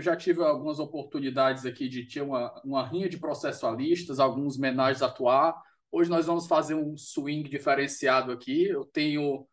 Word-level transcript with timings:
Eu 0.00 0.02
já 0.02 0.16
tive 0.16 0.42
algumas 0.42 0.78
oportunidades 0.78 1.66
aqui 1.66 1.86
de 1.86 2.06
ter 2.06 2.22
uma, 2.22 2.58
uma 2.64 2.86
rinha 2.86 3.06
de 3.06 3.18
processualistas, 3.18 4.18
alguns 4.18 4.56
menores 4.56 5.02
atuar. 5.02 5.54
Hoje 5.92 6.08
nós 6.08 6.24
vamos 6.24 6.46
fazer 6.46 6.74
um 6.74 6.96
swing 6.96 7.48
diferenciado 7.50 8.32
aqui. 8.32 8.64
Eu 8.64 8.86
tenho 8.86 9.46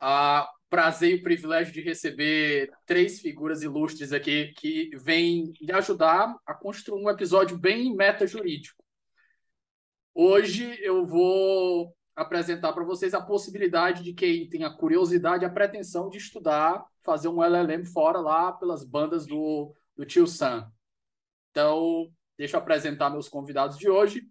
a 0.00 0.48
prazer 0.70 1.10
e 1.10 1.14
o 1.16 1.22
privilégio 1.22 1.72
de 1.72 1.80
receber 1.80 2.70
três 2.86 3.20
figuras 3.20 3.62
ilustres 3.62 4.12
aqui 4.12 4.52
que 4.56 4.90
vêm 4.96 5.52
me 5.60 5.72
ajudar 5.72 6.32
a 6.46 6.54
construir 6.54 7.02
um 7.02 7.10
episódio 7.10 7.58
bem 7.58 7.92
meta 7.92 8.24
jurídico. 8.24 8.84
Hoje 10.14 10.78
eu 10.80 11.04
vou 11.04 11.92
apresentar 12.14 12.72
para 12.72 12.84
vocês 12.84 13.14
a 13.14 13.20
possibilidade 13.20 14.04
de 14.04 14.12
quem 14.12 14.48
tem 14.48 14.62
a 14.62 14.70
curiosidade, 14.70 15.44
a 15.44 15.50
pretensão 15.50 16.08
de 16.08 16.18
estudar, 16.18 16.84
fazer 17.02 17.28
um 17.28 17.42
LLM 17.42 17.84
fora 17.84 18.20
lá 18.20 18.52
pelas 18.52 18.84
bandas 18.84 19.26
do, 19.26 19.74
do 19.96 20.04
Tio 20.04 20.26
Sam. 20.26 20.70
Então, 21.50 22.10
deixa 22.36 22.56
eu 22.56 22.60
apresentar 22.60 23.10
meus 23.10 23.28
convidados 23.28 23.76
de 23.76 23.88
hoje. 23.88 24.26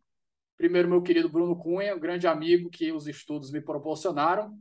Primeiro, 0.57 0.89
meu 0.89 1.01
querido 1.01 1.29
Bruno 1.29 1.55
Cunha, 1.55 1.95
um 1.95 1.99
grande 1.99 2.27
amigo 2.27 2.69
que 2.69 2.91
os 2.91 3.07
estudos 3.07 3.51
me 3.51 3.61
proporcionaram. 3.61 4.57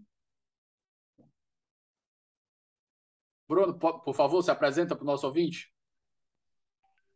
Bruno, 3.48 3.78
por 3.78 4.14
favor, 4.14 4.42
se 4.42 4.50
apresenta 4.50 4.94
para 4.94 5.02
o 5.02 5.06
nosso 5.06 5.26
ouvinte. 5.26 5.72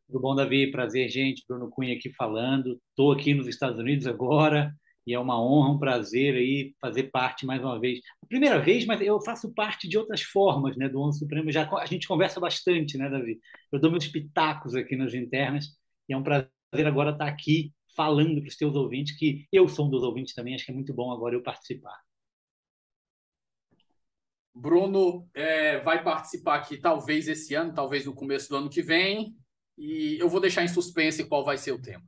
Tudo 0.06 0.20
bom, 0.20 0.34
Davi? 0.34 0.70
Prazer, 0.70 1.08
gente. 1.08 1.44
Bruno 1.48 1.70
Cunha 1.70 1.94
aqui 1.94 2.12
falando. 2.12 2.80
Estou 2.90 3.12
aqui 3.12 3.32
nos 3.32 3.46
Estados 3.46 3.78
Unidos 3.78 4.06
agora 4.06 4.74
e 5.06 5.14
é 5.14 5.18
uma 5.18 5.40
honra, 5.40 5.70
um 5.70 5.78
prazer 5.78 6.34
aí 6.34 6.74
fazer 6.80 7.04
parte 7.04 7.46
mais 7.46 7.62
uma 7.62 7.78
vez. 7.78 8.00
Primeira 8.28 8.60
vez, 8.60 8.86
mas 8.86 9.00
eu 9.00 9.20
faço 9.20 9.52
parte 9.52 9.88
de 9.88 9.98
outras 9.98 10.22
formas, 10.22 10.76
né, 10.76 10.88
do 10.88 11.00
ONU 11.00 11.12
Supremo. 11.12 11.50
Já 11.50 11.68
a 11.70 11.86
gente 11.86 12.06
conversa 12.08 12.40
bastante, 12.40 12.96
né, 12.96 13.08
Davi? 13.08 13.40
Eu 13.72 13.80
dou 13.80 13.90
meus 13.90 14.06
pitacos 14.06 14.74
aqui 14.74 14.96
nas 14.96 15.14
internas 15.14 15.66
e 16.08 16.12
é 16.12 16.16
um 16.16 16.22
prazer 16.22 16.50
agora 16.86 17.10
estar 17.10 17.26
aqui 17.26 17.72
falando 17.96 18.40
para 18.40 18.48
os 18.48 18.56
teus 18.56 18.74
ouvintes 18.74 19.16
que 19.16 19.46
eu 19.52 19.68
sou 19.68 19.86
um 19.86 19.90
dos 19.90 20.02
ouvintes 20.02 20.34
também. 20.34 20.54
Acho 20.54 20.64
que 20.64 20.72
é 20.72 20.74
muito 20.74 20.92
bom 20.94 21.12
agora 21.12 21.34
eu 21.34 21.42
participar. 21.42 21.98
Bruno 24.54 25.28
é, 25.34 25.80
vai 25.80 26.02
participar 26.02 26.56
aqui 26.56 26.76
talvez 26.76 27.26
esse 27.26 27.54
ano, 27.54 27.74
talvez 27.74 28.06
no 28.06 28.14
começo 28.14 28.48
do 28.48 28.56
ano 28.56 28.70
que 28.70 28.82
vem, 28.82 29.34
e 29.76 30.16
eu 30.20 30.28
vou 30.28 30.40
deixar 30.40 30.62
em 30.62 30.68
suspense 30.68 31.26
qual 31.26 31.44
vai 31.44 31.58
ser 31.58 31.72
o 31.72 31.82
tema. 31.82 32.04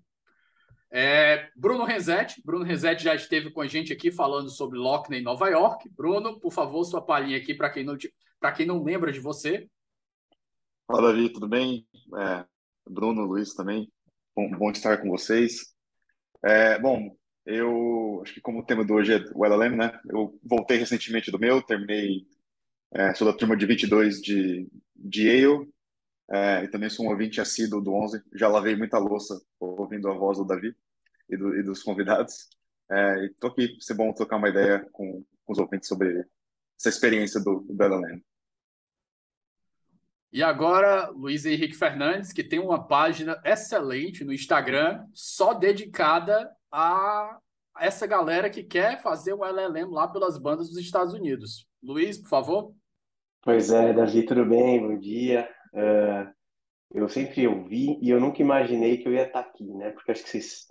É, 0.98 1.50
Bruno 1.54 1.84
Renzetti. 1.84 2.40
Bruno 2.42 2.64
Renzetti 2.64 3.04
já 3.04 3.14
esteve 3.14 3.50
com 3.50 3.60
a 3.60 3.66
gente 3.66 3.92
aqui 3.92 4.10
falando 4.10 4.48
sobre 4.48 4.78
Lockney 4.78 5.20
em 5.20 5.22
Nova 5.22 5.46
York. 5.50 5.90
Bruno, 5.90 6.40
por 6.40 6.50
favor, 6.50 6.82
sua 6.84 7.02
palhinha 7.02 7.36
aqui 7.36 7.52
para 7.52 7.68
quem, 7.68 7.84
não, 7.84 7.98
quem 8.56 8.64
não 8.64 8.82
lembra 8.82 9.12
de 9.12 9.20
você. 9.20 9.68
Fala, 10.86 11.12
Davi, 11.12 11.28
tudo 11.28 11.46
bem? 11.46 11.86
É, 12.18 12.46
Bruno, 12.88 13.26
Luiz 13.26 13.52
também. 13.52 13.92
Bom, 14.34 14.50
bom 14.52 14.70
estar 14.70 14.96
com 14.96 15.10
vocês. 15.10 15.74
É, 16.42 16.78
bom, 16.78 17.14
eu 17.44 18.22
acho 18.22 18.32
que 18.32 18.40
como 18.40 18.60
o 18.60 18.64
tema 18.64 18.82
de 18.82 18.90
hoje 18.90 19.12
é 19.12 19.24
o 19.34 19.44
LLM, 19.44 19.76
né? 19.76 20.00
Eu 20.08 20.40
voltei 20.42 20.78
recentemente 20.78 21.30
do 21.30 21.38
meu, 21.38 21.60
terminei, 21.60 22.26
é, 22.94 23.12
sou 23.12 23.30
da 23.30 23.36
turma 23.36 23.54
de 23.54 23.66
22 23.66 24.22
de, 24.22 24.66
de 24.96 25.28
Yale, 25.28 25.68
é, 26.30 26.64
e 26.64 26.68
também 26.68 26.88
sou 26.88 27.04
um 27.04 27.10
ouvinte 27.10 27.38
assíduo 27.38 27.82
do 27.82 27.92
11. 27.92 28.22
Já 28.34 28.48
lavei 28.48 28.74
muita 28.74 28.96
louça 28.96 29.38
ouvindo 29.60 30.08
a 30.08 30.14
voz 30.14 30.38
do 30.38 30.46
Davi 30.46 30.74
e, 31.28 31.36
do, 31.36 31.56
e 31.56 31.62
dos 31.62 31.82
convidados. 31.82 32.48
É, 32.90 33.24
e 33.24 33.34
tô 33.40 33.48
aqui, 33.48 33.76
ser 33.80 33.94
bom 33.94 34.12
trocar 34.12 34.36
uma 34.36 34.48
ideia 34.48 34.86
com, 34.92 35.24
com, 35.44 35.52
os 35.52 35.58
ouvintes 35.58 35.88
sobre 35.88 36.24
essa 36.78 36.88
experiência 36.88 37.40
do, 37.40 37.60
do 37.60 37.74
Bela 37.74 38.00
E 40.32 40.42
agora, 40.42 41.08
Luiz 41.10 41.44
Henrique 41.44 41.76
Fernandes, 41.76 42.32
que 42.32 42.44
tem 42.44 42.58
uma 42.58 42.86
página 42.86 43.40
excelente 43.44 44.24
no 44.24 44.32
Instagram, 44.32 45.04
só 45.12 45.52
dedicada 45.52 46.50
a 46.70 47.38
essa 47.78 48.06
galera 48.06 48.48
que 48.48 48.62
quer 48.62 49.02
fazer 49.02 49.32
o 49.32 49.44
LLM 49.44 49.90
lá 49.90 50.08
pelas 50.08 50.38
bandas 50.38 50.68
dos 50.68 50.78
Estados 50.78 51.12
Unidos. 51.12 51.66
Luiz, 51.82 52.18
por 52.18 52.28
favor. 52.28 52.74
Pois 53.42 53.70
é, 53.70 53.92
Davi, 53.92 54.24
tudo 54.24 54.44
bem? 54.44 54.80
Bom 54.80 54.98
dia. 54.98 55.48
Uh, 55.72 56.34
eu 56.92 57.08
sempre 57.08 57.46
ouvi 57.46 57.98
e 58.00 58.10
eu 58.10 58.20
nunca 58.20 58.40
imaginei 58.40 58.96
que 58.98 59.06
eu 59.06 59.12
ia 59.12 59.26
estar 59.26 59.40
aqui, 59.40 59.64
né? 59.74 59.90
Porque 59.90 60.12
acho 60.12 60.24
que 60.24 60.30
vocês, 60.30 60.66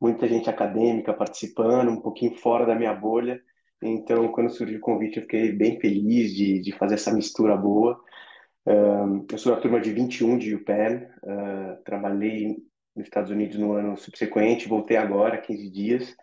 muita 0.00 0.26
gente 0.26 0.48
acadêmica 0.48 1.12
participando, 1.12 1.90
um 1.90 2.00
pouquinho 2.00 2.34
fora 2.36 2.64
da 2.64 2.74
minha 2.74 2.94
bolha. 2.94 3.40
Então, 3.82 4.28
quando 4.28 4.50
surgiu 4.50 4.78
o 4.78 4.82
convite, 4.82 5.16
eu 5.16 5.22
fiquei 5.22 5.52
bem 5.52 5.78
feliz 5.80 6.34
de, 6.34 6.60
de 6.60 6.72
fazer 6.72 6.94
essa 6.94 7.12
mistura 7.12 7.56
boa. 7.56 8.00
Uh, 8.66 9.26
eu 9.30 9.38
sou 9.38 9.54
da 9.54 9.60
turma 9.60 9.80
de 9.80 9.92
21 9.92 10.38
de 10.38 10.54
UPenn, 10.54 11.04
uh, 11.04 11.82
trabalhei 11.84 12.56
nos 12.94 13.06
Estados 13.06 13.30
Unidos 13.30 13.56
no 13.58 13.72
ano 13.72 13.96
subsequente, 13.96 14.68
voltei 14.68 14.96
agora, 14.96 15.38
15 15.38 15.70
dias. 15.70 16.16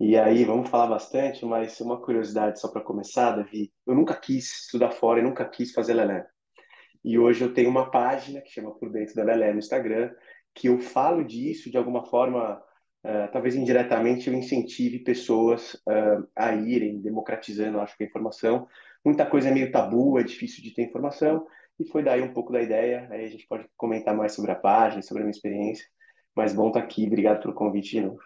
E 0.00 0.16
aí, 0.18 0.44
vamos 0.44 0.68
falar 0.68 0.88
bastante, 0.88 1.44
mas 1.46 1.80
uma 1.80 2.00
curiosidade 2.00 2.60
só 2.60 2.68
para 2.68 2.82
começar, 2.82 3.36
Davi. 3.36 3.72
Eu 3.86 3.94
nunca 3.94 4.14
quis 4.14 4.64
estudar 4.64 4.90
fora 4.90 5.20
e 5.20 5.22
nunca 5.22 5.44
quis 5.44 5.72
fazer 5.72 5.94
lelé. 5.94 6.26
E 7.04 7.18
hoje 7.18 7.44
eu 7.44 7.52
tenho 7.52 7.68
uma 7.68 7.90
página 7.90 8.40
que 8.40 8.50
chama 8.50 8.74
Por 8.74 8.90
Dentro 8.90 9.14
da 9.14 9.24
Lelé 9.24 9.52
no 9.52 9.58
Instagram, 9.58 10.10
que 10.54 10.68
eu 10.68 10.80
falo 10.80 11.22
disso 11.22 11.70
de 11.70 11.76
alguma 11.76 12.06
forma, 12.06 12.60
uh, 13.04 13.30
talvez 13.32 13.54
indiretamente 13.54 14.28
eu 14.28 14.34
incentive 14.34 15.00
pessoas 15.00 15.74
uh, 15.86 16.26
a 16.34 16.54
irem 16.54 17.00
democratizando, 17.00 17.80
acho 17.80 17.96
que 17.96 18.04
a 18.04 18.06
informação. 18.06 18.66
Muita 19.04 19.26
coisa 19.26 19.48
é 19.48 19.52
meio 19.52 19.70
tabu, 19.70 20.18
é 20.18 20.22
difícil 20.22 20.62
de 20.62 20.72
ter 20.72 20.82
informação, 20.82 21.46
e 21.78 21.84
foi 21.84 22.02
daí 22.02 22.22
um 22.22 22.32
pouco 22.32 22.52
da 22.52 22.62
ideia. 22.62 23.06
Aí 23.10 23.24
a 23.24 23.28
gente 23.28 23.46
pode 23.46 23.66
comentar 23.76 24.16
mais 24.16 24.32
sobre 24.32 24.50
a 24.50 24.56
página, 24.56 25.02
sobre 25.02 25.22
a 25.22 25.26
minha 25.26 25.34
experiência. 25.36 25.84
Mas 26.34 26.52
bom 26.52 26.68
estar 26.68 26.80
aqui, 26.80 27.06
obrigado 27.06 27.40
pelo 27.42 27.54
convite 27.54 27.90
de 27.92 28.00
novo. 28.00 28.20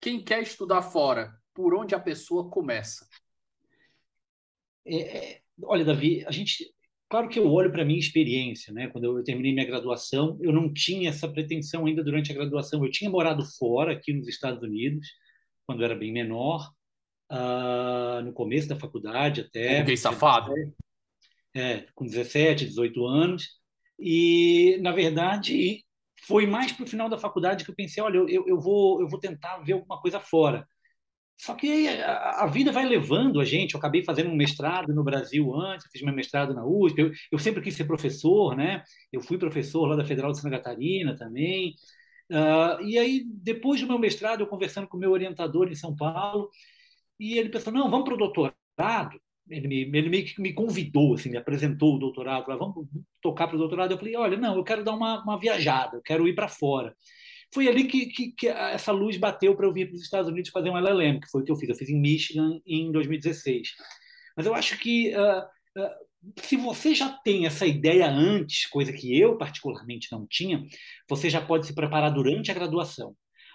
quem 0.00 0.22
quer 0.22 0.42
estudar 0.42 0.82
fora, 0.82 1.32
por 1.54 1.74
onde 1.74 1.94
a 1.94 2.00
pessoa 2.00 2.50
começa? 2.50 3.06
É, 4.84 4.96
é, 4.96 5.40
olha, 5.62 5.84
Davi, 5.84 6.24
a 6.26 6.30
gente, 6.30 6.72
claro 7.08 7.28
que 7.28 7.38
eu 7.38 7.50
olho 7.50 7.70
para 7.70 7.82
a 7.82 7.84
minha 7.84 7.98
experiência, 7.98 8.72
né? 8.72 8.88
Quando 8.88 9.04
eu 9.04 9.24
terminei 9.24 9.52
minha 9.52 9.66
graduação, 9.66 10.38
eu 10.40 10.52
não 10.52 10.72
tinha 10.72 11.08
essa 11.08 11.28
pretensão 11.28 11.86
ainda 11.86 12.02
durante 12.02 12.32
a 12.32 12.34
graduação. 12.34 12.84
Eu 12.84 12.90
tinha 12.90 13.10
morado 13.10 13.44
fora, 13.44 13.92
aqui 13.92 14.12
nos 14.12 14.28
Estados 14.28 14.62
Unidos, 14.62 15.08
quando 15.66 15.80
eu 15.80 15.86
era 15.86 15.94
bem 15.94 16.12
menor, 16.12 16.70
uh, 17.30 18.22
no 18.22 18.32
começo 18.32 18.68
da 18.68 18.76
faculdade 18.76 19.42
até. 19.42 19.80
Fiquei 19.80 19.96
safado. 19.96 20.52
É, 21.54 21.86
com 21.94 22.04
17, 22.04 22.66
18 22.66 23.06
anos. 23.06 23.48
E, 23.98 24.78
na 24.80 24.92
verdade, 24.92 25.84
foi 26.26 26.46
mais 26.46 26.72
para 26.72 26.84
o 26.84 26.88
final 26.88 27.08
da 27.08 27.18
faculdade 27.18 27.64
que 27.64 27.70
eu 27.70 27.74
pensei, 27.74 28.02
olha, 28.02 28.18
eu, 28.18 28.46
eu, 28.46 28.60
vou, 28.60 29.00
eu 29.00 29.08
vou 29.08 29.18
tentar 29.18 29.58
ver 29.58 29.72
alguma 29.72 30.00
coisa 30.00 30.20
fora. 30.20 30.66
Só 31.36 31.54
que 31.54 31.88
a, 31.88 32.42
a, 32.42 32.46
vida 32.46 32.72
vai 32.72 32.84
levando 32.84 33.40
a 33.40 33.44
gente. 33.44 33.74
Eu 33.74 33.78
acabei 33.78 34.02
fazendo 34.02 34.28
um 34.30 34.36
mestrado 34.36 34.92
no 34.92 35.04
Brasil 35.04 35.54
antes, 35.54 35.86
fiz 35.90 36.02
meu 36.02 36.12
mestrado 36.12 36.52
na 36.52 36.66
USP. 36.66 37.00
Eu, 37.00 37.12
eu, 37.32 37.38
sempre 37.38 37.62
quis 37.62 37.74
ser 37.76 37.84
professor, 37.84 38.56
né? 38.56 38.82
Eu 39.12 39.20
fui 39.20 39.38
professor 39.38 39.86
lá 39.86 39.94
da 39.96 40.04
Federal 40.04 40.32
de 40.32 40.40
Santa 40.40 40.56
Catarina 40.56 41.16
também. 41.16 41.74
Uh, 42.30 42.82
e 42.82 42.98
aí, 42.98 43.24
depois 43.26 43.80
do 43.80 43.86
meu 43.86 43.98
mestrado, 43.98 44.40
eu 44.40 44.46
conversando 44.48 44.88
com 44.88 44.96
o 44.96 45.00
meu 45.00 45.12
orientador 45.12 45.68
em 45.68 45.74
São 45.76 45.94
Paulo, 45.94 46.50
e 47.18 47.38
ele 47.38 47.48
pensou: 47.48 47.72
não, 47.72 47.90
vamos 47.90 48.04
para 48.04 48.14
o 48.14 48.18
doutorado. 48.18 49.20
Ele, 49.48 49.66
me, 49.66 49.98
ele 49.98 50.10
meio 50.10 50.24
que 50.26 50.40
me 50.42 50.52
convidou, 50.52 51.14
assim, 51.14 51.30
me 51.30 51.38
apresentou 51.38 51.96
o 51.96 51.98
doutorado, 51.98 52.46
vamos 52.46 52.86
tocar 53.22 53.46
para 53.46 53.56
o 53.56 53.58
doutorado. 53.58 53.92
Eu 53.92 53.98
falei: 53.98 54.16
olha, 54.16 54.36
não, 54.36 54.56
eu 54.56 54.64
quero 54.64 54.84
dar 54.84 54.94
uma, 54.94 55.22
uma 55.22 55.38
viajada, 55.38 55.96
eu 55.96 56.02
quero 56.02 56.28
ir 56.28 56.34
para 56.34 56.48
fora. 56.48 56.94
Foi 57.52 57.66
ali 57.66 57.84
que, 57.84 58.06
que, 58.06 58.32
que 58.32 58.48
essa 58.48 58.92
luz 58.92 59.16
bateu 59.16 59.56
para 59.56 59.66
eu 59.66 59.72
vir 59.72 59.86
para 59.86 59.96
os 59.96 60.02
Estados 60.02 60.30
Unidos 60.30 60.50
fazer 60.50 60.68
um 60.68 60.76
LLM, 60.76 61.18
que 61.18 61.30
foi 61.30 61.40
o 61.40 61.44
que 61.44 61.50
eu 61.50 61.56
fiz. 61.56 61.68
Eu 61.68 61.74
fiz 61.74 61.88
em 61.88 61.98
Michigan 61.98 62.60
em 62.66 62.92
2016. 62.92 63.68
Mas 64.36 64.46
eu 64.46 64.54
acho 64.54 64.78
que 64.78 65.14
uh, 65.16 65.82
uh, 65.82 66.08
se 66.40 66.56
você 66.56 66.94
já 66.94 67.08
tem 67.08 67.46
essa 67.46 67.66
ideia 67.66 68.08
antes, 68.08 68.66
coisa 68.66 68.92
que 68.92 69.18
eu 69.18 69.36
particularmente 69.38 70.08
não 70.12 70.26
tinha, 70.26 70.62
você 71.08 71.30
já 71.30 71.40
pode 71.40 71.66
se 71.66 71.74
preparar 71.74 72.12
durante 72.12 72.50
a 72.50 72.54
graduação. 72.54 73.14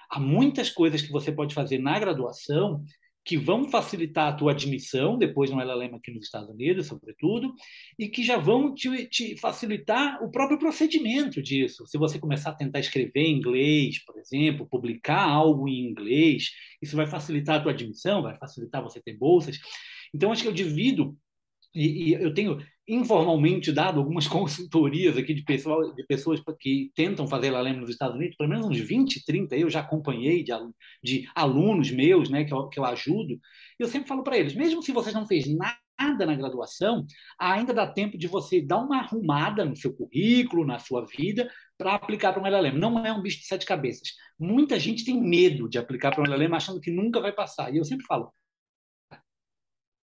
Há 0.09 0.19
muitas 0.19 0.69
coisas 0.69 1.01
que 1.01 1.11
você 1.11 1.31
pode 1.31 1.53
fazer 1.53 1.77
na 1.77 1.97
graduação 1.99 2.83
que 3.25 3.37
vão 3.37 3.69
facilitar 3.69 4.27
a 4.27 4.35
tua 4.35 4.51
admissão 4.51 5.17
depois 5.17 5.49
no 5.49 5.61
LLM 5.61 5.95
aqui 5.95 6.11
nos 6.11 6.25
Estados 6.25 6.49
Unidos, 6.49 6.87
sobretudo, 6.87 7.53
e 7.97 8.09
que 8.09 8.23
já 8.23 8.37
vão 8.37 8.73
te, 8.73 9.07
te, 9.07 9.37
facilitar 9.37 10.21
o 10.21 10.29
próprio 10.29 10.59
procedimento 10.59 11.41
disso. 11.41 11.87
Se 11.87 11.97
você 11.97 12.19
começar 12.19 12.49
a 12.49 12.55
tentar 12.55 12.79
escrever 12.79 13.21
em 13.21 13.37
inglês, 13.37 14.03
por 14.03 14.17
exemplo, 14.17 14.67
publicar 14.67 15.23
algo 15.23 15.67
em 15.69 15.85
inglês, 15.89 16.51
isso 16.81 16.95
vai 16.95 17.07
facilitar 17.07 17.57
a 17.57 17.61
tua 17.61 17.71
admissão, 17.71 18.21
vai 18.21 18.37
facilitar 18.37 18.83
você 18.83 19.01
ter 19.01 19.17
bolsas. 19.17 19.57
Então, 20.13 20.31
acho 20.31 20.41
que 20.41 20.47
eu 20.47 20.53
divido 20.53 21.17
e, 21.73 22.09
e, 22.09 22.13
eu 22.13 22.33
tenho 22.33 22.57
informalmente 22.87 23.71
dado 23.71 23.99
algumas 23.99 24.27
consultorias 24.27 25.17
aqui 25.17 25.33
de, 25.33 25.43
pessoal, 25.43 25.93
de 25.93 26.05
pessoas 26.05 26.41
que 26.59 26.91
tentam 26.95 27.27
fazer 27.27 27.47
LLM 27.47 27.79
nos 27.79 27.89
Estados 27.89 28.15
Unidos, 28.15 28.35
pelo 28.35 28.49
menos 28.49 28.65
uns 28.65 28.79
20, 28.79 29.23
30 29.25 29.55
eu 29.55 29.69
já 29.69 29.79
acompanhei 29.79 30.43
de, 30.43 30.51
de 31.03 31.29
alunos 31.33 31.91
meus 31.91 32.29
né, 32.29 32.43
que, 32.43 32.53
eu, 32.53 32.67
que 32.67 32.79
eu 32.79 32.85
ajudo. 32.85 33.39
Eu 33.79 33.87
sempre 33.87 34.07
falo 34.07 34.23
para 34.23 34.37
eles, 34.37 34.55
mesmo 34.55 34.81
se 34.81 34.91
vocês 34.91 35.13
não 35.13 35.25
fez 35.25 35.45
nada 35.47 36.25
na 36.25 36.35
graduação, 36.35 37.05
ainda 37.39 37.73
dá 37.73 37.87
tempo 37.87 38.17
de 38.17 38.27
você 38.27 38.61
dar 38.61 38.79
uma 38.79 38.97
arrumada 38.99 39.63
no 39.63 39.75
seu 39.75 39.93
currículo, 39.93 40.65
na 40.65 40.79
sua 40.79 41.05
vida, 41.05 41.49
para 41.77 41.95
aplicar 41.95 42.33
para 42.33 42.41
um 42.41 42.47
LLM. 42.47 42.77
Não 42.77 43.05
é 43.05 43.11
um 43.11 43.21
bicho 43.21 43.39
de 43.39 43.45
sete 43.45 43.65
cabeças. 43.65 44.09
Muita 44.37 44.79
gente 44.79 45.05
tem 45.05 45.21
medo 45.21 45.69
de 45.69 45.77
aplicar 45.77 46.11
para 46.11 46.21
um 46.21 46.25
LLM 46.25 46.53
achando 46.55 46.81
que 46.81 46.91
nunca 46.91 47.21
vai 47.21 47.31
passar. 47.31 47.73
E 47.73 47.77
eu 47.77 47.85
sempre 47.85 48.05
falo, 48.05 48.33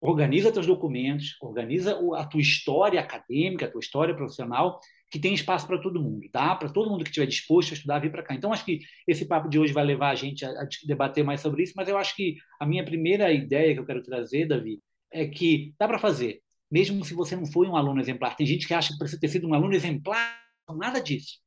organiza 0.02 0.52
teus 0.52 0.66
documentos, 0.66 1.36
organiza 1.42 2.00
a 2.16 2.26
tua 2.26 2.42
história 2.42 3.00
acadêmica, 3.00 3.66
a 3.66 3.72
tua 3.72 3.82
história 3.82 4.16
profissional, 4.16 4.80
que 5.12 5.20
tem 5.20 5.34
espaço 5.34 5.68
para 5.68 5.82
todo 5.82 6.02
mundo, 6.02 6.30
tá? 6.32 6.56
Para 6.56 6.70
todo 6.70 6.90
mundo 6.90 7.04
que 7.04 7.10
estiver 7.10 7.26
disposto 7.26 7.72
a 7.72 7.74
estudar, 7.74 8.00
vir 8.00 8.12
para 8.12 8.24
cá. 8.24 8.36
Então, 8.36 8.54
acho 8.54 8.64
que 8.64 8.80
esse 9.08 9.26
papo 9.26 9.50
de 9.50 9.60
hoje 9.60 9.74
vai 9.74 9.84
levar 9.84 10.12
a 10.12 10.16
gente 10.16 10.46
a, 10.46 10.50
a, 10.50 10.68
debater 10.86 11.24
mais 11.24 11.42
sobre 11.42 11.64
isso, 11.64 11.74
mas 11.76 11.90
eu 11.90 11.98
acho 11.98 12.16
que 12.16 12.38
a 12.60 12.66
minha 12.66 12.86
primeira 12.86 13.32
ideia 13.34 13.74
que 13.74 13.80
eu 13.80 13.86
quero 13.86 14.04
trazer, 14.04 14.48
Davi, 14.48 14.80
é 15.12 15.28
que 15.28 15.74
dá 15.80 15.88
para 15.88 15.98
fazer, 15.98 16.42
mesmo 16.72 17.04
se 17.04 17.14
você 17.14 17.36
não 17.36 17.48
foi 17.48 17.68
um 17.68 17.76
aluno 17.76 18.00
exemplar. 18.00 18.36
Tem 18.36 18.46
gente 18.46 18.68
que 18.68 18.74
acha 18.74 18.92
que 18.92 19.00
precisa 19.00 19.20
ter 19.20 19.28
sido 19.28 19.48
um 19.48 19.54
aluno 19.54 19.74
exemplar, 19.74 20.40
nada 20.78 21.00
disso. 21.02 21.40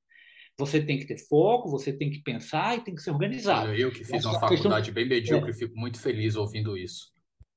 Você 0.59 0.83
tem 0.83 0.99
que 0.99 1.07
ter 1.07 1.17
foco, 1.17 1.71
você 1.71 1.93
tem 1.93 2.11
que 2.11 2.21
pensar 2.21 2.77
e 2.77 2.85
tem 2.85 2.95
que 2.95 3.01
ser 3.01 3.13
organizado. 3.13 3.73
Eu 3.73 3.91
que 3.91 4.05
fiz 4.05 4.25
uma 4.25 4.39
faculdade 4.39 4.91
questão... 4.91 4.95
bem 4.95 5.09
medíocre, 5.09 5.51
é. 5.51 5.55
fico 5.55 5.77
muito 5.77 6.01
feliz 6.01 6.37
ouvindo 6.37 6.77
isso. 6.77 7.12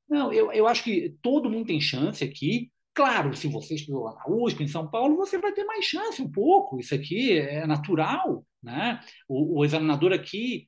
Não, 0.10 0.32
eu, 0.32 0.52
eu 0.52 0.68
acho 0.68 0.84
que 0.84 1.16
todo 1.22 1.50
mundo 1.50 1.68
tem 1.68 1.82
chance 1.82 2.24
aqui. 2.24 2.72
Claro, 2.94 3.36
se 3.36 3.48
você 3.48 3.76
estudou 3.76 4.04
lá 4.04 4.16
na 4.16 4.34
USP, 4.34 4.64
em 4.64 4.68
São 4.68 4.90
Paulo, 4.90 5.18
você 5.18 5.38
vai 5.38 5.52
ter 5.52 5.66
mais 5.66 5.84
chance 5.86 6.22
um 6.22 6.32
pouco. 6.32 6.80
Isso 6.80 6.96
aqui 6.96 7.38
é 7.38 7.66
natural. 7.68 8.46
Né? 8.64 9.00
O, 9.28 9.60
o 9.60 9.66
examinador 9.66 10.14
aqui 10.14 10.66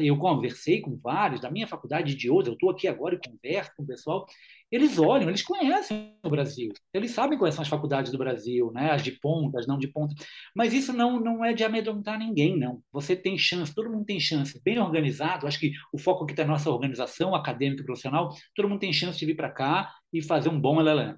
eu 0.00 0.16
conversei 0.16 0.80
com 0.80 0.96
vários 0.96 1.40
da 1.40 1.50
minha 1.50 1.66
faculdade 1.66 2.14
de 2.14 2.30
outros, 2.30 2.48
eu 2.48 2.54
estou 2.54 2.70
aqui 2.70 2.88
agora 2.88 3.14
e 3.14 3.28
converso 3.28 3.70
com 3.76 3.82
o 3.82 3.86
pessoal, 3.86 4.26
eles 4.70 4.98
olham, 4.98 5.28
eles 5.28 5.42
conhecem 5.42 6.14
o 6.22 6.28
Brasil, 6.28 6.72
eles 6.92 7.12
sabem 7.12 7.38
quais 7.38 7.54
são 7.54 7.62
as 7.62 7.68
faculdades 7.68 8.12
do 8.12 8.18
Brasil, 8.18 8.70
né? 8.72 8.90
as 8.90 9.02
de 9.02 9.12
ponta, 9.12 9.58
as 9.58 9.66
não 9.66 9.78
de 9.78 9.88
ponta, 9.88 10.14
mas 10.54 10.72
isso 10.72 10.92
não, 10.92 11.18
não 11.18 11.44
é 11.44 11.52
de 11.52 11.64
amedrontar 11.64 12.18
ninguém, 12.18 12.58
não. 12.58 12.82
Você 12.92 13.16
tem 13.16 13.38
chance, 13.38 13.74
todo 13.74 13.90
mundo 13.90 14.04
tem 14.04 14.20
chance, 14.20 14.60
bem 14.62 14.78
organizado, 14.78 15.46
acho 15.46 15.58
que 15.58 15.72
o 15.92 15.98
foco 15.98 16.24
aqui 16.24 16.34
na 16.36 16.44
nossa 16.44 16.70
organização 16.70 17.34
acadêmica 17.34 17.82
e 17.82 17.86
profissional, 17.86 18.30
todo 18.54 18.68
mundo 18.68 18.80
tem 18.80 18.92
chance 18.92 19.18
de 19.18 19.26
vir 19.26 19.36
para 19.36 19.50
cá 19.50 19.92
e 20.12 20.22
fazer 20.22 20.48
um 20.48 20.60
bom 20.60 20.80
LLM. 20.80 21.16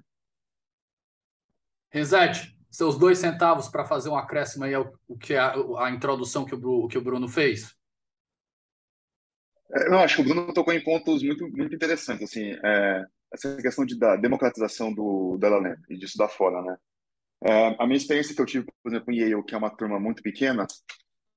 Rezete, 1.91 2.55
seus 2.69 2.97
dois 2.97 3.17
centavos 3.17 3.67
para 3.67 3.85
fazer 3.85 4.09
um 4.09 4.15
acréscimo 4.15 4.63
aí 4.63 4.73
ao 4.73 4.93
que 5.19 5.35
a, 5.35 5.53
a 5.79 5.91
introdução 5.91 6.45
que 6.45 6.55
o, 6.55 6.87
que 6.87 6.97
o 6.97 7.03
Bruno 7.03 7.27
fez. 7.27 7.75
É, 9.73 9.87
eu 9.87 9.99
acho 9.99 10.15
que 10.17 10.21
o 10.21 10.25
Bruno 10.25 10.53
tocou 10.53 10.73
em 10.73 10.83
pontos 10.83 11.23
muito, 11.23 11.47
muito 11.49 11.75
interessantes, 11.75 12.29
assim, 12.29 12.51
é, 12.63 13.05
essa 13.33 13.55
questão 13.57 13.85
de, 13.85 13.97
da 13.97 14.15
democratização 14.15 14.93
do, 14.93 15.37
do 15.37 15.45
LLM 15.45 15.77
e 15.89 15.97
disso 15.97 16.17
da 16.17 16.27
fora, 16.27 16.61
né? 16.61 16.77
É, 17.43 17.75
a 17.79 17.87
minha 17.87 17.97
experiência 17.97 18.35
que 18.35 18.41
eu 18.41 18.45
tive, 18.45 18.67
por 18.83 18.91
exemplo, 18.91 19.11
em 19.11 19.17
Yale, 19.17 19.43
que 19.43 19.55
é 19.55 19.57
uma 19.57 19.75
turma 19.75 19.99
muito 19.99 20.21
pequena, 20.21 20.67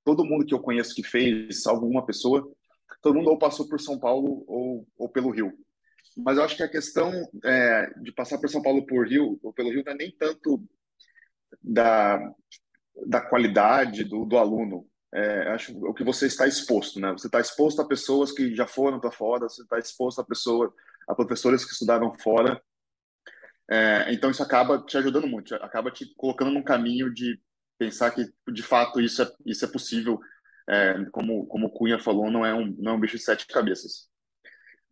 todo 0.05 0.25
mundo 0.25 0.45
que 0.45 0.53
eu 0.53 0.61
conheço 0.61 0.95
que 0.95 1.03
fez, 1.03 1.67
alguma 1.67 2.05
pessoa, 2.05 2.47
todo 3.00 3.14
mundo 3.14 3.31
ou 3.31 3.38
passou 3.38 3.69
por 3.69 3.81
São 3.81 3.99
Paulo 3.99 4.45
ou, 4.47 4.87
ou 4.99 5.09
pelo 5.09 5.31
Rio. 5.31 5.53
Mas 6.17 6.37
eu 6.37 6.45
acho 6.45 6.57
que 6.57 6.62
a 6.62 6.69
questão 6.69 7.11
é, 7.45 7.91
de 8.00 8.12
passar 8.12 8.38
por 8.38 8.50
São 8.50 8.62
Paulo 8.62 8.87
por 8.87 9.09
Rio 9.09 9.38
ou 9.43 9.53
pelo 9.53 9.71
Rio 9.71 9.83
não 9.85 9.93
é 9.93 9.97
nem 9.97 10.11
tanto 10.12 10.62
da, 11.62 12.35
da 13.07 13.21
qualidade 13.21 14.05
do, 14.05 14.25
do 14.25 14.37
aluno, 14.37 14.87
é, 15.14 15.49
acho 15.50 15.73
o 15.87 15.94
que 15.94 16.02
você 16.02 16.26
está 16.26 16.44
exposto, 16.47 16.99
né? 16.99 17.12
Você 17.12 17.28
está 17.28 17.40
exposto 17.40 17.80
a 17.80 17.87
pessoas 17.87 18.33
que 18.33 18.52
já 18.54 18.66
foram 18.66 18.99
para 18.99 19.12
fora, 19.12 19.49
você 19.49 19.62
está 19.62 19.78
exposto 19.78 20.21
a 20.21 20.25
pessoa, 20.25 20.75
a 21.06 21.14
professores 21.14 21.64
que 21.64 21.73
estudaram 21.73 22.12
fora. 22.18 22.61
É, 23.71 24.12
então 24.12 24.30
isso 24.30 24.42
acaba 24.42 24.85
te 24.85 24.99
ajudando 24.99 25.28
muito, 25.28 25.54
acaba 25.54 25.90
te 25.90 26.12
colocando 26.16 26.50
num 26.50 26.64
caminho 26.64 27.14
de 27.14 27.40
pensar 27.78 28.11
que 28.11 28.26
de 28.52 28.62
fato 28.62 29.00
isso 29.00 29.23
é 29.23 29.30
isso 29.47 29.64
é 29.64 29.68
possível. 29.68 30.18
É, 30.68 31.04
como 31.12 31.47
como 31.47 31.71
Cunha 31.71 31.99
falou, 31.99 32.30
não 32.30 32.44
é 32.44 32.52
um 32.52 32.75
não 32.78 32.92
é 32.92 32.94
um 32.97 33.00
bicho 33.00 33.16
de 33.16 33.23
sete 33.23 33.47
cabeças. 33.47 34.09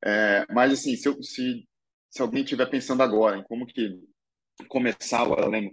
É, 0.04 0.46
mas 0.52 0.72
assim, 0.72 0.94
se, 0.96 1.08
eu, 1.08 1.20
se 1.22 1.68
se 2.10 2.22
alguém 2.22 2.44
estiver 2.44 2.66
pensando 2.66 3.02
agora 3.02 3.38
em 3.38 3.42
como 3.44 3.66
que 3.66 3.98
começar 4.68 5.24
o 5.28 5.34
LLM, 5.34 5.70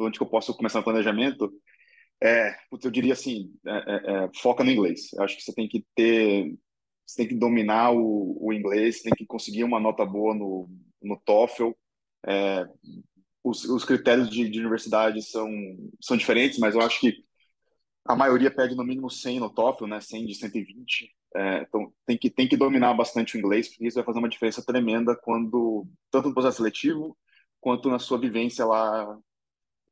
onde 0.00 0.18
que 0.18 0.24
eu 0.24 0.28
posso 0.28 0.56
começar 0.56 0.80
o 0.80 0.84
planejamento, 0.84 1.52
é, 2.22 2.56
eu 2.70 2.90
diria 2.90 3.12
assim, 3.12 3.52
é, 3.66 3.70
é, 3.70 4.24
é, 4.24 4.30
foca 4.40 4.64
no 4.64 4.70
inglês. 4.70 5.12
Eu 5.12 5.22
acho 5.22 5.36
que 5.36 5.42
você 5.42 5.52
tem 5.52 5.68
que 5.68 5.84
ter, 5.94 6.56
você 7.06 7.16
tem 7.18 7.28
que 7.28 7.34
dominar 7.34 7.92
o, 7.92 8.38
o 8.40 8.52
inglês, 8.52 9.02
tem 9.02 9.12
que 9.12 9.26
conseguir 9.26 9.64
uma 9.64 9.80
nota 9.80 10.04
boa 10.04 10.34
no, 10.34 10.68
no 11.02 11.18
TOEFL. 11.20 11.70
É, 12.26 12.66
os, 13.42 13.64
os, 13.64 13.84
critérios 13.84 14.30
de, 14.30 14.48
de, 14.48 14.58
universidade 14.60 15.22
são, 15.22 15.50
são 16.00 16.16
diferentes, 16.16 16.58
mas 16.58 16.74
eu 16.74 16.80
acho 16.80 17.00
que 17.00 17.24
a 18.06 18.16
maioria 18.16 18.50
pede 18.50 18.74
no 18.74 18.84
mínimo 18.84 19.10
100 19.10 19.40
no 19.40 19.50
TOEFL, 19.50 19.86
né? 19.86 20.00
100 20.00 20.26
de 20.26 20.34
120. 20.34 21.10
É, 21.36 21.62
então 21.62 21.92
tem 22.06 22.16
que 22.16 22.30
tem 22.30 22.48
que 22.48 22.56
dominar 22.56 22.94
bastante 22.94 23.36
o 23.36 23.40
inglês, 23.40 23.68
porque 23.68 23.86
isso 23.88 23.96
vai 23.96 24.04
fazer 24.04 24.20
uma 24.20 24.28
diferença 24.28 24.64
tremenda 24.64 25.16
quando 25.16 25.86
tanto 26.10 26.28
no 26.28 26.34
processo 26.34 26.58
seletivo 26.58 27.16
quanto 27.60 27.90
na 27.90 27.98
sua 27.98 28.18
vivência 28.18 28.64
lá 28.64 29.18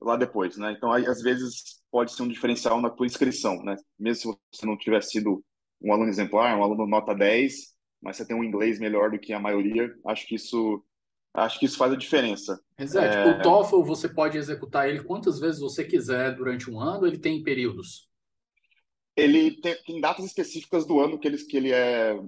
lá 0.00 0.16
depois, 0.16 0.56
né? 0.56 0.72
Então 0.72 0.92
aí, 0.92 1.06
às 1.06 1.22
vezes 1.22 1.81
pode 1.92 2.12
ser 2.12 2.22
um 2.22 2.28
diferencial 2.28 2.80
na 2.80 2.88
tua 2.88 3.06
inscrição, 3.06 3.62
né? 3.62 3.76
Mesmo 3.98 4.32
se 4.50 4.58
você 4.58 4.66
não 4.66 4.78
tiver 4.78 5.02
sido 5.02 5.44
um 5.80 5.92
aluno 5.92 6.08
exemplar, 6.08 6.58
um 6.58 6.62
aluno 6.62 6.86
nota 6.86 7.14
10, 7.14 7.54
mas 8.00 8.16
você 8.16 8.26
tem 8.26 8.34
um 8.34 8.42
inglês 8.42 8.80
melhor 8.80 9.10
do 9.10 9.18
que 9.18 9.32
a 9.32 9.38
maioria, 9.38 9.94
acho 10.06 10.26
que 10.26 10.34
isso 10.34 10.82
acho 11.34 11.58
que 11.58 11.66
isso 11.66 11.78
faz 11.78 11.92
a 11.92 11.96
diferença. 11.96 12.60
Exato. 12.78 13.06
É... 13.06 13.38
O 13.38 13.42
TOEFL 13.42 13.82
você 13.82 14.08
pode 14.08 14.36
executar 14.38 14.88
ele 14.88 15.04
quantas 15.04 15.38
vezes 15.38 15.60
você 15.60 15.84
quiser 15.84 16.34
durante 16.34 16.70
um 16.70 16.80
ano, 16.80 17.06
ele 17.06 17.18
tem 17.18 17.42
períodos? 17.42 18.08
Ele 19.14 19.60
tem, 19.60 19.76
tem 19.84 20.00
datas 20.00 20.24
específicas 20.24 20.86
do 20.86 20.98
ano 20.98 21.18
que 21.18 21.28
ele, 21.28 21.38
que 21.38 21.56
ele 21.56 21.72
é 21.72 22.18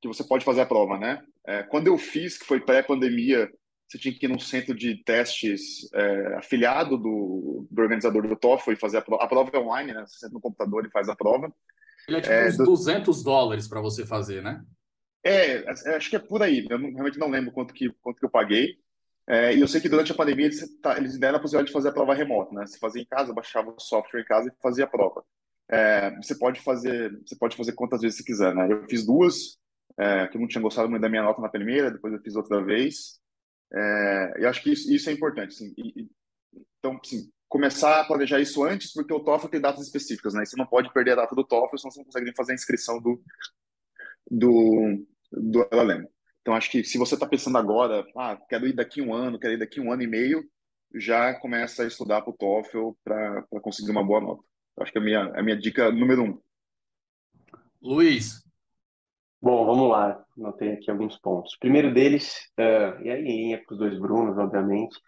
que 0.00 0.08
você 0.08 0.24
pode 0.24 0.44
fazer 0.44 0.62
a 0.62 0.66
prova, 0.66 0.98
né? 0.98 1.22
É, 1.46 1.62
quando 1.62 1.86
eu 1.86 1.98
fiz, 1.98 2.38
que 2.38 2.44
foi 2.44 2.60
pré-pandemia, 2.60 3.50
você 3.88 3.98
tinha 3.98 4.12
que 4.12 4.26
ir 4.26 4.28
num 4.28 4.38
centro 4.38 4.74
de 4.74 5.02
testes 5.04 5.88
é, 5.94 6.34
afiliado 6.36 6.96
do, 6.96 7.66
do 7.70 7.82
organizador 7.82 8.26
do 8.26 8.36
TOEFL 8.36 8.72
e 8.72 8.76
fazer 8.76 8.98
a 8.98 9.02
prova. 9.02 9.22
A 9.22 9.28
prova 9.28 9.50
é 9.52 9.58
online, 9.58 9.92
né? 9.92 10.04
Você 10.06 10.18
senta 10.18 10.34
no 10.34 10.40
computador 10.40 10.84
e 10.84 10.90
faz 10.90 11.08
a 11.08 11.14
prova. 11.14 11.52
Ele 12.08 12.18
é 12.18 12.20
tipo 12.20 12.32
é, 12.34 12.48
uns 12.48 12.56
do... 12.56 12.64
200 12.64 13.22
dólares 13.22 13.68
para 13.68 13.80
você 13.80 14.04
fazer, 14.04 14.42
né? 14.42 14.64
É, 15.24 15.64
é, 15.64 15.96
acho 15.96 16.10
que 16.10 16.16
é 16.16 16.20
por 16.20 16.42
aí. 16.42 16.66
Eu 16.68 16.78
não, 16.78 16.90
realmente 16.90 17.18
não 17.18 17.28
lembro 17.28 17.52
quanto 17.52 17.72
que, 17.72 17.90
quanto 18.00 18.18
que 18.18 18.24
eu 18.24 18.30
paguei. 18.30 18.76
É, 19.28 19.54
e 19.54 19.60
eu 19.60 19.66
sei 19.66 19.80
que 19.80 19.88
durante 19.88 20.12
a 20.12 20.14
pandemia 20.14 20.46
eles, 20.46 20.80
tá, 20.80 20.96
eles 20.96 21.18
deram 21.18 21.38
a 21.38 21.40
possibilidade 21.40 21.68
de 21.68 21.72
fazer 21.72 21.88
a 21.88 21.92
prova 21.92 22.14
remota, 22.14 22.54
né? 22.54 22.64
Você 22.64 22.78
fazia 22.78 23.02
em 23.02 23.06
casa, 23.06 23.32
baixava 23.32 23.70
o 23.70 23.80
software 23.80 24.20
em 24.20 24.24
casa 24.24 24.48
e 24.48 24.62
fazia 24.62 24.84
a 24.84 24.88
prova. 24.88 25.24
É, 25.68 26.14
você 26.16 26.36
pode 26.36 26.60
fazer, 26.60 27.12
você 27.26 27.36
pode 27.36 27.56
fazer 27.56 27.72
quantas 27.72 28.00
vezes 28.00 28.18
você 28.18 28.24
quiser, 28.24 28.54
né? 28.54 28.68
Eu 28.70 28.86
fiz 28.88 29.04
duas, 29.04 29.58
é, 29.98 30.28
que 30.28 30.36
eu 30.36 30.40
não 30.40 30.46
tinha 30.46 30.62
gostado 30.62 30.88
muito 30.88 31.02
da 31.02 31.08
minha 31.08 31.24
nota 31.24 31.40
na 31.40 31.48
primeira, 31.48 31.90
depois 31.90 32.12
eu 32.12 32.20
fiz 32.20 32.36
outra 32.36 32.62
vez. 32.64 33.20
É, 33.72 34.34
eu 34.38 34.48
acho 34.48 34.62
que 34.62 34.72
isso, 34.72 34.92
isso 34.92 35.10
é 35.10 35.12
importante. 35.12 35.48
Assim, 35.48 35.74
e, 35.76 36.08
então, 36.78 36.98
assim, 37.02 37.30
começar 37.48 38.00
a 38.00 38.04
planejar 38.04 38.40
isso 38.40 38.64
antes, 38.64 38.92
porque 38.92 39.12
o 39.12 39.20
TOEFL 39.20 39.48
tem 39.48 39.60
datas 39.60 39.84
específicas, 39.84 40.34
né? 40.34 40.42
E 40.42 40.46
você 40.46 40.56
não 40.56 40.66
pode 40.66 40.92
perder 40.92 41.12
a 41.12 41.16
data 41.16 41.34
do 41.34 41.44
TOEFL, 41.44 41.76
senão 41.76 41.90
você 41.90 41.98
não 41.98 42.04
consegue 42.04 42.26
nem 42.26 42.34
fazer 42.34 42.52
a 42.52 42.54
inscrição 42.54 43.00
do, 43.00 43.22
do, 44.30 45.06
do 45.32 45.68
LLM. 45.70 46.06
Então, 46.40 46.54
acho 46.54 46.70
que 46.70 46.84
se 46.84 46.98
você 46.98 47.14
está 47.14 47.26
pensando 47.26 47.58
agora, 47.58 48.06
ah, 48.16 48.38
quero 48.48 48.68
ir 48.68 48.72
daqui 48.72 49.02
um 49.02 49.12
ano, 49.12 49.38
quero 49.38 49.54
ir 49.54 49.58
daqui 49.58 49.80
um 49.80 49.92
ano 49.92 50.02
e 50.02 50.06
meio, 50.06 50.48
já 50.94 51.34
começa 51.34 51.82
a 51.82 51.86
estudar 51.86 52.22
para 52.22 52.30
o 52.30 52.36
TOEFL 52.36 52.92
para 53.02 53.42
conseguir 53.60 53.90
uma 53.90 54.04
boa 54.04 54.20
nota. 54.20 54.42
Acho 54.78 54.92
que 54.92 54.98
é 54.98 55.00
a 55.00 55.04
minha, 55.04 55.20
a 55.34 55.42
minha 55.42 55.56
dica 55.56 55.90
número 55.90 56.22
um. 56.22 56.40
Luiz. 57.82 58.45
Bom, 59.46 59.64
vamos 59.64 59.88
lá. 59.88 60.20
Notei 60.36 60.72
aqui 60.72 60.90
alguns 60.90 61.16
pontos. 61.18 61.56
Primeiro 61.60 61.94
deles, 61.94 62.50
uh, 62.58 63.00
e 63.00 63.08
aí 63.08 63.24
em 63.24 63.44
linha 63.44 63.64
com 63.64 63.74
os 63.74 63.78
dois 63.78 63.96
Brunos, 63.96 64.36
obviamente, 64.36 64.98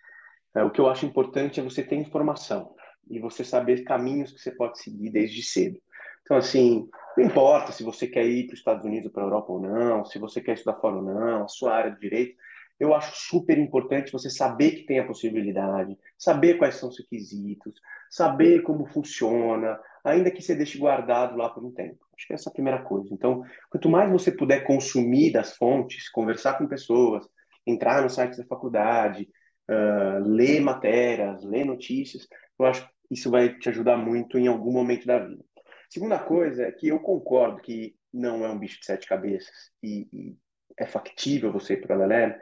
uh, 0.55 0.65
o 0.65 0.71
que 0.71 0.81
eu 0.81 0.89
acho 0.89 1.05
importante 1.05 1.59
é 1.59 1.63
você 1.65 1.83
ter 1.83 1.97
informação 1.97 2.73
e 3.11 3.19
você 3.19 3.43
saber 3.43 3.83
caminhos 3.83 4.31
que 4.31 4.39
você 4.39 4.53
pode 4.53 4.79
seguir 4.79 5.11
desde 5.11 5.43
cedo. 5.43 5.81
Então, 6.23 6.37
assim, 6.37 6.89
não 7.17 7.25
importa 7.25 7.73
se 7.73 7.83
você 7.83 8.07
quer 8.07 8.27
ir 8.27 8.47
para 8.47 8.55
os 8.55 8.61
Estados 8.61 8.85
Unidos 8.85 9.07
ou 9.07 9.11
para 9.11 9.25
a 9.25 9.27
Europa 9.27 9.53
ou 9.53 9.61
não, 9.61 10.05
se 10.05 10.21
você 10.21 10.41
quer 10.41 10.53
estudar 10.53 10.79
fora 10.79 10.95
ou 10.95 11.03
não, 11.03 11.43
a 11.43 11.49
sua 11.49 11.75
área 11.75 11.91
de 11.91 11.99
direito, 11.99 12.37
eu 12.79 12.95
acho 12.95 13.17
super 13.17 13.59
importante 13.59 14.13
você 14.13 14.31
saber 14.31 14.71
que 14.71 14.87
tem 14.87 15.01
a 15.01 15.05
possibilidade, 15.05 15.99
saber 16.17 16.59
quais 16.59 16.77
são 16.77 16.91
os 16.91 16.97
requisitos, 16.97 17.75
saber 18.09 18.63
como 18.63 18.87
funciona, 18.87 19.81
ainda 20.09 20.31
que 20.31 20.43
você 20.43 20.55
deixe 20.55 20.79
guardado 20.79 21.37
lá 21.37 21.49
por 21.49 21.65
um 21.65 21.73
tempo. 21.73 21.99
Acho 22.17 22.27
que 22.27 22.35
essa 22.35 22.49
é 22.49 22.51
a 22.51 22.55
primeira 22.55 22.83
coisa. 22.83 23.09
Então, 23.13 23.43
quanto 23.71 23.89
mais 23.89 24.11
você 24.11 24.33
puder 24.33 24.65
consumir 24.65 25.33
das 25.33 25.57
fontes, 25.57 26.09
conversar 26.11 26.59
com 26.59 26.67
pessoas, 26.67 27.27
entrar 27.67 28.03
no 28.03 28.11
site 28.11 28.37
da 28.37 28.45
faculdade, 28.45 29.29
uh, 29.71 30.27
ler 30.27 30.61
matérias, 30.61 31.45
ler 31.45 31.65
notícias, 31.65 32.27
eu 32.59 32.67
acho 32.67 32.87
que 32.87 32.93
isso 33.11 33.31
vai 33.31 33.57
te 33.59 33.69
ajudar 33.69 33.97
muito 33.97 34.39
em 34.39 34.47
algum 34.47 34.73
momento 34.73 35.07
da 35.07 35.19
vida. 35.19 35.45
Segunda 35.89 36.19
coisa 36.19 36.65
é 36.65 36.73
que 36.73 36.89
eu 36.89 37.01
concordo 37.01 37.61
que 37.61 37.95
não 38.13 38.45
é 38.45 38.51
um 38.51 38.59
bicho 38.59 38.81
de 38.81 38.87
sete 38.87 39.07
cabeças 39.07 39.71
e, 39.83 40.09
e 40.13 40.37
é 40.79 40.87
factível 40.87 41.53
você 41.53 41.75
ir 41.75 41.81
para 41.81 41.97
o 41.97 42.03
LLM, 42.03 42.35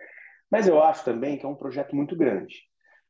mas 0.51 0.69
eu 0.69 0.83
acho 0.83 1.05
também 1.05 1.39
que 1.39 1.45
é 1.45 1.49
um 1.49 1.55
projeto 1.55 1.95
muito 1.95 2.17
grande. 2.17 2.57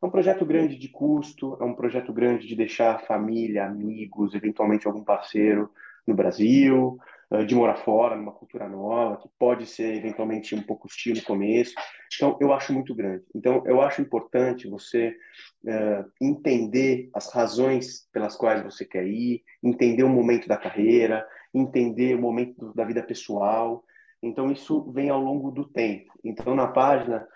É 0.02 0.06
um 0.06 0.10
projeto 0.10 0.44
grande 0.44 0.76
de 0.76 0.88
custo, 0.88 1.56
é 1.60 1.64
um 1.64 1.74
projeto 1.74 2.12
grande 2.12 2.46
de 2.46 2.54
deixar 2.54 3.06
família, 3.06 3.66
amigos, 3.66 4.34
eventualmente 4.34 4.86
algum 4.86 5.02
parceiro 5.02 5.70
no 6.06 6.14
Brasil, 6.14 6.98
eh, 7.30 7.44
de 7.44 7.54
morar 7.56 7.76
fora, 7.76 8.14
numa 8.14 8.30
cultura 8.30 8.68
nova, 8.68 9.16
que 9.16 9.28
pode 9.38 9.66
ser 9.66 9.94
eventualmente 9.96 10.54
um 10.54 10.62
pouco 10.62 10.86
hostil 10.86 11.14
no 11.14 11.22
começo. 11.22 11.74
Então, 12.14 12.36
eu 12.40 12.52
acho 12.52 12.72
muito 12.72 12.94
grande. 12.94 13.24
Então, 13.34 13.64
eu 13.66 13.80
acho 13.80 14.00
importante 14.00 14.68
você 14.68 15.16
uh, 15.64 16.08
entender 16.20 17.10
as 17.12 17.32
razões 17.32 18.08
pelas 18.12 18.36
quais 18.36 18.62
você 18.62 18.84
quer 18.84 19.06
ir, 19.06 19.42
entender 19.60 20.04
o 20.04 20.08
momento 20.08 20.46
da 20.46 20.56
carreira, 20.56 21.26
entender 21.52 22.14
o 22.14 22.20
momento 22.20 22.72
da 22.74 22.84
vida 22.84 23.02
pessoal. 23.02 23.82
Então, 24.22 24.52
isso 24.52 24.92
vem 24.92 25.10
ao 25.10 25.20
longo 25.20 25.50
do 25.50 25.64
tempo. 25.64 26.12
Então, 26.22 26.54
na 26.54 26.68
página, 26.68 27.26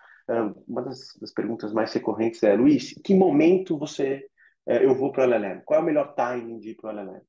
uma 0.66 0.82
das, 0.82 1.16
das, 1.20 1.32
perguntas 1.32 1.72
mais 1.72 1.92
recorrentes 1.92 2.42
é, 2.42 2.54
Luiz, 2.54 2.94
que 3.04 3.14
momento 3.14 3.78
você 3.78 4.26
uh, 4.66 4.72
eu 4.72 4.94
vou 4.94 5.12
para 5.12 5.22
o 5.22 5.24
LLM? 5.24 5.62
Qual 5.64 5.78
é 5.78 5.82
o 5.82 5.86
melhor 5.86 6.14
timing 6.14 6.58
de 6.58 6.70
ir 6.70 6.74
para 6.76 6.90
o 6.90 6.92
LLM? 6.92 7.22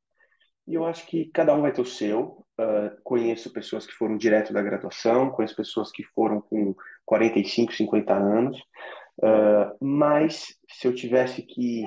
E 0.68 0.76
eu 0.76 0.86
acho 0.86 1.06
que 1.08 1.26
cada 1.34 1.54
um 1.56 1.62
vai 1.62 1.72
ter 1.72 1.82
o 1.82 1.86
seu. 1.86 2.46
Uh, 2.60 2.96
conheço 3.04 3.52
pessoas 3.52 3.86
que 3.86 3.94
foram 3.94 4.18
direto 4.18 4.54
da 4.54 4.62
graduação, 4.62 5.32
conheço 5.32 5.56
pessoas 5.56 5.92
que 5.92 6.04
foram 6.04 6.40
com 6.40 6.76
45, 7.06 7.74
50 7.74 8.14
anos. 8.14 8.60
Uh, 9.18 9.76
mas 9.80 10.56
se 10.70 10.88
eu 10.88 10.96
tivesse 10.96 11.42
que, 11.42 11.84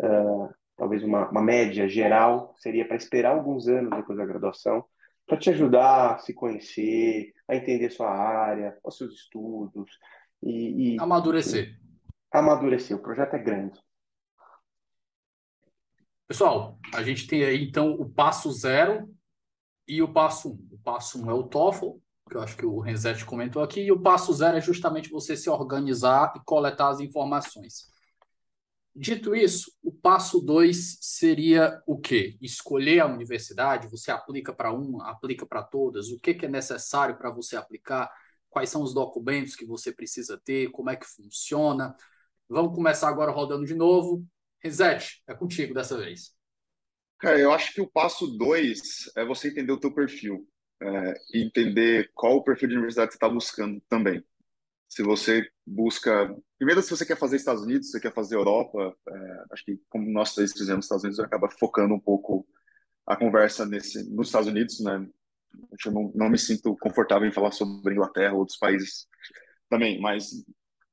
uh, 0.00 0.48
talvez 0.76 1.02
uma, 1.02 1.28
uma 1.30 1.42
média 1.42 1.88
geral, 1.88 2.54
seria 2.58 2.86
para 2.86 2.96
esperar 2.96 3.34
alguns 3.34 3.68
anos 3.68 3.90
depois 3.90 4.18
da 4.18 4.26
graduação, 4.26 4.84
para 5.26 5.38
te 5.38 5.50
ajudar 5.50 6.14
a 6.14 6.18
se 6.18 6.34
conhecer, 6.34 7.32
a 7.48 7.56
entender 7.56 7.90
sua 7.90 8.10
área, 8.10 8.76
os 8.84 8.96
seus 8.96 9.14
estudos. 9.14 9.90
E, 10.44 10.94
e 10.94 11.00
amadurecer. 11.00 11.80
Amadurecer. 12.30 12.94
O 12.94 13.00
projeto 13.00 13.34
é 13.34 13.38
grande. 13.38 13.80
Pessoal, 16.28 16.78
a 16.92 17.02
gente 17.02 17.26
tem 17.26 17.44
aí 17.44 17.64
então 17.64 17.92
o 17.92 18.08
passo 18.08 18.52
zero 18.52 19.08
e 19.88 20.02
o 20.02 20.12
passo 20.12 20.50
um. 20.50 20.68
O 20.72 20.78
passo 20.78 21.22
um 21.22 21.30
é 21.30 21.34
o 21.34 21.44
TOEFL, 21.44 21.92
que 22.28 22.36
eu 22.36 22.42
acho 22.42 22.56
que 22.56 22.66
o 22.66 22.78
Renzetti 22.78 23.24
comentou 23.24 23.62
aqui, 23.62 23.80
e 23.80 23.92
o 23.92 24.00
passo 24.00 24.32
zero 24.32 24.56
é 24.56 24.60
justamente 24.60 25.10
você 25.10 25.36
se 25.36 25.48
organizar 25.48 26.32
e 26.36 26.40
coletar 26.44 26.88
as 26.88 27.00
informações. 27.00 27.86
Dito 28.96 29.34
isso, 29.34 29.72
o 29.82 29.92
passo 29.92 30.40
dois 30.40 30.98
seria 31.00 31.82
o 31.86 31.98
quê? 31.98 32.36
Escolher 32.40 33.00
a 33.00 33.06
universidade, 33.06 33.88
você 33.88 34.10
aplica 34.10 34.52
para 34.52 34.72
uma, 34.72 35.10
aplica 35.10 35.44
para 35.44 35.62
todas, 35.62 36.10
o 36.10 36.18
que, 36.18 36.32
que 36.32 36.46
é 36.46 36.48
necessário 36.48 37.16
para 37.16 37.30
você 37.30 37.56
aplicar, 37.56 38.10
quais 38.54 38.70
são 38.70 38.82
os 38.82 38.94
documentos 38.94 39.56
que 39.56 39.66
você 39.66 39.92
precisa 39.92 40.40
ter, 40.42 40.70
como 40.70 40.88
é 40.88 40.94
que 40.94 41.04
funciona. 41.04 41.94
Vamos 42.48 42.72
começar 42.72 43.08
agora 43.08 43.32
rodando 43.32 43.66
de 43.66 43.74
novo. 43.74 44.24
Reset, 44.62 45.22
é 45.26 45.34
contigo 45.34 45.74
dessa 45.74 45.98
vez. 45.98 46.32
Cara, 47.18 47.38
eu 47.38 47.52
acho 47.52 47.74
que 47.74 47.80
o 47.80 47.90
passo 47.90 48.28
dois 48.28 49.10
é 49.16 49.24
você 49.24 49.48
entender 49.48 49.72
o 49.72 49.80
teu 49.80 49.92
perfil 49.92 50.48
é, 50.80 51.14
e 51.32 51.42
entender 51.44 52.12
qual 52.14 52.36
o 52.36 52.44
perfil 52.44 52.68
de 52.68 52.74
universidade 52.76 53.10
você 53.10 53.16
está 53.16 53.28
buscando 53.28 53.82
também. 53.88 54.24
Se 54.88 55.02
você 55.02 55.44
busca... 55.66 56.32
Primeiro, 56.56 56.80
se 56.80 56.90
você 56.90 57.04
quer 57.04 57.18
fazer 57.18 57.36
Estados 57.36 57.64
Unidos, 57.64 57.86
se 57.86 57.92
você 57.92 58.00
quer 58.00 58.14
fazer 58.14 58.36
Europa, 58.36 58.96
é, 59.08 59.44
acho 59.50 59.64
que 59.64 59.80
como 59.88 60.08
nós 60.10 60.32
três 60.32 60.52
fizemos 60.52 60.84
Estados 60.84 61.02
Unidos, 61.02 61.18
acaba 61.18 61.50
focando 61.50 61.92
um 61.92 62.00
pouco 62.00 62.46
a 63.04 63.16
conversa 63.16 63.66
nesse, 63.66 64.08
nos 64.14 64.28
Estados 64.28 64.48
Unidos, 64.48 64.78
né? 64.78 65.04
Eu 65.84 65.92
não, 65.92 66.12
não 66.14 66.28
me 66.28 66.38
sinto 66.38 66.76
confortável 66.76 67.28
em 67.28 67.32
falar 67.32 67.52
sobre 67.52 67.94
Inglaterra 67.94 68.32
ou 68.32 68.40
outros 68.40 68.58
países 68.58 69.06
também, 69.68 70.00
mas 70.00 70.30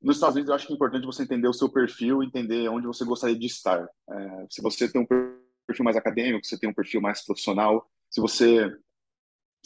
nos 0.02 0.16
Estados 0.16 0.36
Unidos, 0.36 0.50
eu 0.50 0.56
acho 0.56 0.66
que 0.66 0.74
é 0.74 0.76
importante 0.76 1.06
você 1.06 1.24
entender 1.24 1.48
o 1.48 1.54
seu 1.54 1.70
perfil, 1.70 2.24
entender 2.24 2.68
onde 2.70 2.88
você 2.88 3.06
gostaria 3.06 3.38
de 3.38 3.46
estar. 3.46 3.88
É, 4.10 4.46
se 4.50 4.62
você 4.62 4.92
tem 4.92 5.00
um 5.00 5.06
perfil 5.06 5.86
mais 5.86 5.96
acadêmico, 5.96 6.44
se 6.44 6.52
você 6.52 6.60
tem 6.60 6.70
um 6.70 6.74
perfil 6.74 7.00
mais 7.02 7.24
profissional, 7.24 7.88
se 8.10 8.20
você 8.20 8.76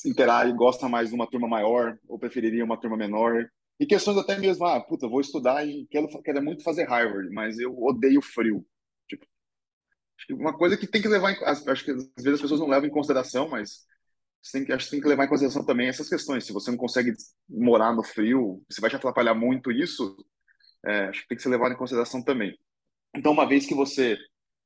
interage 0.06 0.52
e 0.52 0.56
gosta 0.56 0.90
mais 0.90 1.10
de 1.10 1.16
uma 1.16 1.30
turma 1.30 1.48
maior 1.48 1.98
ou 2.08 2.20
preferiria 2.20 2.66
uma 2.66 2.80
turma 2.80 2.98
menor. 2.98 3.50
E 3.80 3.86
questões 3.86 4.18
até 4.18 4.38
mesmo, 4.38 4.66
ah, 4.66 4.82
puta, 4.82 5.08
vou 5.08 5.22
estudar 5.22 5.66
e 5.66 5.86
quero, 5.88 6.08
quero 6.22 6.44
muito 6.44 6.64
fazer 6.64 6.84
Harvard, 6.84 7.30
mas 7.32 7.58
eu 7.58 7.78
odeio 7.82 8.22
frio. 8.22 8.66
Tipo, 9.08 9.26
uma 10.32 10.58
coisa 10.58 10.78
que 10.78 10.88
tem 10.88 11.02
que 11.02 11.08
levar 11.08 11.32
em, 11.32 11.44
acho 11.46 11.86
que 11.86 11.92
às 11.92 12.24
vezes 12.24 12.36
as 12.36 12.42
pessoas 12.42 12.60
não 12.60 12.68
levam 12.68 12.88
em 12.88 12.92
consideração, 12.92 13.48
mas 13.48 13.86
você 14.46 14.60
tem 14.60 14.66
que, 14.66 14.72
acho 14.72 14.86
que 14.86 14.92
tem 14.92 15.02
que 15.02 15.08
levar 15.08 15.26
em 15.26 15.28
consideração 15.28 15.66
também 15.66 15.88
essas 15.88 16.08
questões. 16.08 16.46
Se 16.46 16.54
você 16.54 16.70
não 16.70 16.78
consegue 16.78 17.14
morar 17.50 17.92
no 17.96 18.04
frio, 18.04 18.64
se 18.70 18.80
vai 18.80 18.92
te 18.92 18.96
atrapalhar 18.96 19.34
muito 19.34 19.72
isso, 19.72 20.16
é, 20.86 21.06
acho 21.06 21.24
que 21.24 21.30
tem 21.30 21.36
que 21.36 21.42
ser 21.42 21.50
levado 21.50 21.74
em 21.74 21.78
consideração 21.78 22.24
também. 22.24 22.56
Então, 23.16 23.32
uma 23.32 23.48
vez 23.48 23.66
que 23.66 23.74
você 23.74 24.16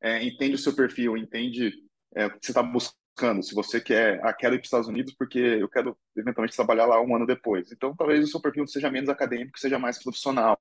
é, 0.01 0.21
entende 0.21 0.55
o 0.55 0.57
seu 0.57 0.75
perfil, 0.75 1.15
entende 1.15 1.71
é, 2.13 2.25
o 2.25 2.31
que 2.31 2.45
você 2.45 2.51
está 2.51 2.61
buscando. 2.61 3.41
Se 3.41 3.55
você 3.55 3.79
quer, 3.79 4.19
ah, 4.21 4.33
quero 4.33 4.55
ir 4.55 4.57
para 4.57 4.63
os 4.63 4.67
Estados 4.67 4.87
Unidos 4.89 5.15
porque 5.17 5.39
eu 5.39 5.69
quero 5.69 5.97
eventualmente 6.13 6.57
trabalhar 6.57 6.85
lá 6.85 7.01
um 7.01 7.15
ano 7.15 7.25
depois. 7.25 7.71
Então, 7.71 7.95
talvez 7.95 8.21
o 8.25 8.27
seu 8.27 8.41
perfil 8.41 8.67
seja 8.67 8.91
menos 8.91 9.09
acadêmico, 9.09 9.57
seja 9.57 9.79
mais 9.79 10.01
profissional. 10.03 10.57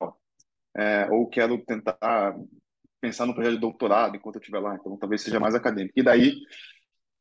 É, 0.77 1.09
ou 1.11 1.29
quero 1.29 1.59
tentar 1.65 2.37
pensar 3.01 3.27
no 3.27 3.35
projeto 3.35 3.55
de 3.55 3.61
doutorado 3.61 4.17
enquanto 4.17 4.37
eu 4.37 4.41
estiver 4.41 4.61
lá. 4.61 4.77
Então, 4.77 4.97
talvez 4.97 5.23
seja 5.23 5.41
mais 5.41 5.57
acadêmico. 5.57 5.99
E 5.99 6.05
daí, 6.05 6.37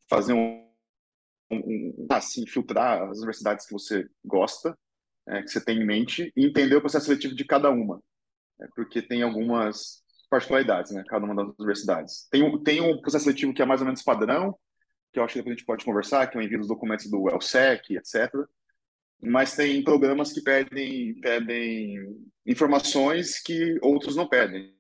fazer 0.08 0.34
um, 0.34 0.67
um, 1.51 2.08
assim, 2.10 2.46
filtrar 2.46 3.04
as 3.04 3.18
universidades 3.18 3.66
que 3.66 3.74
você 3.74 4.08
gosta, 4.24 4.77
é, 5.27 5.42
que 5.42 5.50
você 5.50 5.63
tem 5.63 5.80
em 5.80 5.86
mente, 5.86 6.32
e 6.36 6.46
entender 6.46 6.75
o 6.75 6.82
processo 6.82 7.06
seletivo 7.06 7.36
de 7.36 7.46
cada 7.46 7.70
uma. 7.70 8.01
É, 8.62 8.68
porque 8.75 9.01
tem 9.01 9.22
algumas 9.22 10.04
particularidades, 10.30 10.92
né? 10.92 11.04
Cada 11.08 11.25
uma 11.25 11.36
das 11.36 11.56
universidades. 11.60 12.27
Tem, 12.30 12.63
tem 12.63 12.82
um 12.82 13.00
processo 13.00 13.25
seletivo 13.25 13.54
que 13.54 13.62
é 13.62 13.66
mais 13.66 13.82
ou 13.82 13.86
menos 13.86 14.04
padrão, 14.04 14.58
que 15.12 15.20
eu 15.20 15.24
acho 15.24 15.34
que 15.34 15.39
depois 15.39 15.54
a 15.54 15.58
gente 15.58 15.66
pode 15.66 15.86
conversar, 15.86 16.27
que 16.27 16.38
é 16.38 16.42
o 16.42 16.44
envio 16.44 16.60
dos 16.60 16.68
documentos 16.68 17.10
do 17.10 17.30
ELSEC, 17.30 17.96
etc. 17.96 18.32
Mas 19.22 19.56
tem 19.56 19.84
programas 19.84 20.32
que 20.32 20.42
pedem, 20.42 21.20
pedem 21.20 21.98
informações 22.46 23.39
que 23.39 23.77
outros 23.82 24.16
não 24.16 24.27
pedem. 24.27 24.75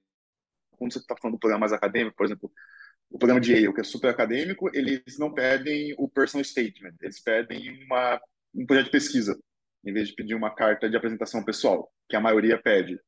Quando 0.71 0.93
você 0.93 0.99
está 0.99 1.15
falando 1.19 1.35
do 1.35 1.39
programa 1.39 1.61
mais 1.61 1.73
acadêmico, 1.73 2.15
por 2.15 2.25
exemplo, 2.25 2.51
o 3.09 3.17
programa 3.17 3.39
de 3.39 3.53
Yale, 3.53 3.73
que 3.73 3.81
é 3.81 3.83
super 3.83 4.09
acadêmico, 4.09 4.69
eles 4.73 5.17
não 5.17 5.33
pedem 5.33 5.93
o 5.97 6.09
personal 6.09 6.43
statement, 6.43 6.95
eles 7.01 7.19
pedem 7.19 7.83
uma, 7.85 8.21
um 8.53 8.65
projeto 8.65 8.85
de 8.85 8.91
pesquisa, 8.91 9.39
em 9.85 9.93
vez 9.93 10.09
de 10.09 10.15
pedir 10.15 10.35
uma 10.35 10.53
carta 10.53 10.89
de 10.89 10.97
apresentação 10.97 11.43
pessoal, 11.43 11.91
que 12.09 12.15
a 12.15 12.21
maioria 12.21 12.61
pede. 12.61 12.99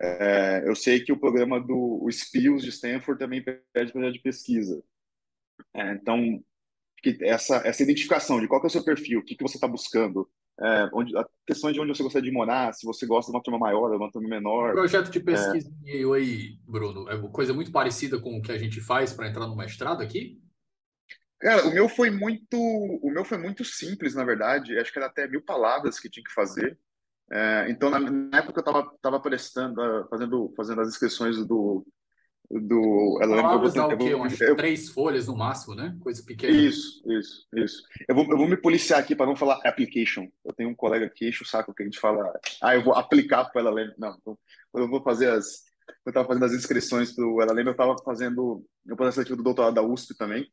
É, 0.00 0.62
eu 0.66 0.74
sei 0.74 1.00
que 1.00 1.12
o 1.12 1.18
programa 1.18 1.60
do 1.60 2.02
o 2.02 2.10
SPILS 2.10 2.62
de 2.62 2.70
Stanford 2.70 3.18
também 3.18 3.44
pede 3.72 3.92
projeto 3.92 4.14
de 4.14 4.22
pesquisa. 4.22 4.82
É, 5.74 5.92
então, 5.92 6.42
essa, 7.22 7.56
essa 7.66 7.82
identificação 7.82 8.40
de 8.40 8.48
qual 8.48 8.62
é 8.62 8.66
o 8.66 8.70
seu 8.70 8.84
perfil, 8.84 9.20
o 9.20 9.24
que, 9.24 9.34
que 9.34 9.42
você 9.42 9.56
está 9.56 9.68
buscando, 9.68 10.30
é, 10.62 10.90
onde, 10.92 11.16
a 11.16 11.24
questão 11.46 11.72
de 11.72 11.80
onde 11.80 11.94
você 11.94 12.02
gostaria 12.02 12.30
de 12.30 12.36
morar, 12.36 12.72
se 12.74 12.84
você 12.84 13.06
gosta 13.06 13.32
de 13.32 13.36
uma 13.36 13.42
turma 13.42 13.58
maior 13.58 13.90
ou 13.90 13.96
uma 13.96 14.10
turma 14.10 14.28
menor. 14.28 14.70
O 14.70 14.74
projeto 14.74 15.10
de 15.10 15.18
é. 15.18 15.22
pesquisa 15.22 15.70
é... 15.86 15.92
aí, 16.14 16.58
Bruno, 16.66 17.08
é 17.08 17.14
uma 17.14 17.30
coisa 17.30 17.54
muito 17.54 17.72
parecida 17.72 18.20
com 18.20 18.36
o 18.36 18.42
que 18.42 18.52
a 18.52 18.58
gente 18.58 18.80
faz 18.80 19.12
para 19.12 19.28
entrar 19.28 19.46
no 19.46 19.56
mestrado 19.56 20.02
aqui? 20.02 20.38
Cara, 21.38 21.66
o 21.66 21.72
meu 21.72 21.88
foi 21.88 22.10
muito, 22.10 22.58
o 22.58 23.10
meu 23.10 23.24
foi 23.24 23.38
muito 23.38 23.64
simples, 23.64 24.14
na 24.14 24.24
verdade. 24.24 24.78
Acho 24.78 24.92
que 24.92 24.98
era 24.98 25.06
até 25.06 25.26
mil 25.26 25.42
palavras 25.42 25.98
que 25.98 26.10
tinha 26.10 26.22
que 26.22 26.32
fazer. 26.32 26.78
É, 27.32 27.66
então, 27.70 27.88
na, 27.88 27.98
na, 27.98 28.38
época 28.38 28.58
eu 28.58 28.60
estava 28.60 28.92
tava 29.00 29.20
prestando, 29.20 29.80
fazendo, 30.10 30.52
fazendo 30.54 30.80
as 30.82 30.88
inscrições 30.88 31.38
do, 31.46 31.86
do 32.50 33.16
Palavras 33.20 33.74
dá 33.74 33.86
o 33.86 33.96
quê? 33.96 34.12
Umas 34.12 34.40
eu, 34.40 34.56
três 34.56 34.88
folhas 34.88 35.28
no 35.28 35.36
máximo, 35.36 35.74
né? 35.74 35.96
Coisa 36.00 36.20
pequena. 36.24 36.52
Isso, 36.52 37.00
isso, 37.08 37.46
isso. 37.54 37.82
Eu 38.08 38.14
vou, 38.14 38.24
eu 38.28 38.36
vou 38.36 38.48
me 38.48 38.56
policiar 38.56 38.98
aqui 38.98 39.14
para 39.14 39.26
não 39.26 39.36
falar 39.36 39.60
application. 39.64 40.28
Eu 40.44 40.52
tenho 40.52 40.68
um 40.68 40.74
colega 40.74 41.08
que 41.08 41.28
enche 41.28 41.44
o 41.44 41.46
saco 41.46 41.72
que 41.72 41.82
a 41.82 41.86
gente 41.86 42.00
fala, 42.00 42.32
ah, 42.60 42.74
eu 42.74 42.82
vou 42.82 42.94
aplicar 42.94 43.44
para 43.44 43.62
o 43.62 43.68
LLM. 43.68 43.94
Não, 43.96 44.16
então, 44.20 44.38
quando 44.72 44.84
eu 44.84 44.90
vou 44.90 45.02
fazer 45.02 45.30
as. 45.30 45.70
Eu 46.04 46.10
estava 46.10 46.26
fazendo 46.26 46.44
as 46.44 46.52
inscrições 46.52 47.12
para 47.12 47.24
o 47.24 47.40
LLM, 47.40 47.66
eu 47.66 47.72
estava 47.72 47.96
fazendo 48.04 48.64
o 48.88 48.96
processo 48.96 49.36
do 49.36 49.42
doutorado 49.42 49.74
da 49.74 49.82
USP 49.82 50.16
também. 50.16 50.50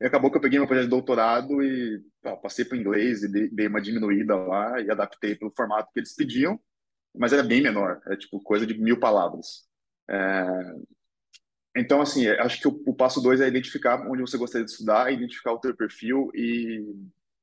E 0.00 0.06
acabou 0.06 0.30
que 0.30 0.36
eu 0.36 0.40
peguei 0.40 0.58
meu 0.58 0.68
projeto 0.68 0.84
de 0.84 0.90
doutorado 0.90 1.62
e 1.62 2.02
ó, 2.24 2.36
passei 2.36 2.64
para 2.64 2.76
o 2.76 2.80
inglês 2.80 3.22
e 3.22 3.32
dei, 3.32 3.48
dei 3.48 3.66
uma 3.66 3.80
diminuída 3.80 4.36
lá 4.36 4.80
e 4.80 4.90
adaptei 4.90 5.34
para 5.34 5.48
o 5.48 5.52
formato 5.54 5.90
que 5.92 6.00
eles 6.00 6.14
pediam, 6.14 6.60
mas 7.14 7.32
era 7.32 7.42
bem 7.42 7.62
menor, 7.62 8.00
era 8.04 8.16
tipo 8.16 8.40
coisa 8.40 8.66
de 8.66 8.78
mil 8.78 9.00
palavras. 9.00 9.66
É, 10.08 10.74
então, 11.76 12.00
assim, 12.00 12.26
acho 12.26 12.60
que 12.60 12.68
o, 12.68 12.82
o 12.86 12.94
passo 12.94 13.20
dois 13.20 13.40
é 13.40 13.48
identificar 13.48 14.06
onde 14.08 14.22
você 14.22 14.38
gostaria 14.38 14.64
de 14.64 14.70
estudar, 14.70 15.12
identificar 15.12 15.52
o 15.52 15.58
teu 15.58 15.76
perfil 15.76 16.30
e 16.34 16.82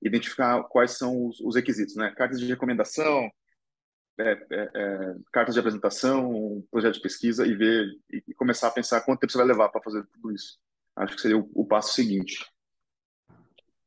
identificar 0.01 0.63
quais 0.63 0.97
são 0.97 1.27
os, 1.27 1.39
os 1.39 1.55
requisitos, 1.55 1.95
né? 1.95 2.11
Cartas 2.15 2.39
de 2.39 2.47
recomendação, 2.47 3.29
é, 4.19 4.31
é, 4.31 4.71
é, 4.75 5.15
cartas 5.31 5.55
de 5.55 5.59
apresentação, 5.59 6.63
projeto 6.69 6.95
de 6.95 7.01
pesquisa 7.01 7.47
e 7.47 7.55
ver 7.55 7.85
e, 8.11 8.23
e, 8.27 8.33
começar 8.33 8.67
a 8.67 8.71
pensar 8.71 9.01
quanto 9.01 9.19
tempo 9.19 9.31
você 9.31 9.37
vai 9.37 9.47
levar 9.47 9.69
para 9.69 9.81
fazer 9.81 10.05
tudo 10.13 10.31
isso. 10.31 10.59
Acho 10.95 11.15
que 11.15 11.21
seria 11.21 11.37
o, 11.37 11.49
o, 11.53 11.65
passo 11.65 11.93
seguinte. 11.93 12.45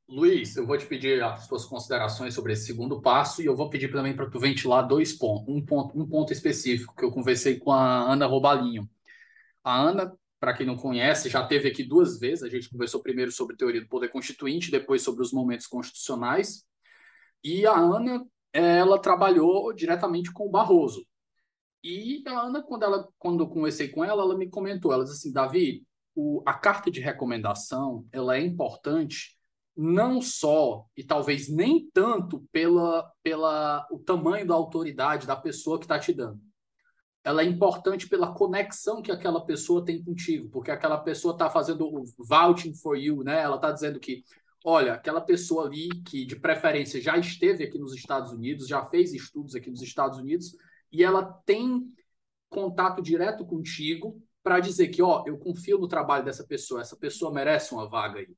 Luiz, 0.08 0.56
eu 0.56 0.66
vou 0.66 0.78
te 0.78 0.86
pedir 0.86 1.22
as 1.22 1.46
suas 1.46 1.64
considerações 1.64 2.32
sobre 2.32 2.52
esse 2.52 2.66
segundo 2.66 3.00
passo 3.00 3.42
e 3.42 3.46
eu 3.46 3.56
vou 3.56 3.68
pedir 3.68 3.90
também 3.90 4.14
para 4.14 4.30
tu 4.30 4.38
ventilar 4.38 4.86
dois 4.86 5.12
pontos, 5.12 5.52
um 5.52 5.64
ponto, 5.64 5.98
um 5.98 6.06
ponto 6.06 6.32
específico 6.32 6.94
que 6.94 7.04
eu 7.04 7.10
conversei 7.10 7.58
com 7.58 7.72
a 7.72 8.12
Ana 8.12 8.26
Robalinho. 8.26 8.88
A 9.64 9.80
Ana 9.80 10.16
para 10.38 10.54
quem 10.54 10.66
não 10.66 10.76
conhece, 10.76 11.28
já 11.28 11.44
teve 11.46 11.68
aqui 11.68 11.82
duas 11.82 12.18
vezes. 12.18 12.42
A 12.42 12.48
gente 12.48 12.68
conversou 12.68 13.02
primeiro 13.02 13.32
sobre 13.32 13.56
teoria 13.56 13.80
do 13.80 13.88
poder 13.88 14.08
constituinte, 14.08 14.70
depois 14.70 15.02
sobre 15.02 15.22
os 15.22 15.32
momentos 15.32 15.66
constitucionais. 15.66 16.64
E 17.42 17.66
a 17.66 17.76
Ana, 17.76 18.24
ela 18.52 18.98
trabalhou 18.98 19.72
diretamente 19.72 20.32
com 20.32 20.46
o 20.46 20.50
Barroso. 20.50 21.06
E 21.82 22.22
a 22.26 22.40
Ana, 22.40 22.62
quando, 22.62 22.82
ela, 22.82 23.08
quando 23.18 23.44
eu 23.44 23.48
conversei 23.48 23.88
com 23.88 24.04
ela, 24.04 24.22
ela 24.22 24.36
me 24.36 24.48
comentou, 24.48 24.92
ela 24.92 25.04
disse 25.04 25.16
assim, 25.16 25.32
Davi, 25.32 25.86
o, 26.14 26.42
a 26.46 26.54
carta 26.54 26.90
de 26.90 27.00
recomendação, 27.00 28.06
ela 28.12 28.36
é 28.36 28.40
importante 28.40 29.35
não 29.76 30.22
só 30.22 30.86
e 30.96 31.04
talvez 31.04 31.48
nem 31.48 31.90
tanto 31.92 32.46
pela, 32.50 33.10
pela 33.22 33.86
o 33.90 33.98
tamanho 33.98 34.46
da 34.46 34.54
autoridade 34.54 35.26
da 35.26 35.36
pessoa 35.36 35.78
que 35.78 35.84
está 35.84 35.98
te 35.98 36.12
dando, 36.14 36.40
ela 37.22 37.42
é 37.42 37.44
importante 37.44 38.08
pela 38.08 38.32
conexão 38.32 39.02
que 39.02 39.10
aquela 39.10 39.44
pessoa 39.44 39.84
tem 39.84 40.02
contigo, 40.02 40.48
porque 40.48 40.70
aquela 40.70 40.96
pessoa 40.96 41.32
está 41.32 41.50
fazendo 41.50 41.84
o 41.84 42.04
vouching 42.18 42.72
for 42.74 42.96
you, 42.96 43.22
né? 43.24 43.40
Ela 43.42 43.56
está 43.56 43.72
dizendo 43.72 43.98
que, 43.98 44.22
olha, 44.64 44.94
aquela 44.94 45.20
pessoa 45.20 45.66
ali 45.66 45.88
que 46.04 46.24
de 46.24 46.36
preferência 46.36 47.00
já 47.00 47.18
esteve 47.18 47.64
aqui 47.64 47.78
nos 47.78 47.94
Estados 47.94 48.32
Unidos, 48.32 48.68
já 48.68 48.86
fez 48.86 49.12
estudos 49.12 49.56
aqui 49.56 49.68
nos 49.68 49.82
Estados 49.82 50.18
Unidos, 50.18 50.56
e 50.92 51.02
ela 51.02 51.24
tem 51.44 51.92
contato 52.48 53.02
direto 53.02 53.44
contigo 53.44 54.22
para 54.40 54.60
dizer 54.60 54.88
que, 54.88 55.02
ó, 55.02 55.24
eu 55.26 55.36
confio 55.36 55.78
no 55.78 55.88
trabalho 55.88 56.24
dessa 56.24 56.44
pessoa, 56.46 56.80
essa 56.80 56.96
pessoa 56.96 57.32
merece 57.32 57.74
uma 57.74 57.88
vaga 57.88 58.20
aí. 58.20 58.28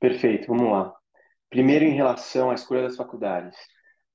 Perfeito, 0.00 0.46
vamos 0.48 0.70
lá. 0.70 0.94
Primeiro, 1.48 1.84
em 1.84 1.94
relação 1.94 2.50
à 2.50 2.54
escolha 2.54 2.82
das 2.82 2.96
faculdades. 2.96 3.56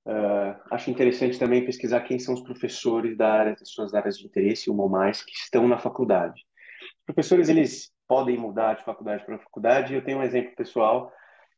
Uh, 0.05 0.57
acho 0.71 0.89
interessante 0.89 1.37
também 1.37 1.65
pesquisar 1.65 2.01
quem 2.01 2.17
são 2.17 2.33
os 2.33 2.41
professores 2.41 3.15
da 3.15 3.31
área, 3.31 3.55
das 3.55 3.69
suas 3.69 3.93
áreas 3.93 4.17
de 4.17 4.25
interesse, 4.25 4.69
uma 4.69 4.83
ou 4.83 4.89
mais, 4.89 5.23
que 5.23 5.31
estão 5.31 5.67
na 5.67 5.77
faculdade. 5.77 6.41
Os 6.99 7.05
professores, 7.05 7.49
eles 7.49 7.91
podem 8.07 8.37
mudar 8.37 8.75
de 8.75 8.83
faculdade 8.83 9.25
para 9.25 9.39
faculdade. 9.39 9.93
Eu 9.93 10.03
tenho 10.03 10.19
um 10.19 10.23
exemplo 10.23 10.55
pessoal 10.55 11.11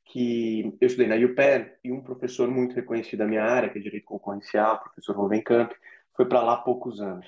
que 0.06 0.76
eu 0.80 0.88
estudei 0.88 1.08
na 1.08 1.16
UPenn 1.16 1.70
e 1.84 1.92
um 1.92 2.02
professor 2.02 2.50
muito 2.50 2.76
reconhecido 2.76 3.20
da 3.20 3.28
minha 3.28 3.44
área, 3.44 3.70
que 3.70 3.80
é 3.80 3.82
Direito 3.82 4.06
Concorrencial, 4.06 4.76
o 4.76 4.80
professor 4.80 5.16
Rovenkamp, 5.16 5.72
foi 6.16 6.28
para 6.28 6.44
lá 6.44 6.54
há 6.54 6.58
poucos 6.58 7.02
anos. 7.02 7.26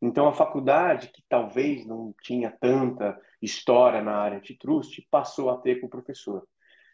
Então, 0.00 0.28
a 0.28 0.32
faculdade, 0.32 1.08
que 1.08 1.22
talvez 1.28 1.86
não 1.86 2.14
tinha 2.22 2.50
tanta 2.50 3.18
história 3.40 4.02
na 4.02 4.16
área 4.16 4.40
de 4.40 4.56
trust, 4.58 5.06
passou 5.10 5.50
a 5.50 5.58
ter 5.58 5.80
com 5.80 5.86
o 5.86 5.90
professor. 5.90 6.46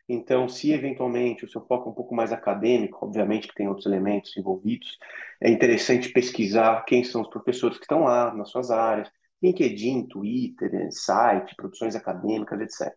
Então, 0.08 0.48
se 0.48 0.72
eventualmente 0.72 1.44
o 1.44 1.48
seu 1.48 1.64
foco 1.66 1.88
é 1.88 1.92
um 1.92 1.94
pouco 1.94 2.14
mais 2.14 2.32
acadêmico, 2.32 3.04
obviamente 3.04 3.46
que 3.46 3.54
tem 3.54 3.68
outros 3.68 3.86
elementos 3.86 4.36
envolvidos, 4.36 4.98
é 5.40 5.48
interessante 5.48 6.12
pesquisar 6.12 6.84
quem 6.84 7.04
são 7.04 7.22
os 7.22 7.28
professores 7.28 7.78
que 7.78 7.84
estão 7.84 8.04
lá 8.04 8.34
nas 8.34 8.50
suas 8.50 8.72
áreas, 8.72 9.08
LinkedIn, 9.40 10.08
Twitter, 10.08 10.88
site, 10.90 11.54
produções 11.54 11.94
acadêmicas, 11.94 12.60
etc. 12.60 12.92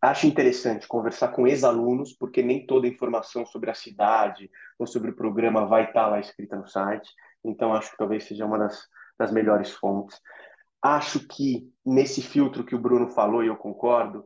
Acho 0.00 0.26
interessante 0.26 0.86
conversar 0.86 1.28
com 1.28 1.46
ex-alunos, 1.46 2.12
porque 2.12 2.42
nem 2.42 2.66
toda 2.66 2.86
informação 2.86 3.46
sobre 3.46 3.70
a 3.70 3.74
cidade 3.74 4.50
ou 4.78 4.86
sobre 4.86 5.10
o 5.10 5.16
programa 5.16 5.66
vai 5.66 5.84
estar 5.84 6.06
lá 6.06 6.20
escrita 6.20 6.54
no 6.56 6.66
site. 6.68 7.10
Então, 7.42 7.72
acho 7.72 7.90
que 7.90 7.96
talvez 7.96 8.24
seja 8.24 8.44
uma 8.44 8.58
das, 8.58 8.86
das 9.18 9.32
melhores 9.32 9.70
fontes. 9.70 10.20
Acho 10.82 11.26
que 11.26 11.68
nesse 11.84 12.22
filtro 12.22 12.64
que 12.64 12.74
o 12.74 12.78
Bruno 12.78 13.08
falou, 13.08 13.42
e 13.42 13.48
eu 13.48 13.56
concordo, 13.56 14.24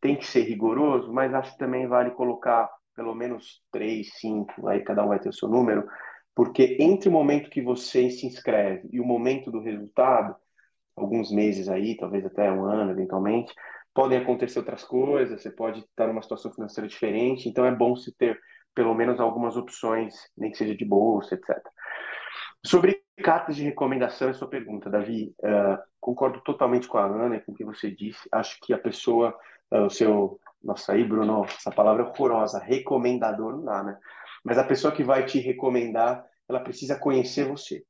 tem 0.00 0.16
que 0.16 0.26
ser 0.26 0.42
rigoroso, 0.42 1.12
mas 1.12 1.34
acho 1.34 1.52
que 1.52 1.58
também 1.58 1.86
vale 1.86 2.10
colocar 2.12 2.70
pelo 2.94 3.14
menos 3.14 3.62
três, 3.72 4.10
cinco, 4.18 4.68
aí 4.68 4.80
cada 4.84 5.04
um 5.04 5.08
vai 5.08 5.18
ter 5.18 5.28
o 5.28 5.32
seu 5.32 5.48
número, 5.48 5.86
porque 6.34 6.76
entre 6.78 7.08
o 7.08 7.12
momento 7.12 7.50
que 7.50 7.62
você 7.62 8.10
se 8.10 8.26
inscreve 8.26 8.88
e 8.92 9.00
o 9.00 9.04
momento 9.04 9.50
do 9.50 9.60
resultado, 9.60 10.34
alguns 10.94 11.30
meses 11.30 11.68
aí, 11.68 11.96
talvez 11.96 12.24
até 12.24 12.50
um 12.52 12.64
ano 12.64 12.90
eventualmente, 12.92 13.54
podem 13.94 14.18
acontecer 14.18 14.58
outras 14.58 14.84
coisas, 14.84 15.42
você 15.42 15.50
pode 15.50 15.80
estar 15.80 16.06
numa 16.06 16.22
situação 16.22 16.52
financeira 16.52 16.88
diferente, 16.88 17.48
então 17.48 17.64
é 17.64 17.74
bom 17.74 17.96
se 17.96 18.14
ter 18.16 18.38
pelo 18.74 18.94
menos 18.94 19.20
algumas 19.20 19.56
opções, 19.56 20.14
nem 20.36 20.50
que 20.50 20.56
seja 20.56 20.74
de 20.74 20.84
bolsa, 20.84 21.34
etc. 21.34 21.58
Sobre 22.64 23.01
cartas 23.22 23.56
de 23.56 23.64
recomendação, 23.64 24.28
é 24.28 24.32
sua 24.32 24.48
pergunta, 24.48 24.90
Davi. 24.90 25.34
Uh, 25.38 25.78
concordo 26.00 26.40
totalmente 26.40 26.88
com 26.88 26.98
a 26.98 27.06
Ana 27.06 27.40
com 27.40 27.52
o 27.52 27.54
que 27.54 27.64
você 27.64 27.90
disse. 27.90 28.28
Acho 28.30 28.58
que 28.60 28.72
a 28.72 28.78
pessoa, 28.78 29.36
uh, 29.72 29.86
o 29.86 29.90
seu. 29.90 30.38
Nossa, 30.62 30.92
aí, 30.92 31.04
Bruno, 31.04 31.44
essa 31.44 31.70
palavra 31.70 32.02
é 32.02 32.06
horrorosa. 32.06 32.58
Recomendador 32.58 33.52
não 33.52 33.64
dá, 33.64 33.82
né? 33.82 33.98
Mas 34.44 34.58
a 34.58 34.64
pessoa 34.64 34.92
que 34.92 35.02
vai 35.02 35.24
te 35.24 35.38
recomendar, 35.40 36.24
ela 36.48 36.60
precisa 36.60 36.98
conhecer 36.98 37.48
você. 37.48 37.82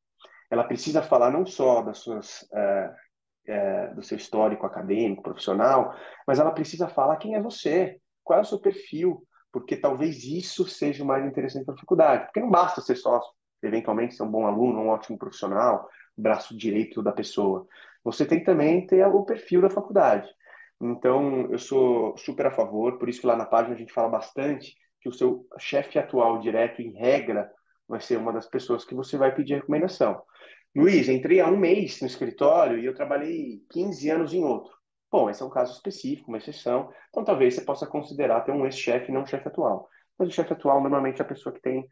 Ela 0.51 0.64
precisa 0.64 1.03
falar 1.03 1.31
não 1.31 1.45
só 1.47 1.83
das 1.83 1.99
suas 1.99 2.42
uh, 2.42 3.95
do 3.95 4.03
seu 4.03 4.16
histórico 4.16 4.66
acadêmico, 4.66 5.23
profissional, 5.23 5.95
mas 6.27 6.38
ela 6.38 6.53
precisa 6.53 6.88
falar 6.88 7.16
quem 7.16 7.35
é 7.35 7.42
você, 7.42 7.99
qual 8.23 8.38
é 8.38 8.42
o 8.42 8.45
seu 8.45 8.61
perfil, 8.61 9.27
porque 9.53 9.77
talvez 9.77 10.25
isso 10.25 10.66
seja 10.66 11.03
o 11.03 11.07
mais 11.07 11.25
interessante 11.27 11.64
para 11.64 11.75
a 11.75 11.79
faculdade. 11.79 12.25
Porque 12.27 12.40
não 12.40 12.51
basta 12.51 12.81
ser 12.81 12.97
sócio, 12.97 13.33
eventualmente 13.62 14.14
ser 14.14 14.22
um 14.22 14.31
bom 14.31 14.46
aluno, 14.46 14.81
um 14.81 14.88
ótimo 14.88 15.18
profissional, 15.18 15.88
braço 16.16 16.57
direito 16.57 17.03
da 17.03 17.12
pessoa. 17.12 17.66
Você 18.05 18.27
tem 18.27 18.40
que 18.40 18.44
também 18.44 18.87
ter 18.87 19.07
o 19.07 19.25
perfil 19.25 19.61
da 19.62 19.70
faculdade. 19.70 20.29
Então, 20.81 21.48
eu 21.51 21.59
sou 21.59 22.16
super 22.16 22.46
a 22.46 22.51
favor, 22.51 22.98
por 22.98 23.09
isso 23.09 23.20
que 23.20 23.27
lá 23.27 23.37
na 23.37 23.46
página 23.46 23.75
a 23.75 23.79
gente 23.79 23.92
fala 23.92 24.09
bastante 24.09 24.75
que 25.01 25.09
o 25.09 25.12
seu 25.12 25.46
chefe 25.59 25.98
atual 25.98 26.38
direto, 26.38 26.83
em 26.83 26.92
regra, 26.92 27.51
vai 27.88 28.01
ser 28.01 28.16
uma 28.16 28.33
das 28.33 28.46
pessoas 28.46 28.85
que 28.85 28.94
você 28.94 29.16
vai 29.16 29.35
pedir 29.35 29.55
recomendação. 29.55 30.22
Luiz, 30.75 31.09
entrei 31.09 31.40
há 31.40 31.46
um 31.46 31.57
mês 31.57 32.01
no 32.01 32.07
escritório 32.07 32.79
e 32.79 32.87
eu 32.87 32.94
trabalhei 32.94 33.62
15 33.70 34.11
anos 34.11 34.33
em 34.33 34.42
outro. 34.42 34.72
Bom, 35.11 35.29
esse 35.29 35.42
é 35.42 35.44
um 35.44 35.51
caso 35.51 35.75
específico, 35.75 36.31
uma 36.31 36.38
exceção, 36.38 36.90
então 37.11 37.22
talvez 37.22 37.55
você 37.55 37.61
possa 37.61 37.87
considerar 37.87 38.40
ter 38.40 38.53
um 38.53 38.64
ex-chefe 38.64 39.11
e 39.11 39.14
não 39.14 39.22
um 39.22 39.27
chefe 39.27 39.46
atual. 39.46 39.87
Mas 40.18 40.29
o 40.29 40.33
chefe 40.33 40.55
atual 40.55 40.81
normalmente 40.81 41.20
é 41.20 41.25
a 41.25 41.29
pessoa 41.29 41.55
que 41.55 41.61
tem 41.61 41.87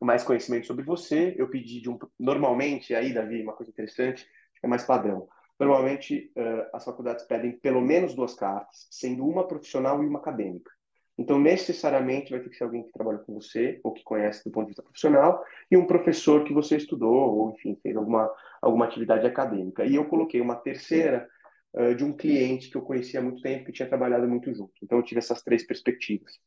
mais 0.00 0.22
conhecimento 0.22 0.66
sobre 0.66 0.84
você. 0.84 1.34
Eu 1.36 1.48
pedi 1.48 1.80
de 1.80 1.90
um. 1.90 1.98
Normalmente, 2.18 2.94
aí, 2.94 3.12
Davi, 3.12 3.42
uma 3.42 3.54
coisa 3.54 3.70
interessante, 3.70 4.26
é 4.62 4.66
mais 4.66 4.84
padrão. 4.84 5.28
Normalmente, 5.58 6.32
uh, 6.36 6.68
as 6.72 6.84
faculdades 6.84 7.24
pedem 7.24 7.52
pelo 7.52 7.80
menos 7.80 8.14
duas 8.14 8.34
cartas, 8.34 8.88
sendo 8.90 9.24
uma 9.24 9.46
profissional 9.46 10.02
e 10.02 10.06
uma 10.06 10.18
acadêmica. 10.18 10.70
Então, 11.16 11.38
necessariamente 11.38 12.30
vai 12.30 12.40
ter 12.40 12.48
que 12.48 12.56
ser 12.56 12.64
alguém 12.64 12.82
que 12.82 12.92
trabalha 12.92 13.18
com 13.18 13.34
você, 13.34 13.78
ou 13.84 13.92
que 13.92 14.02
conhece 14.02 14.42
do 14.44 14.50
ponto 14.50 14.64
de 14.64 14.70
vista 14.70 14.82
profissional, 14.82 15.44
e 15.70 15.76
um 15.76 15.86
professor 15.86 16.42
que 16.42 16.52
você 16.52 16.76
estudou, 16.76 17.14
ou 17.14 17.50
enfim, 17.50 17.78
fez 17.82 17.96
alguma, 17.96 18.28
alguma 18.60 18.86
atividade 18.86 19.24
acadêmica. 19.24 19.84
E 19.84 19.94
eu 19.94 20.06
coloquei 20.06 20.40
uma 20.40 20.56
terceira 20.56 21.28
uh, 21.74 21.94
de 21.94 22.02
um 22.02 22.12
cliente 22.12 22.70
que 22.70 22.76
eu 22.76 22.82
conhecia 22.82 23.20
há 23.20 23.22
muito 23.22 23.42
tempo, 23.42 23.66
que 23.66 23.72
tinha 23.72 23.88
trabalhado 23.88 24.26
muito 24.26 24.52
junto. 24.52 24.72
Então, 24.82 24.98
eu 24.98 25.04
tive 25.04 25.18
essas 25.18 25.42
três 25.42 25.64
perspectivas. 25.64 26.40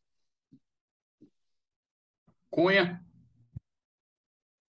Cunha. 2.56 3.02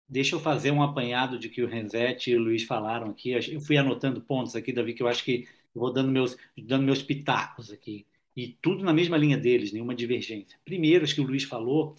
Deixa 0.07 0.37
eu 0.37 0.40
fazer 0.40 0.71
um 0.71 0.83
apanhado 0.83 1.38
de 1.38 1.49
que 1.49 1.62
o 1.62 1.66
Renzetti 1.66 2.31
e 2.31 2.37
o 2.37 2.38
Luiz 2.38 2.64
falaram 2.64 3.09
aqui. 3.09 3.31
Eu 3.31 3.61
fui 3.62 3.79
anotando 3.79 4.21
pontos 4.21 4.55
aqui, 4.55 4.71
Davi, 4.71 4.93
que 4.93 5.03
eu 5.03 5.09
acho 5.09 5.25
que 5.25 5.47
vou 5.75 5.90
dando 5.90 6.12
meus, 6.12 6.37
dando 6.59 6.85
meus 6.85 7.03
pitacos 7.03 7.71
aqui 7.73 8.07
e 8.37 8.59
tudo 8.61 8.85
na 8.85 8.93
mesma 8.93 9.16
linha 9.16 9.38
deles, 9.38 9.73
nenhuma 9.73 9.95
divergência. 9.95 10.59
Primeiro, 10.62 11.05
acho 11.05 11.14
que 11.14 11.23
o 11.23 11.27
Luiz 11.27 11.45
falou, 11.45 11.95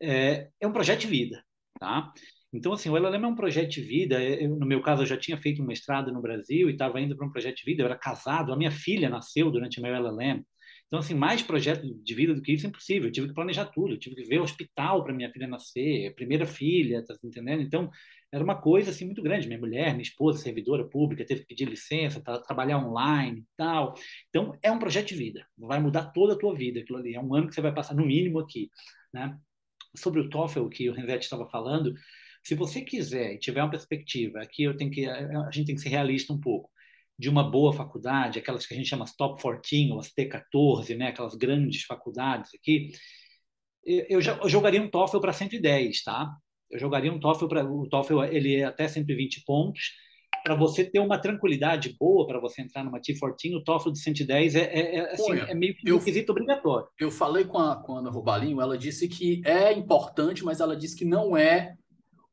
é, 0.00 0.48
é 0.60 0.66
um 0.66 0.72
projeto 0.72 1.00
de 1.00 1.06
vida, 1.08 1.44
tá? 1.80 2.12
Então, 2.52 2.72
assim, 2.72 2.88
o 2.88 2.96
LLM 2.96 3.24
é 3.24 3.28
um 3.28 3.34
projeto 3.34 3.70
de 3.70 3.80
vida. 3.80 4.22
Eu, 4.22 4.50
no 4.50 4.64
meu 4.64 4.80
caso, 4.80 5.02
eu 5.02 5.06
já 5.06 5.16
tinha 5.16 5.36
feito 5.36 5.60
um 5.60 5.66
mestrado 5.66 6.12
no 6.12 6.22
Brasil 6.22 6.70
e 6.70 6.72
estava 6.72 7.00
indo 7.00 7.16
para 7.16 7.26
um 7.26 7.32
projeto 7.32 7.56
de 7.56 7.64
vida. 7.64 7.82
Eu 7.82 7.86
era 7.86 7.98
casado, 7.98 8.52
a 8.52 8.56
minha 8.56 8.70
filha 8.70 9.08
nasceu 9.10 9.50
durante 9.50 9.80
o 9.80 9.82
meu 9.82 9.92
LLM. 9.92 10.44
Então, 10.86 11.00
assim, 11.00 11.14
mais 11.14 11.42
projeto 11.42 11.82
de 11.84 12.14
vida 12.14 12.32
do 12.32 12.40
que 12.40 12.52
isso 12.52 12.64
é 12.64 12.68
impossível. 12.68 13.08
Eu 13.08 13.12
tive 13.12 13.28
que 13.28 13.34
planejar 13.34 13.66
tudo. 13.66 13.94
Eu 13.94 13.98
tive 13.98 14.14
que 14.14 14.24
ver 14.24 14.40
o 14.40 14.44
hospital 14.44 15.02
para 15.02 15.12
minha 15.12 15.30
filha 15.32 15.48
nascer, 15.48 16.14
primeira 16.14 16.46
filha, 16.46 17.04
tá 17.04 17.14
entendendo? 17.24 17.60
Então, 17.62 17.90
era 18.32 18.42
uma 18.42 18.60
coisa 18.60 18.90
assim 18.90 19.04
muito 19.04 19.22
grande. 19.22 19.48
Minha 19.48 19.58
mulher, 19.58 19.90
minha 19.92 20.02
esposa, 20.02 20.38
servidora 20.38 20.88
pública, 20.88 21.24
teve 21.24 21.40
que 21.40 21.48
pedir 21.48 21.68
licença 21.68 22.20
para 22.20 22.38
trabalhar 22.40 22.78
online 22.78 23.40
e 23.40 23.46
tal. 23.56 23.94
Então, 24.28 24.56
é 24.62 24.70
um 24.70 24.78
projeto 24.78 25.08
de 25.08 25.16
vida. 25.16 25.44
Vai 25.58 25.80
mudar 25.80 26.12
toda 26.12 26.34
a 26.34 26.38
tua 26.38 26.54
vida 26.54 26.78
aquilo 26.80 26.98
ali. 26.98 27.14
É 27.14 27.20
um 27.20 27.34
ano 27.34 27.48
que 27.48 27.54
você 27.54 27.60
vai 27.60 27.74
passar 27.74 27.94
no 27.94 28.06
mínimo 28.06 28.38
aqui, 28.38 28.70
né? 29.12 29.36
Sobre 29.96 30.20
o 30.20 30.30
TOEFL 30.30 30.68
que 30.68 30.88
o 30.88 30.92
Renzetti 30.92 31.24
estava 31.24 31.48
falando, 31.48 31.94
se 32.44 32.54
você 32.54 32.80
quiser 32.82 33.34
e 33.34 33.38
tiver 33.38 33.62
uma 33.62 33.70
perspectiva, 33.70 34.40
aqui 34.40 34.62
eu 34.62 34.76
tenho 34.76 34.90
que 34.90 35.06
a 35.08 35.50
gente 35.50 35.66
tem 35.66 35.74
que 35.74 35.80
ser 35.80 35.88
realista 35.88 36.32
um 36.32 36.40
pouco 36.40 36.70
de 37.18 37.30
uma 37.30 37.42
boa 37.50 37.72
faculdade, 37.72 38.38
aquelas 38.38 38.66
que 38.66 38.74
a 38.74 38.76
gente 38.76 38.88
chama 38.88 39.04
as 39.04 39.14
top 39.14 39.40
14 39.42 39.90
ou 39.92 39.98
as 39.98 40.12
T14, 40.12 40.96
né, 40.96 41.08
aquelas 41.08 41.34
grandes 41.34 41.82
faculdades 41.84 42.50
aqui, 42.54 42.90
eu, 43.86 44.20
eu 44.20 44.48
jogaria 44.48 44.82
um 44.82 44.90
TOEFL 44.90 45.20
para 45.20 45.32
110, 45.32 46.02
tá? 46.02 46.34
Eu 46.68 46.78
jogaria 46.78 47.12
um 47.12 47.20
TOEFL 47.20 47.46
para 47.46 47.64
o 47.64 47.88
TOEFL 47.88 48.24
ele 48.24 48.56
é 48.56 48.64
até 48.64 48.88
120 48.88 49.44
pontos. 49.46 49.92
Para 50.42 50.56
você 50.56 50.84
ter 50.84 50.98
uma 50.98 51.18
tranquilidade 51.18 51.96
boa 51.98 52.26
para 52.26 52.40
você 52.40 52.62
entrar 52.62 52.84
numa 52.84 53.00
T14, 53.00 53.56
o 53.56 53.62
TOEFL 53.62 53.90
de 53.90 54.00
110 54.00 54.54
é, 54.56 54.60
é, 54.60 54.96
é, 54.96 55.12
assim, 55.12 55.32
é 55.32 55.54
meio 55.54 55.74
que 55.74 55.92
um 55.92 55.98
requisito 55.98 56.32
obrigatório. 56.32 56.88
Eu 56.98 57.10
falei 57.10 57.44
com 57.44 57.58
a, 57.58 57.76
com 57.76 57.96
a 57.96 57.98
Ana 58.00 58.10
Robalinho, 58.10 58.60
ela 58.60 58.76
disse 58.76 59.08
que 59.08 59.40
é 59.44 59.72
importante, 59.72 60.44
mas 60.44 60.60
ela 60.60 60.76
disse 60.76 60.96
que 60.96 61.04
não 61.04 61.36
é 61.36 61.74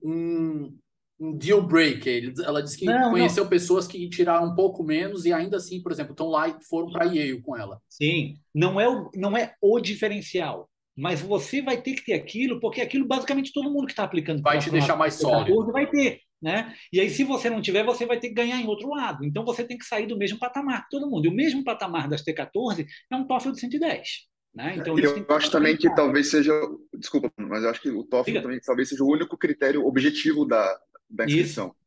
um, 0.03 0.75
um 1.23 1.37
deal 1.37 1.61
breaker. 1.61 2.33
Ela 2.43 2.61
disse 2.61 2.77
que 2.77 2.85
não, 2.85 3.11
conheceu 3.11 3.43
não. 3.43 3.49
pessoas 3.49 3.87
que 3.87 4.09
tiraram 4.09 4.47
um 4.47 4.55
pouco 4.55 4.83
menos 4.83 5.25
e 5.25 5.31
ainda 5.31 5.57
assim, 5.57 5.81
por 5.81 5.91
exemplo, 5.91 6.11
estão 6.11 6.29
lá 6.29 6.49
e 6.49 6.55
foram 6.69 6.91
para 6.91 7.05
Yale 7.05 7.41
com 7.41 7.55
ela. 7.55 7.79
Sim, 7.89 8.35
não 8.53 8.79
é, 8.79 8.87
o, 8.87 9.09
não 9.15 9.37
é 9.37 9.53
o 9.61 9.79
diferencial 9.79 10.69
mas 10.95 11.21
você 11.21 11.61
vai 11.61 11.81
ter 11.81 11.95
que 11.95 12.05
ter 12.05 12.13
aquilo, 12.13 12.59
porque 12.59 12.79
aquilo 12.79 13.07
basicamente 13.07 13.51
todo 13.51 13.71
mundo 13.71 13.87
que 13.87 13.93
está 13.93 14.03
aplicando 14.03 14.41
vai 14.41 14.59
te 14.59 14.69
deixar 14.69 14.95
mais 14.95 15.15
sólido. 15.15 15.71
Vai 15.71 15.89
ter, 15.89 16.19
né? 16.41 16.73
E 16.91 16.99
aí, 16.99 17.09
se 17.09 17.23
você 17.23 17.49
não 17.49 17.61
tiver, 17.61 17.83
você 17.83 18.05
vai 18.05 18.19
ter 18.19 18.27
que 18.27 18.35
ganhar 18.35 18.61
em 18.61 18.67
outro 18.67 18.89
lado. 18.89 19.25
Então, 19.25 19.43
você 19.43 19.63
tem 19.63 19.77
que 19.77 19.85
sair 19.85 20.05
do 20.05 20.17
mesmo 20.17 20.37
patamar 20.37 20.83
que 20.83 20.91
todo 20.91 21.09
mundo. 21.09 21.25
E 21.25 21.29
o 21.29 21.33
mesmo 21.33 21.63
patamar 21.63 22.07
das 22.07 22.23
T14 22.23 22.85
é 23.11 23.15
um 23.15 23.25
TOEFL 23.25 23.51
de 23.51 23.59
110. 23.61 24.07
Né? 24.53 24.75
Então, 24.77 24.99
eu 24.99 25.25
acho 25.35 25.49
também 25.49 25.75
que 25.75 25.89
talvez 25.95 26.29
seja, 26.29 26.53
desculpa, 26.93 27.31
mas 27.37 27.63
eu 27.63 27.71
acho 27.71 27.81
que 27.81 27.89
o 27.89 28.03
TOEFL 28.03 28.41
também 28.41 28.59
talvez 28.63 28.89
seja 28.89 29.03
o 29.03 29.11
único 29.11 29.35
critério 29.35 29.83
objetivo 29.83 30.45
da, 30.45 30.79
da 31.09 31.25
inscrição. 31.25 31.67
Isso. 31.67 31.83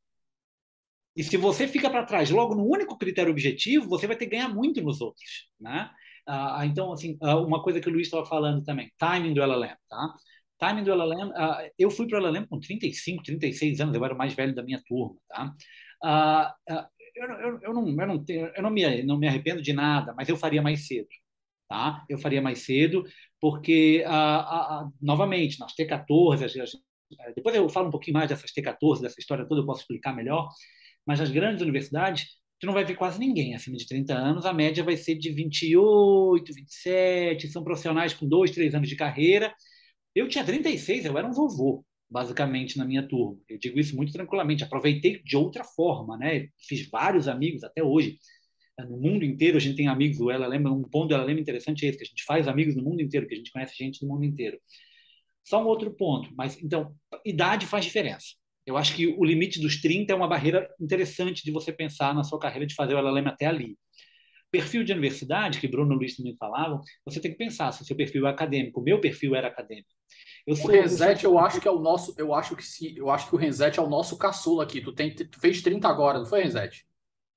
E 1.17 1.25
se 1.25 1.37
você 1.39 1.67
fica 1.67 1.89
para 1.89 2.05
trás 2.05 2.31
logo 2.31 2.55
no 2.55 2.67
único 2.67 2.99
critério 2.99 3.33
objetivo, 3.33 3.89
você 3.89 4.07
vai 4.07 4.17
ter 4.17 4.27
que 4.27 4.33
ganhar 4.33 4.51
muito 4.51 4.83
nos 4.83 5.01
outros, 5.01 5.49
né? 5.59 5.91
Ah, 6.27 6.61
ah, 6.61 6.67
então, 6.67 6.93
assim, 6.93 7.17
ah, 7.23 7.37
uma 7.39 7.63
coisa 7.63 7.81
que 7.81 7.89
o 7.89 7.93
Luiz 7.93 8.09
estava 8.09 8.27
falando 8.27 8.63
também, 8.63 8.93
timing 8.99 9.33
do 9.33 9.41
LLM, 9.41 9.77
tá? 9.89 10.15
Timing 10.59 10.85
do 10.85 10.93
LLM, 10.93 11.31
eu 11.79 11.91
fui 11.91 12.07
para 12.07 12.19
o 12.19 12.21
LLM 12.21 12.47
com 12.47 12.59
35, 12.59 13.23
36 13.23 13.81
anos, 13.81 13.95
eu 13.95 14.05
era 14.05 14.15
o 14.15 14.19
mais 14.19 14.35
velho 14.35 14.55
da 14.55 14.63
minha 14.63 14.83
turma, 14.87 15.17
tá? 15.29 15.55
Eu, 17.15 17.25
eu, 17.25 17.61
eu, 17.63 17.75
não, 17.75 17.89
eu, 17.89 18.07
não, 18.07 18.25
tenho, 18.25 18.47
eu 18.55 18.63
não, 18.63 18.71
me, 18.71 19.03
não 19.03 19.19
me 19.19 19.27
arrependo 19.29 19.63
de 19.63 19.73
nada, 19.73 20.15
mas 20.15 20.29
eu 20.29 20.37
faria 20.37 20.61
mais 20.61 20.87
cedo, 20.87 21.09
tá? 21.69 22.05
Eu 22.09 22.19
faria 22.19 22.43
mais 22.43 22.61
cedo, 22.61 23.05
porque, 23.41 24.05
novamente, 25.01 25.59
nas 25.61 25.75
T14, 25.75 26.45
as, 26.45 26.57
as, 26.57 26.73
depois 27.35 27.55
eu 27.55 27.69
falo 27.69 27.89
um 27.89 27.91
pouquinho 27.91 28.15
mais 28.15 28.29
dessas 28.29 28.51
T14, 28.53 29.01
dessa 29.01 29.21
história 29.21 29.47
toda, 29.47 29.61
eu 29.61 29.67
posso 29.67 29.83
explicar 29.83 30.15
melhor, 30.15 30.49
mas 31.07 31.21
as 31.21 31.31
grandes 31.31 31.63
universidades, 31.63 32.27
tu 32.59 32.67
não 32.67 32.75
vai 32.75 32.85
ver 32.85 32.97
quase 32.97 33.19
ninguém 33.19 33.55
acima 33.55 33.77
de 33.77 33.87
30 33.87 34.15
anos, 34.15 34.47
a 34.47 34.53
média 34.53 34.83
vai 34.83 34.97
ser 34.97 35.17
de 35.17 35.31
28, 35.31 36.53
27, 36.53 37.49
são 37.49 37.63
profissionais 37.63 38.15
com 38.15 38.27
dois, 38.29 38.51
três 38.51 38.75
anos 38.75 38.89
de 38.89 38.97
carreira. 38.97 39.55
Eu 40.15 40.29
tinha 40.29 40.45
36, 40.45 41.05
eu 41.05 41.17
era 41.19 41.27
um 41.27 41.33
vovô, 41.33 41.85
basicamente, 42.11 42.79
na 42.79 42.85
minha 42.85 43.07
turma. 43.07 43.39
Eu 43.49 43.59
digo 43.59 43.79
isso 43.79 43.95
muito 43.95 44.13
tranquilamente, 44.13 44.65
aproveitei 44.65 45.23
de 45.23 45.37
outra 45.37 45.63
forma, 45.63 46.17
né? 46.17 46.49
Fiz 46.67 46.89
vários 46.89 47.29
amigos 47.29 47.63
até 47.63 47.83
hoje. 47.83 48.19
No 48.89 48.99
mundo 48.99 49.25
inteiro 49.25 49.57
a 49.57 49.61
gente 49.61 49.77
tem 49.77 49.89
amigos, 49.89 50.19
ela 50.31 50.47
lembra 50.47 50.71
um 50.71 50.83
ponto 50.83 51.09
dela 51.09 51.25
lembra 51.25 51.41
interessante 51.41 51.87
é 51.87 51.89
esse, 51.89 51.99
que 51.99 52.05
a 52.05 52.07
gente 52.07 52.25
faz 52.25 52.47
amigos 52.47 52.77
no 52.77 52.83
mundo 52.83 53.01
inteiro, 53.01 53.27
que 53.27 53.35
a 53.35 53.37
gente 53.37 53.51
conhece 53.51 53.75
gente 53.77 54.01
do 54.01 54.07
mundo 54.07 54.25
inteiro. 54.25 54.59
Só 55.47 55.63
um 55.63 55.67
outro 55.67 55.93
ponto, 55.93 56.29
mas 56.37 56.61
então, 56.61 56.93
idade 57.25 57.67
faz 57.67 57.85
diferença. 57.85 58.35
Eu 58.67 58.77
acho 58.77 58.97
que 58.97 59.07
o 59.07 59.25
limite 59.25 59.61
dos 59.61 59.81
30 59.81 60.13
é 60.13 60.17
uma 60.17 60.27
barreira 60.27 60.69
interessante 60.81 61.45
de 61.45 61.53
você 61.53 61.73
pensar 61.73 62.13
na 62.13 62.25
sua 62.25 62.41
carreira 62.41 62.67
de 62.67 62.75
fazer 62.75 62.95
o 62.95 62.99
LLM 62.99 63.29
até 63.29 63.47
ali. 63.47 63.79
Perfil 64.51 64.83
de 64.83 64.93
universidade, 64.93 65.61
que 65.61 65.69
Bruno 65.69 65.95
e 65.95 65.99
Luiz 65.99 66.17
também 66.17 66.35
falavam, 66.37 66.81
você 67.05 67.21
tem 67.21 67.31
que 67.31 67.39
pensar 67.39 67.71
se 67.71 67.83
o 67.83 67.85
seu 67.85 67.95
perfil 67.95 68.27
é 68.27 68.31
acadêmico. 68.31 68.81
O 68.81 68.83
meu 68.83 69.01
perfil 69.01 69.37
era 69.37 69.47
acadêmico. 69.47 69.89
Eu 70.45 70.57
sou, 70.57 70.67
o 70.67 70.73
Renzete, 70.73 71.25
eu, 71.25 71.33
eu 71.33 71.39
acho 71.39 71.61
que 71.61 71.69
é 71.69 71.71
o 71.71 71.79
nosso, 71.79 72.13
eu 72.19 72.35
acho 72.35 72.57
que 72.57 72.65
se, 72.65 72.97
eu 72.97 73.09
acho 73.09 73.29
que 73.29 73.35
o 73.37 73.39
Renzete 73.39 73.79
é 73.79 73.83
o 73.83 73.89
nosso 73.89 74.19
caçula 74.19 74.65
aqui. 74.65 74.81
Tu, 74.81 74.93
tem, 74.93 75.15
tu 75.15 75.39
fez 75.39 75.63
30 75.63 75.87
agora, 75.89 76.19
não 76.19 76.27
foi, 76.27 76.43
Renzete? 76.43 76.85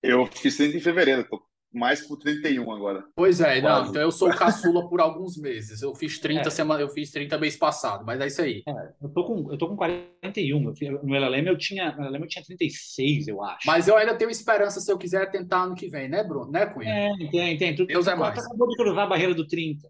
Eu 0.02 0.26
fiz 0.26 0.58
30 0.58 0.78
em 0.78 0.82
fevereiro, 0.82 1.28
tô 1.30 1.49
mais 1.72 2.06
por 2.06 2.18
31 2.18 2.72
agora. 2.72 3.04
Pois 3.16 3.40
é, 3.42 3.62
não, 3.62 3.88
então 3.88 4.02
eu 4.02 4.12
sou 4.12 4.30
caçula 4.30 4.88
por 4.90 5.00
alguns 5.00 5.38
meses. 5.38 5.82
Eu 5.82 5.94
fiz 5.94 6.18
30 6.20 6.48
é. 6.48 6.52
semana, 6.52 6.82
eu 6.82 6.90
fiz 6.90 7.12
30 7.12 7.38
mês 7.38 7.56
passado, 7.56 8.04
mas 8.06 8.20
é 8.20 8.28
isso 8.28 8.42
aí. 8.42 8.64
É, 8.68 8.94
eu 9.02 9.10
tô 9.10 9.24
com 9.24 9.52
eu 9.52 9.58
tô 9.58 9.68
com 9.68 9.76
41. 9.76 10.74
Eu, 10.82 11.04
no 11.04 11.16
LLM 11.16 11.48
eu 11.48 11.58
tinha, 11.58 11.92
no 11.96 12.04
LLM 12.04 12.24
eu 12.24 12.28
tinha 12.28 12.44
36, 12.44 13.28
eu 13.28 13.44
acho. 13.44 13.68
Mas 13.68 13.88
eu 13.88 13.96
ainda 13.96 14.16
tenho 14.16 14.32
esperança 14.32 14.80
se 14.80 14.92
eu 14.92 14.98
quiser 14.98 15.30
tentar 15.30 15.64
ano 15.64 15.76
que 15.76 15.88
vem, 15.88 16.10
né, 16.10 16.24
Bruno? 16.24 16.52
Né, 16.52 16.66
Cunha? 16.66 16.90
É, 16.90 17.12
tem, 17.30 17.58
tem. 17.58 17.76
Tu, 17.76 17.86
Deus 17.86 18.06
tu, 18.06 18.12
é 18.12 18.16
mais. 18.16 18.34
Tu 18.34 18.46
acabou 18.46 18.68
de 18.68 18.76
cruzar 18.76 19.06
a 19.06 19.10
barreira 19.10 19.36
do 19.36 19.48
30. 19.48 19.88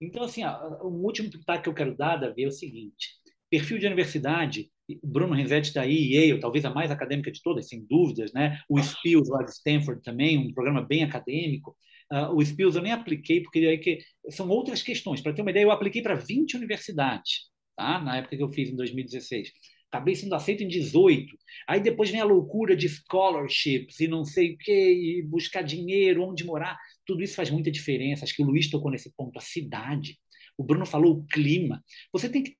Então 0.00 0.22
assim, 0.22 0.44
ó, 0.44 0.84
o 0.84 1.04
último 1.04 1.30
pitaco 1.30 1.64
que 1.64 1.68
eu 1.68 1.74
quero 1.74 1.96
dar, 1.96 2.16
Davi, 2.16 2.44
é 2.44 2.48
o 2.48 2.52
seguinte: 2.52 3.08
perfil 3.50 3.78
de 3.78 3.86
universidade 3.86 4.70
Bruno 5.02 5.34
Renzetti 5.34 5.68
está 5.68 5.82
aí, 5.82 6.14
Yale, 6.14 6.40
talvez 6.40 6.64
a 6.64 6.70
mais 6.70 6.90
acadêmica 6.90 7.30
de 7.30 7.42
todas, 7.42 7.68
sem 7.68 7.84
dúvidas, 7.84 8.32
né? 8.32 8.58
O 8.68 8.78
Spills 8.82 9.30
lá 9.30 9.42
de 9.42 9.50
Stanford 9.50 10.02
também, 10.02 10.38
um 10.38 10.52
programa 10.52 10.82
bem 10.82 11.02
acadêmico. 11.02 11.76
Uh, 12.10 12.34
o 12.34 12.42
Spills 12.42 12.76
eu 12.76 12.82
nem 12.82 12.92
apliquei, 12.92 13.42
porque 13.42 13.58
aí 13.58 13.78
que 13.78 13.98
são 14.30 14.48
outras 14.48 14.82
questões. 14.82 15.20
Para 15.20 15.32
ter 15.34 15.42
uma 15.42 15.50
ideia, 15.50 15.64
eu 15.64 15.70
apliquei 15.70 16.02
para 16.02 16.14
20 16.14 16.56
universidades, 16.56 17.50
tá? 17.76 18.00
na 18.00 18.16
época 18.16 18.36
que 18.36 18.42
eu 18.42 18.48
fiz, 18.48 18.70
em 18.70 18.76
2016. 18.76 19.52
acabei 19.90 20.14
sendo 20.14 20.34
aceito 20.34 20.62
em 20.62 20.68
18. 20.68 21.36
Aí 21.68 21.80
depois 21.80 22.10
vem 22.10 22.20
a 22.20 22.24
loucura 22.24 22.74
de 22.74 22.88
scholarships 22.88 24.00
e 24.00 24.08
não 24.08 24.24
sei 24.24 24.54
o 24.54 24.58
quê, 24.58 25.18
e 25.18 25.22
buscar 25.22 25.62
dinheiro, 25.62 26.24
onde 26.24 26.44
morar. 26.44 26.78
Tudo 27.04 27.22
isso 27.22 27.36
faz 27.36 27.50
muita 27.50 27.70
diferença. 27.70 28.24
Acho 28.24 28.34
que 28.34 28.42
o 28.42 28.46
Luiz 28.46 28.70
tocou 28.70 28.90
nesse 28.90 29.12
ponto, 29.14 29.38
a 29.38 29.42
cidade. 29.42 30.18
O 30.56 30.64
Bruno 30.64 30.86
falou 30.86 31.18
o 31.18 31.26
clima. 31.26 31.82
Você 32.12 32.28
tem 32.28 32.42
que 32.42 32.56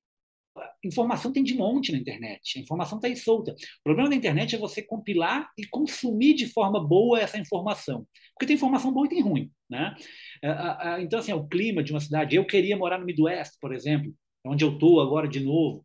informação 0.84 1.32
tem 1.32 1.42
de 1.42 1.54
monte 1.54 1.92
na 1.92 1.98
internet, 1.98 2.58
a 2.58 2.62
informação 2.62 2.98
está 2.98 3.08
aí 3.08 3.16
solta. 3.16 3.52
O 3.52 3.82
problema 3.84 4.08
da 4.08 4.16
internet 4.16 4.54
é 4.54 4.58
você 4.58 4.80
compilar 4.82 5.50
e 5.58 5.66
consumir 5.66 6.34
de 6.34 6.46
forma 6.46 6.78
boa 6.84 7.20
essa 7.20 7.38
informação. 7.38 8.06
Porque 8.34 8.46
tem 8.46 8.56
informação 8.56 8.92
boa 8.92 9.06
e 9.06 9.10
tem 9.10 9.20
ruim. 9.20 9.50
Né? 9.68 9.94
Então, 11.00 11.18
assim, 11.18 11.32
é 11.32 11.34
o 11.34 11.46
clima 11.46 11.82
de 11.82 11.92
uma 11.92 12.00
cidade. 12.00 12.36
Eu 12.36 12.46
queria 12.46 12.76
morar 12.76 12.98
no 12.98 13.04
Midwest, 13.04 13.54
por 13.60 13.74
exemplo, 13.74 14.14
onde 14.46 14.64
eu 14.64 14.72
estou 14.72 15.00
agora 15.00 15.26
de 15.26 15.40
novo. 15.40 15.84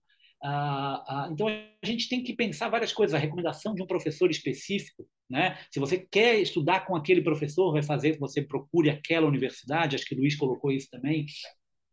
Então, 1.31 1.47
a 1.47 1.85
gente 1.85 2.07
tem 2.07 2.21
que 2.21 2.35
pensar 2.35 2.69
várias 2.69 2.93
coisas. 2.93 3.15
A 3.15 3.17
recomendação 3.17 3.73
de 3.73 3.81
um 3.81 3.87
professor 3.87 4.29
específico. 4.29 5.07
Né? 5.29 5.57
Se 5.71 5.79
você 5.79 5.97
quer 5.97 6.39
estudar 6.39 6.85
com 6.85 6.95
aquele 6.95 7.21
professor, 7.21 7.71
vai 7.71 7.81
fazer 7.81 8.13
que 8.13 8.19
você 8.19 8.41
procure 8.41 8.89
aquela 8.89 9.27
universidade. 9.27 9.95
Acho 9.95 10.05
que 10.05 10.13
o 10.13 10.17
Luiz 10.19 10.35
colocou 10.35 10.71
isso 10.71 10.89
também. 10.91 11.25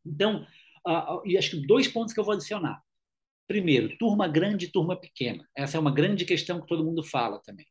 Então, 0.04 0.44
uh, 0.86 1.26
e 1.26 1.38
acho 1.38 1.52
que 1.52 1.66
dois 1.66 1.88
pontos 1.88 2.12
que 2.12 2.20
eu 2.20 2.24
vou 2.24 2.34
adicionar. 2.34 2.80
Primeiro, 3.50 3.98
turma 3.98 4.28
grande 4.28 4.66
e 4.66 4.70
turma 4.70 4.94
pequena. 4.94 5.44
Essa 5.56 5.76
é 5.76 5.80
uma 5.80 5.92
grande 5.92 6.24
questão 6.24 6.60
que 6.60 6.68
todo 6.68 6.84
mundo 6.84 7.02
fala 7.02 7.42
também. 7.42 7.66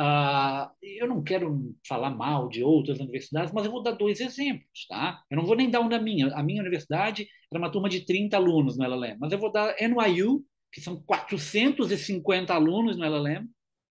Uh, 0.00 0.72
eu 0.82 1.06
não 1.06 1.22
quero 1.22 1.76
falar 1.86 2.08
mal 2.08 2.48
de 2.48 2.64
outras 2.64 2.98
universidades, 2.98 3.52
mas 3.52 3.66
eu 3.66 3.70
vou 3.70 3.82
dar 3.82 3.90
dois 3.90 4.20
exemplos. 4.20 4.86
Tá? 4.88 5.22
Eu 5.30 5.36
não 5.36 5.44
vou 5.44 5.54
nem 5.54 5.68
dar 5.68 5.80
um 5.80 5.88
da 5.90 6.00
minha. 6.00 6.28
A 6.28 6.42
minha 6.42 6.62
universidade 6.62 7.28
era 7.52 7.58
uma 7.62 7.70
turma 7.70 7.90
de 7.90 8.06
30 8.06 8.38
alunos 8.38 8.78
no 8.78 8.84
LLM, 8.86 9.18
mas 9.20 9.30
eu 9.30 9.38
vou 9.38 9.52
dar 9.52 9.76
NYU, 9.78 10.42
que 10.72 10.80
são 10.80 10.98
450 11.02 12.54
alunos 12.54 12.96
no 12.96 13.04
LLM, 13.04 13.46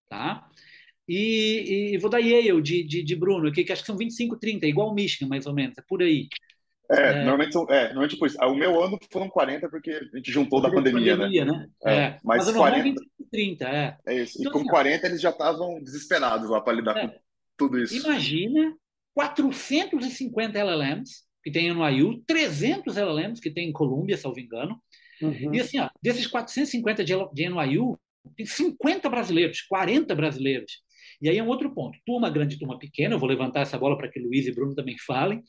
tá? 0.10 0.50
E, 1.08 1.93
e 1.93 1.97
vou 2.00 2.10
dar 2.10 2.17
Yale 2.17 2.63
de, 2.63 2.84
de, 2.84 3.04
de 3.04 3.15
Bruno, 3.15 3.52
que, 3.52 3.63
que 3.63 3.71
acho 3.71 3.84
que 3.84 3.88
são 3.88 3.95
25, 3.95 4.39
30, 4.39 4.65
igual 4.65 4.91
Michigan, 4.95 5.28
mais 5.28 5.45
ou 5.45 5.54
menos, 5.54 5.78
é 5.78 5.84
por 5.88 6.02
aí. 6.02 6.30
É, 6.89 7.02
é, 7.02 7.15
normalmente 7.15 7.54
são. 7.54 7.65
É, 7.69 7.93
normalmente, 7.93 8.17
tipo, 8.17 8.26
o 8.45 8.56
meu 8.56 8.82
ano 8.82 8.97
foram 9.12 9.30
40 9.30 9.69
porque 9.69 9.91
a 9.91 10.17
gente 10.17 10.32
juntou 10.32 10.62
da 10.62 10.69
pandemia, 10.69 11.17
pandemia, 11.17 11.45
né? 11.45 11.52
né? 11.52 11.67
É, 11.86 11.95
é, 11.95 12.19
mas, 12.23 12.45
mas 12.45 12.56
40, 12.56 13.02
30, 13.32 13.65
é. 13.65 13.97
É 14.06 14.15
isso. 14.21 14.39
Então, 14.39 14.52
e 14.52 14.54
com 14.54 14.60
assim, 14.60 14.69
40 14.69 15.08
eles 15.08 15.21
já 15.21 15.30
estavam 15.30 15.82
desesperados 15.82 16.50
lá 16.50 16.62
para 16.62 16.73
lidar 16.73 16.97
é, 16.97 17.08
com 17.08 17.15
tudo 17.58 17.80
isso. 17.80 17.95
Imagina 17.95 18.73
450 19.13 20.58
LLMs 20.58 21.28
que 21.43 21.52
tem 21.52 21.73
no 21.73 21.88
IU, 21.88 22.21
300 22.26 22.97
LLMs 22.97 23.41
que 23.41 23.50
tem 23.50 23.69
em 23.69 23.73
Colômbia, 23.73 24.17
salvo 24.17 24.39
engano. 24.39 24.82
Uhum. 25.21 25.54
E 25.54 25.62
assim, 25.62 25.80
ó, 25.80 25.89
desses 26.02 26.28
450 26.28 27.04
de, 27.04 27.13
de 27.34 27.50
NYU, 27.50 27.97
tem 28.36 28.45
50 28.45 29.10
brasileiros, 29.10 29.62
40 29.62 30.13
brasileiros. 30.13 30.82
E 31.21 31.30
aí 31.30 31.38
é 31.38 31.43
um 31.43 31.47
outro 31.47 31.73
ponto. 31.73 31.97
Turma 32.06 32.30
grande, 32.30 32.60
turma 32.60 32.78
pequena. 32.78 33.15
Eu 33.15 33.19
vou 33.19 33.30
levantar 33.30 33.62
essa 33.62 33.78
bola 33.78 33.97
para 33.97 34.10
que 34.10 34.19
Luiz 34.19 34.45
e 34.45 34.52
Bruno 34.52 34.76
também 34.76 34.97
falem. 34.97 35.41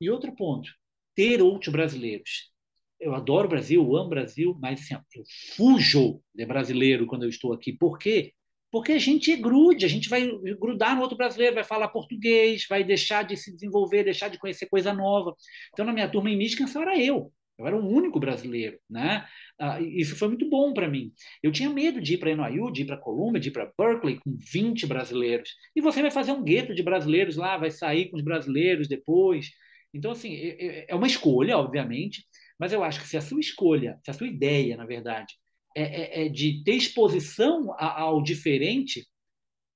E 0.00 0.10
outro 0.10 0.34
ponto, 0.34 0.70
ter 1.14 1.42
outros 1.42 1.72
brasileiros. 1.72 2.52
Eu 3.00 3.14
adoro 3.14 3.46
o 3.46 3.50
Brasil, 3.50 3.80
amo 3.80 4.06
o 4.06 4.08
Brasil, 4.08 4.58
mas 4.60 4.80
assim, 4.80 4.94
eu 5.14 5.22
fujo 5.56 6.20
de 6.34 6.44
brasileiro 6.44 7.06
quando 7.06 7.22
eu 7.24 7.28
estou 7.28 7.52
aqui. 7.52 7.72
Por 7.72 7.98
quê? 7.98 8.32
Porque 8.70 8.92
a 8.92 8.98
gente 8.98 9.34
grude, 9.36 9.86
a 9.86 9.88
gente 9.88 10.08
vai 10.08 10.30
grudar 10.60 10.94
no 10.94 11.02
outro 11.02 11.16
brasileiro, 11.16 11.54
vai 11.54 11.64
falar 11.64 11.88
português, 11.88 12.66
vai 12.68 12.84
deixar 12.84 13.22
de 13.22 13.36
se 13.36 13.52
desenvolver, 13.54 14.04
deixar 14.04 14.28
de 14.28 14.38
conhecer 14.38 14.66
coisa 14.66 14.92
nova. 14.92 15.34
Então, 15.72 15.86
na 15.86 15.92
minha 15.92 16.08
turma 16.08 16.30
em 16.30 16.36
Michigan, 16.36 16.66
só 16.66 16.82
era 16.82 16.98
eu. 16.98 17.32
Eu 17.58 17.66
era 17.66 17.76
o 17.76 17.84
único 17.84 18.20
brasileiro, 18.20 18.78
né? 18.88 19.26
Ah, 19.58 19.80
isso 19.80 20.14
foi 20.14 20.28
muito 20.28 20.48
bom 20.48 20.72
para 20.72 20.88
mim. 20.88 21.12
Eu 21.42 21.50
tinha 21.50 21.68
medo 21.68 22.00
de 22.00 22.14
ir 22.14 22.18
para 22.18 22.30
NYU, 22.30 22.70
de 22.70 22.82
ir 22.82 22.84
para 22.84 22.96
Columbia, 22.96 23.40
de 23.40 23.48
ir 23.48 23.52
para 23.52 23.72
Berkeley 23.76 24.20
com 24.20 24.36
20 24.36 24.86
brasileiros. 24.86 25.50
E 25.74 25.80
você 25.80 26.00
vai 26.00 26.10
fazer 26.10 26.30
um 26.30 26.44
gueto 26.44 26.72
de 26.72 26.82
brasileiros 26.84 27.36
lá, 27.36 27.56
vai 27.56 27.70
sair 27.72 28.10
com 28.10 28.16
os 28.16 28.22
brasileiros 28.22 28.86
depois. 28.86 29.50
Então, 29.92 30.10
assim, 30.10 30.34
é, 30.34 30.66
é, 30.66 30.86
é 30.88 30.94
uma 30.94 31.06
escolha, 31.06 31.56
obviamente, 31.56 32.24
mas 32.58 32.72
eu 32.72 32.82
acho 32.82 33.00
que 33.00 33.08
se 33.08 33.16
a 33.16 33.20
sua 33.20 33.40
escolha, 33.40 33.98
se 34.04 34.10
a 34.10 34.14
sua 34.14 34.26
ideia, 34.26 34.76
na 34.76 34.84
verdade, 34.84 35.34
é, 35.76 36.22
é, 36.22 36.26
é 36.26 36.28
de 36.28 36.62
ter 36.64 36.74
exposição 36.74 37.74
ao 37.78 38.22
diferente, 38.22 39.06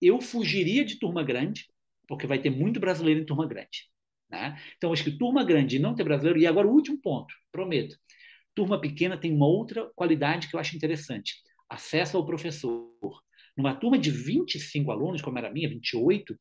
eu 0.01 0.21
fugiria 0.21 0.85
de 0.85 0.99
turma 0.99 1.23
grande, 1.23 1.67
porque 2.09 2.27
vai 2.27 2.41
ter 2.41 2.51
muito 2.51 2.81
brasileiro 2.81 3.21
em 3.21 3.25
turma 3.25 3.47
grande. 3.47 3.89
Né? 4.29 4.59
Então, 4.77 4.93
acho 4.93 5.05
que 5.05 5.17
turma 5.17 5.45
grande 5.45 5.77
e 5.77 5.79
não 5.79 5.95
ter 5.95 6.05
brasileiro. 6.05 6.41
E 6.41 6.47
agora, 6.47 6.67
o 6.67 6.73
último 6.73 6.99
ponto, 7.01 7.35
prometo. 7.53 7.97
Turma 8.55 8.81
pequena 8.81 9.17
tem 9.17 9.33
uma 9.33 9.47
outra 9.47 9.91
qualidade 9.95 10.49
que 10.49 10.57
eu 10.57 10.61
acho 10.61 10.77
interessante: 10.77 11.37
acesso 11.69 12.17
ao 12.17 12.27
professor. 12.27 12.91
Numa 13.57 13.75
turma 13.75 13.99
de 13.99 14.11
25 14.11 14.91
alunos, 14.91 15.23
como 15.23 15.39
era 15.39 15.49
a 15.49 15.53
minha, 15.53 15.69
28, 15.69 16.35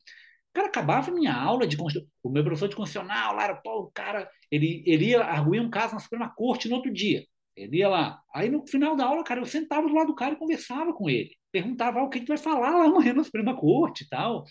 cara 0.52 0.68
acabava 0.68 1.10
minha 1.10 1.34
aula 1.34 1.66
de 1.66 1.76
o 2.22 2.30
meu 2.30 2.44
professor 2.44 2.68
de 2.68 2.76
constitucional 2.76 3.34
lá 3.34 3.44
era 3.44 3.62
o 3.64 3.90
cara 3.92 4.30
ele 4.50 4.82
ele 4.86 5.06
ia 5.06 5.22
arguir 5.22 5.60
um 5.60 5.70
caso 5.70 5.94
na 5.94 6.00
Suprema 6.00 6.32
Corte 6.34 6.68
no 6.68 6.76
outro 6.76 6.92
dia 6.92 7.24
ele 7.56 7.78
ia 7.78 7.88
lá 7.88 8.20
aí 8.34 8.50
no 8.50 8.66
final 8.66 8.96
da 8.96 9.04
aula 9.04 9.24
cara 9.24 9.40
eu 9.40 9.46
sentava 9.46 9.86
do 9.86 9.94
lado 9.94 10.08
do 10.08 10.14
cara 10.14 10.34
e 10.34 10.38
conversava 10.38 10.92
com 10.92 11.08
ele 11.08 11.30
perguntava 11.50 12.00
ah, 12.00 12.04
o 12.04 12.10
que 12.10 12.20
tu 12.20 12.28
vai 12.28 12.38
falar 12.38 12.70
lá 12.70 12.84
amanhã 12.84 13.12
na 13.12 13.24
Suprema 13.24 13.56
Corte 13.56 14.04
e 14.04 14.08
tal 14.08 14.44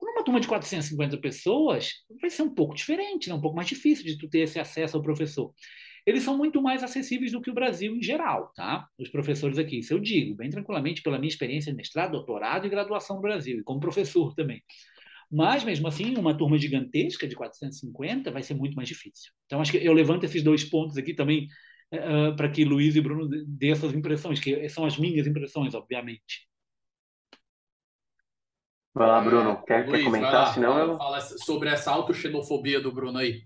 numa 0.00 0.22
turma 0.22 0.40
de 0.40 0.48
450 0.48 1.18
pessoas 1.18 1.92
vai 2.20 2.30
ser 2.30 2.42
um 2.42 2.54
pouco 2.54 2.74
diferente 2.74 3.28
né? 3.28 3.34
um 3.34 3.40
pouco 3.40 3.56
mais 3.56 3.68
difícil 3.68 4.04
de 4.04 4.16
tu 4.16 4.28
ter 4.28 4.40
esse 4.40 4.58
acesso 4.58 4.96
ao 4.96 5.02
professor 5.02 5.52
eles 6.08 6.22
são 6.22 6.38
muito 6.38 6.62
mais 6.62 6.82
acessíveis 6.82 7.32
do 7.32 7.40
que 7.42 7.50
o 7.50 7.54
Brasil 7.54 7.94
em 7.94 8.02
geral, 8.02 8.50
tá? 8.56 8.88
Os 8.98 9.10
professores 9.10 9.58
aqui, 9.58 9.80
isso 9.80 9.92
eu 9.92 9.98
digo, 9.98 10.34
bem 10.34 10.48
tranquilamente, 10.48 11.02
pela 11.02 11.18
minha 11.18 11.28
experiência 11.28 11.70
de 11.70 11.76
mestrado, 11.76 12.12
doutorado 12.12 12.66
e 12.66 12.70
graduação 12.70 13.16
no 13.16 13.22
Brasil, 13.22 13.58
e 13.58 13.62
como 13.62 13.78
professor 13.78 14.34
também. 14.34 14.62
Mas, 15.30 15.62
mesmo 15.62 15.86
assim, 15.86 16.16
uma 16.16 16.36
turma 16.36 16.56
gigantesca 16.58 17.28
de 17.28 17.36
450 17.36 18.30
vai 18.30 18.42
ser 18.42 18.54
muito 18.54 18.74
mais 18.74 18.88
difícil. 18.88 19.30
Então, 19.46 19.60
acho 19.60 19.72
que 19.72 19.84
eu 19.84 19.92
levanto 19.92 20.24
esses 20.24 20.42
dois 20.42 20.64
pontos 20.64 20.96
aqui 20.96 21.12
também 21.12 21.48
uh, 21.92 22.34
para 22.34 22.48
que 22.48 22.64
Luiz 22.64 22.96
e 22.96 23.00
Bruno 23.00 23.28
dê 23.46 23.70
essas 23.70 23.92
impressões, 23.92 24.40
que 24.40 24.68
são 24.68 24.86
as 24.86 24.96
minhas 24.96 25.26
impressões, 25.26 25.74
obviamente. 25.74 26.48
Vai 28.94 29.06
lá, 29.06 29.20
Bruno. 29.20 29.62
Quer, 29.64 29.86
Luiz, 29.86 30.02
quer 30.02 30.04
comentar? 30.04 30.32
Lá, 30.32 30.52
Senão 30.52 30.78
eu... 30.78 30.96
Fala 30.96 31.20
sobre 31.20 31.68
essa 31.68 31.90
autoxenofobia 31.90 32.80
do 32.80 32.90
Bruno 32.90 33.18
aí. 33.18 33.42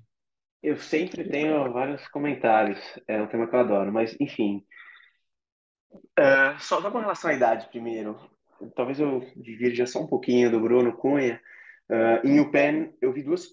Eu 0.62 0.78
sempre 0.78 1.28
tenho 1.28 1.70
vários 1.72 2.06
comentários. 2.08 2.78
É 3.08 3.20
um 3.20 3.26
tema 3.26 3.48
que 3.48 3.54
eu 3.54 3.60
adoro. 3.60 3.92
Mas, 3.92 4.16
enfim. 4.20 4.64
Uh, 6.18 6.58
só 6.58 6.80
com 6.90 7.00
relação 7.00 7.30
à 7.30 7.34
idade 7.34 7.68
primeiro. 7.68 8.18
Talvez 8.76 9.00
eu 9.00 9.20
divirja 9.36 9.84
só 9.84 10.00
um 10.00 10.06
pouquinho 10.06 10.50
do 10.50 10.60
Bruno 10.60 10.96
Cunha. 10.96 11.40
Uh, 11.92 12.26
em 12.26 12.40
UPenn, 12.40 12.90
eu 13.02 13.12
vi 13.12 13.22
duas. 13.22 13.48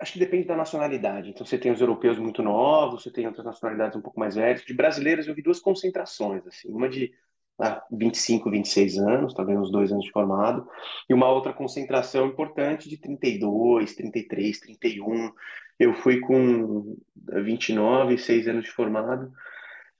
Acho 0.00 0.14
que 0.14 0.18
depende 0.18 0.46
da 0.46 0.56
nacionalidade. 0.56 1.28
Então, 1.28 1.44
você 1.44 1.58
tem 1.58 1.70
os 1.70 1.80
europeus 1.80 2.18
muito 2.18 2.42
novos, 2.42 3.02
você 3.02 3.10
tem 3.10 3.26
outras 3.26 3.44
nacionalidades 3.44 3.98
um 3.98 4.00
pouco 4.00 4.18
mais 4.18 4.34
velhas. 4.34 4.64
De 4.64 4.72
brasileiros, 4.72 5.28
eu 5.28 5.34
vi 5.34 5.42
duas 5.42 5.60
concentrações. 5.60 6.46
assim 6.46 6.72
Uma 6.72 6.88
de 6.88 7.12
ah, 7.60 7.84
25, 7.92 8.50
26 8.50 8.96
anos, 8.96 9.34
talvez 9.34 9.58
uns 9.58 9.70
dois 9.70 9.92
anos 9.92 10.06
de 10.06 10.10
formado, 10.10 10.66
e 11.06 11.12
uma 11.12 11.30
outra 11.30 11.52
concentração 11.52 12.26
importante 12.28 12.88
de 12.88 12.96
32, 12.96 13.94
33, 13.94 14.60
31. 14.60 15.30
Eu 15.78 15.92
fui 15.92 16.20
com 16.20 16.96
29, 17.16 18.16
6 18.16 18.48
anos 18.48 18.64
de 18.64 18.70
formado, 18.70 19.26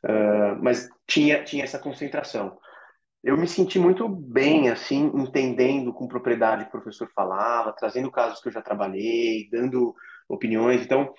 uh, 0.04 0.62
mas 0.62 0.88
tinha, 1.06 1.44
tinha 1.44 1.64
essa 1.64 1.78
concentração 1.78 2.56
eu 3.22 3.36
me 3.36 3.46
senti 3.46 3.78
muito 3.78 4.08
bem, 4.08 4.70
assim, 4.70 5.10
entendendo 5.14 5.92
com 5.92 6.08
propriedade 6.08 6.62
o 6.62 6.64
que 6.64 6.76
o 6.76 6.80
professor 6.80 7.10
falava, 7.14 7.72
trazendo 7.72 8.10
casos 8.10 8.40
que 8.40 8.48
eu 8.48 8.52
já 8.52 8.62
trabalhei, 8.62 9.48
dando 9.50 9.94
opiniões. 10.28 10.82
Então, 10.82 11.12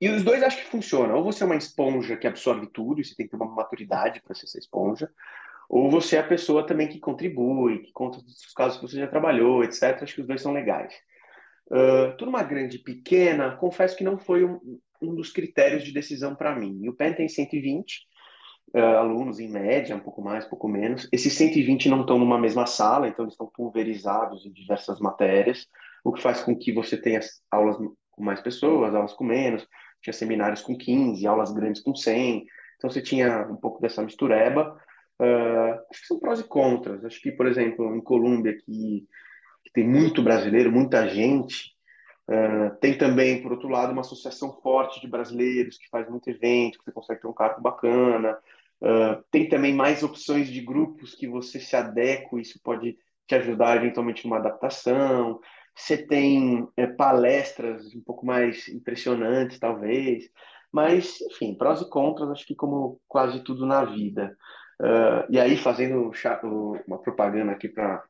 e 0.00 0.08
os 0.08 0.24
dois 0.24 0.42
acho 0.42 0.58
que 0.58 0.70
funcionam. 0.70 1.16
Ou 1.16 1.24
você 1.24 1.44
é 1.44 1.46
uma 1.46 1.56
esponja 1.56 2.16
que 2.16 2.26
absorve 2.26 2.66
tudo, 2.72 3.00
e 3.00 3.04
você 3.04 3.14
tem 3.14 3.26
que 3.26 3.30
ter 3.30 3.42
uma 3.42 3.54
maturidade 3.54 4.20
para 4.22 4.34
ser 4.34 4.46
essa 4.46 4.58
esponja, 4.58 5.08
ou 5.68 5.90
você 5.90 6.16
é 6.16 6.20
a 6.20 6.26
pessoa 6.26 6.66
também 6.66 6.88
que 6.88 6.98
contribui, 6.98 7.80
que 7.80 7.92
conta 7.92 8.18
os 8.18 8.52
casos 8.54 8.78
que 8.78 8.86
você 8.86 8.98
já 8.98 9.06
trabalhou, 9.06 9.62
etc. 9.64 10.02
Acho 10.02 10.14
que 10.14 10.20
os 10.20 10.26
dois 10.26 10.40
são 10.40 10.52
legais. 10.52 10.94
Uh, 11.68 12.16
turma 12.16 12.42
grande 12.42 12.76
e 12.76 12.82
pequena, 12.82 13.56
confesso 13.56 13.96
que 13.96 14.04
não 14.04 14.18
foi 14.18 14.44
um, 14.44 14.60
um 15.02 15.14
dos 15.14 15.30
critérios 15.32 15.84
de 15.84 15.92
decisão 15.92 16.34
para 16.34 16.54
mim. 16.54 16.80
E 16.82 16.88
o 16.88 16.94
PEN 16.94 17.14
tem 17.14 17.28
120, 17.28 18.05
uh, 18.74 18.98
alunos 18.98 19.38
em 19.38 19.48
média, 19.48 19.96
um 19.96 20.00
pouco 20.00 20.22
mais, 20.22 20.46
um 20.46 20.48
pouco 20.48 20.68
menos. 20.68 21.08
Esses 21.12 21.32
120 21.34 21.88
não 21.88 22.00
estão 22.00 22.18
numa 22.18 22.38
mesma 22.38 22.66
sala, 22.66 23.08
então 23.08 23.24
eles 23.24 23.34
estão 23.34 23.46
pulverizados 23.46 24.44
em 24.44 24.52
diversas 24.52 25.00
matérias, 25.00 25.66
o 26.04 26.12
que 26.12 26.22
faz 26.22 26.42
com 26.42 26.56
que 26.56 26.72
você 26.72 26.96
tenha 26.96 27.20
aulas 27.50 27.76
com 27.76 28.24
mais 28.24 28.40
pessoas, 28.40 28.94
aulas 28.94 29.12
com 29.12 29.24
menos, 29.24 29.66
tinha 30.00 30.12
seminários 30.12 30.62
com 30.62 30.76
15, 30.76 31.26
aulas 31.26 31.52
grandes 31.52 31.82
com 31.82 31.94
100, 31.94 32.46
então 32.76 32.90
você 32.90 33.02
tinha 33.02 33.46
um 33.48 33.56
pouco 33.56 33.80
dessa 33.80 34.02
mistureba. 34.02 34.76
Uh, 35.20 35.80
acho 35.90 36.00
que 36.02 36.06
são 36.06 36.18
prós 36.18 36.40
e 36.40 36.44
contras. 36.44 37.04
Acho 37.04 37.20
que, 37.20 37.32
por 37.32 37.46
exemplo, 37.46 37.96
em 37.96 38.00
Colômbia, 38.02 38.54
que, 38.54 39.06
que 39.64 39.72
tem 39.72 39.88
muito 39.88 40.22
brasileiro, 40.22 40.70
muita 40.70 41.08
gente, 41.08 41.76
Uh, 42.28 42.74
tem 42.80 42.98
também, 42.98 43.40
por 43.40 43.52
outro 43.52 43.68
lado, 43.68 43.92
uma 43.92 44.00
associação 44.00 44.52
forte 44.60 45.00
de 45.00 45.06
brasileiros 45.06 45.78
que 45.78 45.88
faz 45.88 46.10
muito 46.10 46.28
evento, 46.28 46.78
que 46.78 46.84
você 46.84 46.92
consegue 46.92 47.20
ter 47.20 47.28
um 47.28 47.32
cargo 47.32 47.60
bacana. 47.60 48.36
Uh, 48.82 49.22
tem 49.30 49.48
também 49.48 49.74
mais 49.74 50.02
opções 50.02 50.48
de 50.48 50.60
grupos 50.60 51.14
que 51.14 51.26
você 51.26 51.58
se 51.58 51.74
adequa, 51.74 52.40
isso 52.40 52.60
pode 52.62 52.96
te 53.26 53.34
ajudar 53.34 53.76
eventualmente 53.76 54.24
numa 54.24 54.38
adaptação. 54.38 55.40
Você 55.74 55.96
tem 55.98 56.66
é, 56.76 56.86
palestras 56.86 57.94
um 57.94 58.02
pouco 58.02 58.24
mais 58.24 58.68
impressionantes, 58.68 59.58
talvez. 59.58 60.24
Mas, 60.72 61.20
enfim, 61.22 61.54
prós 61.54 61.80
e 61.80 61.88
contras, 61.88 62.30
acho 62.30 62.46
que 62.46 62.54
como 62.54 63.00
quase 63.08 63.42
tudo 63.42 63.66
na 63.66 63.84
vida. 63.84 64.36
Uh, 64.80 65.24
e 65.30 65.40
aí, 65.40 65.56
fazendo 65.56 66.10
uma 66.86 66.98
propaganda 66.98 67.52
aqui 67.52 67.68
para 67.68 68.04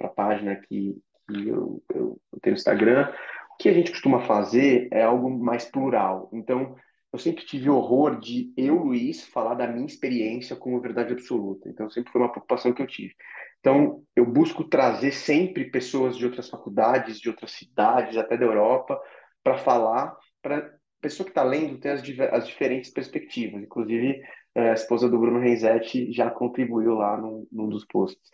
a 0.00 0.08
página 0.08 0.56
que, 0.56 0.96
que 1.28 1.48
eu, 1.48 1.82
eu, 1.94 2.20
eu 2.32 2.40
tenho 2.40 2.54
no 2.54 2.58
Instagram, 2.58 3.12
o 3.52 3.56
que 3.56 3.68
a 3.68 3.72
gente 3.72 3.92
costuma 3.92 4.20
fazer 4.20 4.88
é 4.90 5.02
algo 5.02 5.30
mais 5.30 5.64
plural. 5.64 6.28
Então, 6.32 6.74
eu 7.12 7.18
sempre 7.18 7.44
tive 7.44 7.68
horror 7.68 8.20
de 8.20 8.52
eu, 8.56 8.76
Luiz, 8.76 9.24
falar 9.24 9.54
da 9.54 9.66
minha 9.66 9.86
experiência 9.86 10.54
como 10.54 10.80
verdade 10.80 11.12
absoluta. 11.12 11.68
Então, 11.68 11.90
sempre 11.90 12.12
foi 12.12 12.20
uma 12.20 12.30
preocupação 12.30 12.72
que 12.72 12.80
eu 12.80 12.86
tive. 12.86 13.14
Então, 13.58 14.02
eu 14.14 14.24
busco 14.24 14.64
trazer 14.64 15.12
sempre 15.12 15.70
pessoas 15.70 16.16
de 16.16 16.24
outras 16.24 16.48
faculdades, 16.48 17.20
de 17.20 17.28
outras 17.28 17.50
cidades, 17.50 18.16
até 18.16 18.36
da 18.36 18.44
Europa, 18.44 18.98
para 19.42 19.58
falar, 19.58 20.16
para 20.40 20.58
a 20.58 20.70
pessoa 21.00 21.24
que 21.24 21.30
está 21.30 21.42
lendo 21.42 21.78
ter 21.78 21.90
as, 21.90 22.02
as, 22.32 22.46
diferentes 22.46 22.90
perspectivas. 22.90 23.62
Inclusive, 23.62 24.22
eh, 24.54 24.70
a 24.70 24.74
esposa 24.74 25.08
do 25.08 25.18
Bruno 25.18 25.40
Renzetti 25.40 26.12
já 26.12 26.30
contribuiu 26.30 26.94
lá 26.94 27.16
num, 27.16 27.46
num 27.50 27.68
dos 27.68 27.84
posts. 27.86 28.30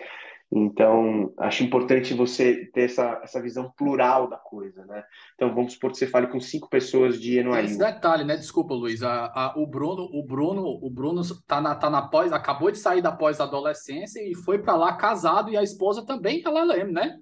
Então, 0.51 1.35
acho 1.39 1.65
importante 1.65 2.15
você 2.15 2.67
ter 2.67 2.83
essa, 2.83 3.21
essa 3.23 3.43
visão 3.43 3.73
plural 3.77 4.29
da 4.29 4.37
coisa, 4.37 4.87
né? 4.87 5.03
Então, 5.35 5.53
vamos 5.53 5.73
supor 5.73 5.91
que 5.91 5.99
você 5.99 6.07
fale 6.07 6.29
com 6.29 6.41
cinco 6.41 6.69
pessoas 6.69 7.21
de 7.21 7.43
NYU. 7.43 7.57
Esse 7.57 7.79
detalhe, 7.79 8.25
né? 8.25 8.37
Desculpa, 8.37 8.73
Luiz. 8.73 9.03
A, 9.03 9.27
a, 9.27 9.55
o 9.57 9.67
Bruno, 9.67 10.09
o 10.13 10.25
Bruno, 10.25 10.65
o 10.65 10.89
Bruno 10.89 11.23
tá 11.47 11.61
na, 11.61 11.75
tá 11.75 11.91
na 11.91 12.03
pós, 12.03 12.33
acabou 12.33 12.71
de 12.71 12.79
sair 12.79 13.03
da 13.03 13.11
pós-adolescência 13.11 14.21
e 14.21 14.35
foi 14.37 14.59
para 14.63 14.77
lá 14.77 14.97
casado 14.97 15.51
e 15.51 15.57
a 15.57 15.63
esposa 15.63 16.07
também 16.07 16.41
ela 16.45 16.63
lembra, 16.63 16.93
né? 16.93 17.19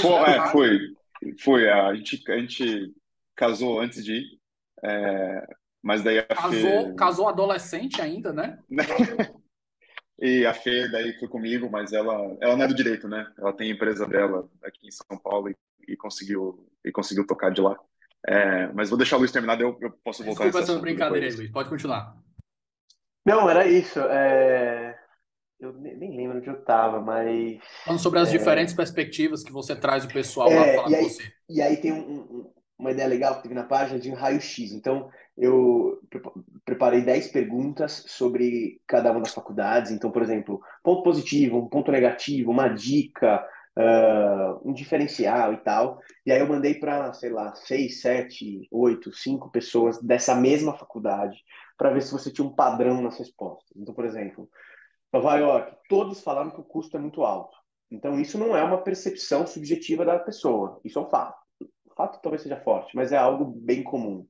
Foi, 0.00 0.10
é, 0.10 0.46
foi, 0.48 0.78
foi. 1.38 1.70
A 1.70 1.94
gente, 1.94 2.30
a 2.30 2.38
gente 2.38 2.94
casou 3.36 3.78
antes 3.78 4.02
de 4.02 4.14
ir, 4.14 4.24
é, 4.82 5.46
mas 5.82 6.02
daí 6.02 6.18
a 6.18 6.26
casou, 6.26 6.50
Fê... 6.50 6.94
casou 6.94 7.28
adolescente 7.28 8.00
ainda, 8.00 8.32
né? 8.32 8.58
E 10.20 10.44
a 10.44 10.52
Fê 10.52 10.86
daí 10.88 11.18
foi 11.18 11.28
comigo, 11.28 11.70
mas 11.70 11.92
ela, 11.92 12.36
ela 12.40 12.56
não 12.56 12.64
é 12.64 12.68
do 12.68 12.74
direito, 12.74 13.08
né? 13.08 13.26
Ela 13.38 13.52
tem 13.54 13.70
a 13.70 13.74
empresa 13.74 14.06
dela 14.06 14.48
aqui 14.62 14.86
em 14.86 14.90
São 14.90 15.16
Paulo 15.18 15.48
e, 15.48 15.56
e 15.88 15.96
conseguiu, 15.96 16.68
e 16.84 16.92
conseguiu 16.92 17.26
tocar 17.26 17.50
de 17.50 17.62
lá. 17.62 17.78
É, 18.26 18.66
mas 18.74 18.90
vou 18.90 18.98
deixar 18.98 19.16
o 19.16 19.20
Luiz 19.20 19.32
terminar, 19.32 19.58
eu, 19.60 19.78
eu 19.80 19.90
posso 20.04 20.22
voltar. 20.22 20.44
Desculpa 20.44 20.72
essa 20.72 20.78
brincadeira 20.78 21.26
aí, 21.26 21.32
Luiz. 21.32 21.50
Pode 21.50 21.70
continuar. 21.70 22.14
Não, 23.24 23.48
era 23.48 23.66
isso. 23.66 23.98
É... 23.98 24.98
Eu 25.58 25.74
nem 25.74 26.16
lembro 26.16 26.38
onde 26.38 26.48
eu 26.48 26.58
estava, 26.58 27.00
mas. 27.00 27.58
Falando 27.84 28.00
sobre 28.00 28.18
as 28.18 28.28
é... 28.28 28.32
diferentes 28.32 28.72
perspectivas 28.72 29.42
que 29.42 29.52
você 29.52 29.76
traz 29.76 30.04
o 30.04 30.08
pessoal 30.08 30.50
é, 30.50 30.54
lá 30.54 30.82
falar 30.82 30.98
com 30.98 31.02
você. 31.04 31.32
E 31.48 31.60
aí 31.60 31.76
tem 31.76 31.92
um, 31.92 31.98
um, 31.98 32.52
uma 32.80 32.90
ideia 32.90 33.08
legal 33.08 33.36
que 33.36 33.42
teve 33.42 33.54
na 33.54 33.64
página 33.64 34.00
de 34.00 34.10
um 34.10 34.14
raio-x. 34.14 34.72
Então, 34.72 35.10
eu 35.36 36.00
preparei 36.64 37.02
10 37.02 37.28
perguntas 37.28 38.04
sobre 38.08 38.80
cada 38.86 39.12
uma 39.12 39.20
das 39.20 39.34
faculdades. 39.34 39.92
Então, 39.92 40.10
por 40.10 40.22
exemplo, 40.22 40.60
ponto 40.82 41.02
positivo, 41.02 41.58
um 41.58 41.68
ponto 41.68 41.92
negativo, 41.92 42.50
uma 42.50 42.68
dica, 42.68 43.46
uh, 43.76 44.68
um 44.68 44.72
diferencial 44.72 45.52
e 45.52 45.58
tal. 45.58 46.00
E 46.24 46.32
aí 46.32 46.40
eu 46.40 46.48
mandei 46.48 46.74
para, 46.74 47.12
sei 47.12 47.30
lá, 47.30 47.54
6, 47.54 48.00
7, 48.00 48.68
8, 48.70 49.12
5 49.12 49.50
pessoas 49.50 50.02
dessa 50.02 50.34
mesma 50.34 50.76
faculdade 50.76 51.38
para 51.76 51.90
ver 51.90 52.02
se 52.02 52.12
você 52.12 52.30
tinha 52.30 52.46
um 52.46 52.54
padrão 52.54 53.00
nas 53.02 53.18
respostas. 53.18 53.76
Então, 53.76 53.94
por 53.94 54.04
exemplo, 54.04 54.48
Nova 55.12 55.36
York, 55.36 55.76
todos 55.88 56.22
falaram 56.22 56.50
que 56.50 56.60
o 56.60 56.64
custo 56.64 56.96
é 56.96 57.00
muito 57.00 57.22
alto. 57.22 57.56
Então, 57.90 58.20
isso 58.20 58.38
não 58.38 58.56
é 58.56 58.62
uma 58.62 58.82
percepção 58.82 59.46
subjetiva 59.46 60.04
da 60.04 60.18
pessoa, 60.18 60.80
isso 60.84 60.98
é 60.98 61.02
um 61.02 61.08
fato. 61.08 61.39
Fato 61.96 62.20
talvez 62.22 62.42
seja 62.42 62.60
forte, 62.60 62.94
mas 62.96 63.12
é 63.12 63.16
algo 63.16 63.44
bem 63.44 63.82
comum. 63.82 64.26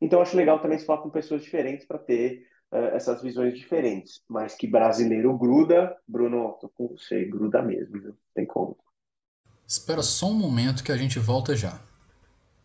Então, 0.00 0.20
acho 0.20 0.36
legal 0.36 0.60
também 0.60 0.78
se 0.78 0.84
falar 0.84 1.02
com 1.02 1.10
pessoas 1.10 1.42
diferentes 1.42 1.86
para 1.86 1.98
ter 1.98 2.46
uh, 2.72 2.94
essas 2.94 3.22
visões 3.22 3.54
diferentes. 3.54 4.22
Mas 4.28 4.54
que 4.54 4.66
brasileiro 4.66 5.36
gruda, 5.36 5.96
Bruno, 6.06 6.58
tô 6.60 6.68
com 6.68 6.88
você, 6.88 7.24
gruda 7.24 7.62
mesmo, 7.62 8.00
viu? 8.00 8.16
Tem 8.34 8.46
como. 8.46 8.76
Espera 9.66 10.02
só 10.02 10.26
um 10.26 10.34
momento 10.34 10.84
que 10.84 10.92
a 10.92 10.96
gente 10.96 11.18
volta 11.18 11.56
já. 11.56 11.80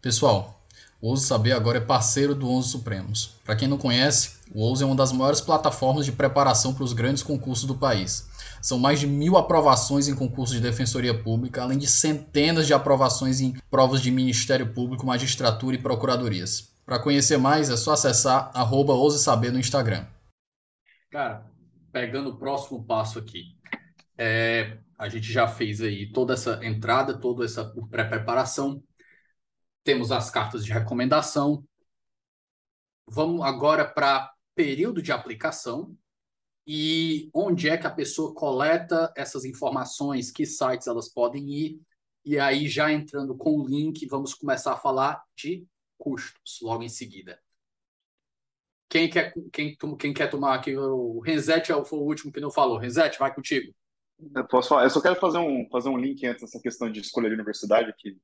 Pessoal, 0.01 0.59
o 1.01 1.09
Ouso 1.09 1.25
Saber 1.25 1.53
agora 1.53 1.77
é 1.77 1.81
parceiro 1.81 2.35
do 2.35 2.49
Onze 2.49 2.69
Supremos. 2.69 3.35
Para 3.45 3.55
quem 3.55 3.67
não 3.67 3.77
conhece, 3.77 4.39
o 4.53 4.62
Ouso 4.62 4.83
é 4.83 4.85
uma 4.85 4.95
das 4.95 5.12
maiores 5.13 5.39
plataformas 5.39 6.05
de 6.05 6.12
preparação 6.12 6.73
para 6.73 6.83
os 6.83 6.91
grandes 6.91 7.23
concursos 7.23 7.65
do 7.65 7.75
país. 7.75 8.29
São 8.62 8.77
mais 8.77 8.99
de 8.99 9.07
mil 9.07 9.38
aprovações 9.38 10.09
em 10.09 10.15
concursos 10.15 10.57
de 10.57 10.62
defensoria 10.62 11.17
pública, 11.17 11.63
além 11.63 11.77
de 11.77 11.88
centenas 11.88 12.67
de 12.67 12.73
aprovações 12.73 13.39
em 13.39 13.53
provas 13.71 14.01
de 14.01 14.12
Ministério 14.12 14.73
Público, 14.73 15.05
magistratura 15.05 15.75
e 15.75 15.81
procuradorias. 15.81 16.69
Para 16.85 16.99
conhecer 16.99 17.38
mais, 17.38 17.69
é 17.69 17.77
só 17.77 17.93
acessar 17.93 18.51
arroba 18.53 18.93
Ouse 18.93 19.23
Saber 19.23 19.53
no 19.53 19.59
Instagram. 19.59 20.05
Cara, 21.09 21.45
pegando 21.93 22.31
o 22.31 22.38
próximo 22.38 22.83
passo 22.83 23.19
aqui. 23.19 23.55
É, 24.17 24.77
a 24.97 25.07
gente 25.07 25.31
já 25.31 25.47
fez 25.47 25.79
aí 25.79 26.12
toda 26.12 26.33
essa 26.33 26.59
entrada, 26.62 27.13
toda 27.13 27.45
essa 27.45 27.63
pré-preparação. 27.89 28.83
Temos 29.89 30.12
as 30.12 30.30
cartas 30.30 30.63
de 30.63 30.71
recomendação. 30.71 31.67
Vamos 33.08 33.41
agora 33.41 33.84
para 33.84 34.32
período 34.54 35.02
de 35.02 35.12
aplicação 35.12 35.97
e 36.67 37.28
onde 37.34 37.67
é 37.67 37.75
que 37.75 37.88
a 37.88 37.91
pessoa 37.91 38.36
coleta 38.36 39.12
essas 39.17 39.45
informações, 39.45 40.30
que 40.30 40.45
sites 40.45 40.86
elas 40.86 41.10
podem 41.10 41.49
ir. 41.49 41.82
E 42.23 42.38
aí, 42.38 42.67
já 42.67 42.91
entrando 42.91 43.36
com 43.36 43.58
o 43.58 43.67
link, 43.67 44.06
vamos 44.06 44.36
começar 44.36 44.73
a 44.73 44.78
falar 44.78 45.23
de 45.36 45.65
custos 45.97 46.60
logo 46.62 46.84
em 46.84 46.89
seguida. 46.89 47.41
Quem 48.88 49.10
quer, 49.10 49.34
quem, 49.52 49.75
quem 49.75 50.13
quer 50.13 50.30
tomar 50.30 50.54
aqui? 50.54 50.78
O 50.78 51.19
Renzete 51.19 51.71
é 51.71 51.84
foi 51.84 51.97
o 51.97 52.04
último 52.04 52.32
que 52.32 52.39
não 52.39 52.52
falou. 52.52 52.78
Renzete, 52.78 53.17
vai 53.17 53.34
contigo. 53.34 53.73
Eu 54.36 54.47
posso 54.47 54.69
falar. 54.69 54.84
Eu 54.84 54.91
só 54.91 55.02
quero 55.02 55.15
fazer 55.15 55.39
um, 55.39 55.67
fazer 55.71 55.89
um 55.89 55.97
link 55.97 56.23
antes 56.28 56.41
dessa 56.41 56.62
questão 56.62 56.91
de 56.91 56.99
escolher 56.99 57.32
a 57.32 57.34
universidade, 57.34 57.91
que 57.97 58.19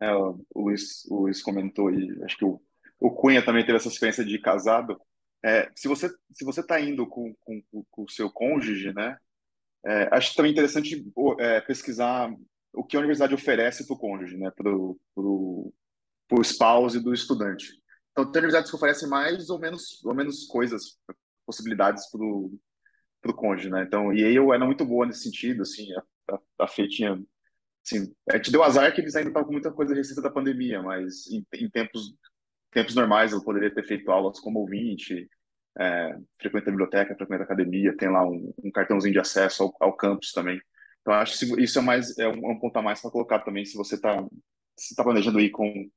é, 0.00 0.14
o, 0.14 0.40
Luiz, 0.54 1.04
o 1.10 1.22
Luiz 1.22 1.42
comentou, 1.42 1.90
e 1.90 2.22
acho 2.24 2.36
que 2.36 2.44
o, 2.44 2.60
o 2.98 3.10
Cunha 3.10 3.44
também 3.44 3.64
teve 3.64 3.76
essa 3.76 3.88
experiência 3.88 4.24
de 4.24 4.38
casado. 4.38 5.00
É, 5.44 5.70
se 5.74 5.88
você 5.88 6.08
se 6.32 6.44
você 6.44 6.60
está 6.60 6.80
indo 6.80 7.06
com, 7.06 7.34
com, 7.40 7.62
com, 7.90 8.02
o 8.02 8.10
seu 8.10 8.30
cônjuge, 8.30 8.92
né, 8.92 9.16
é, 9.84 10.08
acho 10.12 10.34
também 10.34 10.52
interessante 10.52 11.04
é, 11.38 11.60
pesquisar 11.60 12.34
o 12.72 12.84
que 12.84 12.96
a 12.96 13.00
universidade 13.00 13.34
oferece 13.34 13.86
para 13.86 13.94
o 13.94 13.98
cônjuge, 13.98 14.36
né, 14.36 14.50
para 14.50 14.70
o 14.70 15.72
spouse 16.42 17.00
do 17.00 17.12
estudante. 17.12 17.80
Então, 18.12 18.30
tem 18.30 18.40
universidades 18.40 18.70
que 18.70 18.76
oferecem 18.76 19.08
mais 19.08 19.50
ou 19.50 19.58
menos, 19.58 20.04
ou 20.04 20.14
menos 20.14 20.46
coisas, 20.46 20.98
possibilidades 21.46 22.08
para 22.10 22.20
o 22.22 23.34
cônjuge, 23.34 23.70
né? 23.70 23.82
Então, 23.82 24.12
e 24.12 24.20
eu 24.20 24.52
era 24.52 24.64
muito 24.64 24.84
boa 24.84 25.06
nesse 25.06 25.22
sentido, 25.22 25.62
assim, 25.62 25.86
a, 25.94 26.34
a, 26.34 26.64
a 26.64 26.68
Fê 26.68 26.88
tinha, 26.88 27.20
assim, 27.84 28.12
a 28.30 28.36
gente 28.36 28.50
deu 28.50 28.62
azar 28.62 28.94
que 28.94 29.00
eles 29.00 29.14
ainda 29.16 29.30
estavam 29.30 29.46
com 29.46 29.52
muita 29.52 29.72
coisa 29.72 29.94
recente 29.94 30.22
da 30.22 30.30
pandemia, 30.30 30.82
mas 30.82 31.26
em, 31.30 31.44
em, 31.54 31.70
tempos 31.70 32.14
tempos 32.72 32.94
normais 32.94 33.32
eu 33.32 33.42
poderia 33.42 33.72
ter 33.74 33.84
feito 33.84 34.10
aulas 34.10 34.38
como 34.38 34.60
ouvinte, 34.60 35.28
é, 35.78 36.16
frequenta 36.40 36.68
a 36.68 36.72
biblioteca, 36.72 37.16
frequenta 37.16 37.42
a 37.42 37.44
academia, 37.44 37.96
tem 37.96 38.08
lá 38.08 38.24
um, 38.24 38.52
um 38.62 38.70
cartãozinho 38.70 39.14
de 39.14 39.18
acesso 39.18 39.64
ao, 39.64 39.76
ao, 39.80 39.96
campus 39.96 40.32
também. 40.32 40.60
Então, 41.00 41.14
acho 41.14 41.38
que 41.38 41.62
isso 41.62 41.78
é 41.78 41.82
mais 41.82 42.16
é 42.18 42.28
um, 42.28 42.50
é 42.50 42.52
um 42.52 42.58
ponto 42.58 42.76
a 42.76 42.82
mais 42.82 43.00
para 43.00 43.10
colocar 43.10 43.40
também 43.40 43.64
se 43.64 43.76
você 43.76 43.96
está 43.96 44.24
se 44.76 44.94
tá 44.94 45.02
planejando 45.02 45.40
ir 45.40 45.50
com 45.50 45.90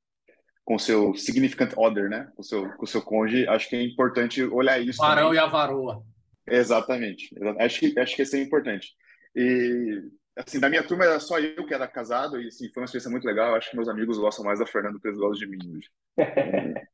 com 0.64 0.76
o 0.76 0.80
seu 0.80 1.14
significant 1.16 1.74
other, 1.78 2.10
né? 2.10 2.32
Com 2.36 2.42
o 2.42 2.46
seu, 2.46 2.70
com 2.78 2.86
seu 2.86 3.02
cônjuge, 3.02 3.48
acho 3.48 3.70
que 3.70 3.76
é 3.76 3.84
importante 3.84 4.44
olhar 4.44 4.80
isso. 4.80 4.98
Varão 5.02 5.34
e 5.34 5.38
a 5.38 5.46
varoa. 5.46 6.04
Exatamente. 6.48 7.36
Acho 7.60 7.80
que, 7.80 8.00
acho 8.00 8.16
que 8.16 8.22
isso 8.22 8.36
é 8.36 8.42
importante. 8.42 8.90
E, 9.36 10.02
assim, 10.36 10.60
da 10.60 10.70
minha 10.70 10.86
turma 10.86 11.06
era 11.06 11.20
só 11.20 11.40
eu 11.40 11.66
que 11.66 11.74
era 11.74 11.88
casado, 11.88 12.42
e 12.42 12.48
assim, 12.48 12.70
foi 12.70 12.82
uma 12.82 12.86
experiência 12.86 13.12
muito 13.12 13.26
legal. 13.26 13.56
Acho 13.56 13.70
que 13.70 13.76
meus 13.76 13.90
amigos 13.90 14.18
gostam 14.18 14.46
mais 14.46 14.60
da 14.60 14.66
Fernanda 14.66 14.94
do 14.94 15.02
que 15.02 15.08
eles 15.08 15.20
gostam 15.20 15.40
de 15.40 15.48
mim 15.48 15.78
hoje. 15.78 15.90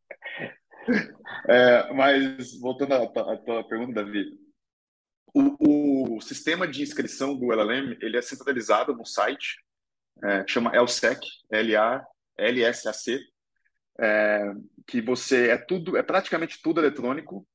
é, 1.48 1.94
mas, 1.94 2.60
voltando 2.60 2.94
à, 2.94 3.04
à 3.04 3.38
tua 3.38 3.68
pergunta, 3.68 4.04
Davi, 4.04 4.38
o, 5.34 6.16
o, 6.18 6.22
sistema 6.22 6.68
de 6.68 6.82
inscrição 6.82 7.38
do 7.38 7.52
LLM 7.54 7.98
ele 8.02 8.18
é 8.18 8.22
centralizado 8.22 8.96
no 8.96 9.06
site, 9.06 9.58
é, 10.24 10.46
chama 10.48 10.72
LSEC, 10.80 11.20
L-A-L-S-A-C, 11.52 13.20
é, 14.00 14.54
que 14.88 15.02
você 15.02 15.50
é 15.50 15.58
tudo, 15.58 15.98
é 15.98 16.04
praticamente 16.04 16.62
tudo 16.62 16.80
eletrônico. 16.80 17.48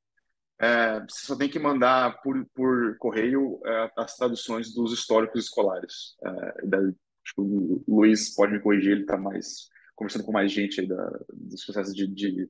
É, 0.60 1.00
você 1.00 1.26
só 1.26 1.36
tem 1.36 1.48
que 1.48 1.58
mandar 1.58 2.20
por, 2.22 2.46
por 2.54 2.96
correio 2.98 3.60
é, 3.66 3.90
as 3.96 4.16
traduções 4.16 4.72
dos 4.72 4.92
históricos 4.92 5.44
escolares. 5.44 6.16
É, 6.24 6.30
acho 6.30 7.34
que 7.34 7.40
o 7.40 7.84
Luiz 7.88 8.34
pode 8.34 8.52
me 8.52 8.60
corrigir, 8.60 8.92
ele 8.92 9.00
está 9.02 9.16
mais 9.16 9.68
conversando 9.96 10.24
com 10.24 10.32
mais 10.32 10.50
gente 10.52 10.80
aí 10.80 10.86
da, 10.86 11.10
dos 11.32 11.64
processos 11.64 11.94
de, 11.94 12.06
de, 12.06 12.48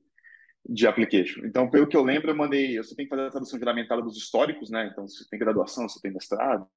de 0.67 0.87
application. 0.87 1.45
Então, 1.45 1.69
pelo 1.69 1.87
que 1.87 1.95
eu 1.95 2.03
lembro, 2.03 2.29
eu 2.29 2.35
mandei, 2.35 2.77
você 2.77 2.95
tem 2.95 3.05
que 3.05 3.09
fazer 3.09 3.27
a 3.27 3.31
tradução 3.31 3.59
juramentada 3.59 4.01
dos 4.01 4.17
históricos, 4.17 4.69
né? 4.69 4.89
Então, 4.91 5.07
você 5.07 5.23
tem 5.29 5.39
graduação, 5.39 5.87
você 5.87 5.99
tem 6.01 6.11
mestrado, 6.11 6.67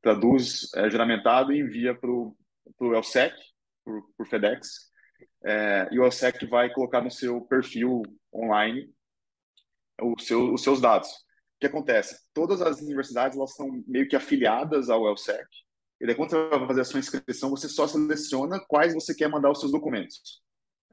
traduz 0.00 0.68
é, 0.74 0.88
juramentado 0.90 1.52
e 1.52 1.60
envia 1.60 1.94
para 1.94 2.10
o 2.10 2.36
LSEC, 2.80 3.34
por 3.84 4.26
FedEx, 4.26 4.90
é, 5.44 5.88
e 5.92 5.98
o 5.98 6.06
LSEC 6.06 6.46
vai 6.46 6.72
colocar 6.72 7.02
no 7.02 7.10
seu 7.10 7.40
perfil 7.42 8.02
online 8.32 8.90
seu, 10.18 10.52
os 10.52 10.62
seus 10.62 10.80
dados. 10.80 11.08
O 11.10 11.60
que 11.60 11.66
acontece? 11.66 12.18
Todas 12.32 12.60
as 12.60 12.80
universidades 12.80 13.36
elas 13.36 13.54
são 13.54 13.82
meio 13.86 14.08
que 14.08 14.16
afiliadas 14.16 14.90
ao 14.90 15.04
LSEC, 15.10 15.46
e 16.00 16.06
daí 16.06 16.14
quando 16.14 16.30
você 16.30 16.48
vai 16.48 16.66
fazer 16.66 16.80
a 16.80 16.84
sua 16.84 17.00
inscrição, 17.00 17.50
você 17.50 17.68
só 17.68 17.86
seleciona 17.86 18.60
quais 18.68 18.92
você 18.92 19.14
quer 19.14 19.28
mandar 19.28 19.50
os 19.50 19.60
seus 19.60 19.72
documentos. 19.72 20.42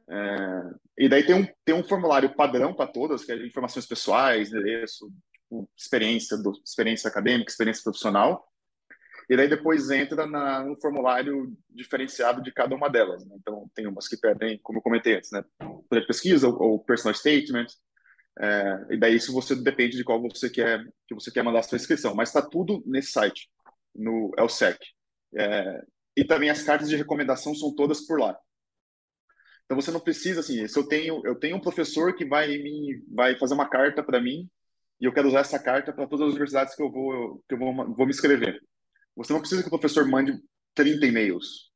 É, 0.10 0.62
e 0.98 1.10
daí 1.10 1.26
tem 1.26 1.36
um, 1.36 1.48
tem 1.66 1.76
um 1.76 1.84
formulário 1.84 2.34
padrão 2.36 2.74
para 2.74 2.92
todas, 2.92 3.24
que 3.24 3.32
é 3.32 3.46
informações 3.46 3.86
pessoais, 3.86 4.50
endereço, 4.50 5.12
tipo, 5.34 5.70
experiência, 5.78 6.38
do, 6.38 6.54
experiência 6.66 7.10
acadêmica, 7.10 7.52
experiência 7.52 7.84
profissional. 7.84 8.48
E 9.30 9.38
daí 9.38 9.48
depois 9.48 9.90
entra 9.90 10.26
na, 10.26 10.64
no 10.64 10.80
formulário 10.80 11.54
diferenciado 11.70 12.42
de 12.42 12.52
cada 12.52 12.76
uma 12.76 12.90
delas. 12.90 13.26
Né? 13.26 13.36
Então, 13.40 13.70
tem 13.74 13.88
umas 13.88 14.08
que 14.08 14.18
pedem, 14.18 14.60
como 14.62 14.80
eu 14.80 14.84
comentei 14.84 15.16
antes, 15.16 15.32
né? 15.32 15.44
Poder 15.60 16.02
de 16.02 16.08
pesquisa 16.08 16.48
ou, 16.48 16.62
ou 16.62 16.80
personal 16.80 17.16
statement. 17.16 17.68
É, 18.40 18.86
e 18.92 18.98
daí 18.98 19.16
isso 19.16 19.34
você 19.34 19.56
depende 19.56 19.98
de 19.98 20.04
qual 20.04 20.22
você 20.22 20.50
quer 20.50 20.84
que 21.08 21.14
você 21.14 21.32
quer 21.32 21.44
mandar 21.44 21.60
a 21.60 21.64
sua 21.64 21.78
inscrição. 21.78 22.16
Mas 22.16 22.30
está 22.30 22.42
tudo 22.42 22.82
nesse 22.86 23.12
site, 23.12 23.50
no 23.96 24.32
ELSEC. 24.38 24.80
É, 25.38 25.82
e 26.16 26.24
também 26.24 26.50
as 26.50 26.64
cartas 26.64 26.90
de 26.90 26.96
recomendação 26.96 27.54
são 27.56 27.74
todas 27.76 28.02
por 28.02 28.20
lá. 28.20 28.38
Então 29.66 29.80
você 29.80 29.92
não 29.92 30.00
precisa 30.00 30.42
assim, 30.42 30.68
se 30.68 30.78
eu 30.78 30.86
tenho 30.86 31.22
eu 31.26 31.36
tenho 31.36 31.56
um 31.56 31.62
professor 31.62 32.14
que 32.16 32.26
vai 32.26 32.48
me 32.48 33.02
vai 33.10 33.38
fazer 33.38 33.54
uma 33.54 33.70
carta 33.70 34.04
para 34.04 34.22
mim 34.22 34.50
e 35.00 35.06
eu 35.06 35.14
quero 35.14 35.30
usar 35.30 35.40
essa 35.40 35.58
carta 35.58 35.94
para 35.94 36.08
todas 36.08 36.28
as 36.28 36.32
universidades 36.32 36.76
que 36.76 36.84
eu 36.84 36.92
vou 36.92 37.42
que 37.48 37.56
eu 37.56 37.58
vou, 37.58 37.74
vou 37.74 38.06
me 38.06 38.12
inscrever. 38.12 38.62
Você 39.16 39.34
não 39.34 39.40
precisa 39.40 39.62
que 39.62 39.68
o 39.68 39.72
professor 39.72 40.06
mande 40.08 40.38
30 40.76 41.06
e-mails. 41.06 41.72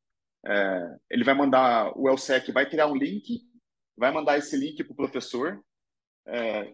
É, 0.45 0.95
ele 1.09 1.23
vai 1.23 1.33
mandar 1.33 1.91
o 1.97 2.09
LSEC 2.09 2.51
vai 2.51 2.69
criar 2.69 2.87
um 2.87 2.95
link, 2.95 3.41
vai 3.97 4.11
mandar 4.11 4.37
esse 4.37 4.57
link 4.57 4.83
para 4.83 4.93
o 4.93 4.95
professor 4.95 5.59
é, 6.27 6.73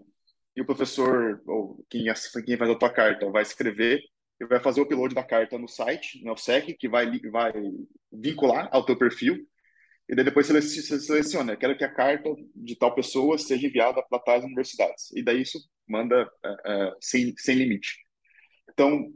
e 0.56 0.62
o 0.62 0.66
professor 0.66 1.42
ou 1.48 1.86
quem 1.90 2.06
quem 2.46 2.58
faz 2.58 2.70
a 2.70 2.76
tua 2.76 2.92
carta 2.92 3.30
vai 3.30 3.42
escrever 3.42 4.02
e 4.40 4.46
vai 4.46 4.60
fazer 4.60 4.82
o 4.82 4.84
upload 4.84 5.14
da 5.14 5.24
carta 5.24 5.58
no 5.58 5.68
site, 5.68 6.24
no 6.24 6.34
LSEC, 6.34 6.74
que 6.74 6.90
vai 6.90 7.20
vai 7.30 7.54
vincular 8.12 8.70
ao 8.72 8.86
teu 8.86 8.98
perfil 8.98 9.46
e 10.12 10.16
daí 10.16 10.26
depois 10.26 10.46
você 10.46 10.62
seleciona, 11.00 11.56
quero 11.56 11.78
que 11.78 11.86
a 11.86 11.94
carta 11.94 12.30
de 12.54 12.76
tal 12.76 12.94
pessoa 12.94 13.38
seja 13.38 13.66
enviada 13.66 14.04
para 14.04 14.20
tais 14.20 14.44
universidades. 14.44 15.10
E 15.16 15.24
daí 15.24 15.42
isso 15.42 15.58
manda 15.88 16.26
uh, 16.26 16.96
sem, 17.00 17.34
sem 17.38 17.56
limite. 17.56 17.96
Então, 18.70 19.10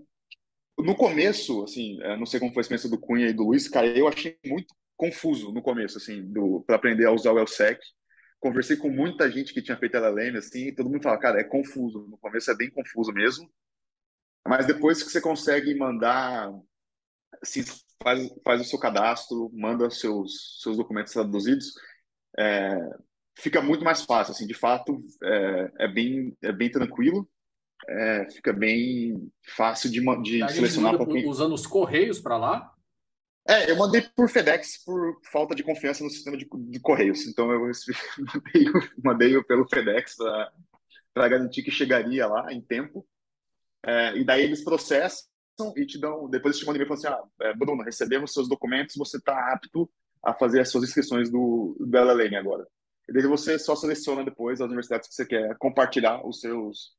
no 0.78 0.96
começo, 0.96 1.66
assim, 1.66 2.02
uh, 2.02 2.16
não 2.16 2.26
sei 2.26 2.40
como 2.40 2.54
foi 2.54 2.62
a 2.62 2.64
experiência 2.64 2.90
do 2.90 2.98
Cunha 2.98 3.28
e 3.28 3.34
do 3.34 3.44
Luiz, 3.44 3.68
cara, 3.68 3.88
eu 3.88 4.08
achei 4.08 4.38
muito 4.46 4.74
confuso 4.96 5.52
no 5.52 5.62
começo, 5.62 5.98
assim, 5.98 6.24
para 6.66 6.78
aprender 6.78 7.06
a 7.06 7.12
usar 7.12 7.34
o 7.34 7.44
LSEC. 7.44 7.78
Conversei 8.46 8.78
com 8.78 8.91
muita 8.91 9.28
gente 9.32 9.52
que 9.52 9.60
tinha 9.60 9.76
feito 9.76 9.98
LLM, 9.98 10.38
assim, 10.38 10.72
todo 10.72 10.88
mundo 10.88 11.02
fala, 11.02 11.18
cara, 11.18 11.41
é 11.41 11.43
confuso. 11.43 12.06
No 12.08 12.16
começo 12.16 12.52
é 12.52 12.56
bem 12.56 12.70
confuso 12.70 13.12
mesmo. 13.12 13.52
Mas 14.48 14.68
depois 14.68 15.02
que 15.02 15.10
você 15.10 15.20
consegue 15.20 15.74
mandar 15.74 16.54
se 17.43 17.66
faz, 18.04 18.32
faz 18.43 18.62
o 18.62 18.64
seu 18.64 18.78
cadastro, 18.78 19.50
manda 19.52 19.89
seus, 19.89 20.62
seus 20.62 20.78
documentos 20.78 21.12
traduzidos, 21.12 21.74
é, 22.38 22.78
fica 23.36 23.64
muito 23.64 23.84
mais 23.84 24.06
fácil. 24.06 24.34
Assim, 24.34 24.46
de 24.46 24.54
fato, 24.54 25.04
é, 25.24 25.72
é 25.80 25.88
bem, 25.88 26.38
é 26.43 26.52
bem 26.52 26.70
tranquilo, 26.70 27.28
é, 27.89 28.30
fica 28.30 28.54
bem 28.54 29.28
fácil 29.41 29.89
de, 29.89 30.02
de 30.22 30.54
selecionar. 30.54 31.04
Quem... 31.08 31.28
Usando 31.28 31.56
os 31.56 31.66
correios 31.66 32.20
para 32.20 32.38
lá? 32.38 32.75
É, 33.48 33.70
eu 33.70 33.78
mandei 33.78 34.02
por 34.02 34.28
FedEx 34.28 34.84
por 34.84 35.20
falta 35.32 35.54
de 35.54 35.64
confiança 35.64 36.04
no 36.04 36.10
sistema 36.10 36.36
de, 36.36 36.48
de 36.52 36.80
correios. 36.80 37.28
Então 37.28 37.52
eu 37.52 37.62
mandei, 38.34 38.72
mandei 39.04 39.43
pelo 39.43 39.68
FedEx 39.68 40.16
para 41.14 41.28
garantir 41.30 41.62
que 41.62 41.72
chegaria 41.72 42.26
lá 42.28 42.52
em 42.52 42.60
tempo. 42.60 43.08
É, 43.86 44.18
e 44.18 44.26
daí 44.26 44.43
eles 44.43 44.64
processam 44.64 45.28
e 45.78 45.86
te 45.86 46.00
dão, 46.00 46.28
depois 46.28 46.58
te 46.58 46.66
mandam 46.66 46.82
e-mail 46.82 46.98
falando 46.98 47.18
assim, 47.18 47.30
ah, 47.39 47.48
é, 47.48 47.54
Bruno, 47.54 47.84
recebemos 47.84 48.34
seus 48.34 48.50
documentos, 48.50 48.96
você 48.98 49.18
está 49.18 49.54
apto 49.54 49.89
a 50.24 50.34
fazer 50.34 50.60
as 50.60 50.70
suas 50.70 50.84
inscrições 50.84 51.30
do, 51.30 51.78
do 51.80 51.98
LLM 51.98 52.36
agora. 52.36 52.68
E 53.08 53.14
daí 53.14 53.28
você 53.28 53.60
só 53.60 53.76
seleciona 53.76 54.24
depois 54.24 54.60
as 54.60 54.68
universidades 54.68 55.08
que 55.08 55.14
você 55.14 55.26
quer 55.26 55.56
compartilhar 55.60 56.26
os 56.28 56.39
seus, 56.39 56.96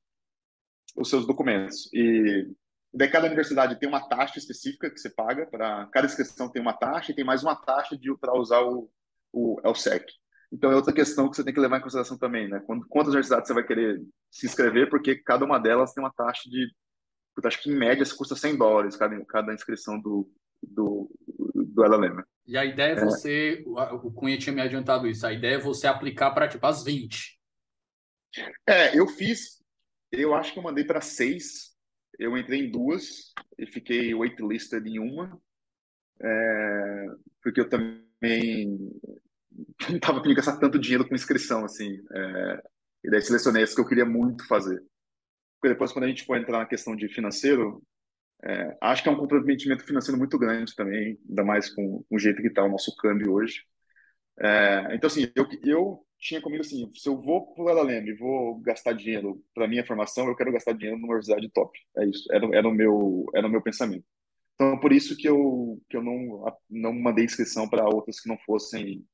os 0.96 1.10
seus 1.10 1.26
documentos. 1.26 1.92
E 1.92 2.48
daí 2.96 3.10
cada 3.10 3.26
universidade 3.26 3.78
tem 3.78 3.88
uma 3.88 4.08
taxa 4.08 4.38
específica 4.38 4.90
que 4.90 4.98
você 4.98 5.10
paga, 5.10 5.46
para 5.46 5.86
cada 5.86 6.06
inscrição 6.06 6.50
tem 6.50 6.62
uma 6.62 6.72
taxa 6.72 7.12
e 7.12 7.14
tem 7.14 7.24
mais 7.24 7.42
uma 7.42 7.54
taxa 7.54 7.96
para 8.20 8.34
usar 8.34 8.60
o, 8.60 8.90
o 9.32 9.60
LSEC. 9.64 10.04
Então 10.52 10.70
é 10.70 10.76
outra 10.76 10.92
questão 10.92 11.28
que 11.28 11.36
você 11.36 11.44
tem 11.44 11.52
que 11.52 11.60
levar 11.60 11.78
em 11.78 11.82
consideração 11.82 12.16
também, 12.16 12.48
né? 12.48 12.62
Quantas 12.88 13.08
universidades 13.08 13.48
você 13.48 13.54
vai 13.54 13.66
querer 13.66 14.00
se 14.30 14.46
inscrever, 14.46 14.88
porque 14.88 15.16
cada 15.16 15.44
uma 15.44 15.58
delas 15.58 15.92
tem 15.92 16.02
uma 16.02 16.12
taxa 16.12 16.48
de 16.48 16.72
acho 17.44 17.62
que 17.62 17.70
em 17.70 17.76
média 17.76 18.04
custa 18.16 18.34
100 18.34 18.56
dólares 18.56 18.96
cada, 18.96 19.22
cada 19.26 19.52
inscrição 19.52 20.00
do, 20.00 20.26
do, 20.62 21.10
do 21.54 21.84
LLM. 21.84 22.22
E 22.46 22.56
a 22.56 22.64
ideia 22.64 22.94
é, 22.94 22.98
é 22.98 23.04
você, 23.04 23.64
o 23.66 24.10
Cunha 24.10 24.38
tinha 24.38 24.54
me 24.54 24.62
adiantado 24.62 25.06
isso, 25.06 25.26
a 25.26 25.32
ideia 25.32 25.56
é 25.56 25.60
você 25.60 25.86
aplicar 25.86 26.30
para 26.30 26.48
tipo 26.48 26.66
as 26.66 26.82
20. 26.82 27.38
É, 28.66 28.98
eu 28.98 29.06
fiz, 29.06 29.62
eu 30.10 30.34
acho 30.34 30.52
que 30.52 30.58
eu 30.58 30.62
mandei 30.62 30.84
para 30.84 31.02
seis, 31.02 31.75
eu 32.18 32.36
entrei 32.36 32.60
em 32.66 32.70
duas 32.70 33.32
e 33.58 33.66
fiquei 33.66 34.14
waitlisted 34.14 34.86
em 34.88 34.98
uma, 34.98 35.40
é, 36.22 37.06
porque 37.42 37.60
eu 37.60 37.68
também 37.68 38.00
não 39.88 39.96
estava 39.96 40.20
querendo 40.20 40.36
gastar 40.36 40.58
tanto 40.58 40.78
dinheiro 40.78 41.06
com 41.08 41.14
inscrição, 41.14 41.64
assim, 41.64 42.02
é, 42.12 42.62
e 43.04 43.10
daí 43.10 43.22
selecionei 43.22 43.62
as 43.62 43.74
que 43.74 43.80
eu 43.80 43.88
queria 43.88 44.04
muito 44.04 44.46
fazer 44.46 44.82
porque 45.66 45.74
depois 45.74 45.92
quando 45.92 46.04
a 46.04 46.08
gente 46.08 46.24
for 46.24 46.36
entrar 46.36 46.58
na 46.58 46.66
questão 46.66 46.94
de 46.94 47.08
financeiro, 47.08 47.82
é, 48.44 48.76
acho 48.82 49.02
que 49.02 49.08
é 49.08 49.12
um 49.12 49.16
comprometimento 49.16 49.84
financeiro 49.84 50.18
muito 50.18 50.38
grande 50.38 50.74
também, 50.74 51.18
ainda 51.28 51.44
mais 51.44 51.74
com, 51.74 52.04
com 52.08 52.16
o 52.16 52.18
jeito 52.18 52.40
que 52.40 52.48
está 52.48 52.62
o 52.62 52.70
nosso 52.70 52.94
câmbio 52.96 53.32
hoje. 53.32 53.64
É, 54.38 54.94
então, 54.94 55.08
assim, 55.08 55.30
eu, 55.34 55.48
eu 55.64 56.05
tinha 56.18 56.40
comigo 56.40 56.62
assim, 56.62 56.90
se 56.94 57.08
eu 57.08 57.20
vou 57.20 57.54
para 57.54 57.64
o 57.64 57.70
LLM 57.70 58.08
e 58.08 58.14
vou 58.14 58.58
gastar 58.60 58.92
dinheiro 58.92 59.42
para 59.54 59.68
minha 59.68 59.86
formação, 59.86 60.26
eu 60.28 60.36
quero 60.36 60.52
gastar 60.52 60.72
dinheiro 60.72 60.96
numa 60.96 61.08
universidade 61.08 61.48
top. 61.50 61.78
É 61.98 62.06
isso, 62.06 62.26
era, 62.32 62.46
era, 62.56 62.68
o, 62.68 62.72
meu, 62.72 63.26
era 63.34 63.46
o 63.46 63.50
meu 63.50 63.62
pensamento. 63.62 64.04
Então, 64.54 64.78
por 64.80 64.92
isso 64.92 65.16
que 65.16 65.28
eu, 65.28 65.80
que 65.88 65.96
eu 65.96 66.02
não, 66.02 66.44
não 66.70 66.92
mandei 66.92 67.24
inscrição 67.24 67.68
para 67.68 67.88
outras 67.88 68.20
que 68.20 68.28
não 68.28 68.38
fossem 68.38 69.04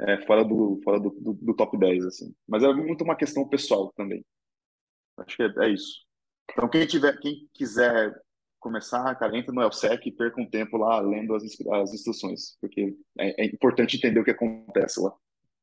é, 0.00 0.24
fora, 0.26 0.44
do, 0.44 0.80
fora 0.82 0.98
do, 0.98 1.10
do, 1.10 1.34
do, 1.34 1.54
top 1.54 1.78
10, 1.78 2.06
assim. 2.06 2.34
Mas 2.48 2.62
é 2.62 2.72
muito 2.72 3.04
uma 3.04 3.16
questão 3.16 3.46
pessoal 3.46 3.92
também. 3.94 4.24
Acho 5.18 5.36
que 5.36 5.42
é, 5.42 5.52
é 5.66 5.68
isso. 5.70 6.06
Então, 6.50 6.68
quem, 6.68 6.86
tiver, 6.86 7.18
quem 7.18 7.48
quiser 7.52 8.14
começar, 8.58 9.14
cara, 9.16 9.36
entra 9.36 9.52
no 9.52 9.66
LSEC 9.66 10.08
e 10.08 10.12
perca 10.12 10.40
um 10.40 10.48
tempo 10.48 10.76
lá 10.76 11.00
lendo 11.00 11.34
as, 11.34 11.44
as 11.44 11.94
instruções, 11.94 12.56
porque 12.60 12.96
é, 13.18 13.44
é, 13.44 13.46
importante 13.46 13.96
entender 13.96 14.20
o 14.20 14.24
que 14.24 14.30
acontece 14.30 15.00
lá. 15.00 15.14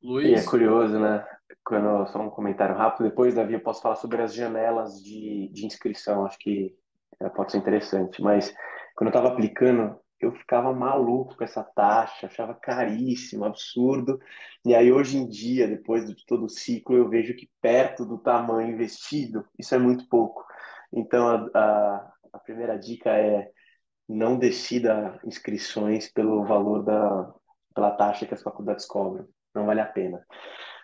Luiz. 0.04 0.28
E 0.28 0.34
é 0.34 0.44
curioso, 0.44 0.98
né? 1.00 1.26
Quando, 1.64 2.06
só 2.08 2.20
um 2.20 2.28
comentário 2.28 2.76
rápido, 2.76 3.08
depois, 3.08 3.34
Davi, 3.34 3.54
eu 3.54 3.60
posso 3.60 3.80
falar 3.80 3.96
sobre 3.96 4.20
as 4.20 4.34
janelas 4.34 5.02
de, 5.02 5.48
de 5.48 5.64
inscrição, 5.64 6.26
acho 6.26 6.38
que 6.38 6.76
é, 7.18 7.28
pode 7.30 7.52
ser 7.52 7.58
interessante, 7.58 8.20
mas 8.20 8.54
quando 8.94 9.08
eu 9.08 9.18
estava 9.18 9.28
aplicando, 9.28 9.98
eu 10.20 10.30
ficava 10.32 10.74
maluco 10.74 11.34
com 11.34 11.42
essa 11.42 11.64
taxa, 11.64 12.26
achava 12.26 12.54
caríssimo, 12.54 13.46
absurdo. 13.46 14.20
E 14.64 14.74
aí, 14.74 14.92
hoje 14.92 15.16
em 15.16 15.26
dia, 15.26 15.66
depois 15.66 16.04
de 16.06 16.14
todo 16.26 16.44
o 16.44 16.50
ciclo, 16.50 16.96
eu 16.96 17.08
vejo 17.08 17.34
que 17.34 17.48
perto 17.62 18.04
do 18.04 18.18
tamanho 18.18 18.72
investido, 18.72 19.46
isso 19.58 19.74
é 19.74 19.78
muito 19.78 20.06
pouco. 20.08 20.44
Então, 20.92 21.28
a, 21.28 21.50
a, 21.54 22.12
a 22.34 22.38
primeira 22.40 22.78
dica 22.78 23.10
é 23.10 23.50
não 24.06 24.38
decida 24.38 25.18
inscrições 25.24 26.12
pelo 26.12 26.44
valor 26.44 26.82
da 26.84 27.32
pela 27.74 27.90
taxa 27.90 28.24
que 28.24 28.34
as 28.34 28.42
faculdades 28.42 28.86
cobram. 28.86 29.26
Não 29.54 29.66
vale 29.66 29.80
a 29.80 29.86
pena. 29.86 30.24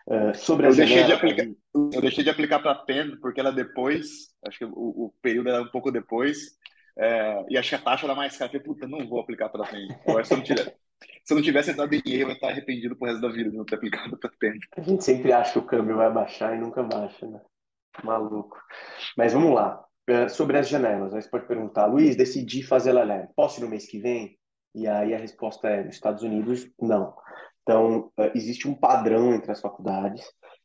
Uh, 0.06 0.34
sobre 0.34 0.66
eu, 0.66 0.74
deixei 0.74 1.04
de 1.04 1.12
aplicar, 1.12 1.46
eu 1.74 2.00
deixei 2.00 2.24
de 2.24 2.30
aplicar 2.30 2.58
para 2.58 2.72
a 2.72 2.84
PEN, 2.84 3.16
porque 3.20 3.38
ela 3.38 3.52
depois, 3.52 4.34
acho 4.46 4.58
que 4.58 4.64
o, 4.64 4.70
o 4.72 5.14
período 5.22 5.50
era 5.50 5.62
um 5.62 5.68
pouco 5.68 5.90
depois, 5.92 6.58
é, 6.98 7.44
e 7.48 7.56
achei 7.56 7.78
a 7.78 7.80
taxa 7.80 8.06
era 8.06 8.14
mais 8.14 8.36
cara. 8.36 8.48
Eu 8.48 8.60
falei, 8.60 8.66
puta, 8.66 8.88
não 8.88 9.06
vou 9.08 9.20
aplicar 9.20 9.48
para 9.48 9.66
PEN. 9.66 9.88
Se 10.24 10.32
eu 10.32 10.36
não 10.36 10.44
tivesse, 10.44 10.74
se 11.24 11.32
eu 11.32 11.36
não 11.36 11.42
tivesse 11.42 11.70
entrado 11.70 11.94
em 11.94 12.02
erro, 12.04 12.22
eu 12.22 12.28
ia 12.28 12.34
estar 12.34 12.48
arrependido 12.48 12.96
pro 12.96 13.08
resto 13.08 13.20
da 13.20 13.28
vida 13.28 13.50
de 13.50 13.56
não 13.56 13.64
ter 13.64 13.76
aplicado 13.76 14.18
para 14.18 14.30
PEN. 14.38 14.58
A 14.76 14.82
gente 14.82 15.04
sempre 15.04 15.32
acha 15.32 15.52
que 15.52 15.58
o 15.58 15.66
câmbio 15.66 15.96
vai 15.96 16.12
baixar 16.12 16.56
e 16.56 16.60
nunca 16.60 16.82
baixa, 16.82 17.26
né? 17.26 17.40
Maluco. 18.04 18.58
Mas 19.16 19.32
vamos 19.32 19.54
lá. 19.54 19.82
É, 20.06 20.28
sobre 20.28 20.58
as 20.58 20.68
janelas, 20.68 21.12
você 21.12 21.28
pode 21.28 21.46
perguntar, 21.46 21.86
Luiz, 21.86 22.16
decidi 22.16 22.62
fazer 22.62 22.90
LLM. 22.90 23.28
Posso 23.36 23.60
ir 23.60 23.64
no 23.64 23.70
mês 23.70 23.86
que 23.86 23.98
vem? 23.98 24.36
E 24.74 24.86
aí 24.86 25.14
a 25.14 25.18
resposta 25.18 25.68
é, 25.68 25.84
nos 25.84 25.94
Estados 25.94 26.22
Unidos, 26.22 26.68
não. 26.80 27.14
Então, 27.70 28.10
é, 28.18 28.32
existe 28.34 28.66
um 28.66 28.74
padrão 28.74 29.32
entre 29.32 29.52
as 29.52 29.60
faculdades 29.60 30.24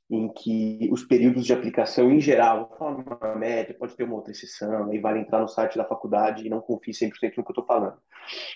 em 0.10 0.28
que 0.34 0.90
os 0.92 1.04
períodos 1.04 1.46
de 1.46 1.54
aplicação, 1.54 2.12
em 2.12 2.20
geral, 2.20 2.76
uma 2.80 3.36
média, 3.36 3.76
pode 3.78 3.96
ter 3.96 4.04
uma 4.04 4.16
outra 4.16 4.32
exceção, 4.32 4.90
aí 4.90 4.98
vale 4.98 5.20
entrar 5.20 5.40
no 5.40 5.48
site 5.48 5.78
da 5.78 5.86
faculdade 5.86 6.44
e 6.44 6.50
não 6.50 6.62
confie 6.62 6.94
100% 6.94 7.12
no 7.38 7.44
que 7.44 7.52
eu 7.52 7.52
estou 7.52 7.66
falando. 7.66 7.98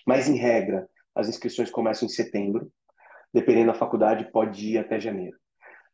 Mas, 0.04 0.28
em 0.28 0.36
regra, 0.36 0.90
as 1.14 1.30
inscrições 1.30 1.70
começam 1.70 2.08
em 2.08 2.10
setembro, 2.10 2.72
dependendo 3.32 3.68
da 3.68 3.78
faculdade, 3.78 4.32
pode 4.32 4.68
ir 4.68 4.80
até 4.80 5.00
janeiro. 5.00 5.38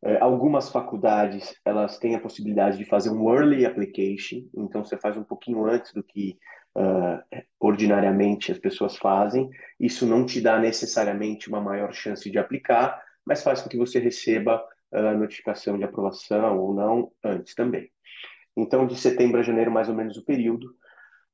É, 0.02 0.18
algumas 0.18 0.70
faculdades 0.70 1.54
elas 1.62 1.98
têm 1.98 2.14
a 2.14 2.20
possibilidade 2.20 2.78
de 2.78 2.86
fazer 2.86 3.10
um 3.10 3.30
early 3.34 3.66
application, 3.66 4.48
então 4.56 4.82
você 4.82 4.96
faz 4.96 5.14
um 5.14 5.24
pouquinho 5.24 5.66
antes 5.66 5.92
do 5.92 6.02
que 6.02 6.38
uh, 6.76 7.42
ordinariamente 7.58 8.52
as 8.52 8.58
pessoas 8.58 8.96
fazem. 8.96 9.48
Isso 9.80 10.06
não 10.06 10.24
te 10.24 10.40
dá 10.40 10.58
necessariamente 10.58 11.48
uma 11.48 11.60
maior 11.60 11.92
chance 11.92 12.30
de 12.30 12.38
aplicar, 12.38 13.02
mas 13.24 13.42
faz 13.42 13.62
com 13.62 13.68
que 13.68 13.78
você 13.78 13.98
receba 13.98 14.62
a 14.92 15.14
notificação 15.14 15.76
de 15.76 15.84
aprovação 15.84 16.58
ou 16.58 16.74
não 16.74 17.10
antes 17.24 17.54
também. 17.54 17.90
Então, 18.56 18.86
de 18.86 18.96
setembro 18.96 19.40
a 19.40 19.42
janeiro, 19.42 19.70
mais 19.70 19.88
ou 19.88 19.94
menos 19.94 20.16
o 20.16 20.24
período. 20.24 20.74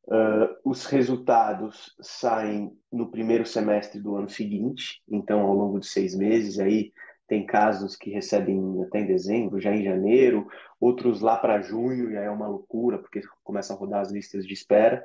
Uh, 0.05 0.51
os 0.65 0.87
resultados 0.87 1.95
saem 2.01 2.73
no 2.91 3.09
primeiro 3.11 3.47
semestre 3.47 4.01
do 4.01 4.17
ano 4.17 4.29
seguinte, 4.29 5.01
então 5.09 5.41
ao 5.41 5.55
longo 5.55 5.79
de 5.79 5.87
seis 5.87 6.17
meses, 6.17 6.59
aí 6.59 6.93
tem 7.33 7.47
casos 7.47 7.97
que 7.97 8.11
recebem 8.11 8.83
até 8.83 9.01
em 9.01 9.07
dezembro, 9.07 9.59
já 9.59 9.75
em 9.75 9.83
janeiro, 9.83 10.47
outros 10.79 11.23
lá 11.23 11.35
para 11.35 11.63
junho, 11.63 12.11
e 12.11 12.19
aí 12.19 12.27
é 12.27 12.31
uma 12.31 12.47
loucura, 12.47 12.99
porque 12.99 13.23
começam 13.43 13.75
a 13.75 13.79
rodar 13.79 14.03
as 14.03 14.13
listas 14.13 14.47
de 14.47 14.53
espera, 14.53 15.03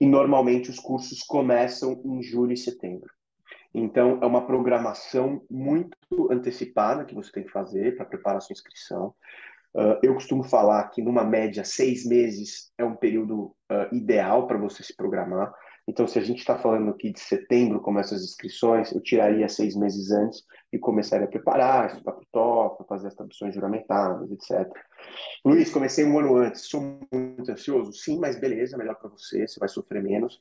e 0.00 0.04
normalmente 0.04 0.70
os 0.70 0.80
cursos 0.80 1.22
começam 1.22 2.02
em 2.04 2.20
julho 2.20 2.52
e 2.52 2.56
setembro. 2.56 3.08
Então, 3.72 4.18
é 4.20 4.26
uma 4.26 4.44
programação 4.44 5.40
muito 5.48 5.96
antecipada 6.32 7.04
que 7.04 7.14
você 7.14 7.30
tem 7.30 7.44
que 7.44 7.52
fazer 7.52 7.94
para 7.94 8.06
preparar 8.06 8.38
a 8.38 8.40
sua 8.40 8.54
inscrição. 8.54 9.14
Uh, 9.72 10.00
eu 10.02 10.14
costumo 10.14 10.42
falar 10.42 10.82
que, 10.88 11.00
numa 11.00 11.22
média, 11.22 11.62
seis 11.62 12.04
meses 12.04 12.72
é 12.76 12.84
um 12.84 12.96
período 12.96 13.54
uh, 13.70 13.94
ideal 13.94 14.48
para 14.48 14.58
você 14.58 14.82
se 14.82 14.96
programar. 14.96 15.54
Então, 15.88 16.06
se 16.06 16.18
a 16.18 16.22
gente 16.22 16.40
está 16.40 16.58
falando 16.58 16.90
aqui 16.90 17.10
de 17.10 17.18
setembro, 17.18 17.80
começa 17.80 18.14
as 18.14 18.22
inscrições, 18.22 18.92
eu 18.92 19.00
tiraria 19.00 19.48
seis 19.48 19.74
meses 19.74 20.10
antes 20.10 20.44
e 20.70 20.78
começaria 20.78 21.24
a 21.24 21.30
preparar, 21.30 21.86
estudar 21.86 22.12
para 22.12 22.22
o 22.22 22.26
TOEFL, 22.30 22.84
fazer 22.84 23.08
as 23.08 23.14
traduções 23.14 23.54
juramentadas, 23.54 24.30
etc. 24.30 24.70
Luiz, 25.42 25.72
comecei 25.72 26.04
um 26.04 26.18
ano 26.18 26.36
antes, 26.36 26.66
sou 26.68 27.00
muito 27.10 27.50
ansioso? 27.50 27.90
Sim, 27.94 28.18
mas 28.18 28.38
beleza, 28.38 28.76
melhor 28.76 28.96
para 28.96 29.08
você, 29.08 29.48
você 29.48 29.58
vai 29.58 29.68
sofrer 29.68 30.02
menos. 30.02 30.38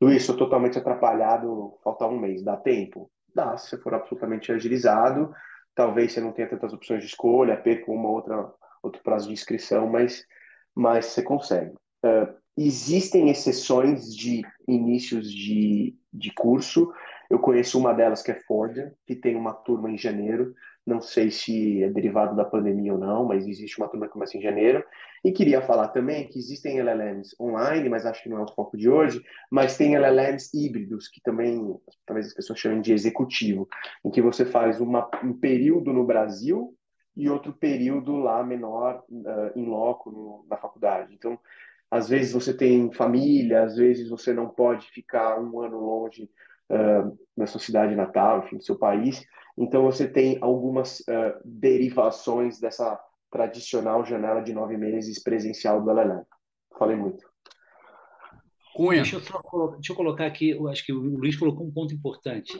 Luiz, 0.00 0.22
sou 0.24 0.36
totalmente 0.36 0.78
atrapalhado, 0.78 1.76
falta 1.82 2.06
um 2.06 2.16
mês, 2.16 2.44
dá 2.44 2.56
tempo? 2.56 3.10
Dá, 3.34 3.56
se 3.56 3.70
você 3.70 3.78
for 3.78 3.94
absolutamente 3.94 4.52
agilizado, 4.52 5.34
talvez 5.74 6.12
você 6.12 6.20
não 6.20 6.30
tenha 6.30 6.48
tantas 6.48 6.72
opções 6.72 7.00
de 7.00 7.06
escolha, 7.06 7.56
perca 7.56 7.90
uma 7.90 8.08
outra 8.08 8.48
outro 8.80 9.02
prazo 9.02 9.26
de 9.26 9.32
inscrição, 9.32 9.88
mas, 9.88 10.24
mas 10.74 11.06
você 11.06 11.22
consegue. 11.22 11.72
Uh, 12.04 12.43
existem 12.56 13.30
exceções 13.30 14.14
de 14.14 14.42
inícios 14.66 15.30
de, 15.32 15.96
de 16.12 16.32
curso. 16.32 16.92
Eu 17.28 17.38
conheço 17.38 17.78
uma 17.78 17.92
delas 17.92 18.22
que 18.22 18.30
é 18.30 18.34
Ford, 18.34 18.92
que 19.06 19.14
tem 19.14 19.36
uma 19.36 19.52
turma 19.52 19.90
em 19.90 19.98
janeiro. 19.98 20.54
Não 20.86 21.00
sei 21.00 21.30
se 21.30 21.82
é 21.82 21.88
derivado 21.88 22.36
da 22.36 22.44
pandemia 22.44 22.92
ou 22.92 22.98
não, 22.98 23.24
mas 23.24 23.46
existe 23.46 23.78
uma 23.78 23.88
turma 23.88 24.06
que 24.06 24.12
começa 24.12 24.36
em 24.36 24.42
janeiro. 24.42 24.84
E 25.24 25.32
queria 25.32 25.62
falar 25.62 25.88
também 25.88 26.28
que 26.28 26.38
existem 26.38 26.78
LLMs 26.78 27.34
online, 27.40 27.88
mas 27.88 28.04
acho 28.04 28.22
que 28.22 28.28
não 28.28 28.38
é 28.38 28.42
o 28.42 28.54
foco 28.54 28.76
de 28.76 28.90
hoje, 28.90 29.24
mas 29.50 29.78
tem 29.78 29.96
LLMs 29.96 30.50
híbridos, 30.52 31.08
que 31.08 31.22
também, 31.22 31.74
talvez 32.04 32.26
as 32.26 32.34
pessoas 32.34 32.58
chamem 32.58 32.82
de 32.82 32.92
executivo, 32.92 33.66
em 34.04 34.10
que 34.10 34.20
você 34.20 34.44
faz 34.44 34.80
uma, 34.80 35.08
um 35.24 35.32
período 35.32 35.92
no 35.92 36.04
Brasil 36.04 36.76
e 37.16 37.30
outro 37.30 37.52
período 37.54 38.16
lá 38.16 38.44
menor 38.44 39.02
uh, 39.08 39.58
em 39.58 39.64
loco 39.64 40.10
no, 40.10 40.44
na 40.48 40.58
faculdade. 40.58 41.14
Então, 41.14 41.38
às 41.94 42.08
vezes 42.08 42.32
você 42.32 42.52
tem 42.52 42.92
família, 42.92 43.62
às 43.62 43.76
vezes 43.76 44.08
você 44.10 44.32
não 44.32 44.48
pode 44.48 44.84
ficar 44.88 45.40
um 45.40 45.60
ano 45.60 45.78
longe 45.78 46.28
uh, 46.68 47.16
da 47.36 47.46
sua 47.46 47.60
cidade 47.60 47.94
natal, 47.94 48.40
enfim, 48.40 48.56
do 48.56 48.64
seu 48.64 48.76
país. 48.76 49.24
Então, 49.56 49.84
você 49.84 50.08
tem 50.08 50.36
algumas 50.40 50.98
uh, 51.02 51.40
derivações 51.44 52.58
dessa 52.58 53.00
tradicional 53.30 54.04
janela 54.04 54.40
de 54.40 54.52
nove 54.52 54.76
meses 54.76 55.22
presencial 55.22 55.80
do 55.80 55.88
LLM. 55.88 56.24
Falei 56.76 56.96
muito. 56.96 57.24
Cunha. 58.74 59.02
Deixa 59.02 59.14
eu, 59.14 59.20
só, 59.20 59.40
deixa 59.76 59.92
eu 59.92 59.96
colocar 59.96 60.26
aqui, 60.26 60.50
eu 60.50 60.66
acho 60.66 60.84
que 60.84 60.92
o 60.92 60.98
Luiz 60.98 61.36
colocou 61.36 61.64
um 61.64 61.72
ponto 61.72 61.94
importante. 61.94 62.52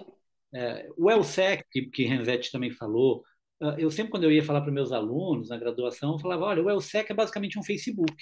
É, 0.54 0.88
o 0.96 1.10
ELSEC, 1.10 1.90
que, 1.90 2.04
Renzetti 2.04 2.52
também 2.52 2.70
falou, 2.70 3.24
ah, 3.60 3.74
eu 3.78 3.90
sempre, 3.90 4.12
quando 4.12 4.22
eu 4.22 4.30
ia 4.30 4.44
falar 4.44 4.60
para 4.60 4.70
meus 4.70 4.92
alunos 4.92 5.48
na 5.48 5.58
graduação, 5.58 6.12
eu 6.12 6.18
falava, 6.20 6.44
olha, 6.44 6.62
o 6.62 6.70
ELSEC 6.70 7.10
é 7.10 7.14
basicamente 7.16 7.58
um 7.58 7.64
Facebook. 7.64 8.14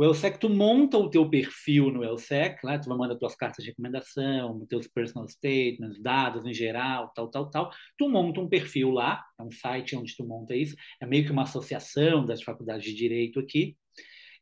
O 0.00 0.04
ELSEC, 0.04 0.38
tu 0.38 0.48
monta 0.48 0.96
o 0.96 1.10
teu 1.10 1.28
perfil 1.28 1.90
no 1.90 2.02
ELSEC, 2.02 2.64
lá 2.64 2.78
tu 2.78 2.88
vai 2.88 2.96
mandar 2.96 3.16
tuas 3.16 3.34
cartas 3.36 3.62
de 3.62 3.68
recomendação, 3.68 4.64
teus 4.64 4.88
personal 4.88 5.28
statements, 5.28 6.00
dados 6.00 6.46
em 6.46 6.54
geral, 6.54 7.12
tal, 7.14 7.28
tal, 7.28 7.50
tal. 7.50 7.70
Tu 7.98 8.08
monta 8.08 8.40
um 8.40 8.48
perfil 8.48 8.92
lá, 8.92 9.22
é 9.38 9.42
um 9.42 9.50
site 9.50 9.94
onde 9.94 10.16
tu 10.16 10.24
monta 10.26 10.56
isso, 10.56 10.74
é 11.02 11.04
meio 11.04 11.26
que 11.26 11.30
uma 11.30 11.42
associação 11.42 12.24
das 12.24 12.42
faculdades 12.42 12.82
de 12.82 12.94
direito 12.94 13.38
aqui. 13.38 13.76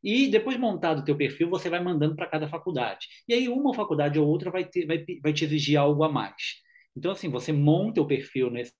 E 0.01 0.29
depois 0.29 0.57
montado 0.57 1.01
o 1.01 1.05
teu 1.05 1.17
perfil, 1.17 1.51
você 1.51 1.69
vai 1.69 1.83
mandando 1.83 2.15
para 2.15 2.29
cada 2.29 2.49
faculdade. 2.49 3.09
E 3.27 3.35
aí 3.35 3.49
uma 3.49 3.75
faculdade 3.75 4.17
ou 4.17 4.29
outra 4.29 4.53
vai, 4.53 4.65
ter, 4.65 4.87
vai, 4.87 5.05
vai 5.21 5.33
te 5.33 5.45
exigir 5.45 5.77
algo 5.77 6.05
a 6.05 6.09
mais. 6.09 6.63
Então, 6.97 7.11
assim, 7.11 7.29
você 7.29 7.53
monta 7.53 8.01
o 8.01 8.07
perfil 8.07 8.49
nesse, 8.49 8.73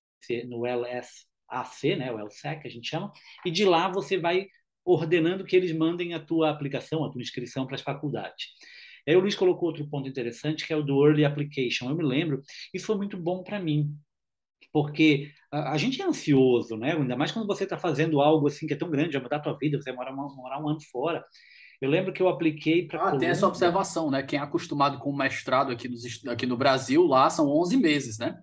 no 0.47 0.65
LSAC, 0.65 1.97
né, 1.97 2.13
o 2.13 2.25
LSEC, 2.25 2.69
a 2.69 2.71
gente 2.71 2.89
chama, 2.89 3.13
e 3.45 3.51
de 3.51 3.65
lá 3.65 3.89
você 3.89 4.17
vai 4.17 4.47
ordenando 4.89 5.45
que 5.45 5.55
eles 5.55 5.77
mandem 5.77 6.15
a 6.15 6.21
tua 6.21 6.51
aplicação, 6.51 7.05
a 7.05 7.11
tua 7.11 7.21
inscrição 7.21 7.67
para 7.67 7.77
as 7.77 7.83
faculdades. 7.83 8.47
Aí 9.07 9.17
o 9.17 9.21
Luiz 9.21 9.35
colocou 9.35 9.69
outro 9.69 9.89
ponto 9.89 10.09
interessante, 10.09 10.67
que 10.67 10.73
é 10.73 10.77
o 10.77 10.83
do 10.83 11.07
Early 11.07 11.25
Application. 11.25 11.89
Eu 11.89 11.97
me 11.97 12.05
lembro, 12.05 12.43
isso 12.73 12.87
foi 12.87 12.97
muito 12.97 13.17
bom 13.17 13.43
para 13.43 13.61
mim, 13.61 13.95
porque 14.73 15.31
a, 15.51 15.73
a, 15.73 15.79
gente 15.79 16.01
é 16.01 16.05
ansioso, 16.05 16.77
né? 16.77 16.93
ainda 16.93 17.17
mais 17.17 17.33
quando 17.33 17.47
você 17.47 17.65
está 17.65 17.79
fazendo 17.79 18.21
algo 18.21 18.49
assim 18.49 18.67
que 18.67 18.75
é 18.75 18.77
tão 18.77 18.91
grande, 18.91 19.13
vai 19.13 19.23
mudar 19.23 19.37
a 19.37 19.41
tua 19.41 19.57
vida, 19.59 19.81
você 19.81 19.93
vai 19.93 19.97
morar, 19.97 20.13
morar 20.13 20.63
um 20.63 20.69
ano 20.69 20.81
fora. 20.91 21.25
Eu 21.81 21.89
lembro 21.89 22.13
que 22.13 22.21
eu 22.21 22.29
apliquei 22.29 22.87
para. 22.87 22.99
Ah, 22.99 23.03
Colômbia. 23.05 23.21
tem 23.21 23.29
essa 23.29 23.47
observação, 23.47 24.11
né? 24.11 24.23
Quem 24.23 24.39
é 24.39 24.43
acostumado 24.43 24.99
com 24.99 25.11
o 25.11 25.17
mestrado 25.17 25.71
aqui, 25.71 25.89
nos, 25.89 26.03
aqui 26.27 26.45
no 26.45 26.57
Brasil, 26.57 27.07
lá 27.07 27.31
são 27.31 27.49
11 27.49 27.77
meses, 27.77 28.19
né? 28.19 28.37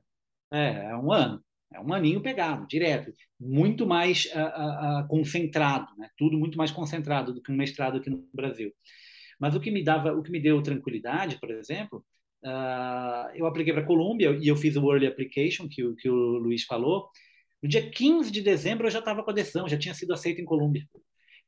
É, 0.52 0.92
é 0.92 0.96
um 0.96 1.12
ano. 1.12 1.44
É 1.76 1.80
um 1.80 1.94
aninho 1.94 2.22
pegado, 2.22 2.66
direto. 2.68 3.12
Muito 3.40 3.86
mais 3.86 4.26
uh, 4.34 5.04
uh, 5.04 5.08
concentrado, 5.08 5.88
né? 5.98 6.10
tudo 6.18 6.38
muito 6.38 6.58
mais 6.58 6.72
concentrado 6.72 7.34
do 7.34 7.42
que 7.42 7.52
um 7.52 7.56
mestrado 7.56 7.98
aqui 7.98 8.10
no 8.10 8.26
Brasil. 8.34 8.72
Mas 9.40 9.54
o 9.56 9.60
que 9.60 9.70
me 9.70 9.84
dava, 9.84 10.14
o 10.14 10.24
que 10.24 10.32
me 10.32 10.40
deu 10.40 10.62
tranquilidade, 10.62 11.38
por 11.40 11.52
exemplo, 11.52 12.04
uh, 12.46 13.30
eu 13.36 13.46
apliquei 13.46 13.74
para 13.74 13.84
a 13.84 13.86
Colômbia 13.86 14.38
e 14.42 14.48
eu 14.48 14.56
fiz 14.56 14.78
o 14.78 14.92
Early 14.92 15.08
Application, 15.08 15.68
que, 15.68 15.84
que 15.96 16.10
o 16.10 16.38
Luiz 16.38 16.64
falou. 16.64 17.10
No 17.62 17.68
dia 17.68 17.90
15 17.90 18.32
de 18.32 18.42
dezembro 18.42 18.88
eu 18.88 18.92
já 18.92 19.00
estava 19.00 19.24
com 19.24 19.32
a 19.32 19.34
decisão, 19.34 19.68
já 19.68 19.78
tinha 19.78 19.94
sido 19.94 20.14
aceito 20.14 20.40
em 20.40 20.46
Colômbia. 20.46 20.84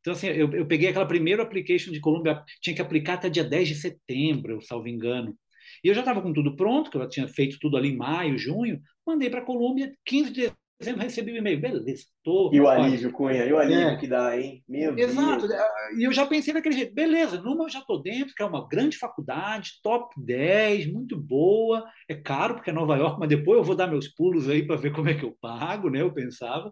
Então, 0.02 0.14
assim, 0.14 0.28
eu, 0.28 0.52
eu 0.52 0.68
peguei 0.68 0.90
aquela 0.90 1.06
primeira 1.06 1.44
application 1.44 1.92
de 1.92 2.00
Colômbia, 2.00 2.44
tinha 2.62 2.76
que 2.76 2.82
aplicar 2.82 3.14
até 3.14 3.30
dia 3.30 3.44
10 3.44 3.68
de 3.70 3.76
setembro, 3.76 4.62
salvo 4.62 4.88
engano. 4.88 5.38
E 5.84 5.88
eu 5.88 5.94
já 5.94 6.02
estava 6.02 6.22
com 6.22 6.34
tudo 6.34 6.56
pronto, 6.56 6.90
que 6.90 6.98
eu 6.98 7.10
tinha 7.10 7.28
feito 7.28 7.58
tudo 7.60 7.78
ali 7.78 7.90
em 7.90 7.98
maio, 7.98 8.38
junho, 8.38 8.82
mandei 9.08 9.30
para 9.30 9.40
a 9.40 9.46
Colômbia, 9.46 9.94
15 10.06 10.32
de 10.32 10.52
dezembro 10.80 11.02
recebi 11.02 11.32
o 11.32 11.34
um 11.34 11.38
e-mail, 11.38 11.60
beleza, 11.60 12.06
tô. 12.24 12.52
E 12.54 12.62
o 12.62 12.68
alívio, 12.68 13.12
Cunha, 13.12 13.46
e 13.46 13.52
o 13.52 13.58
alívio 13.58 13.88
é. 13.88 13.98
que 13.98 14.08
dá, 14.08 14.40
hein? 14.40 14.64
Meu 14.68 14.98
Exato, 14.98 15.48
Deus. 15.48 15.62
e 15.98 16.04
eu 16.04 16.12
já 16.12 16.26
pensei 16.26 16.54
daquele 16.54 16.76
jeito, 16.76 16.94
beleza, 16.94 17.42
numa 17.42 17.66
eu 17.66 17.70
já 17.70 17.80
estou 17.80 18.02
dentro, 18.02 18.34
que 18.36 18.44
é 18.44 18.46
uma 18.46 18.68
grande 18.68 18.98
faculdade, 18.98 19.72
top 19.82 20.14
10, 20.24 20.92
muito 20.92 21.18
boa, 21.18 21.84
é 22.08 22.14
caro 22.14 22.56
porque 22.56 22.70
é 22.70 22.74
Nova 22.74 22.96
York, 22.96 23.20
mas 23.20 23.30
depois 23.30 23.58
eu 23.58 23.64
vou 23.64 23.76
dar 23.76 23.88
meus 23.88 24.08
pulos 24.08 24.48
aí 24.48 24.66
para 24.66 24.76
ver 24.76 24.94
como 24.94 25.10
é 25.10 25.16
que 25.16 25.26
eu 25.26 25.36
pago, 25.42 25.90
né? 25.90 26.02
Eu 26.02 26.14
pensava. 26.14 26.72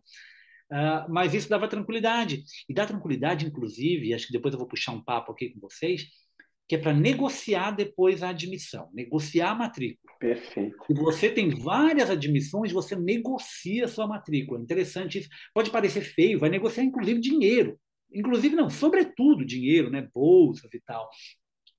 Uh, 0.71 1.05
mas 1.09 1.33
isso 1.33 1.49
dava 1.49 1.67
tranquilidade. 1.67 2.43
E 2.67 2.73
dá 2.73 2.85
tranquilidade, 2.85 3.45
inclusive, 3.45 4.13
acho 4.13 4.27
que 4.27 4.33
depois 4.33 4.53
eu 4.53 4.59
vou 4.59 4.67
puxar 4.67 4.91
um 4.91 5.03
papo 5.03 5.31
aqui 5.31 5.49
com 5.49 5.59
vocês, 5.59 6.05
que 6.67 6.75
é 6.75 6.77
para 6.77 6.93
negociar 6.93 7.71
depois 7.71 8.23
a 8.23 8.29
admissão, 8.29 8.89
negociar 8.93 9.51
a 9.51 9.55
matrícula. 9.55 10.13
Perfeito. 10.19 10.75
Se 10.87 10.93
você 10.93 11.29
tem 11.29 11.49
várias 11.49 12.09
admissões, 12.09 12.71
você 12.71 12.95
negocia 12.95 13.85
a 13.85 13.87
sua 13.87 14.07
matrícula. 14.07 14.59
Interessante 14.59 15.19
isso. 15.19 15.29
Pode 15.53 15.69
parecer 15.69 16.01
feio, 16.01 16.39
vai 16.39 16.49
negociar 16.49 16.83
inclusive 16.83 17.19
dinheiro. 17.19 17.79
Inclusive, 18.11 18.55
não, 18.55 18.69
sobretudo 18.69 19.45
dinheiro, 19.45 19.89
né? 19.89 20.07
bolsas 20.13 20.73
e 20.73 20.79
tal. 20.79 21.09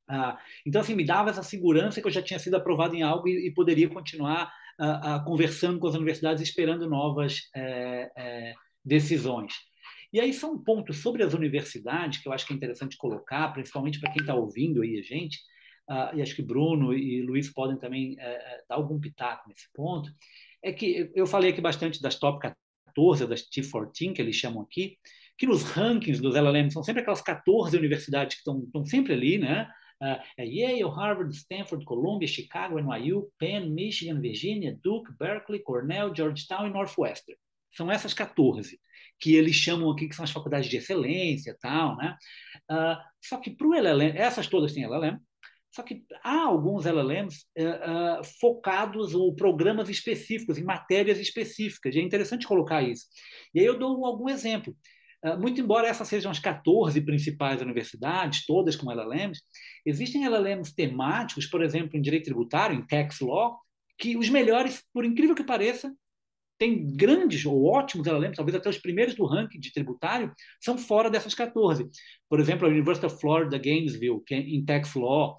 Ah, 0.09 0.39
então, 0.65 0.81
assim, 0.81 0.95
me 0.95 1.05
dava 1.05 1.31
essa 1.31 1.43
segurança 1.43 2.01
que 2.01 2.07
eu 2.07 2.13
já 2.13 2.23
tinha 2.23 2.39
sido 2.39 2.55
aprovado 2.55 2.95
em 2.95 3.03
algo 3.03 3.27
e, 3.27 3.49
e 3.49 3.55
poderia 3.55 3.89
continuar 3.89 4.53
ah, 4.79 5.17
ah, 5.17 5.21
conversando 5.21 5.79
com 5.81 5.89
as 5.89 5.95
universidades, 5.95 6.43
esperando 6.43 6.89
novas 6.89 7.49
é, 7.55 8.11
é, 8.17 8.55
decisões. 8.85 9.55
E 10.17 10.21
aí 10.21 10.33
são 10.33 10.57
pontos 10.57 11.03
sobre 11.03 11.23
as 11.23 11.35
universidades 11.35 12.23
que 12.23 12.27
eu 12.27 12.33
acho 12.33 12.47
que 12.47 12.55
é 12.55 12.57
interessante 12.57 12.97
colocar, 12.97 13.53
principalmente 13.53 14.01
para 14.01 14.11
quem 14.11 14.23
está 14.23 14.35
ouvindo 14.35 14.81
aí 14.81 14.99
a 14.99 15.03
gente, 15.03 15.37
uh, 15.91 16.17
e 16.17 16.23
acho 16.23 16.35
que 16.35 16.41
Bruno 16.41 16.95
e 16.95 17.21
Luiz 17.21 17.53
podem 17.53 17.77
também 17.77 18.15
uh, 18.15 18.67
dar 18.67 18.77
algum 18.77 18.99
pitaco 18.99 19.47
nesse 19.47 19.71
ponto, 19.75 20.11
é 20.63 20.73
que 20.73 21.13
eu 21.15 21.27
falei 21.27 21.51
aqui 21.51 21.61
bastante 21.61 22.01
das 22.01 22.19
top 22.19 22.49
T14, 22.97 23.27
das 23.27 23.43
T14, 23.43 24.15
que 24.15 24.23
eles 24.23 24.35
chamam 24.37 24.63
aqui, 24.63 24.97
que 25.37 25.47
nos 25.47 25.63
rankings 25.65 26.23
dos 26.23 26.35
LLMs 26.35 26.73
são 26.73 26.83
sempre 26.83 27.03
aquelas 27.03 27.21
14 27.21 27.77
universidades 27.77 28.37
que 28.37 28.41
estão, 28.41 28.63
estão 28.65 28.87
sempre 28.87 29.13
ali, 29.13 29.37
né? 29.37 29.71
Uh, 30.03 30.43
Yale, 30.43 30.81
Harvard, 30.85 31.37
Stanford, 31.37 31.85
Columbia, 31.85 32.27
Chicago, 32.27 32.81
NYU, 32.81 33.31
Penn, 33.39 33.69
Michigan, 33.69 34.19
Virginia, 34.23 34.79
Duke, 34.83 35.13
Berkeley, 35.19 35.61
Cornell, 35.61 36.15
Georgetown 36.15 36.69
e 36.69 36.71
Northwestern. 36.71 37.37
São 37.77 37.91
essas 37.91 38.15
14 38.15 38.81
que 39.19 39.35
eles 39.35 39.55
chamam 39.55 39.91
aqui 39.91 40.09
que 40.09 40.15
são 40.15 40.25
as 40.25 40.31
faculdades 40.31 40.69
de 40.69 40.77
excelência, 40.77 41.57
tal, 41.61 41.97
né? 41.97 42.17
Uh, 42.71 42.97
só 43.23 43.39
que 43.39 43.51
para 43.51 43.67
o 43.67 43.75
LLM, 43.75 44.17
essas 44.17 44.47
todas 44.47 44.73
têm 44.73 44.85
LLM, 44.85 45.19
só 45.77 45.83
que 45.83 46.05
há 46.25 46.41
alguns 46.41 46.87
LLMs 46.87 47.45
uh, 47.59 48.21
uh, 48.21 48.25
focados 48.41 49.15
ou 49.15 49.35
programas 49.35 49.91
específicos, 49.91 50.57
em 50.57 50.65
matérias 50.65 51.19
específicas. 51.19 51.95
E 51.95 51.99
é 51.99 52.03
interessante 52.03 52.47
colocar 52.47 52.83
isso. 52.83 53.05
E 53.55 53.61
aí 53.61 53.67
eu 53.67 53.79
dou 53.79 54.07
algum 54.07 54.29
exemplo. 54.29 54.75
Uh, 55.23 55.39
muito 55.39 55.61
embora 55.61 55.87
essas 55.87 56.09
sejam 56.09 56.31
as 56.31 56.39
14 56.39 56.99
principais 57.03 57.61
universidades, 57.61 58.47
todas 58.47 58.75
com 58.75 58.91
LLMs, 58.91 59.43
existem 59.85 60.25
LLMs 60.25 60.75
temáticos, 60.75 61.47
por 61.47 61.63
exemplo, 61.63 61.99
em 61.99 62.01
direito 62.01 62.25
tributário, 62.25 62.75
em 62.75 62.87
tax 62.87 63.21
law, 63.21 63.59
que 63.99 64.17
os 64.17 64.31
melhores, 64.31 64.83
por 64.95 65.05
incrível 65.05 65.35
que 65.35 65.45
pareça, 65.45 65.95
tem 66.59 66.87
grandes 66.97 67.45
ou 67.45 67.65
ótimos 67.67 68.07
LLMs, 68.07 68.37
talvez 68.37 68.55
até 68.55 68.69
os 68.69 68.79
primeiros 68.79 69.15
do 69.15 69.27
ranking 69.27 69.59
de 69.59 69.73
tributário, 69.73 70.33
são 70.61 70.79
fora 70.79 71.11
dessas 71.11 71.35
14. 71.35 71.89
Por 72.29 72.41
exemplo, 72.41 72.67
a 72.67 72.71
University 72.71 73.07
of 73.07 73.21
Florida 73.21 73.59
Gainesville, 73.59 74.23
que 74.25 74.35
é 74.35 74.39
em 74.39 74.65
tax 74.65 74.95
law, 74.95 75.37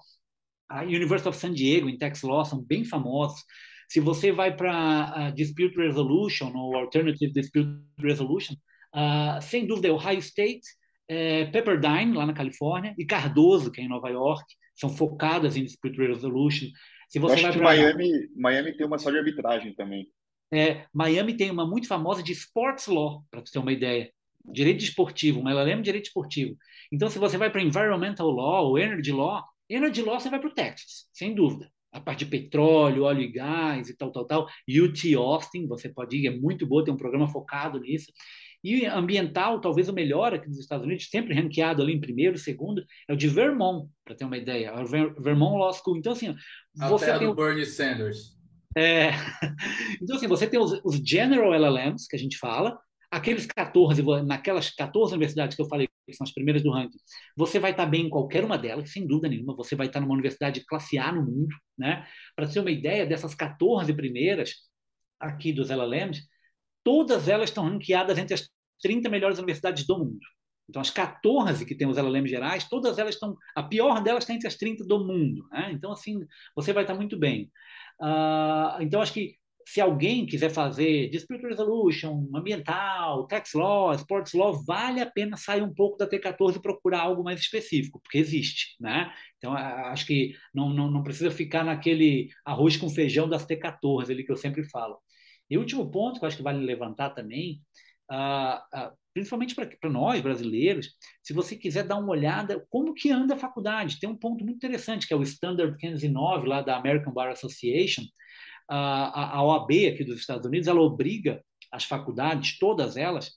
a 0.68 0.82
University 0.82 1.28
of 1.28 1.38
San 1.38 1.52
Diego, 1.52 1.88
em 1.88 1.98
tax 1.98 2.22
law, 2.22 2.44
são 2.44 2.62
bem 2.62 2.84
famosos. 2.84 3.42
Se 3.88 4.00
você 4.00 4.30
vai 4.30 4.54
para 4.54 5.30
uh, 5.30 5.34
Dispute 5.34 5.76
Resolution 5.76 6.52
ou 6.54 6.76
Alternative 6.76 7.32
Dispute 7.32 7.68
Resolution, 7.98 8.54
uh, 8.94 9.40
sem 9.40 9.66
dúvida 9.66 9.88
é 9.88 9.92
Ohio 9.92 10.18
State, 10.18 10.66
é, 11.10 11.46
Pepperdine, 11.46 12.12
lá 12.12 12.26
na 12.26 12.34
Califórnia, 12.34 12.94
e 12.98 13.06
Cardoso, 13.06 13.72
que 13.72 13.80
é 13.80 13.84
em 13.84 13.88
Nova 13.88 14.10
York, 14.10 14.44
são 14.74 14.90
focadas 14.90 15.56
em 15.56 15.64
Dispute 15.64 15.96
Resolution. 15.96 16.68
Se 17.08 17.18
você 17.18 17.32
Eu 17.32 17.34
acho 17.34 17.42
vai 17.42 17.52
que 17.52 17.58
pra... 17.58 17.68
Miami, 17.68 18.10
Miami 18.36 18.76
tem 18.76 18.86
uma 18.86 18.98
só 18.98 19.10
de 19.10 19.16
arbitragem 19.16 19.72
também. 19.74 20.06
É, 20.52 20.86
Miami 20.92 21.36
tem 21.36 21.50
uma 21.50 21.66
muito 21.66 21.86
famosa 21.86 22.22
de 22.22 22.32
Sports 22.32 22.86
Law, 22.86 23.24
para 23.30 23.40
você 23.40 23.52
ter 23.52 23.58
uma 23.58 23.72
ideia. 23.72 24.10
Direito 24.44 24.82
esportivo, 24.82 25.40
uma 25.40 25.50
LLM 25.50 25.78
de 25.78 25.84
direito 25.84 26.06
esportivo. 26.06 26.56
Então, 26.90 27.10
se 27.10 27.18
você 27.18 27.36
vai 27.36 27.50
para 27.50 27.62
Environmental 27.62 28.30
Law 28.30 28.68
ou 28.68 28.78
Energy 28.78 29.12
Law, 29.12 29.44
Energy 29.68 30.02
Law 30.02 30.18
você 30.18 30.30
vai 30.30 30.40
para 30.40 30.48
o 30.48 30.54
Texas, 30.54 31.06
sem 31.12 31.34
dúvida. 31.34 31.70
A 31.92 32.00
parte 32.00 32.24
de 32.24 32.30
petróleo, 32.30 33.04
óleo 33.04 33.22
e 33.22 33.32
gás 33.32 33.88
e 33.88 33.96
tal, 33.96 34.10
tal, 34.10 34.26
tal. 34.26 34.46
UT 34.68 35.14
Austin, 35.14 35.66
você 35.66 35.88
pode 35.88 36.16
ir, 36.16 36.26
é 36.26 36.30
muito 36.30 36.66
boa, 36.66 36.84
tem 36.84 36.92
um 36.92 36.98
programa 36.98 37.28
focado 37.28 37.80
nisso. 37.80 38.12
E 38.62 38.86
ambiental, 38.86 39.60
talvez 39.60 39.88
o 39.88 39.92
melhor 39.92 40.34
aqui 40.34 40.48
nos 40.48 40.58
Estados 40.58 40.84
Unidos, 40.84 41.08
sempre 41.08 41.34
ranqueado 41.34 41.80
ali 41.80 41.92
em 41.92 42.00
primeiro, 42.00 42.36
segundo, 42.36 42.84
é 43.08 43.12
o 43.12 43.16
de 43.16 43.28
Vermont, 43.28 43.88
para 44.04 44.16
ter 44.16 44.24
uma 44.24 44.36
ideia. 44.36 44.68
É 44.68 44.82
o 44.82 44.86
Vermont 44.86 45.58
Law 45.58 45.72
School. 45.72 45.96
Então, 45.96 46.12
assim, 46.12 46.34
você 46.74 47.10
Até 47.10 47.20
tem... 47.20 47.28
do 47.28 47.34
Bernie 47.34 47.64
Sanders. 47.64 48.37
É... 48.76 49.10
Então, 50.00 50.16
assim, 50.16 50.26
você 50.28 50.46
tem 50.46 50.60
os, 50.60 50.80
os 50.84 50.96
General 50.96 51.52
LLMs, 51.52 52.06
que 52.08 52.16
a 52.16 52.18
gente 52.18 52.38
fala, 52.38 52.78
aqueles 53.10 53.46
14, 53.46 54.02
naquelas 54.24 54.70
14 54.70 55.12
universidades 55.14 55.56
que 55.56 55.62
eu 55.62 55.68
falei, 55.68 55.88
que 56.06 56.12
são 56.14 56.24
as 56.24 56.32
primeiras 56.32 56.62
do 56.62 56.70
ranking, 56.70 56.98
você 57.36 57.58
vai 57.58 57.72
estar 57.72 57.86
bem 57.86 58.06
em 58.06 58.10
qualquer 58.10 58.44
uma 58.44 58.56
delas, 58.58 58.90
sem 58.90 59.06
dúvida 59.06 59.28
nenhuma, 59.28 59.56
você 59.56 59.74
vai 59.74 59.86
estar 59.86 60.00
numa 60.00 60.14
universidade 60.14 60.64
classe 60.66 60.98
A 60.98 61.12
no 61.12 61.22
mundo, 61.22 61.54
né? 61.76 62.06
Para 62.36 62.48
ter 62.48 62.60
uma 62.60 62.70
ideia, 62.70 63.06
dessas 63.06 63.34
14 63.34 63.92
primeiras 63.94 64.54
aqui 65.20 65.52
dos 65.52 65.70
LLMs, 65.70 66.22
todas 66.84 67.28
elas 67.28 67.50
estão 67.50 67.64
ranqueadas 67.64 68.18
entre 68.18 68.34
as 68.34 68.48
30 68.82 69.08
melhores 69.08 69.38
universidades 69.38 69.86
do 69.86 69.98
mundo. 69.98 70.24
Então, 70.68 70.82
as 70.82 70.90
14 70.90 71.64
que 71.64 71.74
tem 71.74 71.88
os 71.88 71.96
LLMs 71.96 72.30
gerais, 72.30 72.68
todas 72.68 72.98
elas 72.98 73.14
estão. 73.14 73.36
A 73.56 73.62
pior 73.62 74.02
delas 74.02 74.24
está 74.24 74.34
entre 74.34 74.48
as 74.48 74.56
30 74.56 74.84
do 74.84 75.04
mundo. 75.04 75.48
Né? 75.50 75.70
Então, 75.72 75.92
assim, 75.92 76.20
você 76.54 76.72
vai 76.72 76.84
estar 76.84 76.94
muito 76.94 77.18
bem. 77.18 77.50
Uh, 78.00 78.80
então, 78.80 79.00
acho 79.00 79.12
que 79.12 79.36
se 79.66 79.82
alguém 79.82 80.24
quiser 80.24 80.48
fazer 80.48 81.10
dispute 81.10 81.46
resolution, 81.46 82.26
ambiental, 82.34 83.26
tax 83.26 83.52
law, 83.52 83.92
sports 83.92 84.32
law, 84.32 84.64
vale 84.64 84.98
a 84.98 85.04
pena 85.10 85.36
sair 85.36 85.62
um 85.62 85.74
pouco 85.74 85.98
da 85.98 86.08
T14 86.08 86.56
e 86.56 86.62
procurar 86.62 87.00
algo 87.02 87.22
mais 87.22 87.40
específico, 87.40 88.00
porque 88.02 88.16
existe, 88.16 88.76
né? 88.80 89.12
Então, 89.36 89.52
acho 89.52 90.06
que 90.06 90.34
não, 90.54 90.70
não, 90.70 90.90
não 90.90 91.02
precisa 91.02 91.30
ficar 91.30 91.64
naquele 91.64 92.30
arroz 92.46 92.78
com 92.78 92.88
feijão 92.88 93.28
das 93.28 93.46
T14 93.46 94.10
ali 94.10 94.24
que 94.24 94.32
eu 94.32 94.38
sempre 94.38 94.64
falo. 94.64 94.96
E 95.50 95.58
último 95.58 95.90
ponto 95.90 96.18
que 96.18 96.24
eu 96.24 96.28
acho 96.28 96.38
que 96.38 96.42
vale 96.42 96.64
levantar 96.64 97.10
também, 97.10 97.60
uh, 98.10 98.90
principalmente 99.12 99.54
para 99.54 99.90
nós 99.90 100.20
brasileiros, 100.20 100.94
se 101.22 101.32
você 101.32 101.56
quiser 101.56 101.84
dar 101.84 101.96
uma 101.96 102.10
olhada 102.10 102.64
como 102.70 102.94
que 102.94 103.10
anda 103.10 103.34
a 103.34 103.38
faculdade, 103.38 103.98
tem 103.98 104.08
um 104.08 104.16
ponto 104.16 104.44
muito 104.44 104.56
interessante 104.56 105.06
que 105.06 105.12
é 105.12 105.16
o 105.16 105.22
Standard 105.22 105.76
509 105.76 106.46
lá 106.46 106.62
da 106.62 106.76
American 106.76 107.12
Bar 107.12 107.30
Association, 107.30 108.02
a, 108.68 109.38
a 109.38 109.42
OAB 109.42 109.70
aqui 109.92 110.04
dos 110.04 110.20
Estados 110.20 110.46
Unidos, 110.46 110.68
ela 110.68 110.80
obriga 110.80 111.42
as 111.72 111.84
faculdades, 111.84 112.58
todas 112.58 112.96
elas, 112.96 113.32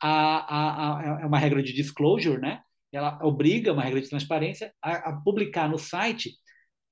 a, 0.00 0.10
a, 0.10 1.18
a, 1.18 1.20
é 1.22 1.26
uma 1.26 1.38
regra 1.38 1.62
de 1.62 1.72
disclosure, 1.72 2.40
né? 2.40 2.60
Ela 2.92 3.18
obriga 3.22 3.72
uma 3.72 3.82
regra 3.82 4.00
de 4.00 4.08
transparência 4.08 4.72
a, 4.82 5.10
a 5.10 5.12
publicar 5.20 5.68
no 5.68 5.78
site 5.78 6.32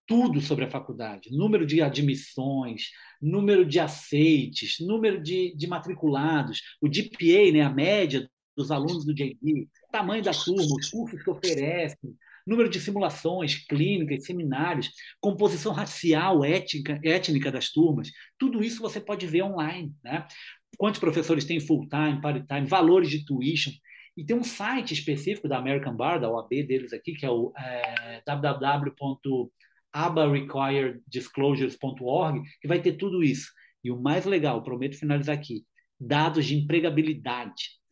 tudo 0.06 0.40
sobre 0.40 0.64
a 0.64 0.70
faculdade, 0.70 1.30
número 1.30 1.66
de 1.66 1.80
admissões, 1.80 2.90
número 3.20 3.64
de 3.64 3.80
aceites, 3.80 4.76
número 4.80 5.22
de, 5.22 5.54
de 5.56 5.66
matriculados, 5.66 6.60
o 6.80 6.88
GPA, 6.88 7.52
né, 7.52 7.62
a 7.62 7.70
média 7.70 8.28
dos 8.56 8.70
alunos 8.70 9.04
do 9.04 9.14
JD, 9.14 9.68
tamanho 9.90 10.22
da 10.22 10.32
turma, 10.32 10.62
os 10.62 10.90
cursos 10.90 11.22
que 11.22 11.30
oferecem, 11.30 12.14
número 12.46 12.68
de 12.68 12.78
simulações 12.78 13.64
clínicas, 13.66 14.26
seminários, 14.26 14.90
composição 15.20 15.72
racial, 15.72 16.44
étnica, 16.44 17.00
das 17.50 17.70
turmas, 17.70 18.10
tudo 18.38 18.62
isso 18.62 18.82
você 18.82 19.00
pode 19.00 19.26
ver 19.26 19.42
online. 19.42 19.92
Né? 20.02 20.26
Quantos 20.76 21.00
professores 21.00 21.44
têm 21.44 21.60
full-time, 21.60 22.20
part-time, 22.20 22.66
valores 22.66 23.08
de 23.08 23.24
tuition. 23.24 23.72
E 24.16 24.24
tem 24.24 24.36
um 24.36 24.44
site 24.44 24.92
específico 24.92 25.48
da 25.48 25.58
American 25.58 25.96
Bar, 25.96 26.20
da 26.20 26.30
OAB 26.30 26.50
deles 26.66 26.92
aqui, 26.92 27.14
que 27.14 27.26
é 27.26 27.30
o 27.30 27.52
é, 27.56 28.22
www.abarequireddisclosures.org, 29.94 32.42
que 32.60 32.68
vai 32.68 32.80
ter 32.80 32.94
tudo 32.94 33.22
isso. 33.22 33.52
E 33.82 33.90
o 33.90 34.00
mais 34.00 34.24
legal, 34.24 34.62
prometo 34.62 34.98
finalizar 34.98 35.36
aqui, 35.36 35.66
dados 36.00 36.46
de 36.46 36.56
empregabilidade 36.56 37.84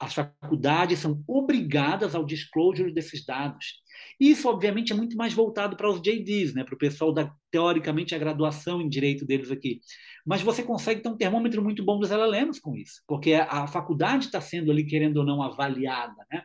as 0.00 0.14
faculdades 0.14 1.00
são 1.00 1.22
obrigadas 1.26 2.14
ao 2.14 2.24
disclosure 2.24 2.92
desses 2.92 3.24
dados. 3.24 3.82
Isso, 4.20 4.48
obviamente, 4.48 4.92
é 4.92 4.96
muito 4.96 5.16
mais 5.16 5.34
voltado 5.34 5.76
para 5.76 5.90
os 5.90 6.00
JDs, 6.00 6.54
né? 6.54 6.62
para 6.62 6.74
o 6.74 6.78
pessoal 6.78 7.12
da, 7.12 7.32
teoricamente, 7.50 8.14
a 8.14 8.18
graduação 8.18 8.80
em 8.80 8.88
direito 8.88 9.26
deles 9.26 9.50
aqui. 9.50 9.80
Mas 10.24 10.40
você 10.40 10.62
consegue 10.62 11.02
ter 11.02 11.08
um 11.08 11.16
termômetro 11.16 11.62
muito 11.62 11.84
bom 11.84 11.98
dos 11.98 12.12
LLMs 12.12 12.60
com 12.60 12.76
isso, 12.76 13.02
porque 13.08 13.34
a 13.34 13.66
faculdade 13.66 14.26
está 14.26 14.40
sendo 14.40 14.70
ali, 14.70 14.84
querendo 14.84 15.16
ou 15.16 15.26
não, 15.26 15.42
avaliada. 15.42 16.24
Né? 16.30 16.44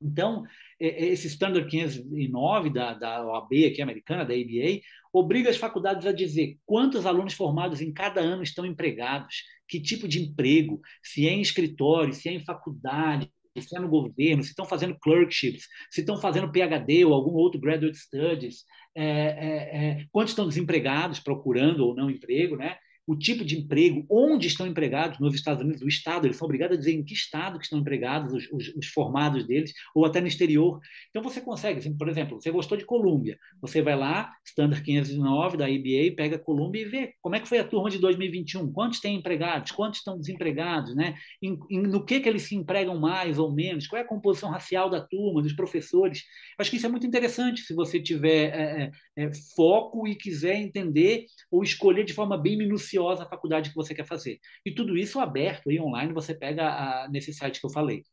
Então, 0.00 0.44
esse 0.78 1.26
Standard 1.26 1.68
509 1.68 2.70
da, 2.70 2.94
da 2.94 3.26
OAB 3.26 3.66
aqui 3.66 3.82
americana, 3.82 4.24
da 4.24 4.32
ABA, 4.32 4.80
obriga 5.12 5.50
as 5.50 5.56
faculdades 5.56 6.06
a 6.06 6.12
dizer 6.12 6.56
quantos 6.64 7.04
alunos 7.04 7.34
formados 7.34 7.80
em 7.80 7.92
cada 7.92 8.20
ano 8.20 8.42
estão 8.42 8.64
empregados, 8.64 9.42
que 9.68 9.80
tipo 9.80 10.08
de 10.08 10.22
emprego, 10.22 10.80
se 11.02 11.28
é 11.28 11.32
em 11.32 11.40
escritório, 11.40 12.14
se 12.14 12.28
é 12.28 12.32
em 12.32 12.44
faculdade, 12.44 13.30
se 13.58 13.76
é 13.76 13.80
no 13.80 13.88
governo, 13.88 14.42
se 14.42 14.50
estão 14.50 14.64
fazendo 14.64 14.96
clerkships, 14.98 15.66
se 15.90 16.00
estão 16.00 16.16
fazendo 16.16 16.50
PhD 16.50 17.04
ou 17.04 17.12
algum 17.12 17.32
outro 17.32 17.60
graduate 17.60 17.98
studies, 17.98 18.64
é, 18.94 19.04
é, 19.04 19.90
é, 20.00 20.06
quantos 20.10 20.32
estão 20.32 20.48
desempregados, 20.48 21.20
procurando 21.20 21.84
ou 21.84 21.94
não 21.94 22.10
emprego, 22.10 22.56
né? 22.56 22.76
O 23.10 23.16
tipo 23.16 23.44
de 23.44 23.58
emprego, 23.58 24.06
onde 24.08 24.46
estão 24.46 24.68
empregados 24.68 25.18
nos 25.18 25.34
Estados 25.34 25.64
Unidos, 25.64 25.82
o 25.82 25.88
Estado, 25.88 26.28
eles 26.28 26.36
são 26.36 26.46
obrigados 26.46 26.76
a 26.76 26.78
dizer 26.78 26.92
em 26.92 27.02
que 27.02 27.12
Estado 27.12 27.58
que 27.58 27.64
estão 27.64 27.80
empregados 27.80 28.32
os, 28.32 28.48
os, 28.52 28.76
os 28.76 28.86
formados 28.86 29.44
deles, 29.44 29.72
ou 29.92 30.06
até 30.06 30.20
no 30.20 30.28
exterior. 30.28 30.78
Então 31.08 31.20
você 31.20 31.40
consegue, 31.40 31.80
assim, 31.80 31.92
por 31.96 32.08
exemplo, 32.08 32.40
você 32.40 32.52
gostou 32.52 32.78
de 32.78 32.84
Colômbia, 32.84 33.36
você 33.60 33.82
vai 33.82 33.96
lá, 33.96 34.32
Standard 34.46 34.84
509 34.84 35.56
da 35.56 35.68
IBA, 35.68 36.14
pega 36.14 36.38
Colômbia 36.38 36.82
e 36.82 36.84
vê 36.84 37.14
como 37.20 37.34
é 37.34 37.40
que 37.40 37.48
foi 37.48 37.58
a 37.58 37.64
turma 37.64 37.90
de 37.90 37.98
2021, 37.98 38.72
quantos 38.72 39.00
têm 39.00 39.16
empregados, 39.16 39.72
quantos 39.72 39.98
estão 39.98 40.16
desempregados, 40.16 40.94
né? 40.94 41.16
Em, 41.42 41.58
em, 41.68 41.82
no 41.82 42.04
que, 42.04 42.20
que 42.20 42.28
eles 42.28 42.42
se 42.42 42.54
empregam 42.54 42.96
mais 42.96 43.40
ou 43.40 43.52
menos, 43.52 43.88
qual 43.88 43.98
é 43.98 44.04
a 44.04 44.08
composição 44.08 44.50
racial 44.50 44.88
da 44.88 45.00
turma, 45.00 45.42
dos 45.42 45.52
professores. 45.52 46.22
Acho 46.56 46.70
que 46.70 46.76
isso 46.76 46.86
é 46.86 46.88
muito 46.88 47.08
interessante 47.08 47.62
se 47.62 47.74
você 47.74 48.00
tiver 48.00 48.54
é, 48.54 48.92
é, 49.16 49.24
é 49.24 49.30
foco 49.56 50.06
e 50.06 50.14
quiser 50.14 50.54
entender 50.54 51.26
ou 51.50 51.64
escolher 51.64 52.04
de 52.04 52.14
forma 52.14 52.38
bem 52.38 52.56
minuciosa 52.56 52.99
a 53.08 53.26
faculdade 53.26 53.70
que 53.70 53.76
você 53.76 53.94
quer 53.94 54.06
fazer. 54.06 54.38
E 54.64 54.74
tudo 54.74 54.96
isso 54.96 55.20
aberto 55.20 55.70
e 55.70 55.80
online, 55.80 56.12
você 56.12 56.34
pega 56.34 56.68
a, 56.68 57.08
nesse 57.08 57.32
site 57.32 57.60
que 57.60 57.66
eu 57.66 57.70
falei. 57.70 58.04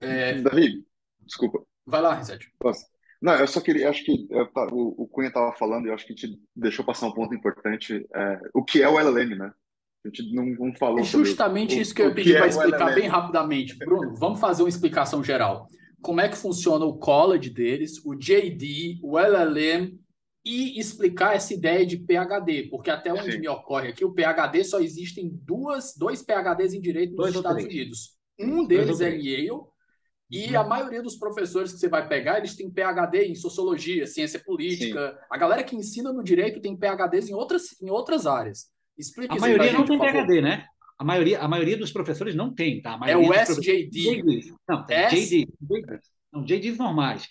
É... 0.00 0.34
Davi, 0.40 0.84
desculpa. 1.20 1.64
Vai 1.86 2.02
lá, 2.02 2.14
Reset. 2.14 2.52
Não, 3.22 3.34
eu 3.34 3.46
só 3.46 3.60
queria, 3.60 3.88
acho 3.88 4.04
que 4.04 4.26
eu, 4.30 4.50
o, 4.72 5.04
o 5.04 5.08
Cunha 5.08 5.28
estava 5.28 5.52
falando, 5.52 5.86
e 5.86 5.88
eu 5.88 5.94
acho 5.94 6.06
que 6.06 6.14
te 6.14 6.38
deixou 6.54 6.84
passar 6.84 7.06
um 7.06 7.12
ponto 7.12 7.34
importante. 7.34 8.06
É, 8.14 8.40
o 8.52 8.62
que 8.62 8.82
é 8.82 8.88
o 8.88 8.98
LLM, 8.98 9.36
né? 9.36 9.52
A 10.04 10.08
gente 10.08 10.34
não, 10.34 10.44
não 10.44 10.74
falou 10.74 11.00
É 11.00 11.02
justamente 11.02 11.70
sobre 11.70 11.82
isso 11.82 11.94
que 11.94 12.02
eu 12.02 12.08
ia 12.08 12.14
pedir 12.14 12.36
para 12.36 12.46
explicar 12.46 12.94
bem 12.94 13.08
rapidamente. 13.08 13.76
Bruno, 13.76 14.14
vamos 14.14 14.38
fazer 14.38 14.62
uma 14.62 14.68
explicação 14.68 15.24
geral. 15.24 15.66
Como 16.02 16.20
é 16.20 16.28
que 16.28 16.36
funciona 16.36 16.84
o 16.84 16.98
college 16.98 17.50
deles, 17.50 18.04
o 18.04 18.14
JD, 18.14 19.00
o 19.02 19.18
LLM 19.18 19.98
e 20.46 20.78
explicar 20.78 21.34
essa 21.34 21.52
ideia 21.52 21.84
de 21.84 21.96
PhD, 21.96 22.68
porque 22.70 22.88
até 22.88 23.12
onde 23.12 23.32
Sim. 23.32 23.40
me 23.40 23.48
ocorre 23.48 23.88
aqui, 23.88 24.04
o 24.04 24.14
PhD 24.14 24.62
só 24.62 24.78
existem 24.78 25.28
duas, 25.28 25.92
dois 25.96 26.22
PhDs 26.22 26.72
em 26.72 26.80
direito 26.80 27.16
nos 27.16 27.16
dois 27.16 27.34
Estados 27.34 27.64
Unidos. 27.64 28.16
Um 28.38 28.64
deles 28.64 29.00
é 29.00 29.10
Yale 29.10 29.50
e 30.30 30.52
uhum. 30.52 30.60
a 30.60 30.64
maioria 30.64 31.02
dos 31.02 31.16
professores 31.16 31.72
que 31.72 31.80
você 31.80 31.88
vai 31.88 32.06
pegar, 32.06 32.38
eles 32.38 32.54
têm 32.54 32.70
PhD 32.70 33.24
em 33.24 33.34
sociologia, 33.34 34.06
ciência 34.06 34.38
política. 34.38 35.10
Sim. 35.10 35.26
A 35.28 35.36
galera 35.36 35.64
que 35.64 35.74
ensina 35.74 36.12
no 36.12 36.22
direito 36.22 36.60
tem 36.60 36.78
PhDs 36.78 37.28
em 37.28 37.34
outras, 37.34 37.80
em 37.82 37.90
outras 37.90 38.24
áreas. 38.24 38.66
Explique 38.96 39.36
a 39.36 39.40
maioria 39.40 39.70
gente, 39.70 39.78
não 39.78 39.84
tem 39.84 39.98
PhD, 39.98 40.40
né? 40.40 40.64
A 40.96 41.04
maioria, 41.04 41.40
a 41.40 41.48
maioria 41.48 41.76
dos 41.76 41.90
professores 41.92 42.36
não 42.36 42.54
tem, 42.54 42.80
tá? 42.80 42.98
é 43.04 43.16
o 43.16 43.34
SJD. 43.34 44.54
Não, 44.68 44.86
tem 44.86 44.96
S... 44.96 45.28
JD. 45.28 45.48
Não, 46.32 46.44
JDs 46.44 46.78
normais. 46.78 47.28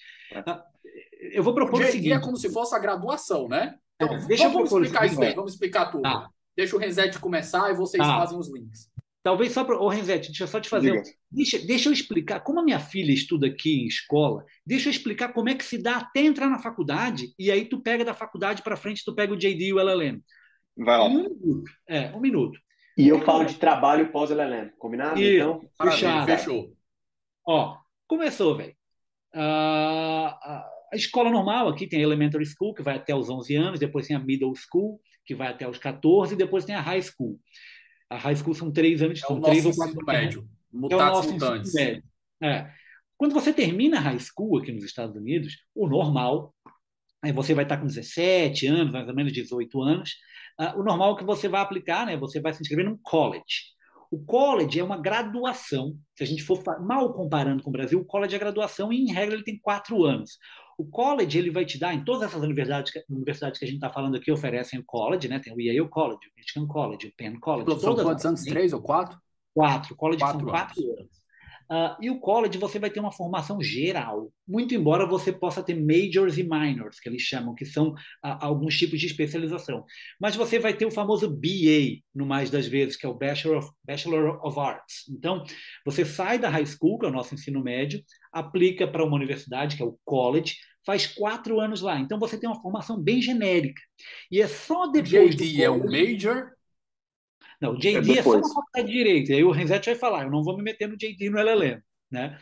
É. 1.35 1.39
Eu 1.39 1.43
vou 1.43 1.53
propor 1.53 1.81
o, 1.81 1.83
o 1.83 1.87
seguinte. 1.87 2.13
é 2.13 2.19
como 2.19 2.37
se 2.37 2.51
fosse 2.51 2.73
a 2.75 2.79
graduação, 2.79 3.47
né? 3.47 3.75
Então, 3.95 4.15
é, 4.15 4.25
deixa 4.25 4.49
vamos, 4.49 4.69
vamos 4.69 4.87
explicar 4.87 5.05
isso 5.05 5.21
aí, 5.21 5.33
vamos 5.33 5.53
explicar 5.53 5.85
tudo. 5.91 6.03
Tá. 6.03 6.29
Deixa 6.55 6.75
o 6.75 6.79
Reset 6.79 7.19
começar 7.19 7.71
e 7.71 7.75
vocês 7.75 8.01
tá. 8.01 8.17
fazem 8.17 8.37
os 8.37 8.51
links. 8.51 8.89
Talvez 9.25 9.51
só 9.53 9.63
para. 9.63 9.79
Ô, 9.79 9.89
Renzete, 9.89 10.27
deixa 10.27 10.43
eu 10.43 10.47
só 10.47 10.61
te 10.61 10.69
fazer. 10.69 11.01
Deixa, 11.31 11.57
deixa 11.57 11.89
eu 11.89 11.93
explicar. 11.93 12.41
Como 12.41 12.59
a 12.59 12.63
minha 12.63 12.79
filha 12.79 13.11
estuda 13.11 13.47
aqui 13.47 13.81
em 13.81 13.87
escola, 13.87 14.45
deixa 14.63 14.87
eu 14.87 14.91
explicar 14.91 15.33
como 15.33 15.49
é 15.49 15.55
que 15.55 15.65
se 15.65 15.81
dá 15.81 15.97
até 15.97 16.21
entrar 16.21 16.47
na 16.47 16.59
faculdade, 16.59 17.33
e 17.39 17.49
aí 17.49 17.65
tu 17.65 17.81
pega 17.81 18.05
da 18.05 18.13
faculdade 18.13 18.61
para 18.61 18.77
frente, 18.77 19.03
tu 19.03 19.15
pega 19.15 19.33
o 19.33 19.37
JD 19.37 19.65
e 19.65 19.73
o 19.73 19.79
LLM. 19.79 20.21
Vai 20.77 20.97
lá. 20.99 21.05
Um 21.05 21.15
minuto. 21.15 21.71
É, 21.89 22.15
um 22.15 22.19
minuto. 22.19 22.59
E 22.95 23.07
eu 23.07 23.19
falo 23.21 23.45
de 23.45 23.55
trabalho 23.55 24.11
pós-LLM. 24.11 24.69
Combinado? 24.77 25.19
Isso. 25.19 25.35
Então, 25.35 25.61
fechado. 25.81 26.25
Fechou. 26.27 26.71
Ó, 27.47 27.77
começou, 28.07 28.55
velho. 28.55 28.75
Uh, 29.33 30.74
a 30.95 30.97
escola 30.97 31.29
normal 31.29 31.67
aqui 31.67 31.87
tem 31.87 31.99
a 31.99 32.03
elementary 32.03 32.45
school, 32.45 32.73
que 32.73 32.81
vai 32.81 32.95
até 32.95 33.13
os 33.13 33.29
11 33.29 33.55
anos, 33.55 33.79
depois 33.79 34.07
tem 34.07 34.15
a 34.15 34.19
middle 34.19 34.53
school, 34.55 34.99
que 35.25 35.35
vai 35.35 35.49
até 35.49 35.67
os 35.67 35.77
14, 35.77 36.33
e 36.33 36.37
depois 36.37 36.63
tem 36.63 36.73
a 36.73 36.81
high 36.81 37.01
school. 37.01 37.37
A 38.09 38.17
high 38.17 38.35
school 38.35 38.55
são 38.55 38.71
três 38.71 39.01
anos, 39.01 39.21
é 39.21 39.27
são 39.27 39.41
três 39.41 39.65
ou 39.65 39.75
quatro 39.75 40.05
médio. 40.05 40.47
É 40.89 40.95
o 40.95 40.99
nosso 40.99 41.31
mutantes. 41.33 41.73
médio. 41.73 42.03
É. 42.41 42.71
Quando 43.17 43.33
você 43.33 43.51
termina 43.51 43.97
a 43.97 44.01
high 44.01 44.19
school 44.19 44.57
aqui 44.57 44.71
nos 44.71 44.85
Estados 44.85 45.15
Unidos, 45.15 45.57
o 45.73 45.87
normal, 45.87 46.55
aí 47.21 47.33
você 47.33 47.53
vai 47.53 47.65
estar 47.65 47.77
com 47.77 47.87
17 47.87 48.67
anos, 48.67 48.93
mais 48.93 49.07
ou 49.07 49.15
menos 49.15 49.33
18 49.33 49.81
anos, 49.81 50.11
uh, 50.59 50.79
o 50.79 50.83
normal 50.83 51.15
é 51.15 51.17
que 51.17 51.25
você 51.25 51.49
vai 51.49 51.61
aplicar, 51.61 52.05
né, 52.05 52.15
você 52.15 52.39
vai 52.39 52.53
se 52.53 52.61
inscrever 52.61 52.85
num 52.85 52.97
college. 52.97 53.75
O 54.11 54.23
college 54.23 54.79
é 54.79 54.83
uma 54.83 54.97
graduação. 54.97 55.97
Se 56.15 56.23
a 56.23 56.27
gente 56.27 56.43
for 56.43 56.61
mal 56.81 57.13
comparando 57.13 57.61
com 57.61 57.69
o 57.69 57.73
Brasil, 57.73 57.99
o 57.99 58.05
college 58.05 58.35
é 58.35 58.39
graduação 58.39 58.93
e, 58.93 59.01
em 59.01 59.11
regra, 59.11 59.35
ele 59.35 59.43
tem 59.43 59.59
quatro 59.59 60.05
anos. 60.05 60.37
O 60.77 60.85
college 60.85 61.37
ele 61.37 61.49
vai 61.49 61.65
te 61.65 61.79
dar, 61.79 61.93
em 61.93 62.03
todas 62.03 62.23
essas 62.23 62.41
universidades, 62.41 62.91
universidades 63.09 63.59
que 63.59 63.65
a 63.65 63.67
gente 63.67 63.77
está 63.77 63.89
falando 63.89 64.15
aqui, 64.15 64.31
oferecem 64.31 64.83
college, 64.85 65.27
né? 65.27 65.39
Tem 65.39 65.53
o 65.53 65.61
Yale 65.61 65.87
College, 65.89 66.19
o 66.27 66.31
Michigan 66.37 66.67
College, 66.67 67.07
o 67.07 67.13
Penn 67.15 67.39
College. 67.39 67.79
São 67.79 67.95
quantos 67.95 68.25
anos? 68.25 68.43
Três 68.43 68.73
ou 68.73 68.81
quatro? 68.81 69.17
Quatro. 69.53 69.95
College 69.95 70.19
quatro 70.19 70.39
são 70.39 70.49
quatro 70.49 70.83
anos. 70.83 70.99
anos. 70.99 71.24
Uh, 71.69 71.97
e 71.99 72.09
o 72.11 72.19
college 72.19 72.59
você 72.59 72.77
vai 72.77 72.89
ter 72.91 72.99
uma 72.99 73.11
formação 73.11 73.61
geral, 73.61 74.31
muito 74.47 74.75
embora 74.75 75.07
você 75.07 75.31
possa 75.31 75.63
ter 75.63 75.73
majors 75.73 76.37
e 76.37 76.43
minors, 76.43 76.99
que 76.99 77.09
eles 77.09 77.23
chamam, 77.23 77.55
que 77.55 77.65
são 77.65 77.89
uh, 77.89 77.95
alguns 78.39 78.77
tipos 78.77 78.99
de 78.99 79.07
especialização. 79.07 79.83
Mas 80.19 80.35
você 80.35 80.59
vai 80.59 80.73
ter 80.73 80.85
o 80.85 80.91
famoso 80.91 81.29
BA, 81.29 82.01
no 82.13 82.25
mais 82.25 82.51
das 82.51 82.67
vezes, 82.67 82.95
que 82.95 83.05
é 83.05 83.09
o 83.09 83.15
Bachelor 83.15 83.57
of, 83.57 83.71
Bachelor 83.83 84.45
of 84.45 84.59
Arts. 84.59 85.05
Então, 85.09 85.43
você 85.83 86.05
sai 86.05 86.37
da 86.37 86.49
high 86.49 86.65
school, 86.65 86.99
que 86.99 87.05
é 87.05 87.09
o 87.09 87.13
nosso 87.13 87.33
ensino 87.33 87.63
médio, 87.63 88.03
aplica 88.31 88.87
para 88.87 89.03
uma 89.03 89.15
universidade, 89.15 89.75
que 89.75 89.81
é 89.81 89.85
o 89.85 89.97
college, 90.05 90.55
faz 90.85 91.07
quatro 91.07 91.59
anos 91.59 91.81
lá. 91.81 91.99
Então, 91.99 92.19
você 92.19 92.37
tem 92.37 92.47
uma 92.47 92.61
formação 92.61 93.01
bem 93.01 93.21
genérica. 93.21 93.81
E 94.31 94.39
é 94.39 94.47
só 94.47 94.85
depois. 94.85 95.35
JD 95.35 95.63
é 95.63 95.69
o 95.69 95.83
major 95.83 96.51
não, 97.65 97.73
o 97.73 97.77
JD 97.77 98.11
é, 98.13 98.19
é 98.19 98.23
só 98.23 98.31
uma 98.31 98.53
faculdade 98.53 98.87
de 98.87 98.93
direito. 98.93 99.31
E 99.31 99.35
aí 99.35 99.43
o 99.43 99.51
Renzetti 99.51 99.89
vai 99.89 99.95
falar: 99.95 100.23
eu 100.23 100.31
não 100.31 100.43
vou 100.43 100.55
me 100.57 100.63
meter 100.63 100.87
no 100.87 100.97
JD 100.97 101.29
no 101.29 101.39
LLM. 101.39 101.81
Né? 102.11 102.37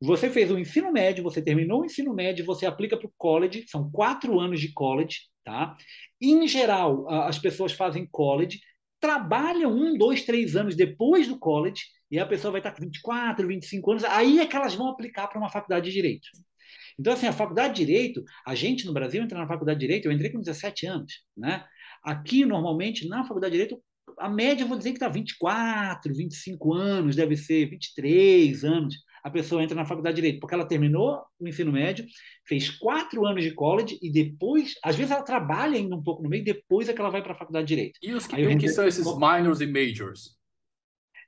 Você 0.00 0.28
fez 0.28 0.50
o 0.50 0.58
ensino 0.58 0.90
médio, 0.90 1.22
você 1.22 1.40
terminou 1.40 1.82
o 1.82 1.84
ensino 1.84 2.12
médio, 2.12 2.44
você 2.44 2.66
aplica 2.66 2.96
para 2.96 3.06
o 3.06 3.12
college, 3.16 3.64
são 3.68 3.90
quatro 3.90 4.40
anos 4.40 4.60
de 4.60 4.72
college. 4.72 5.20
Tá? 5.44 5.76
Em 6.20 6.46
geral, 6.46 7.08
as 7.08 7.38
pessoas 7.38 7.72
fazem 7.72 8.06
college, 8.10 8.60
trabalham 9.00 9.72
um, 9.72 9.96
dois, 9.96 10.24
três 10.24 10.56
anos 10.56 10.76
depois 10.76 11.26
do 11.26 11.38
college, 11.38 11.82
e 12.10 12.18
a 12.18 12.26
pessoa 12.26 12.52
vai 12.52 12.60
estar 12.60 12.72
com 12.72 12.82
24, 12.82 13.46
25 13.46 13.90
anos, 13.90 14.04
aí 14.04 14.38
é 14.38 14.46
que 14.46 14.54
elas 14.54 14.74
vão 14.74 14.88
aplicar 14.88 15.26
para 15.28 15.38
uma 15.38 15.50
faculdade 15.50 15.86
de 15.86 15.92
direito. 15.92 16.28
Então, 16.98 17.12
assim, 17.12 17.26
a 17.26 17.32
faculdade 17.32 17.74
de 17.74 17.86
direito, 17.86 18.22
a 18.46 18.54
gente 18.54 18.86
no 18.86 18.92
Brasil 18.92 19.22
entra 19.22 19.38
na 19.38 19.48
faculdade 19.48 19.80
de 19.80 19.86
direito, 19.86 20.06
eu 20.06 20.12
entrei 20.12 20.30
com 20.30 20.38
17 20.38 20.86
anos, 20.86 21.24
né? 21.36 21.64
Aqui, 22.04 22.44
normalmente, 22.44 23.08
na 23.08 23.24
faculdade 23.24 23.52
de 23.52 23.58
direito, 23.58 23.82
a 24.18 24.28
média, 24.28 24.66
vou 24.66 24.76
dizer 24.76 24.90
que 24.90 24.96
está 24.96 25.08
24, 25.08 26.14
25 26.14 26.74
anos, 26.74 27.16
deve 27.16 27.36
ser 27.36 27.66
23 27.66 28.64
anos. 28.64 28.96
A 29.22 29.30
pessoa 29.30 29.62
entra 29.62 29.76
na 29.76 29.84
faculdade 29.84 30.16
de 30.16 30.22
Direito, 30.22 30.40
porque 30.40 30.54
ela 30.54 30.66
terminou 30.66 31.22
o 31.38 31.46
ensino 31.46 31.70
médio, 31.70 32.04
fez 32.44 32.70
quatro 32.70 33.24
anos 33.24 33.44
de 33.44 33.52
college 33.52 33.98
e 34.02 34.10
depois, 34.10 34.74
às 34.82 34.96
vezes 34.96 35.12
ela 35.12 35.22
trabalha 35.22 35.76
ainda 35.76 35.94
um 35.94 36.02
pouco 36.02 36.22
no 36.22 36.28
meio, 36.28 36.44
depois 36.44 36.88
é 36.88 36.92
que 36.92 37.00
ela 37.00 37.10
vai 37.10 37.22
para 37.22 37.32
a 37.32 37.38
faculdade 37.38 37.66
de 37.66 37.74
Direito. 37.74 37.98
E 38.02 38.12
os 38.12 38.26
que, 38.26 38.44
o 38.44 38.58
que 38.58 38.68
são 38.68 38.86
esses 38.86 39.06
minors 39.16 39.60
e 39.60 39.66
majors? 39.66 40.36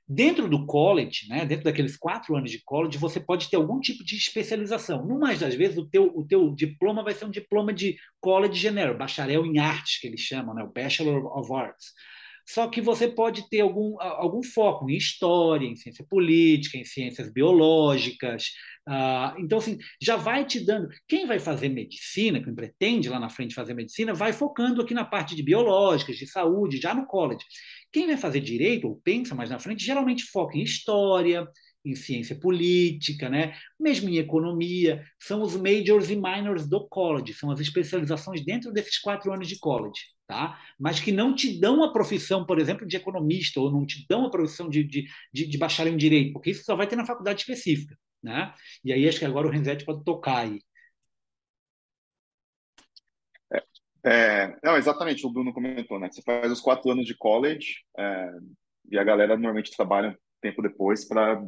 Dentro 0.07 0.47
do 0.47 0.67
college, 0.67 1.27
né, 1.29 1.45
dentro 1.45 1.63
daqueles 1.63 1.97
quatro 1.97 2.35
anos 2.35 2.51
de 2.51 2.61
college, 2.63 2.97
você 2.97 3.19
pode 3.19 3.49
ter 3.49 3.55
algum 3.55 3.79
tipo 3.79 4.03
de 4.03 4.15
especialização. 4.15 5.03
No 5.03 5.17
mais 5.17 5.39
das 5.39 5.55
vezes, 5.55 5.77
o 5.77 5.89
teu, 5.89 6.11
o 6.15 6.23
teu 6.27 6.53
diploma 6.53 7.03
vai 7.03 7.13
ser 7.15 7.25
um 7.25 7.31
diploma 7.31 7.73
de 7.73 7.97
college 8.19 8.53
general, 8.53 8.95
bacharel 8.95 9.45
em 9.45 9.57
artes, 9.57 9.99
que 9.99 10.05
eles 10.05 10.19
chamam, 10.19 10.53
né, 10.53 10.63
o 10.63 10.71
Bachelor 10.71 11.25
of 11.35 11.51
Arts. 11.51 11.93
Só 12.47 12.67
que 12.67 12.79
você 12.79 13.07
pode 13.07 13.49
ter 13.49 13.61
algum, 13.61 13.99
algum 13.99 14.43
foco 14.43 14.89
em 14.89 14.95
história, 14.95 15.65
em 15.65 15.75
ciência 15.75 16.05
política, 16.07 16.77
em 16.77 16.85
ciências 16.85 17.31
biológicas. 17.31 18.45
Uh, 18.87 19.39
então, 19.39 19.57
assim, 19.57 19.77
já 19.99 20.15
vai 20.15 20.45
te 20.45 20.63
dando. 20.63 20.87
Quem 21.07 21.25
vai 21.25 21.39
fazer 21.39 21.69
medicina, 21.69 22.41
quem 22.43 22.53
pretende 22.53 23.09
lá 23.09 23.19
na 23.19 23.29
frente 23.29 23.55
fazer 23.55 23.73
medicina, 23.73 24.13
vai 24.13 24.31
focando 24.31 24.81
aqui 24.81 24.93
na 24.93 25.03
parte 25.03 25.35
de 25.35 25.41
biológicas, 25.41 26.17
de 26.17 26.27
saúde, 26.27 26.77
já 26.77 26.93
no 26.93 27.07
college. 27.07 27.43
Quem 27.91 28.07
vai 28.07 28.17
fazer 28.17 28.41
direito, 28.41 28.87
ou 28.87 29.01
pensa 29.03 29.33
mais 29.33 29.49
na 29.49 29.57
frente, 29.57 29.83
geralmente 29.83 30.23
foca 30.25 30.57
em 30.57 30.61
história, 30.61 31.47
em 31.85 31.95
ciência 31.95 32.35
política, 32.35 33.29
né? 33.29 33.55
mesmo 33.79 34.09
em 34.09 34.17
economia, 34.17 35.03
são 35.19 35.41
os 35.41 35.55
majors 35.55 36.09
e 36.09 36.15
minors 36.15 36.67
do 36.67 36.87
college, 36.87 37.33
são 37.33 37.51
as 37.51 37.59
especializações 37.59 38.43
dentro 38.43 38.71
desses 38.73 38.97
quatro 38.99 39.31
anos 39.31 39.47
de 39.47 39.59
college, 39.59 40.01
tá? 40.27 40.59
mas 40.79 40.99
que 40.99 41.11
não 41.11 41.35
te 41.35 41.59
dão 41.59 41.83
a 41.83 41.93
profissão, 41.93 42.45
por 42.45 42.59
exemplo, 42.59 42.85
de 42.85 42.97
economista, 42.97 43.59
ou 43.59 43.71
não 43.71 43.85
te 43.85 44.05
dão 44.07 44.25
a 44.25 44.31
profissão 44.31 44.69
de, 44.69 44.83
de, 44.83 45.07
de, 45.31 45.47
de 45.47 45.57
bacharel 45.57 45.93
em 45.93 45.97
direito, 45.97 46.33
porque 46.33 46.51
isso 46.51 46.63
só 46.63 46.75
vai 46.75 46.87
ter 46.87 46.95
na 46.95 47.05
faculdade 47.05 47.41
específica. 47.41 47.97
Né? 48.21 48.53
E 48.83 48.91
aí 48.91 49.07
acho 49.07 49.19
que 49.19 49.25
agora 49.25 49.47
o 49.47 49.51
Renzetti 49.51 49.85
pode 49.85 50.03
tocar 50.03 50.39
aí. 50.39 50.59
É, 53.53 53.63
é, 54.03 54.59
não, 54.63 54.77
exatamente, 54.77 55.25
o 55.25 55.29
Bruno 55.29 55.53
comentou, 55.53 55.99
né? 55.99 56.09
Você 56.11 56.21
faz 56.23 56.51
os 56.51 56.59
quatro 56.59 56.89
anos 56.89 57.05
de 57.05 57.15
college 57.15 57.83
é, 57.97 58.31
e 58.91 58.97
a 58.97 59.03
galera 59.03 59.35
normalmente 59.35 59.75
trabalha 59.75 60.17
tempo 60.41 60.61
depois 60.61 61.07
para 61.07 61.41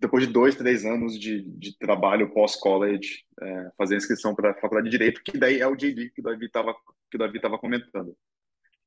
depois 0.00 0.26
de 0.26 0.32
dois, 0.32 0.56
três 0.56 0.86
anos 0.86 1.18
de, 1.18 1.42
de 1.42 1.76
trabalho 1.78 2.32
pós-college, 2.32 3.22
é, 3.40 3.70
fazer 3.76 3.96
inscrição 3.96 4.34
para 4.34 4.52
a 4.52 4.54
faculdade 4.54 4.86
de 4.86 4.96
Direito, 4.96 5.22
que 5.22 5.36
daí 5.36 5.60
é 5.60 5.66
o 5.66 5.76
JD 5.76 6.10
que 6.10 6.20
o 6.20 6.24
Davi 6.24 6.46
estava 6.46 6.74
que 7.10 7.16
o 7.16 7.18
Davi 7.18 7.36
estava 7.36 7.58
comentando. 7.58 8.16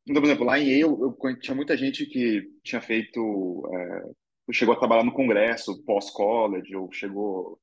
Então, 0.07 0.21
por 0.21 0.27
exemplo, 0.27 0.45
lá 0.45 0.59
em 0.59 0.69
Yale, 0.69 0.81
eu, 0.81 1.17
tinha 1.39 1.55
muita 1.55 1.77
gente 1.77 2.05
que 2.05 2.49
tinha 2.63 2.81
feito, 2.81 3.69
é, 3.73 4.53
chegou 4.53 4.73
a 4.73 4.79
trabalhar 4.79 5.03
no 5.03 5.13
congresso 5.13 5.83
pós-college, 5.83 6.75
ou 6.75 6.91
chegou, 6.91 7.59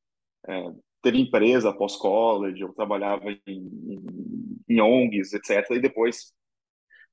é, 0.46 0.64
teve 1.02 1.18
empresa 1.18 1.72
pós-college, 1.72 2.62
ou 2.62 2.72
trabalhava 2.72 3.30
em, 3.30 3.40
em, 3.46 4.60
em 4.68 4.80
ONGs, 4.80 5.32
etc. 5.32 5.70
E 5.72 5.80
depois 5.80 6.32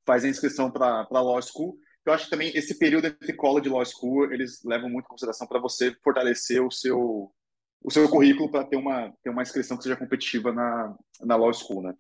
faz 0.05 0.23
a 0.23 0.29
inscrição 0.29 0.71
para 0.71 1.07
a 1.09 1.21
law 1.21 1.41
school, 1.41 1.77
eu 2.07 2.13
acho 2.13 2.25
que 2.25 2.31
também 2.31 2.51
esse 2.55 2.77
período 2.77 3.07
entre 3.07 3.33
college 3.33 3.67
e 3.67 3.71
law 3.71 3.85
school, 3.85 4.31
eles 4.31 4.63
levam 4.63 4.89
muito 4.89 5.05
em 5.05 5.09
consideração 5.09 5.47
para 5.47 5.59
você 5.59 5.95
fortalecer 6.03 6.63
o 6.63 6.71
seu 6.71 7.31
o 7.83 7.91
seu 7.91 8.09
currículo 8.09 8.49
para 8.49 8.65
ter 8.65 8.75
uma 8.75 9.13
ter 9.23 9.29
uma 9.29 9.43
inscrição 9.43 9.77
que 9.77 9.83
seja 9.83 9.95
competitiva 9.95 10.51
na 10.51 10.95
na 11.21 11.35
law 11.35 11.53
school, 11.53 11.81
né? 11.83 11.93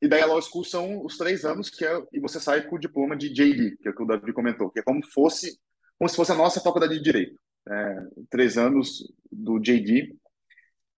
E 0.00 0.08
daí 0.08 0.20
a 0.20 0.26
law 0.26 0.40
school 0.42 0.64
são 0.64 1.04
os 1.04 1.16
três 1.16 1.44
anos 1.44 1.70
que 1.70 1.84
é, 1.84 2.02
e 2.12 2.20
você 2.20 2.38
sai 2.38 2.66
com 2.66 2.76
o 2.76 2.78
diploma 2.78 3.16
de 3.16 3.30
JD, 3.32 3.78
que 3.78 3.88
é 3.88 3.90
o 3.90 3.94
que 3.94 4.02
o 4.02 4.06
Davi 4.06 4.32
comentou, 4.32 4.70
que 4.70 4.80
é 4.80 4.82
como 4.82 5.04
fosse 5.06 5.58
como 5.98 6.08
se 6.08 6.16
fosse 6.16 6.32
a 6.32 6.36
nossa 6.36 6.60
faculdade 6.60 6.94
de 6.96 7.02
direito. 7.02 7.38
É, 7.66 7.96
três 8.28 8.58
anos 8.58 9.10
do 9.32 9.58
JD, 9.58 10.14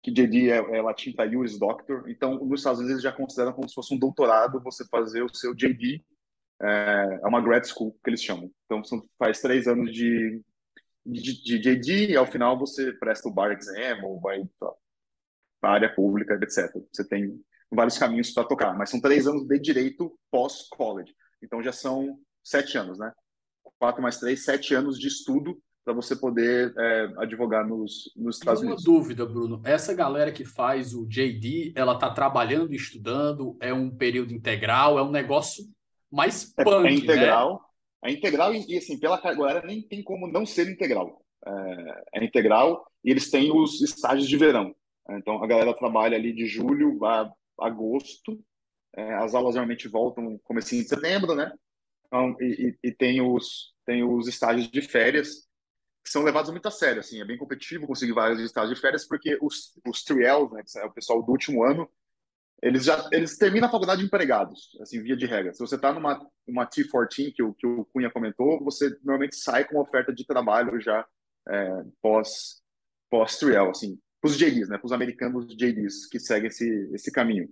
que 0.01 0.11
JD 0.11 0.49
é, 0.49 0.57
é 0.78 0.82
latim 0.82 1.13
para 1.13 1.30
Juris 1.30 1.59
Doctor. 1.59 2.09
Então, 2.09 2.43
nos 2.43 2.61
Estados 2.61 2.80
Unidos 2.80 2.93
eles 2.93 3.03
já 3.03 3.11
consideram 3.11 3.53
como 3.53 3.67
se 3.69 3.76
fosse 3.76 3.93
um 3.93 3.99
doutorado 3.99 4.61
você 4.63 4.84
fazer 4.88 5.21
o 5.21 5.34
seu 5.34 5.53
JD 5.53 6.03
é, 6.62 7.20
é 7.24 7.28
uma 7.28 7.41
grad 7.41 7.66
school 7.66 7.97
que 8.03 8.10
eles 8.10 8.24
chamam. 8.24 8.51
Então 8.66 8.84
são, 8.84 9.03
faz 9.18 9.41
três 9.41 9.68
anos 9.68 9.91
de, 9.91 10.41
de, 11.06 11.43
de 11.43 11.60
JD 11.60 12.12
e 12.12 12.18
ao 12.18 12.26
final 12.26 12.58
você 12.58 12.93
presta 12.93 13.28
o 13.28 13.34
bar 13.34 13.51
exam 13.51 14.03
ou 14.03 14.20
vai 14.20 14.43
para 14.60 14.74
a 15.64 15.74
área 15.74 15.93
pública, 15.93 16.38
etc. 16.41 16.72
Você 16.91 17.08
tem 17.08 17.39
vários 17.72 17.97
caminhos 17.97 18.32
para 18.32 18.47
tocar, 18.47 18.78
mas 18.78 18.89
são 18.89 19.01
três 19.01 19.28
anos 19.28 19.45
de 19.47 19.60
direito 19.60 20.18
pós-college. 20.32 21.14
Então 21.43 21.62
já 21.62 21.72
são 21.72 22.20
sete 22.43 22.78
anos, 22.78 22.97
né? 22.97 23.12
Quatro 23.78 24.01
mais 24.01 24.18
três, 24.18 24.43
sete 24.43 24.74
anos 24.74 24.97
de 24.97 25.08
estudo 25.08 25.60
para 25.84 25.93
você 25.93 26.16
poder 26.16 26.74
é, 26.76 27.14
advogar 27.18 27.68
nos, 27.68 28.12
nos 28.16 28.38
Estados 28.38 28.62
Uma 28.62 28.70
Unidos. 28.70 28.88
Uma 28.88 28.97
dúvida, 28.97 29.26
Bruno. 29.26 29.62
Essa 29.64 29.93
galera 29.93 30.32
que 30.32 30.43
faz 30.43 30.95
o 30.95 31.06
JD, 31.06 31.74
ela 31.76 31.93
está 31.93 32.10
trabalhando 32.10 32.74
e 32.74 32.76
estudando? 32.76 33.56
É 33.60 33.72
um 33.72 33.95
período 33.95 34.34
integral? 34.34 34.97
É 34.97 35.03
um 35.03 35.12
negócio 35.12 35.64
mais 36.12 36.53
é, 36.58 36.64
punk, 36.64 36.88
é, 36.88 36.91
integral. 36.93 37.53
Né? 38.03 38.10
É 38.10 38.14
integral 38.14 38.53
e, 38.53 38.66
e, 38.68 38.78
assim, 38.78 38.99
pela 38.99 39.20
galera 39.20 39.66
nem 39.66 39.82
tem 39.82 40.03
como 40.03 40.28
não 40.28 40.45
ser 40.45 40.70
integral. 40.70 41.24
É, 41.45 42.03
é, 42.16 42.26
integral 42.26 42.86
e 43.03 43.12
eles 43.12 43.30
têm 43.30 43.51
os 43.51 43.82
estágios 43.82 44.28
de 44.28 44.38
verão. 44.38 44.76
Então, 45.10 45.43
a 45.43 45.47
galera 45.47 45.76
trabalha 45.76 46.18
ali 46.18 46.34
de 46.34 46.45
julho 46.47 47.03
a 47.06 47.32
agosto. 47.60 48.39
É, 48.95 49.14
as 49.16 49.36
aulas 49.36 49.56
normalmente 49.56 49.88
voltam 49.88 50.39
começo 50.43 50.70
de 50.76 50.84
setembro, 50.84 51.36
né? 51.36 51.51
Então, 52.08 52.36
e, 52.39 52.76
e, 52.84 52.91
tem, 52.91 53.22
os, 53.22 53.74
tem 53.86 54.03
os 54.03 54.28
estágios 54.28 54.70
de 54.70 54.82
férias 54.82 55.45
que 56.03 56.12
são 56.12 56.24
levados 56.24 56.51
muito 56.51 56.68
a 56.68 56.72
sério. 56.72 56.99
Assim, 56.99 57.20
é 57.20 57.26
bem 57.26 57.38
competitivo 57.38 57.88
conseguir 57.88 58.14
vários 58.14 58.39
estágios 58.39 58.76
de 58.76 58.82
férias, 58.82 59.08
porque 59.08 59.38
os, 59.41 59.74
os 59.88 60.03
triels, 60.03 60.51
né, 60.51 60.64
que 60.64 60.80
é 60.80 60.86
o 60.86 60.91
pessoal 60.91 61.22
do 61.22 61.32
último 61.32 61.64
ano, 61.64 61.89
eles 62.62 62.86
já 62.86 63.08
eles 63.12 63.38
terminam 63.38 63.68
a 63.68 63.72
faculdade 63.72 64.03
empregados, 64.03 64.78
assim, 64.82 65.01
via 65.01 65.16
de 65.16 65.26
regra. 65.26 65.53
Se 65.53 65.60
você 65.60 65.76
está 65.76 65.93
numa 65.93 66.26
uma 66.47 66.66
T14, 66.66 67.34
que 67.34 67.43
o, 67.43 67.53
que 67.53 67.68
o 67.68 67.86
Cunha 67.86 68.10
comentou, 68.10 68.64
você 68.64 68.89
normalmente 69.03 69.36
sai 69.36 69.66
com 69.66 69.80
oferta 69.80 70.14
de 70.14 70.26
trabalho 70.26 70.80
já 70.80 71.06
é, 71.47 71.84
pós, 72.01 72.62
pós 73.10 73.38
trial, 73.38 73.70
assim, 73.70 73.99
para 74.22 74.30
os 74.30 74.38
JDs, 74.38 74.70
né, 74.70 74.78
para 74.78 74.86
os 74.86 74.91
americanos 74.91 75.47
JDs 75.56 76.08
que 76.08 76.20
seguem 76.20 76.47
esse, 76.47 76.89
esse 76.93 77.12
caminho. 77.12 77.49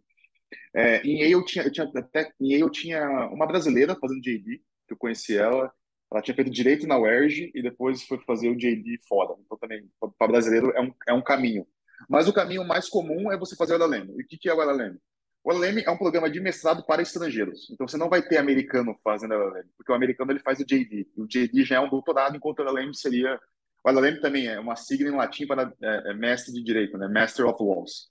É, 0.74 1.02
em 1.02 1.22
Yale 1.22 1.46
tinha, 1.46 1.66
eu 1.66 1.72
tinha 1.72 1.92
até 1.96 2.32
em 2.40 2.54
Yale 2.54 2.72
tinha 2.72 3.28
uma 3.28 3.46
brasileira 3.46 3.96
fazendo 4.00 4.22
JD, 4.22 4.62
que 4.88 4.94
eu 4.94 4.98
conheci 4.98 5.38
ela, 5.38 5.72
ela 6.12 6.22
tinha 6.22 6.36
feito 6.36 6.52
direito 6.52 6.88
na 6.88 6.98
UERJ 6.98 7.52
e 7.54 7.62
depois 7.62 8.04
foi 8.04 8.20
fazer 8.20 8.50
o 8.50 8.56
JD 8.56 9.00
fora. 9.08 9.36
Então 9.46 9.58
também 9.58 9.90
para 10.18 10.28
brasileiro 10.28 10.72
é 10.72 10.82
um, 10.82 10.94
é 11.08 11.14
um 11.14 11.24
caminho. 11.24 11.66
Mas 12.10 12.28
o 12.28 12.34
caminho 12.34 12.66
mais 12.66 12.90
comum 12.90 13.32
é 13.32 13.38
você 13.38 13.56
fazer 13.56 13.74
o 13.74 13.84
LLM. 13.84 14.12
E 14.18 14.24
o 14.24 14.28
que, 14.28 14.50
é 14.50 14.54
o 14.54 14.62
LLM? 14.62 14.98
O 15.44 15.52
LLM 15.52 15.84
é 15.86 15.92
um 15.92 15.98
programa 15.98 16.30
de 16.30 16.40
mestrado 16.40 16.86
para 16.86 17.02
estrangeiros. 17.02 17.70
Então 17.72 17.88
você 17.88 17.98
não 17.98 18.10
vai 18.10 18.22
ter 18.22 18.38
americano 18.38 18.96
fazendo 19.04 19.34
LLM, 19.34 19.68
porque 19.78 19.92
o 19.92 19.96
americano 19.96 20.32
ele 20.32 20.40
faz 20.40 20.60
o 20.60 20.66
JD. 20.66 21.08
O 21.18 21.28
JD 21.28 21.66
já 21.66 21.76
é 21.76 21.80
um 21.80 21.90
doutorado, 21.90 22.36
enquanto 22.36 22.60
o 22.60 22.64
LLM 22.64 22.94
seria 22.94 23.40
o 23.84 23.90
LLM 23.90 24.22
também 24.22 24.48
é 24.48 24.60
uma 24.60 24.78
sigla 24.78 25.10
em 25.10 25.16
latim 25.16 25.46
para 25.46 25.74
é, 25.82 26.12
é 26.12 26.14
mestre 26.14 26.54
de 26.54 26.64
direito, 26.64 26.98
né? 26.98 27.08
Master 27.08 27.46
of 27.46 27.62
Laws. 27.62 28.10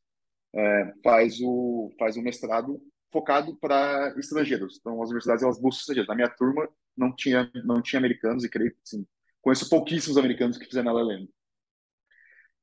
É, 0.55 0.93
faz 1.03 1.41
o 1.41 1.91
faz 1.99 2.17
o 2.17 2.23
mestrado 2.23 2.79
focado 3.11 3.57
para 3.57 4.15
estrangeiros. 4.19 4.79
Então 4.79 5.03
as 5.03 5.09
universidades 5.09 5.43
elas 5.43 5.59
buscam 5.59 5.81
estrangeiros. 5.81 6.09
Na 6.09 6.15
minha 6.15 6.29
turma 6.29 6.69
não 6.97 7.15
tinha 7.15 7.51
não 7.65 7.81
tinha 7.81 7.99
americanos 7.99 8.45
e 8.45 8.51
creio 8.51 8.77
sim, 8.85 9.07
conheço 9.41 9.69
pouquíssimos 9.71 10.19
americanos 10.19 10.59
que 10.59 10.67
fizeram 10.67 10.91
LLM. 10.91 11.27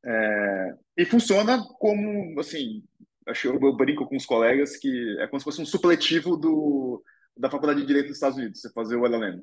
É, 0.05 0.73
e 0.97 1.05
funciona 1.05 1.61
como 1.77 2.39
assim, 2.39 2.83
acho 3.27 3.47
eu, 3.47 3.59
eu 3.61 3.75
brinco 3.75 4.07
com 4.07 4.15
os 4.15 4.25
colegas 4.25 4.77
que 4.77 5.17
é 5.19 5.27
como 5.27 5.39
se 5.39 5.43
fosse 5.43 5.61
um 5.61 5.65
supletivo 5.65 6.37
do 6.37 7.03
da 7.37 7.49
faculdade 7.49 7.81
de 7.81 7.87
direito 7.87 8.07
dos 8.07 8.17
Estados 8.17 8.37
Unidos, 8.37 8.59
você 8.59 8.69
fazer 8.71 8.95
o 8.97 9.05
LLM. 9.05 9.41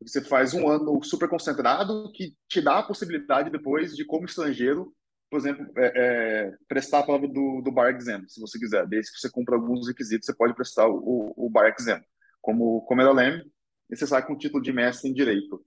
Você 0.00 0.20
faz 0.22 0.54
um 0.54 0.68
ano 0.68 1.02
super 1.02 1.28
concentrado 1.28 2.10
que 2.12 2.34
te 2.48 2.60
dá 2.60 2.78
a 2.78 2.82
possibilidade 2.82 3.50
depois 3.50 3.94
de, 3.94 4.04
como 4.04 4.26
estrangeiro, 4.26 4.92
por 5.30 5.38
exemplo, 5.38 5.66
é, 5.76 5.92
é, 5.94 6.52
prestar 6.68 7.00
a 7.00 7.02
prova 7.02 7.26
do, 7.26 7.62
do 7.62 7.72
Bar 7.72 7.94
Exam, 7.96 8.22
se 8.28 8.40
você 8.40 8.58
quiser. 8.58 8.86
Desde 8.86 9.10
que 9.12 9.18
você 9.18 9.30
cumpra 9.30 9.56
alguns 9.56 9.88
requisitos, 9.88 10.26
você 10.26 10.34
pode 10.34 10.54
prestar 10.54 10.86
o, 10.88 11.32
o 11.36 11.50
Bar 11.50 11.74
Exam. 11.78 12.00
Como, 12.40 12.82
como 12.82 13.00
LLM, 13.00 13.42
e 13.90 13.96
você 13.96 14.06
sai 14.06 14.26
com 14.26 14.34
o 14.34 14.38
título 14.38 14.62
de 14.62 14.72
mestre 14.72 15.08
em 15.08 15.14
Direito. 15.14 15.64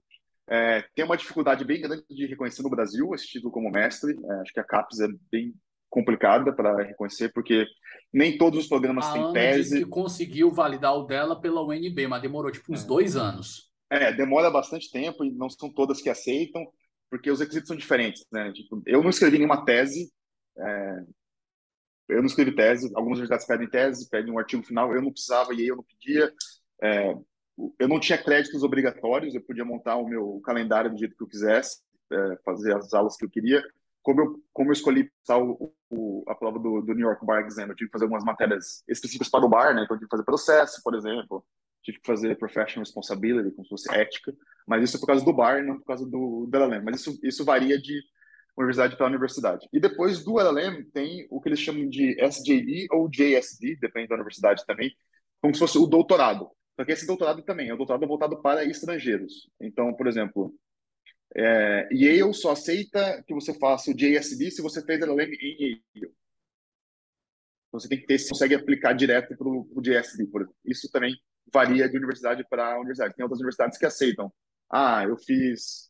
É, 0.48 0.84
tem 0.94 1.04
uma 1.04 1.18
dificuldade 1.18 1.66
bem 1.66 1.82
grande 1.82 2.04
de 2.10 2.26
reconhecer 2.28 2.62
no 2.62 2.70
Brasil 2.70 3.14
esse 3.14 3.28
título 3.28 3.52
como 3.52 3.72
mestre. 3.72 4.14
É, 4.14 4.34
acho 4.42 4.54
que 4.54 4.60
a 4.60 4.64
CAPES 4.64 5.00
é 5.00 5.08
bem 5.32 5.54
complicada 5.90 6.54
para 6.54 6.84
reconhecer, 6.84 7.32
porque 7.34 7.66
nem 8.14 8.38
todos 8.38 8.60
os 8.60 8.68
programas 8.68 9.06
a 9.06 9.14
têm 9.14 9.22
Ana 9.22 9.34
tese. 9.34 9.84
que 9.84 9.90
conseguiu 9.90 10.52
validar 10.52 10.94
o 10.94 11.04
dela 11.04 11.40
pela 11.40 11.64
UNB, 11.64 12.08
mas 12.08 12.22
demorou 12.22 12.52
tipo 12.52 12.74
uns 12.74 12.84
é. 12.84 12.88
dois 12.88 13.16
anos. 13.16 13.72
É, 13.90 14.12
demora 14.12 14.52
bastante 14.52 14.92
tempo 14.92 15.24
e 15.24 15.32
não 15.32 15.50
são 15.50 15.72
todas 15.72 16.02
que 16.02 16.10
aceitam, 16.10 16.66
porque 17.10 17.32
os 17.32 17.40
requisitos 17.40 17.68
são 17.68 17.78
diferentes, 17.78 18.26
né? 18.32 18.52
Tipo, 18.52 18.82
eu 18.86 19.02
não 19.02 19.10
escrevi 19.10 19.38
nenhuma 19.38 19.64
tese, 19.64 20.12
é, 20.58 21.04
eu 22.10 22.18
não 22.18 22.26
escrevi 22.26 22.54
tese, 22.54 22.88
algumas 22.96 23.20
universidades 23.20 23.46
pedem 23.46 23.70
tese, 23.70 24.10
pedem 24.10 24.34
um 24.34 24.40
artigo 24.40 24.64
final, 24.64 24.94
eu 24.94 25.02
não 25.02 25.12
precisava 25.12 25.54
e 25.54 25.68
eu 25.68 25.76
não 25.76 25.84
pedia. 25.84 26.32
É, 26.82 27.16
eu 27.80 27.88
não 27.88 28.00
tinha 28.00 28.22
créditos 28.22 28.64
obrigatórios, 28.64 29.34
eu 29.34 29.42
podia 29.42 29.66
montar 29.66 29.96
o 29.96 30.08
meu 30.08 30.42
calendário 30.44 30.92
do 30.92 30.98
jeito 30.98 31.16
que 31.16 31.24
eu 31.24 31.28
quisesse, 31.28 31.80
é, 32.12 32.38
fazer 32.44 32.76
as 32.76 32.94
aulas 32.94 33.16
que 33.16 33.26
eu 33.26 33.30
queria. 33.30 33.64
Como 34.04 34.22
eu, 34.22 34.44
como 34.54 34.70
eu 34.70 34.74
escolhi 34.74 35.10
o, 35.30 35.74
o, 35.90 36.24
a 36.28 36.36
prova 36.36 36.60
do, 36.60 36.82
do, 36.82 36.94
New 36.94 37.08
York 37.08 37.26
Bar 37.26 37.46
Exam, 37.46 37.68
eu 37.68 37.76
tive 37.76 37.90
que 37.90 37.94
fazer 37.94 38.06
algumas 38.06 38.24
matérias 38.24 38.84
específicas 38.88 39.30
para 39.30 39.46
o 39.46 39.50
bar, 39.50 39.74
né? 39.74 39.84
Então, 39.84 39.96
eu 39.96 40.00
tive 40.00 40.10
que 40.10 40.16
fazer 40.16 40.24
processo, 40.24 40.82
por 40.84 40.94
exemplo, 40.94 41.44
tive 41.82 42.00
que 42.00 42.06
fazer 42.06 42.38
professional 42.38 42.84
responsibility, 42.84 43.52
como 43.52 43.64
se 43.64 43.70
fosse 43.70 43.96
ética, 43.96 44.34
mas 44.68 44.84
isso 44.84 44.98
é 44.98 45.00
por 45.00 45.08
causa 45.08 45.24
do 45.24 45.34
bar, 45.34 45.64
não 45.64 45.78
por 45.78 45.86
causa 45.86 46.06
do, 46.06 46.48
do 46.48 46.58
LLM. 46.58 46.84
Mas 46.84 47.02
isso, 47.02 47.20
isso 47.24 47.46
varia 47.46 47.80
de 47.80 48.02
universidade 48.58 48.96
para 48.96 49.08
universidade. 49.08 49.68
E 49.72 49.80
depois 49.80 50.24
do 50.24 50.40
LLM 50.40 50.84
tem 50.92 51.28
o 51.30 51.42
que 51.42 51.50
eles 51.50 51.60
chamam 51.60 51.88
de 51.90 52.16
SJD 52.20 52.88
ou 52.92 53.10
JSD, 53.10 53.78
depende 53.80 54.08
da 54.08 54.16
universidade 54.16 54.66
também, 54.66 54.96
como 55.42 55.54
se 55.54 55.60
fosse 55.60 55.78
o 55.78 55.86
doutorado. 55.86 56.50
Só 56.76 56.86
que 56.86 56.92
esse 56.92 57.08
doutorado 57.08 57.42
também 57.44 57.70
é 57.70 57.74
um 57.74 57.78
doutorado 57.78 58.06
voltado 58.08 58.42
para 58.42 58.66
estrangeiros. 58.66 59.50
Então, 59.60 59.94
por 59.94 60.08
exemplo, 60.08 60.54
é, 61.36 61.88
Yale 61.92 62.34
só 62.34 62.52
aceita 62.52 63.24
que 63.26 63.34
você 63.34 63.54
faça 63.54 63.92
o 63.92 63.94
JSD 63.94 64.52
se 64.52 64.62
você 64.62 64.84
fez 64.84 65.02
LLM 65.02 65.34
em 65.42 65.82
Yale. 65.96 66.14
Você 67.72 67.90
tem 67.90 68.00
que 68.00 68.06
ter 68.06 68.18
se 68.18 68.30
consegue 68.30 68.56
aplicar 68.56 68.94
direto 68.94 69.36
para 69.36 69.48
o 69.48 69.82
JSD, 69.82 70.28
por 70.28 70.42
exemplo. 70.42 70.58
Isso 70.66 70.90
também 70.92 71.14
varia 71.54 71.90
de 71.90 71.98
universidade 71.98 72.46
para 72.50 72.80
universidade. 72.80 73.14
Tem 73.16 73.24
outras 73.24 73.40
universidades 73.40 73.78
que 73.78 73.86
aceitam. 73.86 74.32
Ah, 74.70 75.04
eu 75.04 75.18
fiz, 75.18 75.90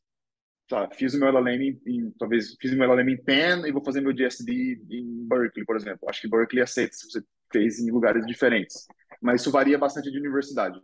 tá, 0.67 0.89
fiz 0.91 1.13
o 1.13 1.19
meu 1.19 1.29
LLM 1.29 1.79
em, 1.85 2.11
talvez 2.17 2.55
fiz 2.59 2.73
o 2.73 2.77
meu 2.77 2.91
LLM 2.91 3.13
em 3.13 3.23
Penn 3.23 3.65
e 3.65 3.71
vou 3.71 3.83
fazer 3.83 4.01
meu 4.01 4.13
GSD 4.13 4.81
em 4.89 5.27
Berkeley, 5.27 5.65
por 5.65 5.75
exemplo. 5.75 6.09
Acho 6.09 6.21
que 6.21 6.29
Berkeley 6.29 6.63
aceita 6.63 6.93
se 6.93 7.09
você 7.09 7.23
fez 7.51 7.79
em 7.79 7.91
lugares 7.91 8.25
diferentes. 8.25 8.87
Mas 9.21 9.41
isso 9.41 9.51
varia 9.51 9.77
bastante 9.77 10.11
de 10.11 10.17
universidade. 10.17 10.79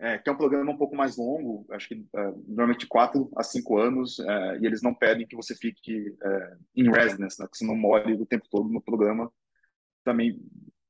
É, 0.00 0.22
é 0.24 0.30
um 0.30 0.36
programa 0.36 0.70
um 0.70 0.76
pouco 0.76 0.94
mais 0.94 1.16
longo, 1.16 1.66
acho 1.72 1.88
que 1.88 1.94
uh, 1.96 2.44
normalmente 2.46 2.86
quatro 2.86 3.28
a 3.36 3.42
cinco 3.42 3.78
anos, 3.78 4.18
uh, 4.20 4.56
e 4.60 4.66
eles 4.66 4.80
não 4.80 4.94
pedem 4.94 5.26
que 5.26 5.34
você 5.34 5.56
fique 5.56 6.10
uh, 6.10 6.64
em 6.76 6.88
residence, 6.88 7.40
né, 7.40 7.48
que 7.50 7.58
você 7.58 7.66
não 7.66 7.74
more 7.74 8.12
o 8.12 8.24
tempo 8.24 8.46
todo 8.48 8.68
no 8.68 8.80
programa. 8.80 9.30
Também 10.04 10.40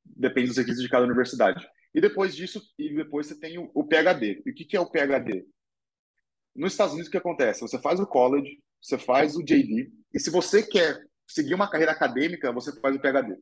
depende 0.05 0.49
dos 0.49 0.59
requisitos 0.59 0.85
de 0.85 0.91
cada 0.91 1.07
universidade. 1.07 1.67
E 1.95 2.01
depois 2.03 2.37
disso, 2.37 2.61
e 2.79 2.95
depois 2.95 3.27
você 3.27 3.39
tem 3.39 3.59
o, 3.59 3.71
o 3.75 3.85
PhD. 3.85 4.43
E 4.45 4.51
o 4.51 4.55
que, 4.55 4.65
que 4.67 4.77
é 4.77 4.81
o 4.81 4.91
PhD? 4.91 5.47
Nos 6.55 6.73
Estados 6.73 6.93
Unidos, 6.93 7.09
o 7.09 7.11
que 7.11 7.17
acontece? 7.17 7.63
Você 7.63 7.79
faz 7.79 7.99
o 8.01 8.07
college, 8.07 8.59
você 8.83 8.99
faz 8.99 9.37
o 9.37 9.43
JD, 9.43 9.91
e 10.13 10.21
se 10.21 10.31
você 10.31 10.63
quer 10.63 11.01
seguir 11.27 11.55
uma 11.55 11.71
carreira 11.71 11.93
acadêmica, 11.93 12.53
você 12.53 12.79
faz 12.81 12.95
o 12.95 13.01
PhD. 13.01 13.37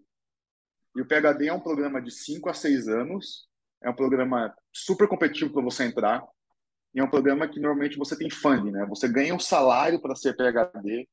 E 0.97 1.01
o 1.01 1.07
PhD 1.07 1.49
é 1.49 1.53
um 1.53 1.61
programa 1.61 2.01
de 2.01 2.11
5 2.11 2.49
a 2.49 2.55
6 2.55 2.89
anos, 2.89 3.47
é 3.83 3.91
um 3.91 3.95
programa 3.95 4.55
super 4.73 5.07
competitivo 5.07 5.53
para 5.53 5.63
você 5.63 5.85
entrar, 5.85 6.25
e 6.95 7.01
é 7.01 7.05
um 7.05 7.11
programa 7.11 7.47
que 7.47 7.61
normalmente 7.61 7.99
você 7.99 8.17
tem 8.17 8.31
funding, 8.31 8.71
né? 8.71 8.87
Você 8.89 9.07
ganha 9.07 9.35
um 9.35 9.39
salário 9.39 10.01
para 10.01 10.17
ser 10.17 10.35
PhD, 10.35 11.07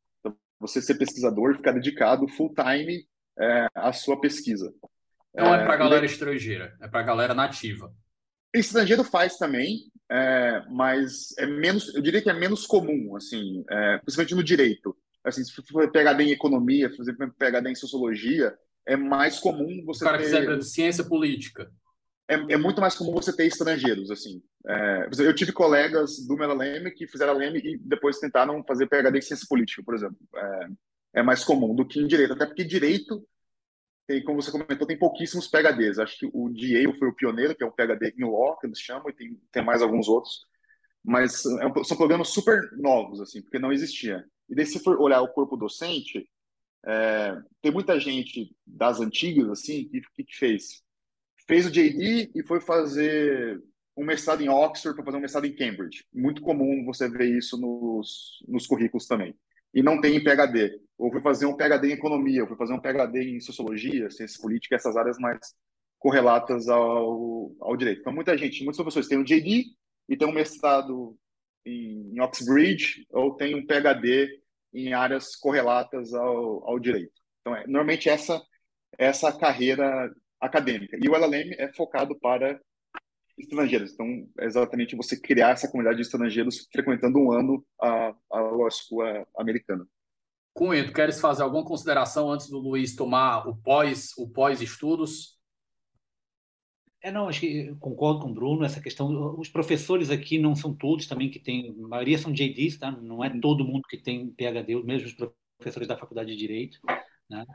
você 0.57 0.81
ser 0.81 0.95
pesquisador, 0.95 1.57
ficar 1.57 1.73
dedicado 1.73 2.29
full 2.29 2.53
time 2.53 3.05
é, 3.37 3.67
à 3.75 3.91
sua 3.91 4.19
pesquisa. 4.21 4.73
Não 5.35 5.53
é, 5.53 5.65
para 5.65 5.73
a 5.73 5.77
galera 5.77 6.05
estrangeira, 6.05 6.73
é 6.81 6.87
para 6.87 7.01
a 7.01 7.03
galera 7.03 7.33
nativa. 7.33 7.93
Estrangeiro 8.53 9.03
faz 9.03 9.35
também, 9.35 9.91
é, 10.09 10.63
mas 10.69 11.37
é 11.37 11.45
menos, 11.45 11.93
eu 11.93 12.01
diria 12.01 12.21
que 12.21 12.29
é 12.29 12.33
menos 12.33 12.65
comum, 12.65 13.17
assim, 13.17 13.65
é, 13.69 13.97
principalmente 13.97 14.35
no 14.35 14.43
direito. 14.43 14.95
Assim, 15.25 15.43
se 15.43 15.51
for 15.51 15.91
pegar 15.91 16.19
em 16.21 16.31
economia, 16.31 16.89
se 16.89 16.97
você 16.97 17.13
pegar 17.37 17.65
em 17.69 17.75
sociologia, 17.75 18.57
é 18.85 18.95
mais 18.95 19.39
comum 19.39 19.83
você 19.85 20.03
o 20.03 20.07
cara 20.07 20.17
ter... 20.17 20.23
quiser 20.25 20.61
ciência 20.63 21.03
política. 21.03 21.71
É, 22.27 22.35
é, 22.53 22.57
muito 22.57 22.79
mais 22.79 22.95
comum 22.95 23.11
você 23.11 23.35
ter 23.35 23.45
estrangeiros, 23.45 24.09
assim. 24.09 24.41
É, 24.65 25.09
eu 25.19 25.35
tive 25.35 25.51
colegas 25.51 26.25
do 26.25 26.35
meu 26.35 26.51
LM 26.51 26.89
que 26.91 27.07
fizeram 27.07 27.33
LM 27.33 27.57
e 27.57 27.77
depois 27.77 28.19
tentaram 28.19 28.63
fazer 28.63 28.87
PhD 28.87 29.17
em 29.17 29.21
ciência 29.21 29.45
política, 29.49 29.83
por 29.83 29.93
exemplo. 29.93 30.17
É, 30.35 30.67
é 31.15 31.23
mais 31.23 31.43
comum 31.43 31.75
do 31.75 31.85
que 31.85 31.99
em 31.99 32.07
direito, 32.07 32.33
até 32.33 32.45
porque 32.45 32.63
direito 32.63 33.25
tem, 34.07 34.23
como 34.23 34.41
você 34.41 34.51
comentou, 34.51 34.87
tem 34.87 34.97
pouquíssimos 34.97 35.47
PHDs. 35.47 35.99
Acho 35.99 36.17
que 36.19 36.29
o 36.33 36.49
de 36.49 36.75
Yale 36.75 36.97
foi 36.97 37.07
o 37.07 37.15
pioneiro, 37.15 37.55
que 37.55 37.63
é 37.63 37.67
um 37.67 37.71
PHD 37.71 38.13
em 38.17 38.23
Law, 38.23 38.57
que 38.57 38.67
eles 38.67 38.79
chamam, 38.79 39.09
e 39.09 39.13
tem, 39.13 39.39
tem 39.51 39.63
mais 39.63 39.81
alguns 39.81 40.07
outros. 40.07 40.45
Mas 41.03 41.45
é 41.45 41.83
são 41.83 41.97
programas 41.97 42.29
super 42.29 42.69
novos, 42.77 43.21
assim, 43.21 43.41
porque 43.41 43.59
não 43.59 43.71
existia. 43.71 44.25
E 44.49 44.55
daí, 44.55 44.65
se 44.65 44.79
for 44.79 44.99
olhar 44.99 45.21
o 45.21 45.29
corpo 45.29 45.55
docente, 45.55 46.27
é, 46.85 47.41
tem 47.61 47.71
muita 47.71 47.99
gente 47.99 48.55
das 48.65 48.99
antigas, 48.99 49.49
assim, 49.49 49.87
que, 49.87 50.23
que 50.23 50.35
fez? 50.35 50.83
Fez 51.47 51.65
o 51.65 51.71
JD 51.71 52.31
e 52.35 52.43
foi 52.43 52.59
fazer 52.59 53.61
um 53.95 54.03
mestrado 54.03 54.41
em 54.41 54.49
Oxford 54.49 54.95
para 54.95 55.05
fazer 55.05 55.17
um 55.17 55.21
mestrado 55.21 55.45
em 55.45 55.55
Cambridge. 55.55 56.05
Muito 56.13 56.41
comum 56.41 56.83
você 56.85 57.07
ver 57.09 57.37
isso 57.37 57.57
nos, 57.57 58.43
nos 58.47 58.65
currículos 58.65 59.07
também. 59.07 59.35
E 59.73 59.81
não 59.81 60.01
tem 60.01 60.15
em 60.15 60.23
PhD. 60.23 60.79
Ou 60.97 61.11
foi 61.11 61.21
fazer 61.21 61.45
um 61.45 61.55
PhD 61.55 61.89
em 61.89 61.93
economia, 61.93 62.41
ou 62.41 62.47
foi 62.47 62.57
fazer 62.57 62.73
um 62.73 62.79
PhD 62.79 63.35
em 63.35 63.39
sociologia, 63.39 64.09
ciências 64.09 64.39
políticas, 64.39 64.81
essas 64.81 64.97
áreas 64.97 65.17
mais 65.17 65.39
correlatas 65.99 66.67
ao, 66.67 67.55
ao 67.61 67.77
direito. 67.77 68.01
Então, 68.01 68.13
muita 68.13 68.37
gente, 68.37 68.63
muitos 68.63 68.77
professores 68.77 69.07
têm 69.07 69.17
um 69.17 69.23
JD 69.23 69.65
e 70.09 70.17
tem 70.17 70.27
um 70.27 70.33
mestrado 70.33 71.17
em, 71.65 72.13
em 72.13 72.19
Oxbridge, 72.19 73.05
ou 73.11 73.35
tem 73.35 73.55
um 73.55 73.65
PhD 73.65 74.42
em 74.73 74.93
áreas 74.93 75.35
correlatas 75.35 76.13
ao, 76.13 76.67
ao 76.67 76.79
direito. 76.79 77.13
Então, 77.41 77.55
é, 77.55 77.67
normalmente 77.67 78.09
essa 78.09 78.41
essa 78.97 79.31
carreira 79.31 80.13
acadêmica. 80.39 80.97
E 81.01 81.09
o 81.09 81.15
LLM 81.15 81.55
é 81.57 81.71
focado 81.73 82.17
para 82.19 82.59
estrangeiros. 83.37 83.93
Então, 83.93 84.27
é 84.39 84.45
exatamente 84.45 84.95
você 84.95 85.19
criar 85.19 85.51
essa 85.51 85.67
comunidade 85.67 85.97
de 85.97 86.03
estrangeiros 86.03 86.67
frequentando 86.71 87.17
um 87.17 87.31
ano 87.31 87.65
a, 87.81 88.13
a 88.31 88.39
Law 88.39 88.69
School 88.69 89.03
americana. 89.37 89.85
Cunha, 90.53 90.85
tu 90.85 90.93
queres 90.93 91.19
fazer 91.19 91.41
alguma 91.41 91.65
consideração 91.65 92.29
antes 92.29 92.47
do 92.47 92.59
Luiz 92.59 92.95
tomar 92.95 93.47
o 93.47 93.55
pós 93.55 94.11
o 94.17 94.29
pós-estudos? 94.29 95.39
É, 97.03 97.11
não, 97.11 97.27
acho 97.27 97.41
que 97.41 97.75
concordo 97.81 98.21
com 98.21 98.29
o 98.29 98.33
Bruno, 98.33 98.63
essa 98.63 98.79
questão, 98.79 99.37
os 99.37 99.49
professores 99.49 100.09
aqui 100.09 100.39
não 100.39 100.55
são 100.55 100.73
todos 100.73 101.05
também 101.05 101.29
que 101.29 101.37
têm, 101.37 101.75
a 101.83 101.87
maioria 101.87 102.17
são 102.17 102.31
JDs, 102.31 102.77
tá? 102.77 102.89
não 102.91 103.21
é 103.21 103.29
todo 103.41 103.65
mundo 103.65 103.83
que 103.89 103.97
tem 103.97 104.29
PhD, 104.31 104.81
mesmo 104.83 105.09
os 105.09 105.33
professores 105.57 105.85
da 105.85 105.97
Faculdade 105.97 106.31
de 106.31 106.37
Direito, 106.37 106.79
né? 107.29 107.45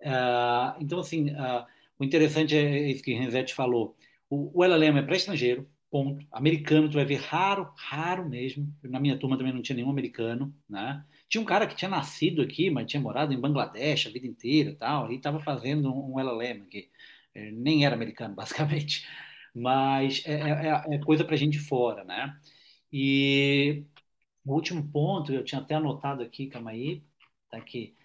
Uh, 0.00 0.82
então, 0.82 0.98
assim, 0.98 1.30
uh, 1.30 1.64
o 2.00 2.04
interessante 2.04 2.56
é 2.56 2.90
isso 2.90 3.02
que 3.02 3.14
Renzetti 3.14 3.54
falou, 3.54 3.96
o, 4.28 4.50
o 4.58 4.64
LLM 4.64 4.98
é 4.98 5.02
para 5.02 5.16
estrangeiro, 5.16 5.70
ponto. 5.88 6.26
Americano, 6.32 6.90
tu 6.90 6.94
vai 6.94 7.04
ver 7.04 7.20
raro, 7.20 7.72
raro 7.76 8.28
mesmo. 8.28 8.72
Na 8.82 8.98
minha 8.98 9.16
turma 9.16 9.38
também 9.38 9.52
não 9.52 9.62
tinha 9.62 9.76
nenhum 9.76 9.90
americano, 9.90 10.52
né? 10.68 11.04
Tinha 11.28 11.40
um 11.40 11.44
cara 11.44 11.66
que 11.66 11.76
tinha 11.76 11.88
nascido 11.88 12.42
aqui, 12.42 12.70
mas 12.70 12.86
tinha 12.86 13.00
morado 13.00 13.32
em 13.32 13.40
Bangladesh 13.40 14.06
a 14.06 14.10
vida 14.10 14.26
inteira 14.26 14.74
tal, 14.78 15.12
e 15.12 15.16
estava 15.16 15.40
fazendo 15.40 15.92
um 15.92 16.18
LLM 16.18 16.62
aqui. 16.64 16.90
É, 17.36 17.50
nem 17.52 17.84
era 17.84 17.94
americano, 17.94 18.34
basicamente. 18.36 19.06
Mas 19.54 20.22
é, 20.26 20.34
é, 20.34 20.96
é 20.96 20.98
coisa 20.98 21.24
para 21.24 21.36
gente 21.36 21.58
fora, 21.58 22.04
né? 22.04 22.38
E 22.92 23.84
o 24.44 24.54
último 24.54 24.86
ponto, 24.90 25.32
eu 25.32 25.44
tinha 25.44 25.60
até 25.60 25.74
anotado 25.74 26.22
aqui, 26.22 26.46
calma 26.48 26.70
aí, 26.70 27.02
tá 27.50 27.58
aqui 27.58 27.96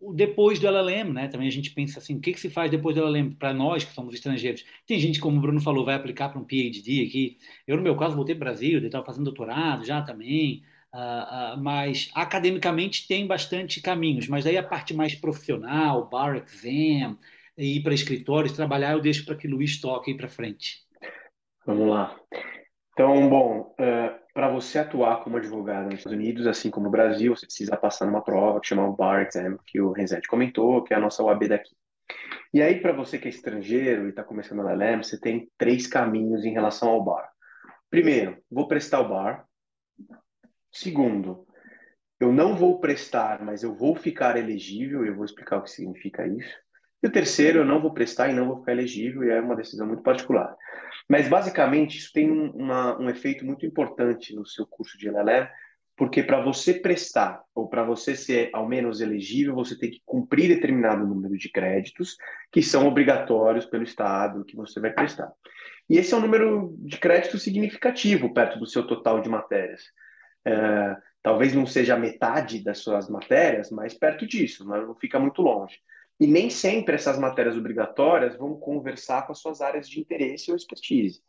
o 0.00 0.12
depois 0.14 0.58
do 0.58 0.66
LLM, 0.66 1.12
né? 1.12 1.28
Também 1.28 1.48
a 1.48 1.52
gente 1.52 1.70
pensa 1.70 1.98
assim, 1.98 2.16
o 2.16 2.20
que, 2.20 2.32
que 2.32 2.40
se 2.40 2.50
faz 2.50 2.70
depois 2.70 2.96
do 2.96 3.02
LLM 3.02 3.34
para 3.34 3.52
nós 3.52 3.84
que 3.84 3.92
somos 3.92 4.14
estrangeiros? 4.14 4.64
Tem 4.86 4.98
gente, 4.98 5.20
como 5.20 5.38
o 5.38 5.40
Bruno 5.40 5.60
falou, 5.60 5.84
vai 5.84 5.94
aplicar 5.94 6.28
para 6.30 6.40
um 6.40 6.44
PhD 6.44 7.04
aqui. 7.06 7.38
Eu, 7.66 7.76
no 7.76 7.82
meu 7.82 7.96
caso, 7.96 8.16
voltei 8.16 8.34
para 8.34 8.42
o 8.42 8.48
Brasil, 8.50 8.84
estava 8.84 9.04
fazendo 9.04 9.24
doutorado 9.24 9.84
já 9.84 10.02
também, 10.02 10.62
uh, 10.92 11.56
uh, 11.56 11.62
mas 11.62 12.10
academicamente 12.14 13.06
tem 13.06 13.26
bastante 13.26 13.80
caminhos. 13.80 14.26
Mas 14.28 14.46
aí 14.46 14.56
a 14.56 14.62
parte 14.62 14.94
mais 14.94 15.14
profissional, 15.14 16.08
bar 16.08 16.36
exam, 16.36 17.16
ir 17.58 17.82
para 17.82 17.94
escritórios, 17.94 18.52
trabalhar, 18.52 18.92
eu 18.92 19.00
deixo 19.00 19.24
para 19.24 19.34
que 19.34 19.48
Luiz 19.48 19.80
toque 19.80 20.12
aí 20.12 20.16
para 20.16 20.28
frente. 20.28 20.78
Vamos 21.66 21.88
lá. 21.88 22.18
Então, 22.92 23.28
bom, 23.28 23.74
uh, 23.78 24.18
para 24.32 24.48
você 24.48 24.78
atuar 24.78 25.22
como 25.22 25.36
advogado 25.36 25.86
nos 25.86 25.98
Estados 25.98 26.16
Unidos, 26.16 26.46
assim 26.46 26.70
como 26.70 26.86
no 26.86 26.90
Brasil, 26.90 27.34
você 27.34 27.46
precisa 27.46 27.76
passar 27.76 28.06
numa 28.06 28.22
prova 28.22 28.60
que 28.60 28.68
chama 28.68 28.88
o 28.88 28.96
Bar 28.96 29.26
Exam, 29.26 29.58
que 29.66 29.80
o 29.80 29.92
Renzetti 29.92 30.28
comentou, 30.28 30.82
que 30.82 30.94
é 30.94 30.96
a 30.96 31.00
nossa 31.00 31.22
UAB 31.22 31.48
daqui. 31.48 31.76
E 32.54 32.62
aí, 32.62 32.80
para 32.80 32.92
você 32.92 33.18
que 33.18 33.28
é 33.28 33.30
estrangeiro 33.30 34.06
e 34.06 34.10
está 34.10 34.24
começando 34.24 34.60
a 34.60 34.72
LLM, 34.72 35.02
você 35.02 35.20
tem 35.20 35.50
três 35.58 35.86
caminhos 35.86 36.44
em 36.44 36.52
relação 36.52 36.88
ao 36.88 37.04
bar. 37.04 37.28
Primeiro, 37.90 38.38
vou 38.50 38.66
prestar 38.66 39.00
o 39.00 39.08
bar. 39.08 39.46
Segundo, 40.72 41.46
eu 42.20 42.32
não 42.32 42.56
vou 42.56 42.80
prestar, 42.80 43.44
mas 43.44 43.62
eu 43.62 43.74
vou 43.74 43.94
ficar 43.94 44.36
elegível, 44.36 45.04
eu 45.04 45.14
vou 45.14 45.24
explicar 45.24 45.58
o 45.58 45.62
que 45.62 45.70
significa 45.70 46.26
isso. 46.26 46.56
E 47.02 47.06
o 47.06 47.12
terceiro, 47.12 47.60
eu 47.60 47.64
não 47.64 47.80
vou 47.80 47.92
prestar 47.92 48.28
e 48.28 48.34
não 48.34 48.48
vou 48.48 48.58
ficar 48.58 48.72
elegível, 48.72 49.24
e 49.24 49.30
é 49.30 49.40
uma 49.40 49.54
decisão 49.54 49.86
muito 49.86 50.02
particular. 50.02 50.56
Mas, 51.08 51.28
basicamente, 51.28 51.98
isso 51.98 52.12
tem 52.12 52.30
uma, 52.30 52.98
um 52.98 53.08
efeito 53.08 53.44
muito 53.44 53.64
importante 53.64 54.34
no 54.34 54.44
seu 54.44 54.66
curso 54.66 54.98
de 54.98 55.08
LLM, 55.08 55.48
porque 55.98 56.22
para 56.22 56.40
você 56.40 56.74
prestar, 56.74 57.42
ou 57.52 57.68
para 57.68 57.82
você 57.82 58.14
ser 58.14 58.50
ao 58.52 58.68
menos 58.68 59.00
elegível, 59.00 59.52
você 59.54 59.76
tem 59.76 59.90
que 59.90 60.00
cumprir 60.06 60.48
determinado 60.48 61.04
número 61.04 61.36
de 61.36 61.50
créditos 61.50 62.16
que 62.52 62.62
são 62.62 62.86
obrigatórios 62.86 63.66
pelo 63.66 63.82
Estado 63.82 64.44
que 64.44 64.54
você 64.54 64.78
vai 64.78 64.92
prestar. 64.92 65.32
E 65.90 65.96
esse 65.96 66.14
é 66.14 66.16
um 66.16 66.20
número 66.20 66.72
de 66.78 66.98
créditos 66.98 67.42
significativo 67.42 68.32
perto 68.32 68.60
do 68.60 68.66
seu 68.66 68.86
total 68.86 69.20
de 69.20 69.28
matérias. 69.28 69.82
É, 70.44 70.96
talvez 71.20 71.52
não 71.52 71.66
seja 71.66 71.94
a 71.94 71.98
metade 71.98 72.62
das 72.62 72.78
suas 72.78 73.08
matérias, 73.10 73.70
mas 73.70 73.92
perto 73.92 74.24
disso, 74.24 74.64
não 74.64 74.94
fica 74.94 75.18
muito 75.18 75.42
longe. 75.42 75.78
E 76.20 76.26
nem 76.26 76.50
sempre 76.50 76.94
essas 76.94 77.18
matérias 77.18 77.56
obrigatórias 77.56 78.36
vão 78.36 78.56
conversar 78.56 79.26
com 79.26 79.32
as 79.32 79.38
suas 79.38 79.60
áreas 79.60 79.88
de 79.88 80.00
interesse 80.00 80.50
ou 80.50 80.56
expertise. 80.56 81.22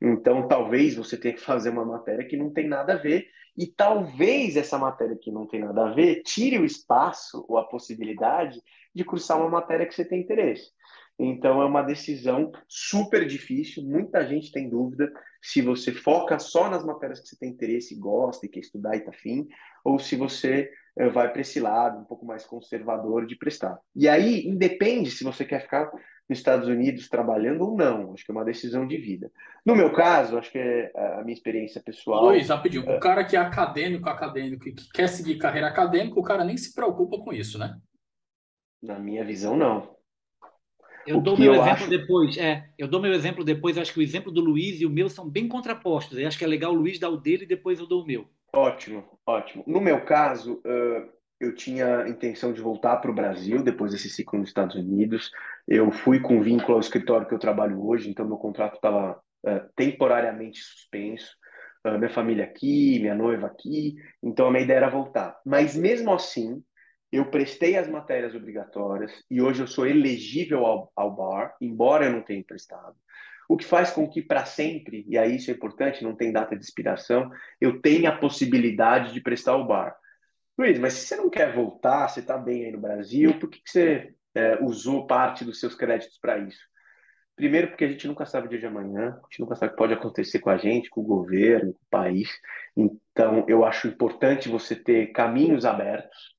Então, 0.00 0.48
talvez 0.48 0.94
você 0.94 1.16
tenha 1.16 1.34
que 1.34 1.40
fazer 1.40 1.70
uma 1.70 1.84
matéria 1.84 2.26
que 2.26 2.36
não 2.36 2.50
tem 2.50 2.68
nada 2.68 2.94
a 2.94 2.96
ver, 2.96 3.26
e 3.56 3.66
talvez 3.66 4.56
essa 4.56 4.78
matéria 4.78 5.16
que 5.16 5.30
não 5.30 5.46
tem 5.46 5.60
nada 5.60 5.88
a 5.88 5.92
ver 5.92 6.22
tire 6.22 6.58
o 6.58 6.64
espaço 6.64 7.44
ou 7.48 7.58
a 7.58 7.64
possibilidade 7.64 8.60
de 8.94 9.04
cursar 9.04 9.38
uma 9.38 9.48
matéria 9.48 9.86
que 9.86 9.94
você 9.94 10.04
tem 10.04 10.20
interesse. 10.20 10.70
Então, 11.18 11.60
é 11.60 11.64
uma 11.64 11.82
decisão 11.82 12.50
super 12.66 13.26
difícil, 13.26 13.84
muita 13.84 14.26
gente 14.26 14.50
tem 14.50 14.68
dúvida 14.68 15.12
se 15.40 15.60
você 15.60 15.92
foca 15.92 16.38
só 16.38 16.70
nas 16.70 16.84
matérias 16.84 17.20
que 17.20 17.28
você 17.28 17.36
tem 17.36 17.50
interesse, 17.50 17.94
gosta 17.94 18.46
e 18.46 18.48
quer 18.48 18.60
estudar 18.60 18.96
e 18.96 19.00
tá 19.00 19.10
afim, 19.10 19.46
ou 19.84 19.98
se 19.98 20.16
você 20.16 20.70
vai 20.96 21.30
para 21.30 21.40
esse 21.40 21.58
lado 21.58 22.00
um 22.00 22.04
pouco 22.04 22.26
mais 22.26 22.44
conservador 22.44 23.26
de 23.26 23.36
prestar. 23.36 23.78
E 23.94 24.08
aí, 24.08 24.46
independe 24.46 25.10
se 25.10 25.24
você 25.24 25.44
quer 25.44 25.62
ficar 25.62 25.90
nos 26.28 26.38
Estados 26.38 26.68
Unidos 26.68 27.08
trabalhando 27.08 27.62
ou 27.62 27.76
não. 27.76 28.12
Acho 28.12 28.24
que 28.24 28.30
é 28.30 28.34
uma 28.34 28.44
decisão 28.44 28.86
de 28.86 28.96
vida. 28.96 29.30
No 29.64 29.74
meu 29.74 29.92
caso, 29.92 30.38
acho 30.38 30.50
que 30.50 30.58
é 30.58 30.92
a 31.18 31.22
minha 31.22 31.34
experiência 31.34 31.82
pessoal. 31.82 32.26
Luiz, 32.26 32.48
rapidinho. 32.48 32.82
O 32.90 33.00
cara 33.00 33.24
que 33.24 33.36
é 33.36 33.38
acadêmico, 33.38 34.08
acadêmico, 34.08 34.64
que 34.64 34.74
quer 34.92 35.08
seguir 35.08 35.38
carreira 35.38 35.68
acadêmica, 35.68 36.18
o 36.18 36.22
cara 36.22 36.44
nem 36.44 36.56
se 36.56 36.74
preocupa 36.74 37.18
com 37.18 37.32
isso, 37.32 37.58
né? 37.58 37.76
Na 38.82 38.98
minha 38.98 39.24
visão, 39.24 39.56
não. 39.56 39.96
Eu 41.06 41.18
o 41.18 41.20
dou 41.20 41.38
meu 41.38 41.52
exemplo 41.54 41.70
acho... 41.70 41.90
depois. 41.90 42.36
É, 42.36 42.68
eu 42.78 42.86
dou 42.86 43.00
meu 43.00 43.12
exemplo 43.12 43.44
depois. 43.44 43.76
Acho 43.76 43.92
que 43.92 43.98
o 43.98 44.02
exemplo 44.02 44.30
do 44.30 44.40
Luiz 44.40 44.80
e 44.80 44.86
o 44.86 44.90
meu 44.90 45.08
são 45.08 45.28
bem 45.28 45.48
contrapostos. 45.48 46.18
Eu 46.18 46.26
acho 46.26 46.38
que 46.38 46.44
é 46.44 46.48
legal 46.48 46.72
o 46.72 46.76
Luiz 46.76 46.98
dar 46.98 47.10
o 47.10 47.16
dele 47.16 47.44
e 47.44 47.48
depois 47.48 47.78
eu 47.78 47.86
dou 47.86 48.02
o 48.02 48.06
meu. 48.06 48.28
Ótimo, 48.54 49.18
ótimo. 49.26 49.64
No 49.66 49.80
meu 49.80 50.04
caso, 50.04 50.60
uh, 50.66 51.10
eu 51.40 51.54
tinha 51.54 52.06
intenção 52.06 52.52
de 52.52 52.60
voltar 52.60 52.98
para 52.98 53.10
o 53.10 53.14
Brasil 53.14 53.62
depois 53.62 53.92
desse 53.92 54.10
ciclo 54.10 54.38
nos 54.38 54.50
Estados 54.50 54.76
Unidos. 54.76 55.30
Eu 55.66 55.90
fui 55.90 56.20
com 56.20 56.42
vínculo 56.42 56.74
ao 56.74 56.80
escritório 56.80 57.26
que 57.26 57.34
eu 57.34 57.38
trabalho 57.38 57.82
hoje, 57.84 58.10
então 58.10 58.26
meu 58.26 58.36
contrato 58.36 58.74
estava 58.74 59.18
uh, 59.46 59.72
temporariamente 59.74 60.60
suspenso. 60.60 61.34
Uh, 61.86 61.98
minha 61.98 62.10
família 62.10 62.44
aqui, 62.44 62.98
minha 63.00 63.14
noiva 63.14 63.46
aqui, 63.46 63.94
então 64.22 64.48
a 64.48 64.50
minha 64.50 64.64
ideia 64.64 64.76
era 64.78 64.90
voltar. 64.90 65.40
Mas 65.46 65.74
mesmo 65.74 66.12
assim, 66.12 66.62
eu 67.10 67.30
prestei 67.30 67.76
as 67.76 67.88
matérias 67.88 68.34
obrigatórias 68.34 69.12
e 69.30 69.40
hoje 69.40 69.62
eu 69.62 69.66
sou 69.66 69.86
elegível 69.86 70.66
ao, 70.66 70.92
ao 70.94 71.10
bar, 71.10 71.56
embora 71.58 72.04
eu 72.04 72.12
não 72.12 72.22
tenha 72.22 72.44
prestado 72.44 72.96
o 73.52 73.56
que 73.56 73.66
faz 73.66 73.90
com 73.90 74.08
que 74.08 74.22
para 74.22 74.46
sempre, 74.46 75.04
e 75.06 75.18
aí 75.18 75.36
isso 75.36 75.50
é 75.50 75.54
importante, 75.54 76.02
não 76.02 76.16
tem 76.16 76.32
data 76.32 76.56
de 76.56 76.64
expiração, 76.64 77.30
eu 77.60 77.82
tenha 77.82 78.08
a 78.08 78.16
possibilidade 78.16 79.12
de 79.12 79.20
prestar 79.20 79.56
o 79.56 79.66
bar. 79.66 79.94
Luiz, 80.56 80.78
mas 80.78 80.94
se 80.94 81.06
você 81.06 81.16
não 81.16 81.28
quer 81.28 81.54
voltar, 81.54 82.08
você 82.08 82.20
está 82.20 82.38
bem 82.38 82.64
aí 82.64 82.72
no 82.72 82.80
Brasil, 82.80 83.38
por 83.38 83.50
que, 83.50 83.60
que 83.60 83.70
você 83.70 84.14
é, 84.34 84.62
usou 84.62 85.06
parte 85.06 85.44
dos 85.44 85.60
seus 85.60 85.74
créditos 85.74 86.18
para 86.18 86.38
isso? 86.38 86.60
Primeiro, 87.36 87.68
porque 87.68 87.84
a 87.84 87.88
gente 87.88 88.08
nunca 88.08 88.24
sabe 88.24 88.46
o 88.46 88.50
dia 88.50 88.58
de 88.58 88.66
amanhã, 88.66 89.10
a 89.10 89.26
gente 89.30 89.40
nunca 89.40 89.54
sabe 89.54 89.68
o 89.68 89.70
que 89.72 89.78
pode 89.78 89.92
acontecer 89.92 90.38
com 90.38 90.48
a 90.48 90.56
gente, 90.56 90.88
com 90.88 91.02
o 91.02 91.04
governo, 91.04 91.74
com 91.74 91.84
o 91.84 91.90
país. 91.90 92.30
Então, 92.74 93.44
eu 93.48 93.66
acho 93.66 93.86
importante 93.86 94.48
você 94.48 94.74
ter 94.74 95.12
caminhos 95.12 95.66
abertos. 95.66 96.34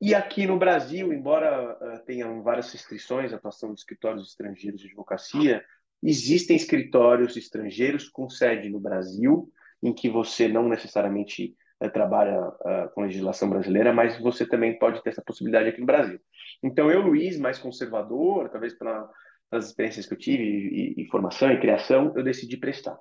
E 0.00 0.14
aqui 0.14 0.46
no 0.46 0.58
Brasil, 0.58 1.12
embora 1.12 1.72
uh, 1.74 2.04
tenham 2.04 2.42
várias 2.42 2.72
restrições 2.72 3.32
à 3.32 3.36
atuação 3.36 3.74
de 3.74 3.80
escritórios 3.80 4.28
estrangeiros 4.28 4.80
de 4.80 4.86
advocacia, 4.86 5.64
Existem 6.02 6.56
escritórios 6.56 7.36
estrangeiros 7.36 8.08
com 8.08 8.28
sede 8.28 8.68
no 8.68 8.78
Brasil, 8.78 9.50
em 9.82 9.92
que 9.92 10.08
você 10.08 10.48
não 10.48 10.68
necessariamente 10.68 11.56
uh, 11.82 11.90
trabalha 11.90 12.40
uh, 12.40 12.90
com 12.94 13.02
legislação 13.02 13.48
brasileira, 13.50 13.92
mas 13.92 14.18
você 14.20 14.46
também 14.46 14.78
pode 14.78 15.02
ter 15.02 15.10
essa 15.10 15.22
possibilidade 15.22 15.68
aqui 15.68 15.80
no 15.80 15.86
Brasil. 15.86 16.20
Então, 16.62 16.90
eu, 16.90 17.00
Luiz, 17.00 17.38
mais 17.38 17.58
conservador, 17.58 18.48
talvez 18.48 18.74
pelas 18.74 19.66
experiências 19.66 20.06
que 20.06 20.14
eu 20.14 20.18
tive, 20.18 20.42
e, 20.44 21.02
e, 21.02 21.06
formação 21.08 21.50
e 21.50 21.60
criação, 21.60 22.12
eu 22.16 22.22
decidi 22.22 22.56
prestar. 22.56 22.98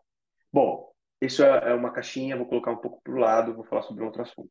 Bom, 0.51 0.91
isso 1.21 1.43
é, 1.43 1.71
é 1.71 1.73
uma 1.73 1.91
caixinha, 1.91 2.37
vou 2.37 2.47
colocar 2.47 2.71
um 2.71 2.77
pouco 2.77 3.01
para 3.03 3.13
o 3.13 3.17
lado, 3.17 3.55
vou 3.55 3.65
falar 3.65 3.81
sobre 3.83 4.03
outro 4.03 4.21
assunto. 4.21 4.49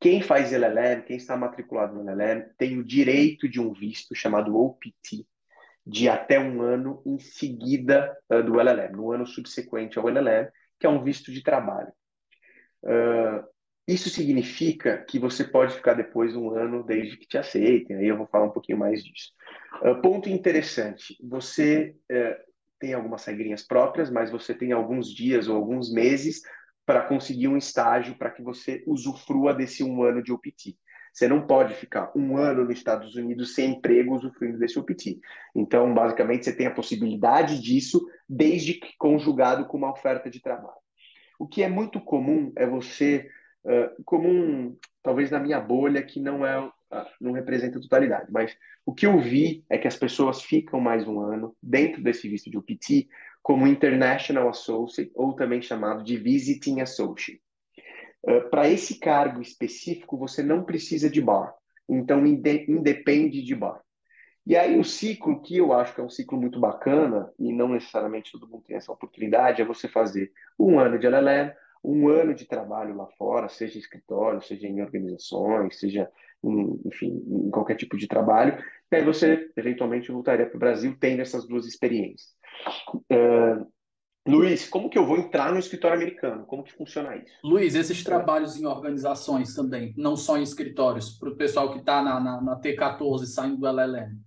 Quem 0.00 0.20
faz 0.20 0.52
LLM, 0.52 1.02
quem 1.02 1.16
está 1.16 1.36
matriculado 1.36 1.94
no 1.94 2.02
LLM, 2.02 2.44
tem 2.58 2.78
o 2.78 2.84
direito 2.84 3.48
de 3.48 3.60
um 3.60 3.72
visto 3.72 4.14
chamado 4.14 4.56
OPT, 4.56 5.26
de 5.86 6.08
até 6.08 6.38
um 6.40 6.62
ano 6.62 7.02
em 7.04 7.18
seguida 7.18 8.16
uh, 8.30 8.42
do 8.42 8.58
LLM, 8.58 8.92
no 8.92 9.12
ano 9.12 9.26
subsequente 9.26 9.98
ao 9.98 10.08
LLM, 10.08 10.48
que 10.78 10.86
é 10.86 10.88
um 10.88 11.02
visto 11.02 11.30
de 11.30 11.42
trabalho. 11.42 11.92
Uh, 12.82 13.44
isso 13.86 14.08
significa 14.08 15.04
que 15.04 15.18
você 15.18 15.44
pode 15.44 15.74
ficar 15.74 15.92
depois 15.92 16.34
um 16.34 16.50
ano 16.50 16.82
desde 16.82 17.18
que 17.18 17.26
te 17.26 17.36
aceitem, 17.36 17.96
aí 17.96 18.08
eu 18.08 18.16
vou 18.16 18.26
falar 18.26 18.46
um 18.46 18.52
pouquinho 18.52 18.78
mais 18.78 19.04
disso. 19.04 19.32
Uh, 19.82 20.00
ponto 20.00 20.28
interessante, 20.28 21.16
você 21.22 21.94
uh, 22.10 22.52
tem 22.78 22.94
algumas 22.94 23.24
regrinhas 23.24 23.62
próprias, 23.62 24.10
mas 24.10 24.30
você 24.30 24.54
tem 24.54 24.72
alguns 24.72 25.14
dias 25.14 25.48
ou 25.48 25.56
alguns 25.56 25.92
meses 25.92 26.40
para 26.86 27.02
conseguir 27.02 27.48
um 27.48 27.56
estágio 27.56 28.16
para 28.16 28.30
que 28.30 28.42
você 28.42 28.82
usufrua 28.86 29.54
desse 29.54 29.82
um 29.84 30.02
ano 30.02 30.22
de 30.22 30.32
OPT. 30.32 30.78
Você 31.14 31.28
não 31.28 31.46
pode 31.46 31.74
ficar 31.74 32.10
um 32.16 32.36
ano 32.36 32.64
nos 32.64 32.76
Estados 32.76 33.14
Unidos 33.14 33.54
sem 33.54 33.70
emprego 33.70 34.16
usufruindo 34.16 34.58
desse 34.58 34.76
OPT. 34.76 35.20
Então, 35.54 35.94
basicamente, 35.94 36.44
você 36.44 36.52
tem 36.52 36.66
a 36.66 36.74
possibilidade 36.74 37.62
disso 37.62 38.04
desde 38.28 38.74
que 38.74 38.96
conjugado 38.98 39.64
com 39.66 39.76
uma 39.76 39.92
oferta 39.92 40.28
de 40.28 40.42
trabalho. 40.42 40.74
O 41.38 41.46
que 41.46 41.62
é 41.62 41.68
muito 41.68 42.00
comum 42.00 42.52
é 42.56 42.66
você, 42.66 43.30
uh, 43.64 44.02
comum, 44.04 44.76
talvez 45.04 45.30
na 45.30 45.38
minha 45.38 45.60
bolha, 45.60 46.02
que 46.02 46.18
não 46.18 46.44
é, 46.44 46.58
uh, 46.58 46.72
não 47.20 47.30
representa 47.30 47.78
a 47.78 47.82
totalidade, 47.82 48.32
mas 48.32 48.56
o 48.84 48.92
que 48.92 49.06
eu 49.06 49.20
vi 49.20 49.64
é 49.70 49.78
que 49.78 49.86
as 49.86 49.96
pessoas 49.96 50.42
ficam 50.42 50.80
mais 50.80 51.06
um 51.06 51.20
ano 51.20 51.56
dentro 51.62 52.02
desse 52.02 52.28
visto 52.28 52.50
de 52.50 52.58
OPT 52.58 53.08
como 53.40 53.68
International 53.68 54.48
Associate, 54.48 55.12
ou 55.14 55.32
também 55.32 55.62
chamado 55.62 56.02
de 56.02 56.16
Visiting 56.16 56.80
Associate. 56.80 57.43
Eh, 58.26 58.40
para 58.40 58.68
esse 58.68 58.98
cargo 58.98 59.40
específico, 59.40 60.16
você 60.16 60.42
não 60.42 60.64
precisa 60.64 61.10
de 61.10 61.20
bar. 61.20 61.54
Então, 61.88 62.24
independe 62.26 63.42
de 63.42 63.54
bar. 63.54 63.80
E 64.46 64.56
aí, 64.56 64.78
o 64.78 64.84
ciclo, 64.84 65.40
que 65.40 65.56
eu 65.56 65.72
acho 65.72 65.94
que 65.94 66.00
é 66.00 66.04
um 66.04 66.10
ciclo 66.10 66.38
muito 66.38 66.60
bacana, 66.60 67.32
e 67.38 67.52
não 67.52 67.68
necessariamente 67.68 68.30
todo 68.32 68.48
mundo 68.48 68.64
tem 68.66 68.76
essa 68.76 68.92
oportunidade, 68.92 69.62
é 69.62 69.64
você 69.64 69.88
fazer 69.88 70.30
um 70.58 70.78
ano 70.78 70.98
de 70.98 71.06
LLM, 71.06 71.52
um 71.82 72.08
ano 72.08 72.34
de 72.34 72.46
trabalho 72.46 72.96
lá 72.96 73.06
fora, 73.18 73.48
seja 73.48 73.76
em 73.76 73.80
escritório, 73.80 74.42
seja 74.42 74.66
em 74.66 74.82
organizações, 74.82 75.78
seja, 75.78 76.10
em, 76.42 76.80
enfim, 76.86 77.22
em 77.26 77.50
qualquer 77.50 77.76
tipo 77.76 77.96
de 77.96 78.06
trabalho. 78.06 78.62
E 78.90 78.96
aí 78.96 79.04
você, 79.04 79.50
eventualmente, 79.56 80.12
voltaria 80.12 80.46
para 80.46 80.56
o 80.56 80.60
Brasil 80.60 80.96
tendo 80.98 81.20
essas 81.20 81.46
duas 81.46 81.66
experiências. 81.66 82.30
Uh, 83.10 83.66
Luiz, 84.26 84.66
como 84.66 84.88
que 84.88 84.96
eu 84.96 85.04
vou 85.04 85.18
entrar 85.18 85.52
no 85.52 85.58
escritório 85.58 85.98
americano? 85.98 86.46
Como 86.46 86.64
que 86.64 86.72
funciona 86.72 87.14
isso? 87.16 87.34
Luiz, 87.44 87.74
esses 87.74 88.02
trabalhos 88.02 88.56
em 88.56 88.64
organizações 88.64 89.54
também, 89.54 89.92
não 89.98 90.16
só 90.16 90.38
em 90.38 90.42
escritórios, 90.42 91.10
para 91.10 91.28
o 91.28 91.36
pessoal 91.36 91.70
que 91.72 91.80
está 91.80 92.02
na, 92.02 92.18
na, 92.18 92.40
na, 92.40 92.60
T14 92.60 93.26
saindo 93.26 93.58
do 93.58 93.66
LLM, 93.66 94.18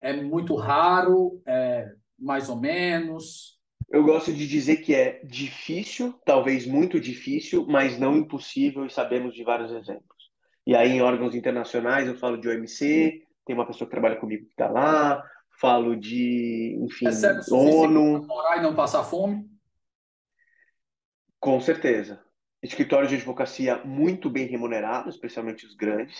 é 0.00 0.22
muito 0.22 0.54
raro, 0.54 1.42
é 1.46 1.92
mais 2.18 2.48
ou 2.48 2.56
menos? 2.56 3.58
Eu 3.90 4.02
gosto 4.02 4.32
de 4.32 4.48
dizer 4.48 4.78
que 4.78 4.94
é 4.94 5.20
difícil, 5.24 6.14
talvez 6.24 6.66
muito 6.66 6.98
difícil, 6.98 7.66
mas 7.68 7.98
não 7.98 8.16
impossível, 8.16 8.86
e 8.86 8.90
sabemos 8.90 9.34
de 9.34 9.44
vários 9.44 9.70
exemplos. 9.72 10.14
E 10.66 10.74
aí, 10.74 10.92
em 10.92 11.02
órgãos 11.02 11.34
internacionais, 11.34 12.08
eu 12.08 12.16
falo 12.16 12.38
de 12.38 12.48
OMC, 12.48 13.22
tem 13.44 13.54
uma 13.54 13.66
pessoa 13.66 13.86
que 13.86 13.92
trabalha 13.92 14.16
comigo 14.16 14.46
que 14.46 14.52
está 14.52 14.70
lá, 14.70 15.22
falo 15.60 15.96
de, 15.96 16.78
enfim, 16.82 17.06
Recebe 17.06 17.40
o 17.50 17.56
ONU. 17.56 18.26
morar 18.26 18.58
e 18.58 18.62
não 18.62 18.74
passar 18.74 19.04
fome? 19.04 19.48
Com 21.40 21.60
certeza. 21.60 22.22
Escritórios 22.62 23.10
de 23.10 23.16
advocacia 23.16 23.82
muito 23.84 24.30
bem 24.30 24.46
remunerados, 24.46 25.14
especialmente 25.14 25.66
os 25.66 25.74
grandes. 25.74 26.16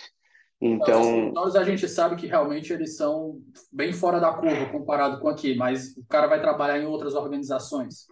Então, 0.61 1.31
nós 1.33 1.55
a 1.55 1.63
gente 1.63 1.87
sabe 1.87 2.15
que 2.15 2.27
realmente 2.27 2.71
eles 2.71 2.95
são 2.95 3.41
bem 3.71 3.91
fora 3.91 4.19
da 4.19 4.33
curva 4.33 4.71
comparado 4.71 5.19
com 5.19 5.27
aqui, 5.27 5.55
mas 5.55 5.97
o 5.97 6.05
cara 6.05 6.27
vai 6.27 6.39
trabalhar 6.41 6.79
em 6.79 6.85
outras 6.85 7.13
organizações. 7.13 8.05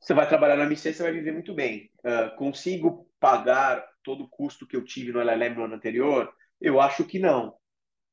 Você 0.00 0.12
vai 0.12 0.28
trabalhar 0.28 0.56
na 0.56 0.64
MC, 0.64 0.92
você 0.92 1.02
vai 1.02 1.12
viver 1.12 1.32
muito 1.32 1.54
bem. 1.54 1.90
Uh, 2.04 2.36
consigo 2.36 3.08
pagar 3.20 3.84
todo 4.02 4.24
o 4.24 4.28
custo 4.28 4.66
que 4.66 4.76
eu 4.76 4.84
tive 4.84 5.12
no 5.12 5.20
LLM 5.20 5.54
no 5.54 5.64
ano 5.64 5.74
anterior? 5.74 6.30
Eu 6.60 6.80
acho 6.80 7.04
que 7.04 7.18
não 7.18 7.54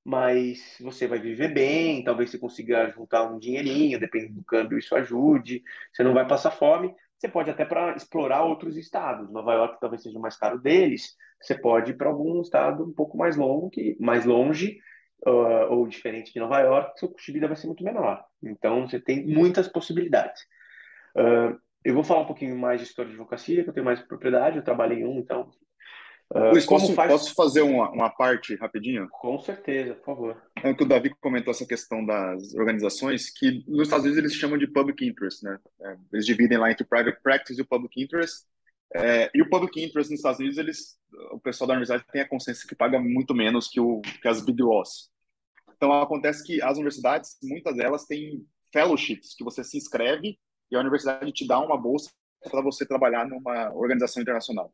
mas 0.03 0.77
você 0.81 1.07
vai 1.07 1.19
viver 1.19 1.53
bem, 1.53 2.03
talvez 2.03 2.31
você 2.31 2.37
consiga 2.37 2.89
juntar 2.91 3.23
um 3.23 3.37
dinheirinho, 3.37 3.99
dependendo 3.99 4.35
do 4.35 4.43
câmbio, 4.43 4.79
isso 4.79 4.95
ajude, 4.95 5.63
você 5.93 6.03
não 6.03 6.13
vai 6.13 6.27
passar 6.27 6.51
fome. 6.51 6.93
Você 7.17 7.27
pode 7.27 7.51
até 7.51 7.63
para 7.63 7.95
explorar 7.95 8.43
outros 8.43 8.75
estados. 8.75 9.31
Nova 9.31 9.53
York 9.53 9.79
talvez 9.79 10.01
seja 10.01 10.17
o 10.17 10.21
mais 10.21 10.35
caro 10.37 10.59
deles. 10.59 11.15
Você 11.39 11.53
pode 11.53 11.91
ir 11.91 11.93
para 11.95 12.09
algum 12.09 12.41
estado 12.41 12.83
um 12.83 12.93
pouco 12.93 13.15
mais 13.15 13.37
longo, 13.37 13.69
que 13.69 13.95
mais 13.99 14.25
longe 14.25 14.79
uh, 15.27 15.71
ou 15.71 15.87
diferente 15.87 16.33
de 16.33 16.39
Nova 16.39 16.59
York, 16.59 16.99
seu 16.99 17.09
custo 17.09 17.27
de 17.27 17.33
vida 17.33 17.47
vai 17.47 17.55
ser 17.55 17.67
muito 17.67 17.83
menor. 17.83 18.23
Então 18.41 18.87
você 18.87 18.99
tem 18.99 19.23
muitas 19.25 19.67
possibilidades. 19.67 20.41
Uh, 21.15 21.59
eu 21.83 21.93
vou 21.93 22.03
falar 22.03 22.21
um 22.21 22.27
pouquinho 22.27 22.57
mais 22.57 22.79
de 22.79 22.87
história 22.87 23.09
de 23.09 23.15
advocacia, 23.15 23.63
que 23.63 23.69
eu 23.69 23.73
tenho 23.73 23.85
mais 23.85 24.01
propriedade. 24.01 24.57
Eu 24.57 24.63
trabalhei 24.63 25.01
em 25.01 25.05
um, 25.05 25.19
então 25.19 25.51
Uh, 26.33 26.51
Luiz, 26.51 26.65
posso, 26.65 26.93
faz... 26.93 27.11
posso 27.11 27.35
fazer 27.35 27.61
uma, 27.61 27.89
uma 27.89 28.09
parte 28.09 28.55
rapidinho? 28.55 29.09
Com 29.09 29.37
certeza, 29.39 29.93
por 29.95 30.05
favor. 30.05 30.41
É 30.63 30.73
que 30.73 30.83
o 30.83 30.87
Davi 30.87 31.13
comentou 31.19 31.51
essa 31.51 31.65
questão 31.65 32.05
das 32.05 32.53
organizações, 32.55 33.29
que 33.29 33.65
nos 33.67 33.83
Estados 33.83 34.05
Unidos 34.05 34.23
eles 34.23 34.33
chamam 34.33 34.57
de 34.57 34.65
public 34.65 35.05
interest, 35.05 35.43
né? 35.43 35.59
É, 35.81 35.97
eles 36.13 36.25
dividem 36.25 36.57
lá 36.57 36.71
entre 36.71 36.83
o 36.83 36.87
private 36.87 37.21
practice 37.21 37.59
e 37.59 37.61
o 37.61 37.67
public 37.67 38.01
interest. 38.01 38.45
É, 38.95 39.29
e 39.35 39.41
o 39.41 39.49
public 39.49 39.77
interest 39.83 40.09
nos 40.09 40.19
Estados 40.19 40.39
Unidos, 40.39 40.57
eles, 40.57 40.97
o 41.33 41.39
pessoal 41.39 41.67
da 41.67 41.73
universidade 41.73 42.05
tem 42.13 42.21
a 42.21 42.27
consciência 42.27 42.67
que 42.67 42.75
paga 42.75 42.97
muito 42.97 43.35
menos 43.35 43.67
que, 43.67 43.81
o, 43.81 44.01
que 44.21 44.27
as 44.27 44.41
big 44.43 44.63
laws. 44.63 45.09
Então 45.75 45.91
acontece 46.01 46.45
que 46.45 46.61
as 46.61 46.75
universidades, 46.75 47.37
muitas 47.43 47.75
delas 47.75 48.05
têm 48.05 48.45
fellowships, 48.71 49.35
que 49.35 49.43
você 49.43 49.65
se 49.65 49.77
inscreve 49.77 50.37
e 50.71 50.75
a 50.77 50.79
universidade 50.79 51.29
te 51.33 51.45
dá 51.45 51.59
uma 51.59 51.75
bolsa 51.75 52.09
para 52.49 52.61
você 52.61 52.85
trabalhar 52.85 53.27
numa 53.27 53.73
organização 53.73 54.21
internacional. 54.21 54.73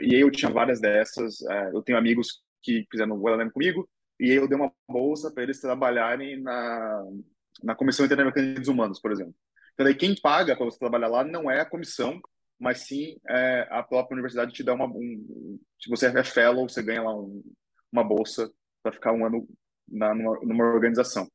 E 0.00 0.14
eu 0.14 0.30
tinha 0.30 0.50
várias 0.50 0.80
dessas. 0.80 1.42
É, 1.42 1.70
eu 1.72 1.82
tenho 1.82 1.98
amigos 1.98 2.42
que 2.62 2.86
fizeram 2.90 3.16
o 3.16 3.28
LLM 3.28 3.50
comigo, 3.50 3.88
e 4.18 4.32
eu 4.32 4.48
dei 4.48 4.58
uma 4.58 4.72
bolsa 4.88 5.30
para 5.30 5.42
eles 5.42 5.60
trabalharem 5.60 6.40
na, 6.42 7.04
na 7.62 7.74
Comissão 7.74 8.04
Interamericana 8.04 8.46
de 8.46 8.52
Direitos 8.52 8.68
Humanos, 8.68 9.00
por 9.00 9.12
exemplo. 9.12 9.34
Então, 9.74 9.86
aí, 9.86 9.94
quem 9.94 10.14
paga 10.20 10.56
para 10.56 10.64
você 10.64 10.78
trabalhar 10.78 11.08
lá 11.08 11.22
não 11.22 11.50
é 11.50 11.60
a 11.60 11.68
comissão, 11.68 12.20
mas 12.58 12.80
sim 12.80 13.18
é, 13.28 13.68
a 13.70 13.82
própria 13.82 14.14
universidade 14.14 14.52
te 14.52 14.62
dá 14.62 14.74
uma. 14.74 14.86
Um, 14.86 15.60
se 15.80 15.90
você 15.90 16.06
é 16.06 16.24
fellow, 16.24 16.68
você 16.68 16.82
ganha 16.82 17.02
lá 17.02 17.14
um, 17.14 17.42
uma 17.92 18.02
bolsa 18.02 18.50
para 18.82 18.92
ficar 18.92 19.12
um 19.12 19.24
ano 19.24 19.46
na, 19.86 20.14
numa, 20.14 20.40
numa 20.40 20.64
organização. 20.64 21.30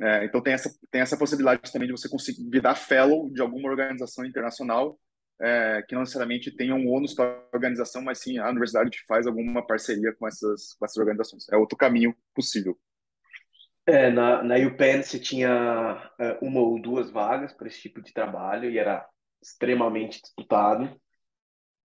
É, 0.00 0.24
então, 0.24 0.40
tem 0.40 0.54
essa, 0.54 0.70
tem 0.90 1.00
essa 1.00 1.18
possibilidade 1.18 1.72
também 1.72 1.88
de 1.88 1.92
você 1.92 2.08
conseguir 2.08 2.48
virar 2.48 2.76
fellow 2.76 3.30
de 3.30 3.42
alguma 3.42 3.68
organização 3.68 4.24
internacional 4.24 4.98
é, 5.42 5.82
que 5.82 5.94
não 5.94 6.02
necessariamente 6.02 6.52
tenham 6.52 6.78
um 6.78 6.88
ônus 6.88 7.14
para 7.14 7.24
a 7.24 7.56
organização, 7.56 8.00
mas 8.00 8.18
sim 8.18 8.38
a 8.38 8.48
universidade 8.48 9.02
faz 9.08 9.26
alguma 9.26 9.66
parceria 9.66 10.14
com 10.14 10.26
essas, 10.26 10.74
com 10.74 10.84
essas 10.84 10.96
organizações. 10.96 11.48
É 11.50 11.56
outro 11.56 11.76
caminho 11.76 12.14
possível. 12.32 12.78
É, 13.84 14.08
na, 14.10 14.44
na 14.44 14.54
UPenn 14.56 15.02
você 15.02 15.18
tinha 15.18 16.12
é, 16.18 16.38
uma 16.40 16.60
ou 16.60 16.80
duas 16.80 17.10
vagas 17.10 17.52
para 17.52 17.66
esse 17.66 17.80
tipo 17.80 18.00
de 18.00 18.12
trabalho 18.12 18.70
e 18.70 18.78
era 18.78 19.04
extremamente 19.42 20.22
disputado. 20.22 20.96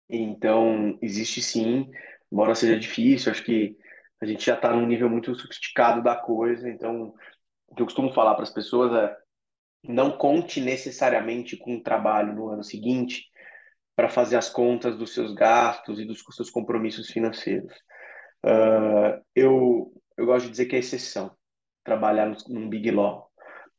Então, 0.08 0.98
existe 1.00 1.40
sim, 1.40 1.88
embora 2.30 2.56
seja 2.56 2.78
difícil, 2.78 3.30
acho 3.30 3.44
que 3.44 3.76
a 4.20 4.26
gente 4.26 4.44
já 4.44 4.54
está 4.54 4.72
num 4.72 4.86
nível 4.86 5.08
muito 5.08 5.32
sofisticado 5.36 6.02
da 6.02 6.16
coisa. 6.16 6.68
Então, 6.68 7.14
o 7.68 7.74
que 7.76 7.82
eu 7.82 7.86
costumo 7.86 8.12
falar 8.12 8.34
para 8.34 8.42
as 8.42 8.52
pessoas 8.52 8.92
é 8.92 9.16
não 9.84 10.18
conte 10.18 10.60
necessariamente 10.60 11.56
com 11.56 11.74
um 11.74 11.82
trabalho 11.82 12.34
no 12.34 12.48
ano 12.48 12.64
seguinte 12.64 13.26
para 13.96 14.10
fazer 14.10 14.36
as 14.36 14.50
contas 14.50 14.96
dos 14.96 15.14
seus 15.14 15.32
gastos 15.32 15.98
e 15.98 16.04
dos 16.04 16.22
seus 16.30 16.50
compromissos 16.50 17.10
financeiros. 17.10 17.72
Uh, 18.44 19.24
eu, 19.34 19.90
eu 20.16 20.26
gosto 20.26 20.44
de 20.44 20.50
dizer 20.50 20.66
que 20.66 20.76
é 20.76 20.78
exceção 20.78 21.34
trabalhar 21.82 22.30
num 22.48 22.68
Big 22.68 22.90
Law. 22.90 23.30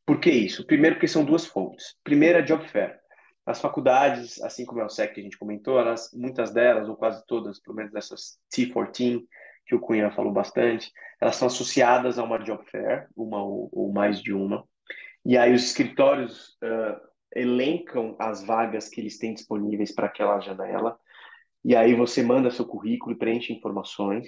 Por 0.05 0.19
que 0.19 0.31
isso? 0.31 0.65
Primeiro, 0.65 0.95
porque 0.95 1.07
são 1.07 1.23
duas 1.23 1.45
fontes. 1.45 1.95
Primeiro, 2.03 2.39
a 2.39 2.41
Job 2.41 2.67
Fair. 2.67 2.97
As 3.45 3.61
faculdades, 3.61 4.41
assim 4.41 4.65
como 4.65 4.81
é 4.81 4.85
o 4.85 4.89
SEC 4.89 5.13
que 5.13 5.19
a 5.19 5.23
gente 5.23 5.37
comentou, 5.37 5.79
elas, 5.79 6.09
muitas 6.13 6.51
delas, 6.51 6.89
ou 6.89 6.95
quase 6.95 7.23
todas, 7.27 7.61
pelo 7.61 7.77
menos 7.77 7.93
essas 7.93 8.39
T14, 8.53 9.23
que 9.65 9.75
o 9.75 9.79
Cunha 9.79 10.11
falou 10.11 10.31
bastante, 10.31 10.91
elas 11.21 11.35
são 11.35 11.47
associadas 11.47 12.17
a 12.17 12.23
uma 12.23 12.39
Job 12.39 12.63
Fair, 12.69 13.07
uma 13.15 13.43
ou, 13.43 13.69
ou 13.71 13.93
mais 13.93 14.21
de 14.21 14.33
uma. 14.33 14.65
E 15.25 15.37
aí 15.37 15.53
os 15.53 15.63
escritórios 15.63 16.57
uh, 16.63 17.06
elencam 17.35 18.15
as 18.19 18.43
vagas 18.43 18.89
que 18.89 19.01
eles 19.01 19.17
têm 19.17 19.33
disponíveis 19.33 19.93
para 19.93 20.07
aquela 20.07 20.39
janela. 20.39 20.99
e 21.65 21.75
aí 21.75 21.93
você 21.95 22.23
manda 22.23 22.51
seu 22.51 22.65
currículo 22.65 23.13
e 23.13 23.17
preenche 23.17 23.53
informações. 23.53 24.27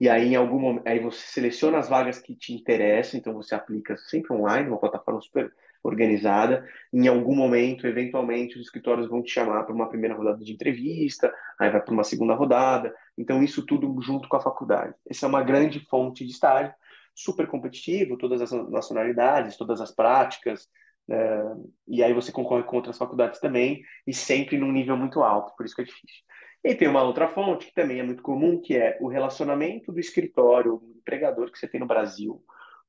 E 0.00 0.08
aí, 0.08 0.32
em 0.32 0.36
algum 0.36 0.58
momento, 0.58 0.86
aí 0.86 0.98
você 0.98 1.20
seleciona 1.26 1.78
as 1.78 1.88
vagas 1.88 2.18
que 2.18 2.34
te 2.34 2.52
interessam, 2.52 3.18
então 3.18 3.32
você 3.34 3.54
aplica 3.54 3.96
sempre 3.96 4.34
online, 4.34 4.68
uma 4.68 4.78
plataforma 4.78 5.20
super 5.20 5.52
organizada. 5.82 6.66
Em 6.92 7.06
algum 7.06 7.34
momento, 7.36 7.86
eventualmente, 7.86 8.56
os 8.58 8.66
escritórios 8.66 9.08
vão 9.08 9.22
te 9.22 9.30
chamar 9.30 9.64
para 9.64 9.74
uma 9.74 9.88
primeira 9.88 10.14
rodada 10.14 10.44
de 10.44 10.52
entrevista, 10.52 11.32
aí 11.58 11.70
vai 11.70 11.80
para 11.80 11.94
uma 11.94 12.04
segunda 12.04 12.34
rodada. 12.34 12.94
Então, 13.16 13.42
isso 13.42 13.64
tudo 13.64 13.94
junto 14.02 14.28
com 14.28 14.36
a 14.36 14.40
faculdade. 14.40 14.94
Essa 15.08 15.26
é 15.26 15.28
uma 15.28 15.42
grande 15.42 15.80
fonte 15.88 16.24
de 16.24 16.32
estágio, 16.32 16.74
super 17.14 17.46
competitivo, 17.46 18.18
todas 18.18 18.40
as 18.40 18.50
nacionalidades, 18.70 19.56
todas 19.56 19.80
as 19.80 19.94
práticas, 19.94 20.68
é, 21.10 21.42
e 21.86 22.02
aí 22.02 22.12
você 22.12 22.32
concorre 22.32 22.62
com 22.64 22.76
outras 22.76 22.96
faculdades 22.98 23.40
também, 23.40 23.82
e 24.06 24.12
sempre 24.12 24.58
num 24.58 24.72
nível 24.72 24.96
muito 24.96 25.22
alto, 25.22 25.54
por 25.56 25.66
isso 25.66 25.74
que 25.74 25.82
é 25.82 25.84
difícil. 25.84 26.22
E 26.64 26.74
tem 26.74 26.88
uma 26.88 27.02
outra 27.02 27.28
fonte 27.28 27.66
que 27.66 27.74
também 27.74 28.00
é 28.00 28.02
muito 28.02 28.22
comum, 28.22 28.58
que 28.60 28.74
é 28.76 28.96
o 29.00 29.08
relacionamento 29.08 29.92
do 29.92 30.00
escritório, 30.00 30.76
o 30.76 30.98
empregador 30.98 31.52
que 31.52 31.58
você 31.58 31.68
tem 31.68 31.78
no 31.78 31.86
Brasil, 31.86 32.42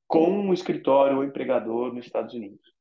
com 0.08 0.50
o 0.50 0.54
escritório 0.54 1.18
ou 1.18 1.24
empregador 1.26 1.94
nos 1.94 2.06
Estados 2.06 2.34
Unidos. 2.34 2.74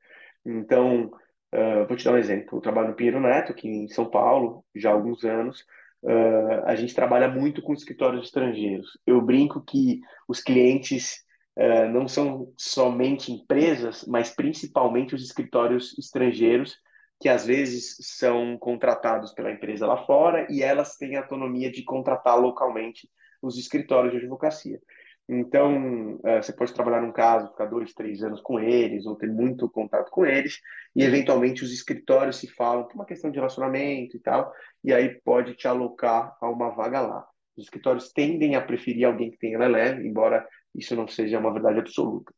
Então, 0.47 1.11
uh, 1.52 1.86
vou 1.89 1.97
te 1.97 2.05
dar 2.05 2.12
um 2.12 2.19
exemplo. 2.19 2.59
Eu 2.59 2.62
trabalho 2.62 2.89
no 2.89 2.94
Pinheiro 2.94 3.20
Neto, 3.20 3.51
aqui 3.51 3.69
em 3.69 3.89
São 3.89 4.09
Paulo, 4.09 4.65
já 4.74 4.90
há 4.90 4.93
alguns 4.93 5.24
anos. 5.24 5.65
Uh, 6.01 6.62
a 6.65 6.77
gente 6.77 6.94
trabalha 6.94 7.28
muito 7.28 7.61
com 7.61 7.73
escritórios 7.73 8.27
estrangeiros. 8.27 8.86
Eu 9.05 9.20
brinco 9.20 9.65
que 9.65 10.01
os 10.28 10.40
clientes 10.40 11.24
uh, 11.56 11.89
não 11.90 12.06
são 12.09 12.52
somente 12.56 13.32
empresas, 13.32 14.05
mas 14.06 14.31
principalmente 14.31 15.14
os 15.14 15.22
escritórios 15.22 15.97
estrangeiros, 15.98 16.76
que 17.20 17.28
às 17.28 17.47
vezes 17.47 17.97
são 18.01 18.59
contratados 18.59 19.32
pela 19.32 19.51
empresa 19.51 19.86
lá 19.86 20.05
fora 20.05 20.47
e 20.51 20.62
elas 20.62 20.97
têm 20.97 21.16
a 21.16 21.20
autonomia 21.20 21.70
de 21.70 21.85
contratar 21.85 22.39
localmente 22.39 23.09
os 23.40 23.59
escritórios 23.59 24.12
de 24.12 24.18
advocacia. 24.18 24.81
Então, 25.28 26.20
é, 26.22 26.43
você 26.43 26.52
pode 26.52 26.74
trabalhar 26.74 27.01
num 27.01 27.12
caso, 27.12 27.48
ficar 27.48 27.64
dois, 27.66 27.94
três 27.94 28.22
anos 28.22 28.43
com 28.43 28.60
eles, 28.60 29.06
ou 29.06 29.16
ter 29.16 29.28
muito 29.28 29.70
contato 29.70 30.10
com 30.10 30.26
eles, 30.26 30.59
e 30.94 31.02
eventualmente 31.02 31.64
os 31.64 31.72
escritórios 31.72 32.36
se 32.36 32.47
falam 32.48 32.86
é 32.90 32.94
uma 32.94 33.06
questão 33.06 33.31
de 33.31 33.39
relacionamento 33.39 34.16
e 34.16 34.20
tal, 34.20 34.52
e 34.82 34.93
aí 34.93 35.18
pode 35.24 35.55
te 35.55 35.66
alocar 35.66 36.36
a 36.40 36.51
uma 36.51 36.70
vaga 36.70 37.01
lá. 37.01 37.26
Os 37.56 37.64
escritórios 37.64 38.12
tendem 38.12 38.55
a 38.55 38.60
preferir 38.60 39.06
alguém 39.06 39.31
que 39.31 39.39
tenha 39.39 39.59
LELEV, 39.59 40.06
embora 40.06 40.47
isso 40.74 40.96
não 40.96 41.06
seja 41.06 41.38
uma 41.38 41.52
verdade 41.52 41.78
absoluta. 41.78 42.32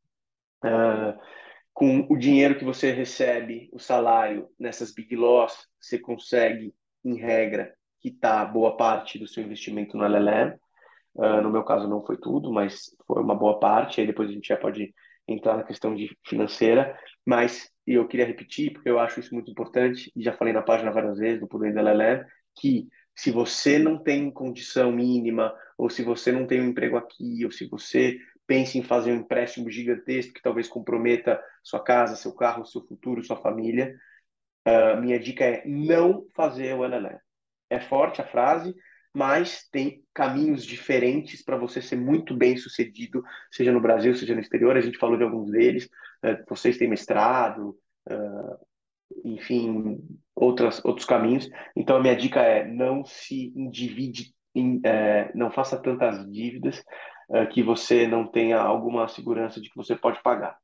Uh, 0.65 1.19
com 1.73 2.07
o 2.09 2.17
dinheiro 2.17 2.57
que 2.59 2.65
você 2.65 2.91
recebe, 2.91 3.69
o 3.73 3.79
salário 3.79 4.49
nessas 4.59 4.93
big 4.93 5.15
loss, 5.15 5.67
você 5.81 5.99
consegue, 5.99 6.75
em 7.05 7.17
regra, 7.17 7.75
quitar 8.01 8.51
boa 8.53 8.77
parte 8.77 9.19
do 9.19 9.27
seu 9.27 9.43
investimento 9.43 9.97
no 9.97 10.05
LLM. 10.05 10.55
Uh, 11.15 11.43
no 11.43 11.51
meu 11.51 11.65
caso 11.65 11.89
não 11.89 12.05
foi 12.05 12.17
tudo, 12.19 12.53
mas 12.53 12.95
foi 13.07 13.23
uma 13.23 13.35
boa 13.35 13.59
parte. 13.59 14.01
Aí 14.01 14.07
depois 14.07 14.29
a 14.29 14.33
gente 14.33 14.49
já 14.49 14.57
pode 14.57 14.93
entrar 15.29 15.57
na 15.57 15.65
questão 15.65 15.95
de 15.95 16.17
financeira. 16.27 16.99
Mas 17.25 17.71
eu 17.87 18.07
queria 18.07 18.27
repetir, 18.27 18.73
porque 18.73 18.89
eu 18.89 18.99
acho 18.99 19.21
isso 19.21 19.35
muito 19.35 19.51
importante, 19.51 20.11
e 20.15 20.23
já 20.23 20.33
falei 20.33 20.53
na 20.53 20.63
página 20.63 20.91
várias 20.91 21.19
vezes 21.19 21.41
do 21.41 21.49
Poder 21.49 21.73
da 21.73 21.81
LLM, 21.81 22.25
que 22.59 22.89
se 23.17 23.31
você 23.31 23.79
não 23.79 23.99
tem 23.99 24.31
condição 24.31 24.93
mínima, 24.93 25.55
ou 25.79 25.89
se 25.89 26.03
você 26.03 26.31
não 26.31 26.47
tem 26.47 26.61
um 26.61 26.69
emprego 26.69 26.99
aqui, 26.99 27.45
ou 27.45 27.51
se 27.51 27.67
você 27.67 28.19
pensa 28.47 28.77
em 28.79 28.83
fazer 28.83 29.13
um 29.13 29.21
empréstimo 29.21 29.71
gigantesco 29.71 30.35
que 30.35 30.43
talvez 30.43 30.69
comprometa 30.69 31.43
sua 31.63 31.83
casa, 31.83 32.15
seu 32.15 32.33
carro, 32.33 32.67
seu 32.67 32.87
futuro, 32.87 33.25
sua 33.25 33.37
família, 33.37 33.97
uh, 34.69 35.01
minha 35.01 35.19
dica 35.19 35.45
é 35.45 35.67
não 35.67 36.27
fazer 36.35 36.75
o 36.75 36.85
LLM. 36.85 37.19
É 37.71 37.81
forte 37.81 38.21
a 38.21 38.27
frase, 38.27 38.75
mas 39.13 39.67
tem 39.71 40.05
caminhos 40.13 40.65
diferentes 40.65 41.43
para 41.43 41.57
você 41.57 41.81
ser 41.81 41.97
muito 41.97 42.37
bem 42.37 42.57
sucedido, 42.57 43.25
seja 43.51 43.73
no 43.73 43.81
Brasil, 43.81 44.15
seja 44.15 44.35
no 44.35 44.41
exterior. 44.41 44.77
A 44.77 44.81
gente 44.83 44.99
falou 44.99 45.17
de 45.17 45.25
alguns 45.25 45.51
deles. 45.51 45.87
Uh, 46.23 46.45
vocês 46.49 46.77
têm 46.77 46.89
mestrado, 46.89 47.77
uh, 48.11 48.67
enfim, 49.25 49.99
outras, 50.37 50.85
outros 50.85 51.07
caminhos. 51.07 51.49
Então, 51.75 51.97
a 51.97 52.01
minha 52.01 52.15
dica 52.15 52.41
é 52.41 52.65
não 52.65 53.05
se 53.05 53.53
endivide, 53.57 54.35
em, 54.55 54.81
é, 54.85 55.33
não 55.35 55.51
faça 55.51 55.77
tantas 55.77 56.31
dívidas 56.31 56.85
uh, 57.31 57.49
que 57.51 57.63
você 57.63 58.07
não 58.07 58.27
tenha 58.27 58.61
alguma 58.61 59.09
segurança 59.09 59.61
de 59.61 59.69
que 59.69 59.77
você 59.77 59.97
pode 59.97 60.23
pagar. 60.23 60.57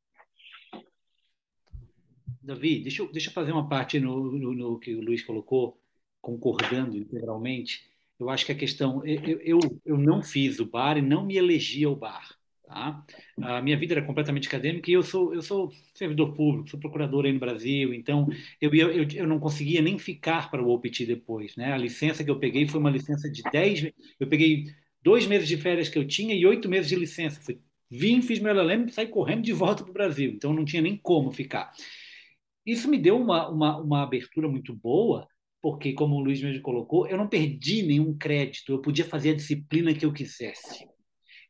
Davi, 2.41 2.81
deixa 2.81 3.03
eu, 3.03 3.11
deixa 3.11 3.31
eu 3.31 3.35
fazer 3.35 3.53
uma 3.53 3.69
parte 3.69 3.99
no, 3.99 4.31
no, 4.33 4.53
no 4.53 4.79
que 4.79 4.95
o 4.95 5.01
Luiz 5.01 5.25
colocou, 5.25 5.81
concordando 6.21 6.97
integralmente 6.97 7.91
eu 8.23 8.31
acho 8.31 8.47
que 8.47 8.53
a 8.53 8.57
questão. 8.57 9.05
Eu, 9.05 9.41
eu, 9.41 9.59
eu 9.85 9.99
não 9.99 10.23
fiz 10.23 10.61
o 10.61 10.67
bar 10.67 10.97
e 10.97 11.03
não 11.03 11.27
me 11.27 11.37
elegi 11.37 11.85
ao 11.85 11.97
bar. 11.97 12.37
Tá? 12.67 13.05
A 13.41 13.61
minha 13.61 13.77
vida 13.77 13.95
era 13.95 14.07
completamente 14.07 14.49
acadêmica 14.49 14.91
e 14.91 14.95
eu 14.95 15.03
sou, 15.03 15.35
eu 15.35 15.43
sou 15.43 15.71
servidor 15.95 16.35
público, 16.35 16.71
sou 16.71 16.81
procurador 16.81 17.25
aí 17.25 17.33
no 17.33 17.41
Brasil, 17.41 17.93
então 17.93 18.29
eu, 18.61 18.73
eu, 18.75 19.07
eu 19.15 19.27
não 19.27 19.39
conseguia 19.39 19.83
nem 19.83 19.99
ficar 19.99 20.51
para 20.51 20.63
o 20.63 20.71
OPT 20.71 21.07
depois. 21.07 21.57
Né? 21.57 21.73
A 21.73 21.77
licença 21.77 22.25
que 22.25 22.31
eu 22.31 22.39
peguei 22.39 22.67
foi 22.67 22.81
uma 22.81 22.91
licença 22.91 23.31
de 23.31 23.43
10. 23.43 23.93
Eu 24.19 24.27
peguei 24.27 24.67
dois 25.03 25.27
meses 25.27 25.49
de 25.49 25.57
férias 25.57 25.89
que 25.89 25.99
eu 25.99 26.07
tinha 26.07 26.35
e 26.35 26.47
oito 26.47 26.69
meses 26.69 26.89
de 26.89 26.97
licença. 26.97 27.41
Fui, 27.41 27.61
vim, 27.91 28.23
fiz 28.23 28.39
meu 28.39 28.53
LLM 28.53 28.89
e 28.89 28.93
saí 28.93 29.07
correndo 29.07 29.43
de 29.43 29.53
volta 29.53 29.83
para 29.83 29.91
o 29.91 29.95
Brasil, 29.95 30.31
então 30.31 30.53
não 30.53 30.65
tinha 30.65 30.83
nem 30.83 30.97
como 30.97 31.33
ficar. 31.33 31.73
Isso 32.65 32.89
me 32.89 32.97
deu 32.97 33.17
uma, 33.21 33.49
uma, 33.49 33.77
uma 33.79 34.03
abertura 34.03 34.49
muito 34.49 34.73
boa 34.75 35.27
porque, 35.63 35.93
como 35.93 36.17
o 36.17 36.21
Luiz 36.21 36.43
mesmo 36.43 36.61
colocou, 36.61 37.07
eu 37.07 37.17
não 37.17 37.29
perdi 37.29 37.85
nenhum 37.85 38.19
crédito, 38.19 38.73
eu 38.73 38.83
podia 38.83 39.05
fazer 39.05 39.31
a 39.31 39.37
disciplina 39.37 39.95
que 39.95 40.05
eu 40.05 40.13
quisesse. 40.13 40.85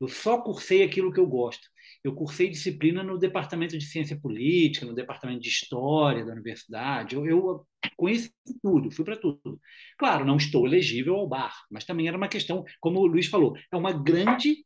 Eu 0.03 0.09
só 0.09 0.41
cursei 0.41 0.83
aquilo 0.83 1.13
que 1.13 1.21
eu 1.21 1.27
gosto. 1.27 1.69
Eu 2.05 2.15
cursei 2.15 2.49
disciplina 2.49 3.03
no 3.03 3.19
departamento 3.19 3.79
de 3.79 3.85
ciência 3.85 4.19
política, 4.19 4.85
no 4.85 4.95
departamento 4.95 5.41
de 5.41 5.49
história 5.49 6.25
da 6.25 6.33
universidade. 6.33 7.15
Eu, 7.15 7.27
eu 7.27 7.67
conheci 7.97 8.33
tudo, 8.61 8.91
fui 8.91 9.05
para 9.05 9.17
tudo. 9.17 9.61
Claro, 9.97 10.25
não 10.25 10.37
estou 10.37 10.67
elegível 10.67 11.15
ao 11.15 11.29
bar, 11.29 11.55
mas 11.71 11.85
também 11.85 12.09
era 12.09 12.17
uma 12.17 12.29
questão, 12.29 12.65
como 12.81 13.01
o 13.01 13.07
Luiz 13.07 13.27
falou, 13.27 13.57
é 13.71 13.77
uma 13.77 13.93
grande 13.93 14.65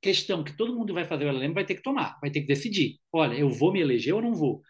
questão 0.00 0.42
que 0.42 0.56
todo 0.56 0.74
mundo 0.74 0.94
vai 0.94 1.04
fazer 1.04 1.24
o 1.24 1.28
LLM 1.28 1.52
vai 1.52 1.64
ter 1.66 1.74
que 1.74 1.82
tomar, 1.82 2.18
vai 2.20 2.30
ter 2.30 2.40
que 2.40 2.46
decidir. 2.46 2.98
Olha, 3.12 3.34
eu 3.34 3.50
vou 3.50 3.72
me 3.72 3.80
eleger 3.80 4.14
ou 4.14 4.22
não 4.22 4.34
vou? 4.34 4.62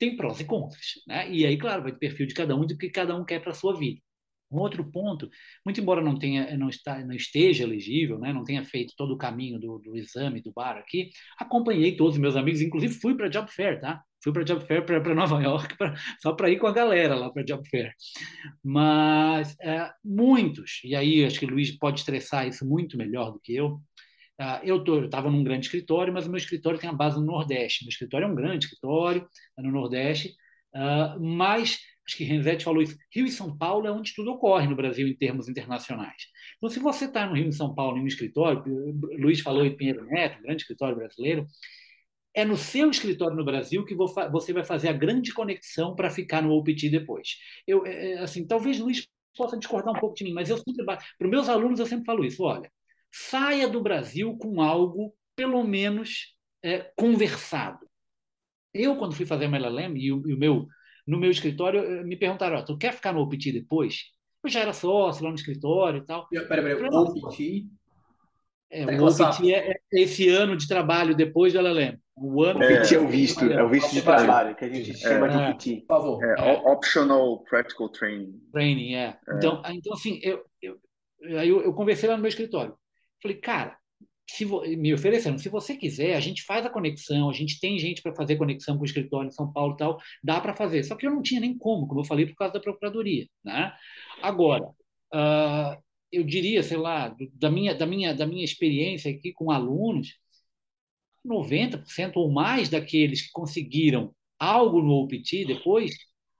tem 0.00 0.16
prós 0.16 0.40
e 0.40 0.44
contras. 0.44 0.94
Né? 1.06 1.30
E 1.30 1.46
aí, 1.46 1.58
claro, 1.58 1.82
vai 1.82 1.92
ter 1.92 1.98
perfil 1.98 2.26
de 2.26 2.34
cada 2.34 2.56
um 2.56 2.66
do 2.66 2.76
que 2.76 2.88
cada 2.88 3.14
um 3.14 3.24
quer 3.24 3.40
para 3.40 3.52
a 3.52 3.54
sua 3.54 3.78
vida. 3.78 4.00
Um 4.50 4.58
outro 4.58 4.84
ponto, 4.84 5.28
muito 5.64 5.80
embora 5.80 6.00
não 6.00 6.18
tenha, 6.18 6.56
não, 6.56 6.68
está, 6.68 6.98
não 7.04 7.14
esteja 7.14 7.64
elegível, 7.64 8.18
né, 8.18 8.32
não 8.32 8.44
tenha 8.44 8.64
feito 8.64 8.94
todo 8.96 9.14
o 9.14 9.18
caminho 9.18 9.58
do, 9.58 9.78
do 9.78 9.96
exame 9.96 10.42
do 10.42 10.52
bar 10.52 10.76
aqui, 10.76 11.10
acompanhei 11.38 11.96
todos 11.96 12.14
os 12.14 12.20
meus 12.20 12.36
amigos, 12.36 12.60
inclusive 12.60 12.94
fui 12.94 13.14
para 13.14 13.28
Job 13.28 13.50
Fair, 13.50 13.80
tá? 13.80 14.02
Fui 14.22 14.32
para 14.32 14.42
Job 14.42 14.64
Fair 14.66 14.84
para 14.84 15.14
Nova 15.14 15.40
York 15.42 15.76
pra, 15.78 15.94
só 16.20 16.32
para 16.32 16.50
ir 16.50 16.58
com 16.58 16.66
a 16.66 16.72
galera 16.72 17.14
lá 17.14 17.30
para 17.30 17.44
Job 17.44 17.66
Fair. 17.68 17.92
Mas 18.62 19.56
é, 19.60 19.90
muitos, 20.04 20.80
e 20.84 20.94
aí 20.94 21.24
acho 21.24 21.38
que 21.38 21.46
o 21.46 21.50
Luiz 21.50 21.70
pode 21.78 22.00
estressar 22.00 22.46
isso 22.46 22.66
muito 22.66 22.98
melhor 22.98 23.32
do 23.32 23.40
que 23.40 23.54
eu, 23.54 23.80
Uh, 24.40 24.58
eu 24.64 25.04
estava 25.04 25.30
num 25.30 25.44
grande 25.44 25.66
escritório, 25.66 26.14
mas 26.14 26.26
o 26.26 26.30
meu 26.30 26.38
escritório 26.38 26.78
tem 26.78 26.88
a 26.88 26.94
base 26.94 27.20
no 27.20 27.26
Nordeste. 27.26 27.84
Meu 27.84 27.90
escritório 27.90 28.24
é 28.24 28.26
um 28.26 28.34
grande 28.34 28.64
escritório 28.64 29.28
é 29.58 29.62
no 29.62 29.70
Nordeste, 29.70 30.34
uh, 30.74 31.20
mas 31.20 31.78
acho 32.06 32.16
que 32.16 32.24
Renzetti 32.24 32.64
falou 32.64 32.82
isso. 32.82 32.96
Rio 33.12 33.26
e 33.26 33.30
São 33.30 33.56
Paulo 33.56 33.86
é 33.86 33.92
onde 33.92 34.14
tudo 34.14 34.32
ocorre 34.32 34.66
no 34.66 34.76
Brasil 34.76 35.06
em 35.06 35.14
termos 35.14 35.48
internacionais. 35.48 36.22
Então, 36.56 36.68
se 36.68 36.80
você 36.80 37.04
está 37.04 37.26
no 37.26 37.34
Rio 37.34 37.48
e 37.48 37.52
São 37.52 37.74
Paulo 37.74 37.98
em 37.98 38.02
um 38.02 38.06
escritório, 38.06 38.62
Luiz 39.18 39.40
falou 39.40 39.64
em 39.64 39.76
Pinheiro 39.76 40.04
Neto, 40.06 40.38
um 40.38 40.42
grande 40.42 40.62
escritório 40.62 40.96
brasileiro, 40.96 41.46
é 42.34 42.44
no 42.44 42.56
seu 42.56 42.90
escritório 42.90 43.36
no 43.36 43.44
Brasil 43.44 43.84
que 43.84 43.94
você 43.94 44.52
vai 44.52 44.64
fazer 44.64 44.88
a 44.88 44.92
grande 44.92 45.32
conexão 45.32 45.94
para 45.94 46.10
ficar 46.10 46.42
no 46.42 46.52
OPT 46.52 46.88
depois. 46.88 47.36
Eu, 47.66 47.84
é, 47.84 48.12
é, 48.12 48.18
assim, 48.20 48.46
talvez 48.46 48.78
Luiz 48.78 49.06
possa 49.36 49.56
discordar 49.56 49.94
um 49.94 49.98
pouco 49.98 50.14
de 50.14 50.24
mim, 50.24 50.32
mas 50.32 50.50
eu 50.50 50.58
sempre 50.58 50.84
para 50.84 50.98
os 51.20 51.30
meus 51.30 51.48
alunos 51.48 51.80
eu 51.80 51.86
sempre 51.86 52.04
falo 52.04 52.24
isso. 52.24 52.42
Olha, 52.42 52.70
saia 53.10 53.68
do 53.68 53.80
Brasil 53.82 54.36
com 54.38 54.60
algo, 54.60 55.14
pelo 55.34 55.62
menos, 55.64 56.36
é, 56.62 56.90
conversado. 56.96 57.88
Eu, 58.72 58.96
quando 58.96 59.14
fui 59.14 59.26
fazer 59.26 59.46
a 59.46 59.56
LLM, 59.56 59.96
e 59.98 60.06
e 60.06 60.12
o 60.12 60.38
meu, 60.38 60.68
no 61.10 61.18
meu 61.18 61.30
escritório, 61.30 61.80
eh, 61.80 62.04
me 62.04 62.16
perguntaram: 62.16 62.58
oh, 62.58 62.64
tu 62.64 62.78
quer 62.78 62.92
ficar 62.92 63.12
no 63.12 63.20
OPT 63.20 63.52
depois? 63.52 64.04
Eu 64.42 64.48
já 64.48 64.60
era 64.60 64.72
sócio 64.72 65.24
lá 65.24 65.30
no 65.30 65.36
escritório 65.36 66.02
e 66.02 66.06
tal. 66.06 66.28
Peraí, 66.28 66.48
peraí, 66.48 66.74
o 66.74 67.02
OPT? 67.02 67.66
É, 68.70 68.84
o 68.84 69.04
OPT 69.04 69.52
é, 69.52 69.72
é, 69.72 69.80
esse 69.92 70.28
ano 70.28 70.56
de 70.56 70.68
trabalho 70.68 71.14
depois 71.14 71.52
do 71.52 71.58
LLM. 71.58 71.98
O 72.16 72.44
ano 72.44 72.62
é, 72.62 72.86
que... 72.86 72.94
é 72.94 72.98
o 72.98 73.08
visto, 73.08 73.44
é 73.44 73.62
o 73.62 73.68
visto 73.68 73.92
de 73.92 74.02
trabalho, 74.02 74.54
que 74.54 74.64
a 74.64 74.68
gente 74.68 74.96
chama 74.96 75.28
de 75.28 75.36
OPT. 75.36 75.80
Por 75.80 75.96
favor. 75.96 76.24
É, 76.24 76.52
Optional 76.64 77.42
Practical 77.44 77.88
Training. 77.88 78.40
Training, 78.52 78.94
é. 78.94 79.18
Então, 79.36 79.62
então 79.66 79.92
assim, 79.92 80.20
eu, 80.22 80.44
eu, 80.62 80.78
aí 81.38 81.48
eu, 81.48 81.62
eu 81.62 81.74
conversei 81.74 82.08
lá 82.08 82.14
no 82.14 82.22
meu 82.22 82.28
escritório. 82.28 82.74
Falei, 83.20 83.36
cara, 83.38 83.76
se 84.36 84.46
me 84.76 84.94
oferecendo, 84.94 85.38
se 85.38 85.48
você 85.48 85.76
quiser, 85.76 86.14
a 86.14 86.20
gente 86.20 86.42
faz 86.42 86.64
a 86.64 86.70
conexão, 86.70 87.28
a 87.28 87.32
gente 87.32 87.58
tem 87.60 87.78
gente 87.78 88.02
para 88.02 88.12
fazer 88.12 88.36
conexão 88.36 88.76
com 88.76 88.82
o 88.82 88.86
escritório 88.86 89.28
em 89.28 89.32
São 89.32 89.52
Paulo 89.52 89.74
e 89.74 89.76
tal, 89.76 89.98
dá 90.22 90.40
para 90.40 90.54
fazer. 90.54 90.82
Só 90.84 90.94
que 90.94 91.06
eu 91.06 91.10
não 91.10 91.22
tinha 91.22 91.40
nem 91.40 91.56
como, 91.56 91.86
como 91.86 92.00
eu 92.00 92.04
falei, 92.04 92.26
por 92.26 92.36
causa 92.36 92.54
da 92.54 92.60
procuradoria. 92.60 93.26
Né? 93.44 93.72
Agora, 94.22 94.66
uh, 95.14 95.82
eu 96.12 96.24
diria, 96.24 96.62
sei 96.62 96.76
lá, 96.76 97.14
da 97.34 97.50
minha, 97.50 97.74
da 97.74 97.86
minha, 97.86 98.14
da 98.14 98.26
minha 98.26 98.44
experiência 98.44 99.10
aqui 99.10 99.32
com 99.32 99.50
alunos, 99.50 100.16
90% 101.26 102.12
ou 102.16 102.30
mais 102.30 102.68
daqueles 102.68 103.22
que 103.22 103.32
conseguiram 103.32 104.14
algo 104.38 104.80
no 104.80 104.94
OPT 105.02 105.44
depois 105.44 105.94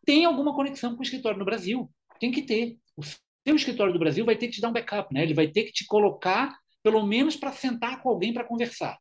tem 0.07 0.25
alguma 0.25 0.55
conexão 0.55 0.95
com 0.95 1.01
o 1.01 1.03
escritório 1.03 1.39
no 1.39 1.45
Brasil. 1.45 1.91
Tem 2.19 2.31
que 2.31 2.43
ter. 2.43 2.79
O 2.97 3.03
seu 3.05 3.57
escritório 3.57 3.93
do 3.93 3.99
Brasil 3.99 4.25
vai 4.25 4.37
ter 4.37 4.47
que 4.47 4.55
te 4.55 4.61
dar 4.61 4.69
um 4.69 4.73
backup, 4.73 5.13
né? 5.13 5.23
Ele 5.23 5.35
vai 5.35 5.49
ter 5.49 5.65
que 5.65 5.73
te 5.73 5.87
colocar, 5.87 6.59
pelo 6.83 7.07
menos, 7.07 7.37
para 7.37 7.53
sentar 7.53 8.03
com 8.03 8.09
alguém 8.09 8.33
para 8.33 8.45
conversar. 8.45 8.99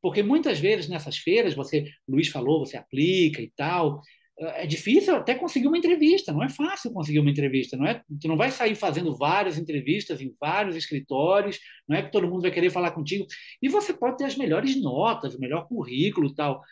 Porque 0.00 0.22
muitas 0.22 0.58
vezes 0.58 0.88
nessas 0.88 1.16
feiras, 1.18 1.54
você, 1.54 1.84
Luiz 2.08 2.28
falou, 2.28 2.64
você 2.64 2.76
aplica 2.76 3.40
e 3.40 3.50
tal, 3.56 4.02
é 4.38 4.66
difícil 4.66 5.14
até 5.14 5.34
conseguir 5.34 5.68
uma 5.68 5.78
entrevista, 5.78 6.32
não 6.32 6.42
é 6.42 6.48
fácil 6.48 6.92
conseguir 6.92 7.20
uma 7.20 7.30
entrevista, 7.30 7.76
não 7.76 7.86
é? 7.86 8.02
Tu 8.20 8.26
não 8.26 8.36
vai 8.36 8.50
sair 8.50 8.74
fazendo 8.74 9.14
várias 9.16 9.58
entrevistas 9.58 10.20
em 10.20 10.34
vários 10.40 10.74
escritórios, 10.74 11.58
não 11.88 11.96
é 11.96 12.02
que 12.02 12.10
todo 12.10 12.28
mundo 12.28 12.42
vai 12.42 12.50
querer 12.50 12.70
falar 12.70 12.90
contigo. 12.92 13.26
E 13.60 13.68
você 13.68 13.92
pode 13.92 14.16
ter 14.18 14.24
as 14.24 14.36
melhores 14.36 14.80
notas, 14.80 15.34
o 15.34 15.40
melhor 15.40 15.68
currículo 15.68 16.28
e 16.28 16.34
tal, 16.34 16.62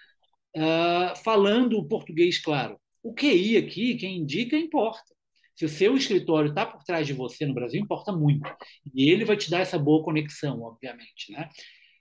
uh, 0.56 1.16
falando 1.22 1.86
português 1.86 2.38
claro. 2.38 2.78
O 3.02 3.14
QI 3.14 3.56
aqui, 3.56 3.94
quem 3.96 4.18
indica, 4.18 4.56
importa. 4.56 5.02
Se 5.60 5.66
o 5.66 5.68
seu 5.68 5.94
escritório 5.94 6.48
está 6.48 6.64
por 6.64 6.82
trás 6.84 7.06
de 7.06 7.12
você 7.12 7.44
no 7.44 7.52
Brasil, 7.52 7.82
importa 7.82 8.10
muito. 8.10 8.50
E 8.94 9.10
ele 9.10 9.26
vai 9.26 9.36
te 9.36 9.50
dar 9.50 9.58
essa 9.60 9.78
boa 9.78 10.02
conexão, 10.02 10.62
obviamente, 10.62 11.30
né? 11.30 11.50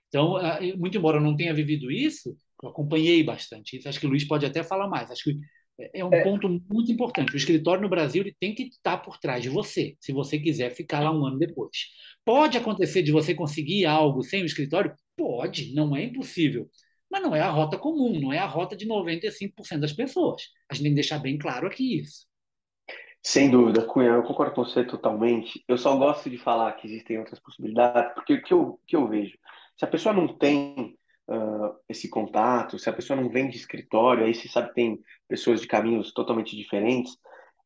Então, 0.08 0.36
uh, 0.36 0.78
muito 0.78 0.96
embora 0.96 1.18
eu 1.18 1.20
não 1.20 1.36
tenha 1.36 1.52
vivido 1.52 1.90
isso, 1.90 2.34
eu 2.62 2.70
acompanhei 2.70 3.22
bastante 3.22 3.76
isso. 3.76 3.86
Acho 3.86 4.00
que 4.00 4.06
o 4.06 4.08
Luiz 4.08 4.26
pode 4.26 4.46
até 4.46 4.62
falar 4.62 4.88
mais. 4.88 5.10
Acho 5.10 5.24
que 5.24 5.38
é 5.92 6.02
um 6.02 6.10
é. 6.10 6.24
ponto 6.24 6.48
muito 6.48 6.90
importante. 6.90 7.34
O 7.34 7.36
escritório 7.36 7.82
no 7.82 7.90
Brasil 7.90 8.22
ele 8.22 8.34
tem 8.40 8.54
que 8.54 8.62
estar 8.62 8.96
por 8.96 9.18
trás 9.18 9.42
de 9.42 9.50
você, 9.50 9.94
se 10.00 10.10
você 10.10 10.38
quiser 10.38 10.70
ficar 10.74 11.00
lá 11.00 11.12
um 11.12 11.26
ano 11.26 11.38
depois. 11.38 11.76
Pode 12.24 12.56
acontecer 12.56 13.02
de 13.02 13.12
você 13.12 13.34
conseguir 13.34 13.84
algo 13.84 14.22
sem 14.22 14.42
o 14.42 14.46
escritório? 14.46 14.94
Pode, 15.14 15.74
não 15.74 15.94
é 15.94 16.04
impossível. 16.04 16.66
Mas 17.10 17.22
não 17.22 17.36
é 17.36 17.40
a 17.40 17.50
rota 17.50 17.76
comum, 17.76 18.18
não 18.18 18.32
é 18.32 18.38
a 18.38 18.46
rota 18.46 18.74
de 18.74 18.86
95% 18.86 19.80
das 19.80 19.92
pessoas. 19.92 20.44
A 20.70 20.74
gente 20.74 20.84
tem 20.84 20.92
que 20.92 20.94
deixar 20.94 21.18
bem 21.18 21.36
claro 21.36 21.66
aqui 21.66 22.00
isso. 22.00 22.29
Sem 23.22 23.50
dúvida, 23.50 23.84
Cunha, 23.84 24.10
eu 24.10 24.22
concordo 24.22 24.54
com 24.54 24.64
você 24.64 24.84
totalmente. 24.84 25.62
Eu 25.68 25.76
só 25.76 25.94
gosto 25.96 26.30
de 26.30 26.38
falar 26.38 26.72
que 26.72 26.86
existem 26.86 27.18
outras 27.18 27.38
possibilidades, 27.38 28.14
porque 28.14 28.34
o 28.34 28.42
que 28.42 28.54
eu, 28.54 28.80
que 28.86 28.96
eu 28.96 29.06
vejo, 29.06 29.36
se 29.76 29.84
a 29.84 29.88
pessoa 29.88 30.14
não 30.14 30.26
tem 30.26 30.96
uh, 31.28 31.76
esse 31.88 32.08
contato, 32.08 32.78
se 32.78 32.88
a 32.88 32.92
pessoa 32.92 33.20
não 33.20 33.28
vem 33.28 33.48
de 33.48 33.56
escritório, 33.56 34.24
aí 34.24 34.34
você 34.34 34.48
sabe 34.48 34.72
tem 34.72 34.98
pessoas 35.28 35.60
de 35.60 35.66
caminhos 35.66 36.12
totalmente 36.12 36.56
diferentes, 36.56 37.18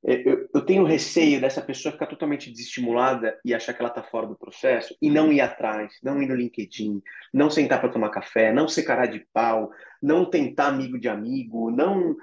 é, 0.06 0.20
eu, 0.28 0.46
eu, 0.54 0.60
tenho 0.60 0.84
receio 0.84 1.40
dessa 1.40 1.62
pessoa 1.62 1.92
ficar 1.92 2.06
totalmente 2.06 2.50
desestimulada 2.50 3.38
e 3.42 3.54
achar 3.54 3.72
que 3.72 3.80
ela 3.80 3.88
está 3.88 4.02
fora 4.02 4.26
do 4.26 4.36
processo 4.36 4.94
e 5.00 5.08
não 5.08 5.32
ir 5.32 5.40
atrás, 5.40 5.94
não 6.02 6.22
ir 6.22 6.26
no 6.26 6.34
LinkedIn, 6.34 7.00
não 7.32 7.48
sentar 7.48 7.80
para 7.80 7.88
tomar 7.88 8.10
café, 8.10 8.52
não 8.52 8.68
ser 8.68 8.82
cara 8.82 9.06
de 9.06 9.26
pau, 9.32 9.70
não 10.02 10.28
tentar 10.28 10.66
amigo 10.66 10.98
de 10.98 11.08
amigo, 11.08 11.70
não. 11.70 12.14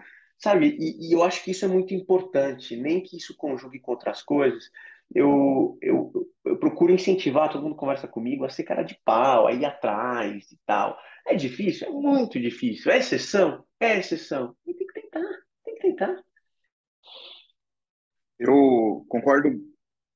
Sabe? 0.41 0.75
E, 0.79 1.09
e 1.09 1.13
eu 1.13 1.23
acho 1.23 1.43
que 1.43 1.51
isso 1.51 1.65
é 1.65 1.67
muito 1.67 1.93
importante, 1.93 2.75
nem 2.75 3.01
que 3.01 3.15
isso 3.17 3.35
conjugue 3.37 3.79
com 3.79 3.91
outras 3.91 4.23
coisas. 4.23 4.69
Eu, 5.13 5.77
eu, 5.81 6.11
eu 6.45 6.57
procuro 6.57 6.91
incentivar, 6.93 7.51
todo 7.51 7.63
mundo 7.63 7.75
conversa 7.75 8.07
comigo, 8.07 8.45
a 8.45 8.49
ser 8.49 8.63
cara 8.63 8.81
de 8.81 8.97
pau, 9.05 9.45
a 9.45 9.53
ir 9.53 9.65
atrás 9.65 10.51
e 10.51 10.57
tal. 10.65 10.97
É 11.27 11.35
difícil? 11.35 11.87
É 11.87 11.91
muito 11.91 12.39
difícil. 12.39 12.91
É 12.91 12.97
exceção? 12.97 13.63
É 13.79 13.99
exceção. 13.99 14.55
E 14.65 14.73
tem 14.73 14.87
que 14.87 14.93
tentar, 14.93 15.29
tem 15.63 15.75
que 15.75 15.81
tentar. 15.81 16.23
Eu 18.39 19.05
concordo. 19.07 19.70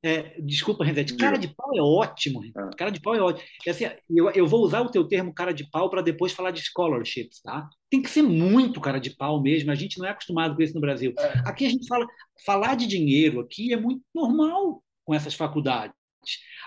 É, 0.06 0.40
desculpa, 0.40 0.86
Renate, 0.86 1.16
cara 1.16 1.36
de 1.36 1.48
pau 1.48 1.72
é 1.76 1.82
ótimo. 1.82 2.40
Ah. 2.56 2.70
Cara 2.78 2.92
de 2.92 3.02
pau 3.02 3.16
é 3.16 3.20
ótimo. 3.20 3.44
É 3.66 3.72
assim, 3.72 3.86
eu, 4.08 4.30
eu 4.30 4.46
vou 4.46 4.62
usar 4.62 4.82
o 4.82 4.92
teu 4.92 5.04
termo 5.04 5.34
cara 5.34 5.52
de 5.52 5.68
pau 5.68 5.90
para 5.90 6.04
depois 6.04 6.32
falar 6.32 6.52
de 6.52 6.62
scholarships, 6.62 7.42
tá? 7.42 7.68
Tem 7.90 8.04
que 8.04 8.10
ser 8.12 8.22
muito 8.22 8.80
cara 8.80 9.00
de 9.00 9.10
pau 9.10 9.42
mesmo. 9.42 9.72
A 9.72 9.76
gente 9.76 9.98
não 9.98 10.06
é 10.06 10.12
acostumado 10.12 10.56
com 10.56 10.62
isso 10.62 10.76
no 10.76 10.80
Brasil. 10.80 11.12
É. 11.18 11.40
Aqui 11.50 11.66
a 11.66 11.70
gente 11.70 11.88
fala, 11.88 12.06
falar 12.46 12.76
de 12.76 12.86
dinheiro 12.86 13.40
aqui 13.40 13.74
é 13.74 13.78
muito 13.78 14.04
normal 14.14 14.84
com 15.04 15.16
essas 15.16 15.34
faculdades. 15.34 15.96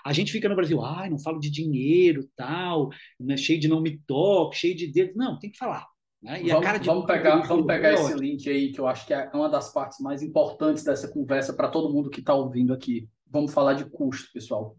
A 0.04 0.12
gente 0.12 0.32
fica 0.32 0.48
no 0.48 0.56
Brasil, 0.56 0.82
ai, 0.82 1.08
não 1.08 1.18
falo 1.20 1.38
de 1.38 1.48
dinheiro, 1.48 2.28
tal, 2.34 2.90
né, 3.20 3.36
cheio 3.36 3.60
de 3.60 3.68
não 3.68 3.80
me 3.80 3.98
toque, 4.04 4.56
cheio 4.56 4.74
de 4.74 4.88
dedos. 4.88 5.14
Não, 5.14 5.38
tem 5.38 5.48
que 5.50 5.58
falar. 5.58 5.86
Né? 6.20 6.42
Vamos, 6.42 6.80
de 6.80 6.86
vamos 6.86 7.06
pegar, 7.06 7.36
vamos 7.46 7.66
pegar 7.66 7.92
esse 7.94 8.14
link 8.14 8.48
aí, 8.50 8.72
que 8.72 8.80
eu 8.80 8.88
acho 8.88 9.06
que 9.06 9.14
é 9.14 9.30
uma 9.32 9.48
das 9.48 9.72
partes 9.72 10.00
mais 10.00 10.22
importantes 10.22 10.82
dessa 10.82 11.06
conversa 11.06 11.52
para 11.52 11.68
todo 11.68 11.92
mundo 11.92 12.10
que 12.10 12.18
está 12.18 12.34
ouvindo 12.34 12.72
aqui. 12.72 13.08
Vamos 13.30 13.52
falar 13.52 13.74
de 13.74 13.84
custo, 13.84 14.32
pessoal. 14.32 14.76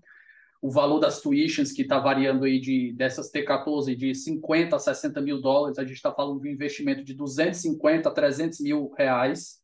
O 0.61 0.69
valor 0.69 0.99
das 0.99 1.21
tuitions, 1.21 1.71
que 1.71 1.83
está 1.83 1.99
variando 1.99 2.43
aí 2.43 2.59
de, 2.59 2.91
dessas 2.93 3.31
T14 3.31 3.95
de 3.95 4.13
50 4.13 4.75
a 4.75 4.79
60 4.79 5.21
mil 5.21 5.39
dólares, 5.41 5.79
a 5.79 5.83
gente 5.83 5.95
está 5.95 6.11
falando 6.11 6.41
de 6.41 6.49
um 6.49 6.51
investimento 6.51 7.03
de 7.03 7.13
250 7.13 8.09
a 8.09 8.11
300 8.11 8.59
mil 8.59 8.91
reais. 8.97 9.61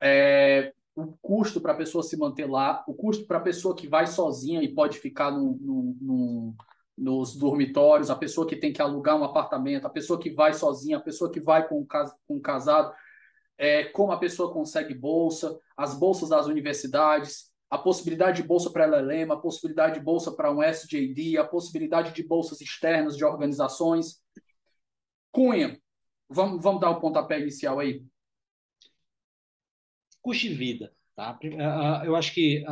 É, 0.00 0.72
o 0.94 1.16
custo 1.20 1.60
para 1.60 1.72
a 1.72 1.76
pessoa 1.76 2.02
se 2.02 2.16
manter 2.16 2.46
lá, 2.46 2.82
o 2.88 2.94
custo 2.94 3.26
para 3.26 3.38
a 3.38 3.42
pessoa 3.42 3.76
que 3.76 3.86
vai 3.86 4.06
sozinha 4.06 4.62
e 4.62 4.74
pode 4.74 4.98
ficar 4.98 5.30
no, 5.30 5.58
no, 5.60 5.96
no, 6.00 6.54
nos 6.96 7.36
dormitórios, 7.36 8.10
a 8.10 8.16
pessoa 8.16 8.46
que 8.46 8.56
tem 8.56 8.72
que 8.72 8.82
alugar 8.82 9.16
um 9.16 9.24
apartamento, 9.24 9.86
a 9.86 9.90
pessoa 9.90 10.18
que 10.18 10.30
vai 10.30 10.52
sozinha, 10.52 10.96
a 10.96 11.00
pessoa 11.00 11.30
que 11.30 11.40
vai 11.40 11.68
com, 11.68 11.86
com 11.86 12.36
um 12.36 12.40
casado, 12.40 12.92
é, 13.56 13.84
como 13.84 14.10
a 14.10 14.18
pessoa 14.18 14.52
consegue 14.52 14.94
bolsa, 14.94 15.58
as 15.76 15.94
bolsas 15.94 16.30
das 16.30 16.46
universidades, 16.46 17.52
a 17.70 17.76
possibilidade 17.76 18.42
de 18.42 18.48
bolsa 18.48 18.70
para 18.70 18.84
a 18.84 18.86
LLM, 18.86 19.32
a 19.32 19.36
possibilidade 19.36 19.98
de 19.98 20.04
bolsa 20.04 20.32
para 20.32 20.52
um 20.52 20.62
SJD, 20.62 21.36
a 21.36 21.44
possibilidade 21.44 22.14
de 22.14 22.22
bolsas 22.22 22.60
externas 22.60 23.16
de 23.16 23.24
organizações. 23.24 24.22
Cunha, 25.30 25.78
vamos, 26.28 26.62
vamos 26.62 26.80
dar 26.80 26.90
o 26.90 27.00
pontapé 27.00 27.40
inicial 27.40 27.78
aí 27.78 28.02
custo 30.28 30.48
de 30.48 30.54
vida. 30.54 30.92
Tá? 31.16 31.38
Eu 32.04 32.14
acho 32.14 32.32
que, 32.34 32.64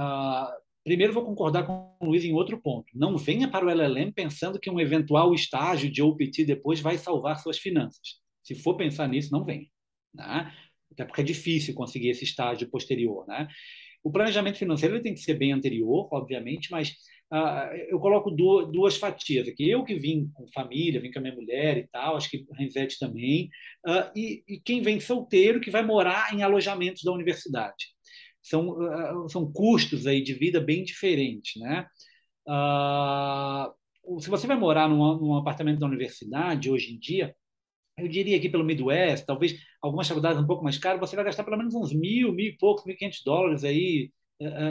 primeiro, 0.85 1.13
vou 1.13 1.25
concordar 1.25 1.67
com 1.67 1.97
o 2.01 2.07
Luiz 2.07 2.25
em 2.25 2.33
outro 2.33 2.61
ponto. 2.61 2.87
Não 2.95 3.17
venha 3.17 3.51
para 3.51 3.65
o 3.65 3.71
LLM 3.71 4.13
pensando 4.13 4.61
que 4.61 4.71
um 4.71 4.79
eventual 4.79 5.35
estágio 5.35 5.91
de 5.91 6.03
OPT 6.03 6.45
depois 6.45 6.81
vai 6.81 6.99
salvar 6.99 7.41
suas 7.41 7.59
finanças. 7.59 8.21
Se 8.43 8.55
for 8.55 8.77
pensar 8.77 9.09
nisso, 9.09 9.33
não 9.33 9.43
venha. 9.43 9.67
Né? 10.15 10.53
Até 10.93 11.05
porque 11.05 11.23
é 11.23 11.25
difícil 11.25 11.75
conseguir 11.75 12.11
esse 12.11 12.25
estágio 12.25 12.71
posterior. 12.71 13.27
Né? 13.27 13.49
O 14.07 14.11
planejamento 14.13 14.57
financeiro 14.57 15.03
tem 15.03 15.15
que 15.15 15.21
ser 15.21 15.35
bem 15.35 15.53
anterior, 15.53 16.09
obviamente, 16.13 16.71
mas 16.71 16.95
Uh, 17.29 17.75
eu 17.89 17.99
coloco 17.99 18.31
duas, 18.31 18.71
duas, 18.71 18.97
fatias 18.97 19.49
aqui. 19.49 19.69
Eu 19.69 19.83
que 19.83 19.97
vim 19.97 20.31
com 20.33 20.47
família, 20.47 21.01
vim 21.01 21.11
com 21.11 21.19
a 21.19 21.23
minha 21.23 21.35
mulher 21.35 21.77
e 21.77 21.89
tal, 21.89 22.17
acho 22.17 22.31
que 22.31 22.47
a 22.53 22.57
Renzete 22.57 23.01
também, 23.01 23.51
uh, 23.85 24.09
e, 24.15 24.45
e, 24.47 24.61
quem 24.61 24.81
vem 24.81 25.01
solteiro 25.01 25.61
que 25.61 25.69
vai 25.69 25.85
morar 25.85 26.33
em 26.33 26.45
alojamentos 26.45 27.03
da 27.03 27.11
universidade. 27.11 27.87
São, 28.41 28.69
uh, 28.69 29.29
são 29.29 29.51
custos 29.51 30.07
aí 30.07 30.23
de 30.23 30.35
vida 30.35 30.61
bem 30.61 30.85
diferentes, 30.85 31.61
né? 31.61 31.85
se 34.21 34.31
você 34.31 34.47
vai 34.47 34.57
morar 34.57 34.89
num, 34.89 35.19
num 35.19 35.37
apartamento 35.37 35.81
da 35.81 35.87
universidade 35.87 36.71
hoje 36.71 36.95
em 36.95 36.99
dia, 37.01 37.35
eu 37.97 38.09
diria 38.09 38.37
aqui 38.37 38.49
pelo 38.49 38.65
Midwest, 38.65 39.25
talvez 39.25 39.59
algumas 39.81 40.07
faculdades 40.07 40.41
um 40.41 40.47
pouco 40.47 40.63
mais 40.63 40.79
caras, 40.79 41.01
você 41.01 41.17
vai 41.17 41.25
gastar 41.25 41.45
pelo 41.45 41.57
menos 41.57 41.75
uns 41.75 41.93
mil, 41.93 42.33
mil 42.33 42.47
e 42.47 42.57
poucos, 42.57 42.85
mil 42.85 42.95
e 42.95 42.99
quinhentos 42.99 43.23
dólares 43.25 43.65
aí 43.65 44.11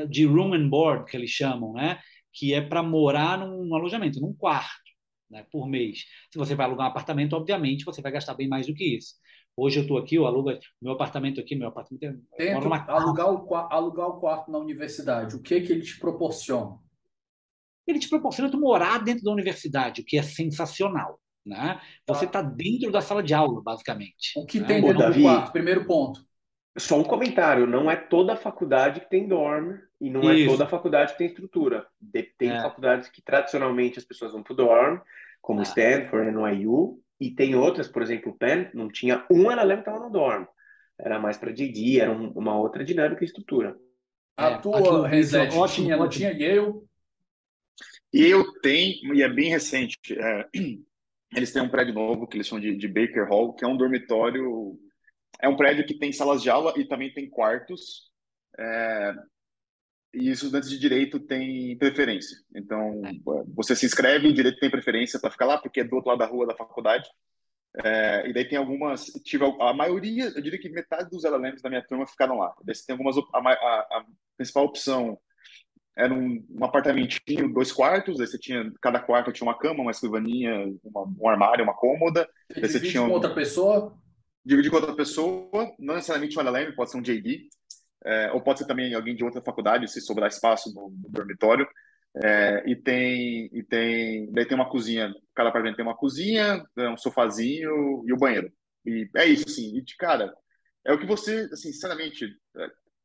de 0.09 0.25
room 0.25 0.53
and 0.53 0.69
board, 0.69 1.09
que 1.09 1.17
eles 1.17 1.31
chamam, 1.31 1.73
né? 1.73 1.99
que 2.35 2.53
é 2.53 2.61
para 2.61 2.83
morar 2.83 3.39
num 3.39 3.73
alojamento, 3.73 4.19
num 4.19 4.33
quarto, 4.33 4.91
né, 5.29 5.45
por 5.51 5.67
mês. 5.67 6.03
Se 6.29 6.37
você 6.37 6.53
vai 6.53 6.65
alugar 6.65 6.87
um 6.87 6.89
apartamento, 6.89 7.33
obviamente, 7.33 7.85
você 7.85 8.01
vai 8.01 8.11
gastar 8.11 8.33
bem 8.33 8.47
mais 8.47 8.67
do 8.67 8.73
que 8.73 8.97
isso. 8.97 9.15
Hoje 9.55 9.79
eu 9.79 9.83
estou 9.83 9.97
aqui, 9.97 10.15
eu 10.15 10.25
alugo 10.25 10.51
meu 10.81 10.91
apartamento 10.91 11.39
aqui, 11.39 11.55
meu 11.55 11.69
apartamento 11.69 12.03
é 12.03 12.53
alugar, 12.89 13.31
o, 13.31 13.55
alugar 13.55 14.09
o 14.09 14.19
quarto 14.19 14.51
na 14.51 14.57
universidade, 14.57 15.37
o 15.37 15.41
que 15.41 15.61
que 15.61 15.71
ele 15.71 15.81
te 15.81 15.97
proporciona? 15.97 16.77
Ele 17.87 17.99
te 17.99 18.09
proporciona 18.09 18.51
tu 18.51 18.59
morar 18.59 18.97
dentro 19.01 19.23
da 19.23 19.31
universidade, 19.31 20.01
o 20.01 20.05
que 20.05 20.17
é 20.17 20.23
sensacional. 20.23 21.21
Né? 21.45 21.79
Você 22.07 22.25
está 22.25 22.41
tá 22.43 22.49
dentro 22.49 22.91
da 22.91 23.01
sala 23.01 23.21
de 23.21 23.33
aula, 23.33 23.61
basicamente. 23.61 24.33
O 24.35 24.45
que 24.45 24.59
né? 24.59 24.67
tem 24.67 24.81
dentro 24.81 25.13
do 25.13 25.21
quarto? 25.21 25.51
Primeiro 25.51 25.85
ponto. 25.85 26.25
Só 26.77 26.99
um 26.99 27.03
comentário, 27.03 27.65
não 27.65 27.89
é 27.89 27.95
toda 27.95 28.35
faculdade 28.35 28.99
que 28.99 29.09
tem 29.09 29.27
dorm 29.27 29.77
e 30.01 30.09
não 30.09 30.29
é 30.29 30.35
Isso. 30.35 30.49
é 30.49 30.51
toda 30.51 30.67
faculdade 30.67 31.13
que 31.13 31.19
tem 31.19 31.27
estrutura. 31.27 31.87
Tem 32.37 32.51
é. 32.51 32.61
faculdades 32.61 33.09
que 33.09 33.21
tradicionalmente 33.21 33.99
as 33.99 34.03
pessoas 34.03 34.33
vão 34.33 34.43
para 34.43 34.53
o 34.53 34.55
dorm, 34.55 34.99
como 35.41 35.61
é. 35.61 35.63
Stanford, 35.63 36.31
NYU, 36.31 36.99
e 37.19 37.31
tem 37.31 37.55
outras, 37.55 37.87
por 37.87 38.01
exemplo, 38.01 38.31
o 38.31 38.37
Penn, 38.37 38.69
não 38.73 38.89
tinha 38.89 39.25
um 39.31 39.49
LLM 39.49 39.83
que 39.83 39.89
estava 39.89 40.03
no 40.03 40.11
dorm. 40.11 40.45
Era 40.99 41.19
mais 41.19 41.37
para 41.37 41.51
JD, 41.51 42.01
era 42.01 42.11
um, 42.11 42.31
uma 42.31 42.57
outra 42.57 42.83
dinâmica 42.83 43.23
e 43.23 43.27
estrutura. 43.27 43.77
A 44.37 44.51
é, 44.51 44.57
tua, 44.57 45.07
Reset, 45.07 45.55
ótimo, 45.55 45.87
tinha, 45.87 46.09
tinha 46.09 46.31
Yale? 46.31 46.73
Yale 48.13 48.61
tem, 48.61 48.99
e 49.13 49.21
é 49.21 49.29
bem 49.29 49.49
recente. 49.49 49.97
É, 50.11 50.49
eles 51.35 51.51
têm 51.51 51.61
um 51.61 51.69
prédio 51.69 51.93
novo 51.93 52.27
que 52.27 52.37
eles 52.37 52.47
chamam 52.47 52.61
de, 52.61 52.75
de 52.75 52.87
Baker 52.87 53.27
Hall, 53.27 53.53
que 53.53 53.65
é 53.65 53.67
um 53.67 53.77
dormitório 53.77 54.77
é 55.41 55.47
um 55.47 55.55
prédio 55.55 55.85
que 55.85 55.97
tem 55.97 56.11
salas 56.11 56.41
de 56.41 56.49
aula 56.49 56.73
e 56.77 56.85
também 56.85 57.13
tem 57.13 57.29
quartos. 57.29 58.09
É, 58.57 59.13
e 60.13 60.29
estudantes 60.29 60.69
de 60.69 60.79
direito 60.79 61.19
têm 61.19 61.77
preferência. 61.77 62.37
Então, 62.55 63.01
você 63.53 63.75
se 63.75 63.85
inscreve, 63.85 64.31
direito 64.31 64.59
tem 64.59 64.69
preferência 64.69 65.19
para 65.19 65.31
ficar 65.31 65.45
lá, 65.45 65.57
porque 65.57 65.81
é 65.81 65.83
do 65.83 65.95
outro 65.95 66.09
lado 66.09 66.19
da 66.19 66.25
rua 66.25 66.47
da 66.47 66.55
faculdade. 66.55 67.09
É, 67.83 68.29
e 68.29 68.33
daí 68.33 68.47
tem 68.47 68.57
algumas, 68.57 69.07
tive 69.25 69.43
a 69.59 69.73
maioria, 69.73 70.31
eu 70.33 70.41
diria 70.41 70.57
que 70.57 70.69
metade 70.69 71.09
dos 71.09 71.25
LLMs 71.25 71.61
da 71.61 71.69
minha 71.69 71.85
turma 71.85 72.07
ficaram 72.07 72.37
lá. 72.37 72.55
Daí 72.63 72.75
tem 72.87 72.93
algumas, 72.93 73.17
a, 73.17 73.37
a, 73.37 73.79
a 73.99 74.05
principal 74.37 74.63
opção 74.63 75.19
era 75.97 76.13
um, 76.13 76.45
um, 76.49 76.65
apartamentinho, 76.65 77.53
dois 77.53 77.71
quartos, 77.71 78.19
aí 78.19 78.27
você 78.27 78.37
tinha, 78.37 78.69
cada 78.81 78.99
quarto 78.99 79.31
tinha 79.31 79.47
uma 79.47 79.57
cama, 79.57 79.81
uma 79.81 79.91
escrivaninha, 79.91 80.73
uma, 80.83 81.03
um 81.03 81.29
armário, 81.29 81.63
uma 81.63 81.73
cômoda. 81.73 82.27
Você 82.49 82.61
divide 82.61 82.79
você 82.79 82.91
tinha 82.91 83.03
um, 83.03 83.07
com 83.07 83.13
outra 83.13 83.33
pessoa? 83.33 83.97
Dividir 84.43 84.69
com 84.69 84.77
outra 84.77 84.95
pessoa, 84.95 85.73
não 85.79 85.95
necessariamente 85.95 86.37
um 86.37 86.41
LLM, 86.41 86.75
pode 86.75 86.91
ser 86.91 86.97
um 86.97 87.01
JD, 87.01 87.47
é, 88.05 88.31
ou 88.33 88.41
pode 88.41 88.59
ser 88.59 88.65
também 88.65 88.93
alguém 88.93 89.15
de 89.15 89.23
outra 89.23 89.41
faculdade, 89.41 89.89
se 89.89 90.01
sobrar 90.01 90.29
espaço 90.29 90.73
no, 90.73 90.89
no 90.89 91.09
dormitório. 91.09 91.65
É, 92.23 92.63
e 92.65 92.75
tem 92.77 93.49
e 93.51 93.61
tem 93.61 94.31
daí 94.31 94.45
tem 94.45 94.55
uma 94.55 94.69
cozinha 94.69 95.13
cada 95.35 95.49
apartamento 95.49 95.75
tem 95.75 95.83
uma 95.83 95.97
cozinha 95.97 96.63
um 96.77 96.95
sofazinho 96.95 98.05
e 98.07 98.13
o 98.13 98.17
banheiro 98.17 98.49
e 98.85 99.09
é 99.17 99.25
isso 99.25 99.43
assim 99.49 99.75
e 99.75 99.81
de 99.81 99.97
cara 99.97 100.33
é 100.85 100.93
o 100.93 100.97
que 100.97 101.05
você 101.05 101.49
assim 101.51 101.73
sinceramente 101.73 102.25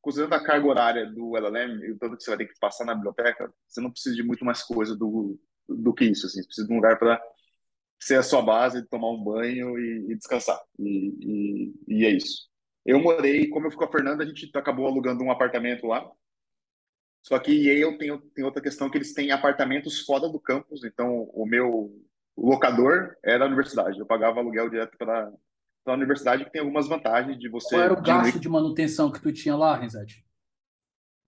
considerando 0.00 0.34
a 0.34 0.44
carga 0.44 0.66
horária 0.66 1.06
do 1.06 1.36
LLM 1.36 1.84
e 1.84 1.92
o 1.92 1.98
tanto 1.98 2.16
que 2.16 2.22
você 2.22 2.30
vai 2.30 2.38
ter 2.38 2.46
que 2.46 2.58
passar 2.58 2.84
na 2.84 2.94
biblioteca 2.94 3.52
você 3.66 3.80
não 3.80 3.90
precisa 3.90 4.14
de 4.14 4.22
muito 4.22 4.44
mais 4.44 4.62
coisa 4.62 4.96
do 4.96 5.38
do 5.76 5.94
que 5.94 6.04
isso 6.04 6.26
assim. 6.26 6.40
Você 6.42 6.46
precisa 6.46 6.66
de 6.66 6.72
um 6.72 6.76
lugar 6.76 6.98
para 6.98 7.22
ser 7.98 8.16
a 8.16 8.22
sua 8.22 8.42
base 8.42 8.86
tomar 8.88 9.10
um 9.10 9.22
banho 9.22 9.78
e, 9.78 10.12
e 10.12 10.16
descansar. 10.16 10.60
E, 10.78 11.74
e, 11.88 12.00
e 12.00 12.04
é 12.04 12.10
isso. 12.10 12.48
Eu 12.84 12.98
morei 12.98 13.48
como 13.48 13.66
eu 13.66 13.70
fico 13.70 13.82
com 13.82 13.88
a 13.88 13.92
Fernanda 13.92 14.24
a 14.24 14.26
gente 14.26 14.50
acabou 14.56 14.86
alugando 14.86 15.22
um 15.22 15.30
apartamento 15.30 15.86
lá. 15.86 16.10
Só 17.22 17.38
que 17.38 17.52
Yale 17.52 17.98
tem, 17.98 18.18
tem 18.34 18.44
outra 18.44 18.62
questão 18.62 18.90
que 18.90 18.96
eles 18.96 19.12
têm 19.12 19.30
apartamentos 19.30 20.00
fora 20.00 20.26
do 20.26 20.40
campus, 20.40 20.82
então 20.84 21.24
o 21.34 21.44
meu 21.44 21.94
locador 22.34 23.14
era 23.22 23.44
a 23.44 23.46
universidade. 23.46 23.98
Eu 23.98 24.06
pagava 24.06 24.40
aluguel 24.40 24.70
direto 24.70 24.96
para 24.96 25.30
a 25.90 25.96
universidade, 25.96 26.44
que 26.44 26.52
tem 26.52 26.60
algumas 26.60 26.88
vantagens 26.88 27.38
de 27.38 27.48
você... 27.48 27.76
Qual 27.76 27.82
era 27.82 27.92
o 27.92 28.02
gasto 28.02 28.38
de 28.38 28.48
manutenção 28.48 29.10
que 29.10 29.20
tu 29.20 29.32
tinha 29.32 29.56
lá, 29.56 29.76
Renzete? 29.76 30.24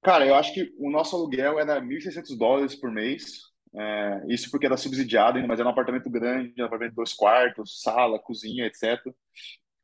Cara, 0.02 0.26
eu 0.26 0.34
acho 0.34 0.52
que 0.52 0.72
o 0.78 0.90
nosso 0.90 1.14
aluguel 1.14 1.58
era 1.58 1.80
1.600 1.80 2.36
dólares 2.36 2.74
por 2.74 2.90
mês. 2.90 3.52
É, 3.74 4.22
isso 4.28 4.50
porque 4.50 4.66
era 4.66 4.76
subsidiado, 4.76 5.38
mas 5.46 5.58
era 5.58 5.68
um 5.68 5.72
apartamento 5.72 6.10
grande, 6.10 6.60
um 6.60 6.64
apartamento 6.64 6.92
de 6.92 6.96
dois 6.96 7.14
quartos, 7.14 7.80
sala, 7.80 8.18
cozinha, 8.18 8.66
etc 8.66 9.00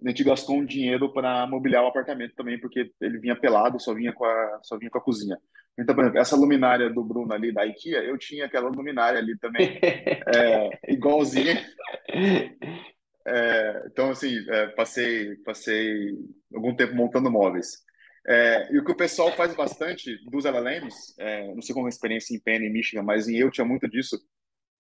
a 0.05 0.09
gente 0.09 0.23
gastou 0.23 0.57
um 0.57 0.65
dinheiro 0.65 1.13
para 1.13 1.47
mobiliar 1.47 1.83
o 1.83 1.89
apartamento 1.89 2.35
também, 2.35 2.59
porque 2.61 2.93
ele 3.01 3.19
vinha 3.19 3.35
pelado, 3.35 3.81
só 3.81 3.93
vinha 3.93 4.13
com 4.13 4.25
a, 4.25 4.61
só 4.63 4.79
vinha 4.79 4.91
com 4.91 4.99
a 4.99 5.03
cozinha. 5.03 5.37
Então, 5.77 5.95
por 5.95 6.03
exemplo, 6.03 6.21
essa 6.21 6.37
luminária 6.37 6.89
do 6.91 7.05
Bruno 7.05 7.33
ali 7.33 7.53
da 7.53 7.67
IKEA, 7.67 8.03
eu 8.05 8.17
tinha 8.17 8.47
aquela 8.47 8.69
luminária 8.69 9.19
ali 9.19 9.37
também, 9.39 9.79
é, 9.83 10.93
igualzinha. 10.93 11.61
É, 13.29 13.83
então, 13.87 14.11
assim, 14.11 14.39
é, 14.49 14.69
passei, 14.69 15.37
passei 15.37 16.17
algum 16.55 16.75
tempo 16.75 16.95
montando 16.95 17.31
móveis. 17.31 17.85
É, 18.27 18.73
e 18.73 18.79
o 18.79 18.85
que 18.85 18.93
o 18.93 18.97
pessoal 18.97 19.33
faz 19.33 19.55
bastante 19.55 20.17
dos 20.31 20.45
LLMs, 20.45 21.15
é, 21.19 21.55
não 21.55 21.63
sei 21.63 21.75
como 21.75 21.87
é 21.87 21.89
a 21.89 21.91
experiência 21.91 22.35
em 22.35 22.41
Penn 22.41 22.63
e 22.63 22.71
Michigan, 22.71 23.03
mas 23.03 23.29
em 23.29 23.37
eu 23.37 23.51
tinha 23.51 23.65
muito 23.65 23.89
disso. 23.89 24.19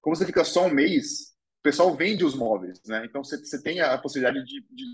Como 0.00 0.16
você 0.16 0.24
fica 0.24 0.44
só 0.44 0.66
um 0.66 0.70
mês, 0.70 1.34
o 1.60 1.62
pessoal 1.62 1.94
vende 1.94 2.24
os 2.24 2.34
móveis, 2.34 2.80
né? 2.86 3.04
Então 3.04 3.22
você, 3.22 3.36
você 3.38 3.62
tem 3.62 3.80
a 3.80 3.98
possibilidade 3.98 4.44
de, 4.44 4.64
de, 4.70 4.84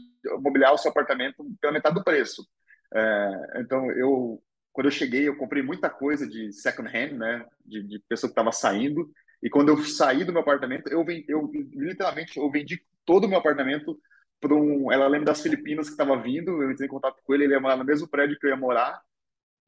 mobiliar 0.41 0.73
o 0.73 0.79
seu 0.79 0.91
apartamento 0.91 1.45
pela 1.61 1.73
metade 1.73 1.95
do 1.95 2.05
preço. 2.05 2.47
É, 2.93 3.61
então 3.61 3.91
eu, 3.93 4.43
quando 4.73 4.87
eu 4.87 4.93
cheguei, 4.93 5.29
eu 5.29 5.37
comprei 5.37 5.63
muita 5.63 5.91
coisa 5.91 6.27
de 6.27 6.53
second 6.53 6.89
hand, 6.89 7.13
né? 7.19 7.47
De, 7.65 7.83
de 7.83 7.99
pessoa 8.09 8.29
que 8.29 8.33
estava 8.33 8.53
saindo. 8.53 9.11
E 9.43 9.51
quando 9.51 9.69
eu 9.69 9.79
saí 9.85 10.25
do 10.25 10.33
meu 10.33 10.43
apartamento, 10.43 10.89
eu, 10.89 11.05
vendi, 11.05 11.25
eu 11.29 11.51
literalmente 11.75 12.39
eu 12.39 12.51
vendi 12.51 12.81
todo 13.05 13.25
o 13.25 13.29
meu 13.29 13.39
apartamento 13.39 13.99
para 14.41 14.55
um. 14.55 14.91
Ela 14.93 15.07
lembra 15.07 15.27
das 15.27 15.43
Filipinas 15.43 15.87
que 15.87 15.93
estava 15.93 16.21
vindo. 16.21 16.63
Eu 16.63 16.71
entrei 16.71 16.87
em 16.87 16.91
contato 16.91 17.21
com 17.25 17.35
ele, 17.35 17.45
ele 17.45 17.55
ia 17.55 17.61
morar 17.61 17.77
no 17.77 17.85
mesmo 17.85 18.09
prédio 18.09 18.39
que 18.39 18.47
eu 18.47 18.51
ia 18.51 18.57
morar. 18.57 19.01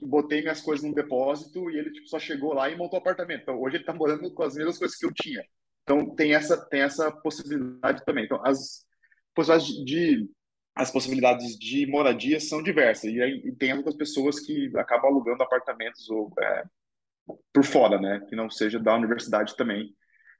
Botei 0.01 0.43
minhas 0.43 0.61
coisas 0.61 0.85
num 0.85 0.93
depósito 0.93 1.71
e 1.71 1.79
ele 1.79 1.91
tipo, 1.91 2.09
só 2.09 2.19
chegou 2.19 2.53
lá 2.53 2.69
e 2.69 2.77
montou 2.77 2.99
o 2.99 3.03
apartamento. 3.03 3.43
Então, 3.43 3.61
hoje 3.61 3.77
ele 3.77 3.83
está 3.83 3.95
morando 3.95 4.33
com 4.33 4.43
as 4.43 4.55
mesmas 4.55 4.79
coisas 4.79 4.97
que 4.97 5.07
eu 5.07 5.13
tinha. 5.13 5.43
Então 5.83 6.15
tem 6.15 6.35
essa 6.35 6.57
tem 6.69 6.83
essa 6.83 7.11
possibilidade 7.13 8.05
também. 8.05 8.25
Então 8.25 8.45
as 8.45 8.85
possibilidades 9.35 9.85
de 9.85 10.29
as 10.75 10.91
possibilidades 10.91 11.57
de 11.59 11.87
moradia 11.87 12.39
são 12.39 12.63
diversas 12.63 13.11
e, 13.11 13.53
tem 13.59 13.73
outras 13.73 13.97
pessoas 13.97 14.39
que 14.39 14.71
acabam 14.77 15.11
alugando 15.11 15.43
apartamentos 15.43 16.11
ou 16.11 16.31
é, 16.39 16.65
por 17.51 17.65
fora, 17.65 17.99
né, 17.99 18.21
que 18.29 18.37
não 18.37 18.51
seja 18.51 18.79
da 18.79 18.95
universidade 18.95 19.57
também. 19.57 19.95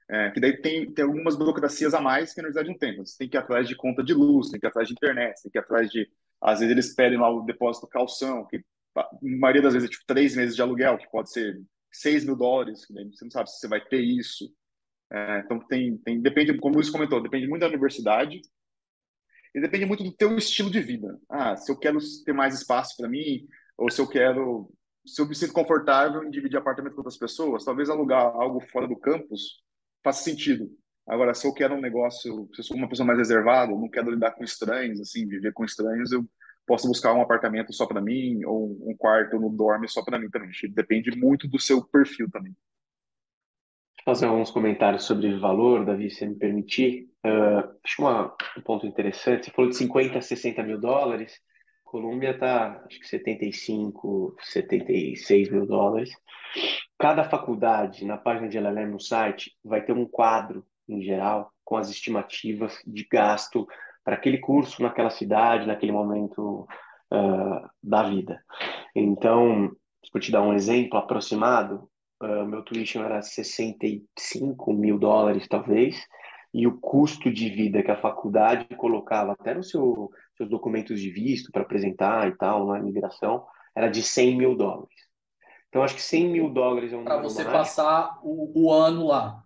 É, 0.09 0.31
que 0.31 0.39
daí 0.39 0.55
tem, 0.61 0.89
tem 0.93 1.03
algumas 1.03 1.35
burocracias 1.35 1.93
a 1.93 1.99
mais 1.99 2.33
que 2.33 2.39
a 2.39 2.43
universidade 2.43 2.69
não 2.69 2.77
tem. 2.77 2.95
Você 2.97 3.17
tem 3.17 3.29
que 3.29 3.35
ir 3.35 3.39
atrás 3.39 3.67
de 3.67 3.75
conta 3.75 4.01
de 4.03 4.13
luz, 4.13 4.49
tem 4.49 4.59
que 4.59 4.65
ir 4.65 4.69
atrás 4.69 4.87
de 4.87 4.93
internet, 4.93 5.41
tem 5.41 5.51
que 5.51 5.57
ir 5.57 5.61
atrás 5.61 5.89
de. 5.89 6.09
Às 6.41 6.59
vezes 6.59 6.71
eles 6.71 6.95
pedem 6.95 7.17
lá 7.17 7.29
o 7.29 7.41
depósito 7.41 7.87
calção, 7.87 8.45
que 8.45 8.63
a 8.95 9.07
maioria 9.21 9.61
das 9.61 9.73
vezes 9.73 9.89
é 9.89 9.91
tipo 9.91 10.05
três 10.07 10.35
meses 10.35 10.55
de 10.55 10.61
aluguel, 10.61 10.97
que 10.97 11.09
pode 11.09 11.31
ser 11.31 11.59
6 11.91 12.25
mil 12.25 12.35
dólares, 12.35 12.85
que 12.85 12.93
você 12.93 13.25
não 13.25 13.31
sabe 13.31 13.49
se 13.49 13.59
você 13.59 13.67
vai 13.67 13.83
ter 13.83 13.99
isso. 13.99 14.49
É, 15.11 15.39
então 15.39 15.59
tem, 15.59 15.97
tem, 15.97 16.21
depende, 16.21 16.57
como 16.57 16.75
o 16.75 16.77
Luiz 16.77 16.89
comentou, 16.89 17.21
depende 17.21 17.47
muito 17.47 17.61
da 17.61 17.67
universidade 17.67 18.41
e 19.55 19.61
depende 19.61 19.85
muito 19.85 20.03
do 20.03 20.11
teu 20.11 20.37
estilo 20.37 20.69
de 20.69 20.79
vida. 20.79 21.19
Ah, 21.29 21.55
se 21.55 21.71
eu 21.71 21.77
quero 21.77 21.97
ter 22.25 22.33
mais 22.33 22.53
espaço 22.53 22.95
para 22.97 23.09
mim, 23.09 23.47
ou 23.77 23.89
se 23.89 24.01
eu 24.01 24.07
quero, 24.07 24.71
se 25.05 25.21
eu 25.21 25.27
me 25.27 25.35
sinto 25.35 25.53
confortável 25.53 26.23
em 26.23 26.29
dividir 26.29 26.57
apartamento 26.57 26.93
com 26.93 26.99
outras 26.99 27.17
pessoas, 27.17 27.65
talvez 27.65 27.89
alugar 27.89 28.21
algo 28.21 28.59
fora 28.59 28.87
do 28.87 28.97
campus 28.97 29.66
faça 30.07 30.23
sentido. 30.23 30.69
Agora, 31.07 31.33
se 31.33 31.47
eu 31.47 31.53
quero 31.53 31.75
um 31.75 31.81
negócio, 31.81 32.49
se 32.53 32.61
eu 32.61 32.63
sou 32.63 32.77
uma 32.77 32.89
pessoa 32.89 33.05
mais 33.05 33.19
reservada, 33.19 33.71
não 33.71 33.89
quero 33.89 34.11
lidar 34.11 34.31
com 34.31 34.43
estranhos, 34.43 34.99
assim, 34.99 35.27
viver 35.27 35.53
com 35.53 35.63
estranhos, 35.63 36.11
eu 36.11 36.25
posso 36.65 36.87
buscar 36.87 37.13
um 37.13 37.21
apartamento 37.21 37.71
só 37.73 37.85
para 37.85 38.01
mim 38.01 38.43
ou 38.45 38.77
um 38.89 38.95
quarto 38.97 39.39
no 39.39 39.49
dorme 39.49 39.87
só 39.87 40.03
para 40.03 40.19
mim 40.19 40.29
também. 40.29 40.49
Depende 40.73 41.17
muito 41.17 41.47
do 41.47 41.59
seu 41.59 41.83
perfil 41.85 42.29
também 42.29 42.53
fazer 44.07 44.25
alguns 44.25 44.49
comentários 44.49 45.03
sobre 45.03 45.37
valor, 45.37 45.83
Davi, 45.83 46.09
se 46.09 46.25
me 46.25 46.33
permitir. 46.33 47.09
Uh, 47.25 47.75
acho 47.83 48.01
uma, 48.01 48.33
um 48.57 48.61
ponto 48.61 48.87
interessante. 48.87 49.47
Você 49.47 49.51
falou 49.51 49.69
de 49.69 49.75
50 49.75 50.17
a 50.17 50.21
60 50.21 50.63
mil 50.63 50.79
dólares. 50.79 51.37
Colômbia 51.83 52.31
está, 52.31 52.81
acho 52.87 53.01
que 53.01 53.05
75, 53.05 54.33
76 54.39 55.51
mil 55.51 55.65
dólares. 55.65 56.09
Cada 56.99 57.23
faculdade, 57.23 58.05
na 58.05 58.17
página 58.17 58.49
de 58.49 58.57
LLM 58.57 58.91
no 58.91 58.99
site, 58.99 59.55
vai 59.63 59.83
ter 59.83 59.93
um 59.93 60.05
quadro, 60.05 60.65
em 60.89 61.01
geral, 61.01 61.51
com 61.63 61.77
as 61.77 61.89
estimativas 61.89 62.81
de 62.87 63.07
gasto 63.11 63.67
para 64.03 64.15
aquele 64.15 64.39
curso 64.39 64.81
naquela 64.81 65.09
cidade, 65.09 65.67
naquele 65.67 65.91
momento 65.91 66.67
uh, 67.13 67.69
da 67.83 68.03
vida. 68.03 68.41
Então, 68.95 69.71
para 70.11 70.21
te 70.21 70.31
dar 70.31 70.41
um 70.41 70.53
exemplo 70.53 70.97
aproximado, 70.97 71.87
uh, 72.23 72.45
meu 72.45 72.63
tuition 72.63 73.03
era 73.03 73.21
65 73.21 74.73
mil 74.73 74.97
dólares, 74.97 75.47
talvez, 75.47 76.03
e 76.53 76.65
o 76.65 76.79
custo 76.79 77.31
de 77.31 77.49
vida 77.49 77.83
que 77.83 77.91
a 77.91 78.01
faculdade 78.01 78.65
colocava 78.75 79.33
até 79.33 79.53
nos 79.53 79.69
seu, 79.69 80.09
seus 80.35 80.49
documentos 80.49 80.99
de 80.99 81.11
visto 81.11 81.51
para 81.51 81.61
apresentar 81.61 82.27
e 82.27 82.35
tal, 82.37 82.65
na 82.65 82.79
imigração, 82.79 83.45
era 83.75 83.89
de 83.89 84.01
100 84.01 84.37
mil 84.37 84.55
dólares. 84.55 85.06
Então, 85.69 85.83
acho 85.83 85.95
que 85.95 86.01
100 86.01 86.29
mil 86.29 86.49
dólares 86.49 86.93
é 86.93 86.97
um 86.97 87.03
Para 87.03 87.21
você 87.21 87.43
passar 87.43 88.19
o, 88.23 88.51
o, 88.55 88.71
ano 88.71 89.07
lá. 89.07 89.43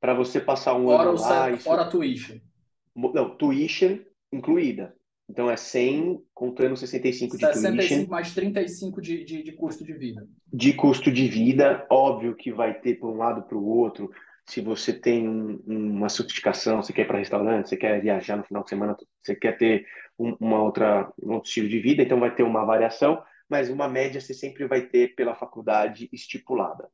Para 0.00 0.14
você 0.14 0.40
passar 0.40 0.74
um 0.74 0.84
fora 0.84 1.08
ano 1.08 1.20
lá. 1.20 1.50
Isso... 1.50 1.64
Fora 1.64 1.82
a 1.82 1.88
tuition. 1.88 2.38
Não, 2.94 3.36
tuition 3.36 3.98
incluída. 4.32 4.94
Então 5.28 5.50
é 5.50 5.56
100 5.56 6.22
contando 6.34 6.76
65 6.76 7.36
de 7.36 7.46
65 7.46 7.88
tuition. 7.88 8.10
mais 8.10 8.34
35 8.34 9.00
de, 9.00 9.24
de, 9.24 9.42
de 9.42 9.52
custo 9.52 9.84
de 9.84 9.92
vida. 9.94 10.28
De 10.52 10.72
custo 10.74 11.10
de 11.10 11.26
vida, 11.26 11.86
óbvio 11.90 12.36
que 12.36 12.52
vai 12.52 12.74
ter 12.74 12.98
para 12.98 13.08
um 13.08 13.16
lado 13.16 13.42
para 13.42 13.56
o 13.56 13.66
outro. 13.66 14.10
Se 14.46 14.60
você 14.60 14.92
tem 14.92 15.26
uma 15.66 16.10
certificação, 16.10 16.82
você 16.82 16.92
quer 16.92 17.02
ir 17.02 17.06
para 17.06 17.18
restaurante, 17.18 17.68
você 17.68 17.76
quer 17.76 18.00
viajar 18.02 18.36
no 18.36 18.44
final 18.44 18.62
de 18.62 18.68
semana, 18.68 18.94
você 19.22 19.34
quer 19.34 19.56
ter 19.56 19.86
um, 20.18 20.36
uma 20.38 20.62
outra, 20.62 21.10
um 21.22 21.32
outro 21.32 21.48
estilo 21.48 21.68
de 21.68 21.80
vida, 21.80 22.02
então 22.02 22.20
vai 22.20 22.34
ter 22.34 22.42
uma 22.42 22.62
variação, 22.64 23.22
mas 23.54 23.70
uma 23.70 23.86
média 23.86 24.20
você 24.20 24.34
sempre 24.34 24.66
vai 24.66 24.80
ter 24.80 25.14
pela 25.14 25.36
faculdade 25.36 26.08
estipulada. 26.12 26.90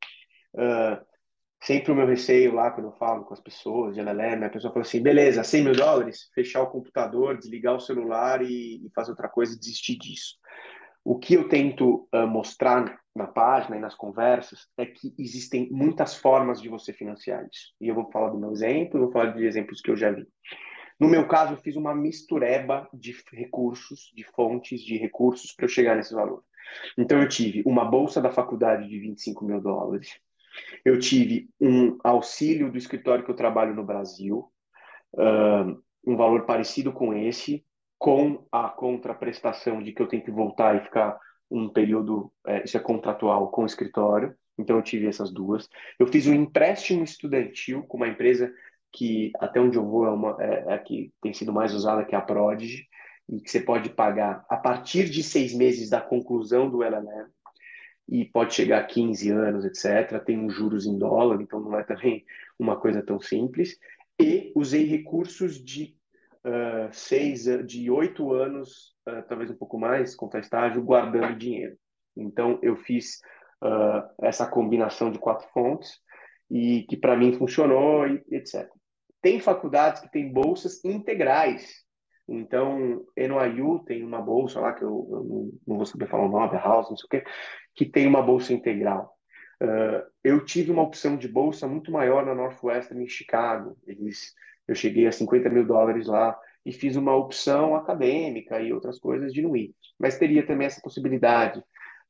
Uh, 0.53 1.03
sempre 1.59 1.91
o 1.91 1.95
meu 1.95 2.07
receio 2.07 2.53
lá, 2.53 2.71
quando 2.71 2.89
eu 2.89 2.93
falo 2.99 3.25
com 3.25 3.33
as 3.33 3.41
pessoas 3.41 3.95
de 3.95 4.01
LLM, 4.03 4.45
a 4.45 4.51
pessoa 4.51 4.71
fala 4.71 4.85
assim, 4.85 5.03
beleza, 5.03 5.43
100 5.43 5.65
mil 5.65 5.73
dólares, 5.73 6.31
fechar 6.35 6.61
o 6.61 6.71
computador, 6.71 7.39
desligar 7.39 7.75
o 7.77 7.81
celular 7.81 8.43
e, 8.43 8.85
e 8.85 8.91
fazer 8.95 9.13
outra 9.13 9.27
coisa, 9.27 9.59
desistir 9.59 9.97
disso. 9.97 10.37
O 11.03 11.19
que 11.19 11.33
eu 11.33 11.49
tento 11.49 12.07
uh, 12.15 12.27
mostrar 12.27 13.01
na 13.17 13.27
página 13.27 13.79
e 13.79 13.81
nas 13.81 13.95
conversas 13.95 14.69
é 14.77 14.85
que 14.85 15.15
existem 15.19 15.67
muitas 15.71 16.15
formas 16.15 16.61
de 16.61 16.69
você 16.69 16.93
financiar 16.93 17.43
isso. 17.51 17.73
E 17.81 17.89
eu 17.89 17.95
vou 17.95 18.11
falar 18.11 18.29
do 18.29 18.39
meu 18.39 18.53
exemplo, 18.53 19.01
vou 19.01 19.11
falar 19.11 19.33
de 19.33 19.47
exemplos 19.47 19.81
que 19.81 19.91
eu 19.91 19.97
já 19.97 20.11
vi. 20.11 20.29
No 21.01 21.09
meu 21.09 21.27
caso, 21.27 21.55
eu 21.55 21.57
fiz 21.57 21.77
uma 21.77 21.95
mistureba 21.95 22.87
de 22.93 23.17
recursos, 23.33 24.13
de 24.15 24.23
fontes 24.23 24.83
de 24.83 24.99
recursos 24.99 25.55
para 25.55 25.65
eu 25.65 25.69
chegar 25.71 25.97
nesse 25.97 26.13
valor. 26.13 26.45
Então, 26.97 27.21
eu 27.21 27.29
tive 27.29 27.63
uma 27.67 27.85
bolsa 27.85 28.21
da 28.21 28.31
faculdade 28.31 28.89
de 28.89 28.99
25 28.99 29.45
mil 29.45 29.61
dólares, 29.61 30.19
eu 30.85 30.99
tive 30.99 31.49
um 31.61 31.99
auxílio 32.03 32.71
do 32.71 32.79
escritório 32.79 33.25
que 33.25 33.31
eu 33.31 33.37
trabalho 33.37 33.75
no 33.75 33.85
Brasil, 33.85 34.51
um 36.05 36.17
valor 36.17 36.45
parecido 36.45 36.93
com 36.93 37.15
esse, 37.15 37.65
com 37.99 38.47
a 38.51 38.69
contraprestação 38.69 39.83
de 39.83 39.93
que 39.93 40.01
eu 40.01 40.09
tenho 40.09 40.25
que 40.25 40.31
voltar 40.31 40.77
e 40.77 40.85
ficar 40.85 41.19
um 41.51 41.69
período, 41.69 42.33
é, 42.47 42.65
isso 42.65 42.77
é 42.77 42.81
contratual, 42.81 43.51
com 43.51 43.63
o 43.63 43.67
escritório. 43.67 44.35
Então, 44.57 44.77
eu 44.77 44.83
tive 44.83 45.07
essas 45.07 45.31
duas. 45.31 45.69
Eu 45.99 46.07
fiz 46.07 46.27
um 46.27 46.35
empréstimo 46.35 47.03
estudantil 47.03 47.83
com 47.83 47.97
uma 47.97 48.09
empresa 48.09 48.53
que, 48.93 49.33
até 49.39 49.61
onde 49.61 49.77
eu 49.77 49.85
vou, 49.85 50.07
é, 50.07 50.11
uma, 50.11 50.37
é, 50.41 50.75
é 50.75 50.79
que 50.79 51.13
tem 51.21 51.33
sido 51.33 51.53
mais 51.53 51.75
usada, 51.75 52.05
que 52.05 52.15
é 52.15 52.19
a 52.19 52.23
Prodigy, 52.23 52.87
e 53.31 53.41
que 53.41 53.51
você 53.51 53.61
pode 53.61 53.91
pagar 53.91 54.45
a 54.49 54.57
partir 54.57 55.09
de 55.09 55.23
seis 55.23 55.55
meses 55.55 55.89
da 55.89 56.01
conclusão 56.01 56.69
do 56.69 56.83
LLM, 56.83 57.29
e 58.11 58.25
pode 58.25 58.55
chegar 58.55 58.81
a 58.81 58.85
15 58.85 59.31
anos, 59.31 59.65
etc. 59.65 60.23
Tem 60.25 60.37
uns 60.37 60.53
juros 60.53 60.85
em 60.85 60.99
dólar, 60.99 61.41
então 61.41 61.61
não 61.61 61.79
é 61.79 61.85
também 61.85 62.25
uma 62.59 62.77
coisa 62.77 63.01
tão 63.01 63.21
simples. 63.21 63.79
E 64.21 64.53
usei 64.57 64.85
recursos 64.85 65.63
de 65.65 65.97
uh, 66.45 66.93
seis, 66.93 67.45
de 67.65 67.89
oito 67.89 68.33
anos, 68.33 68.97
uh, 69.09 69.23
talvez 69.29 69.49
um 69.49 69.57
pouco 69.57 69.79
mais, 69.79 70.17
contra 70.17 70.41
estágio, 70.41 70.83
guardando 70.83 71.39
dinheiro. 71.39 71.77
Então 72.17 72.59
eu 72.63 72.75
fiz 72.75 73.21
uh, 73.63 74.03
essa 74.21 74.45
combinação 74.45 75.13
de 75.13 75.19
quatro 75.21 75.47
fontes 75.53 76.01
e 76.51 76.83
que 76.89 76.97
para 76.97 77.17
mim 77.17 77.33
funcionou 77.35 78.07
etc. 78.07 78.69
Tem 79.23 79.39
faculdades 79.39 80.03
que 80.03 80.11
têm 80.11 80.33
bolsas 80.33 80.85
integrais. 80.85 81.85
Então, 82.31 83.05
NYU 83.17 83.81
tem 83.85 84.05
uma 84.05 84.23
bolsa 84.23 84.61
lá, 84.61 84.73
que 84.73 84.85
eu, 84.85 85.09
eu 85.11 85.51
não, 85.67 85.77
vou 85.77 85.85
saber 85.85 86.07
falar 86.07 86.27
o 86.27 86.31
nome, 86.31 86.57
House, 86.57 86.89
não 86.89 86.97
sei 86.97 87.07
o 87.07 87.09
quê, 87.09 87.31
que 87.75 87.85
tem 87.85 88.07
uma 88.07 88.23
bolsa 88.23 88.53
integral. 88.53 89.13
Uh, 89.61 90.07
eu 90.23 90.45
tive 90.45 90.71
uma 90.71 90.83
opção 90.83 91.17
de 91.17 91.27
bolsa 91.27 91.67
muito 91.67 91.91
maior 91.91 92.25
na 92.25 92.35
Northwestern 92.35 93.03
em 93.03 93.09
Chicago. 93.09 93.77
Eles, 93.85 94.33
eu 94.69 94.77
cheguei 94.77 95.09
a 95.09 95.13
50 95.13 95.51
mil 95.51 95.67
dólares 95.67 96.07
lá 96.07 96.39
e 96.65 96.73
fiz 96.73 96.95
uma 96.95 97.17
opção 97.17 97.75
acadêmica 97.75 98.61
e 98.61 98.73
outras 98.73 99.01
coisas 99.01 99.33
de 99.33 99.43
não 99.43 99.57
ir. 99.57 99.75
Mas 99.99 100.17
teria 100.17 100.47
também 100.47 100.67
essa 100.67 100.81
possibilidade. 100.81 101.59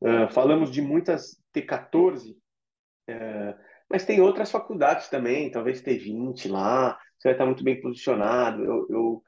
Uh, 0.02 0.30
falamos 0.32 0.70
de 0.70 0.82
muitas 0.82 1.40
T14, 1.54 2.32
uh, 2.32 3.58
mas 3.90 4.04
tem 4.04 4.20
outras 4.20 4.50
faculdades 4.50 5.08
também, 5.08 5.50
talvez 5.50 5.82
T20 5.82 6.50
lá, 6.50 6.98
você 7.18 7.28
vai 7.28 7.32
estar 7.32 7.46
muito 7.46 7.64
bem 7.64 7.80
posicionado. 7.80 8.64
Eu, 8.64 8.86
eu, 8.88 9.22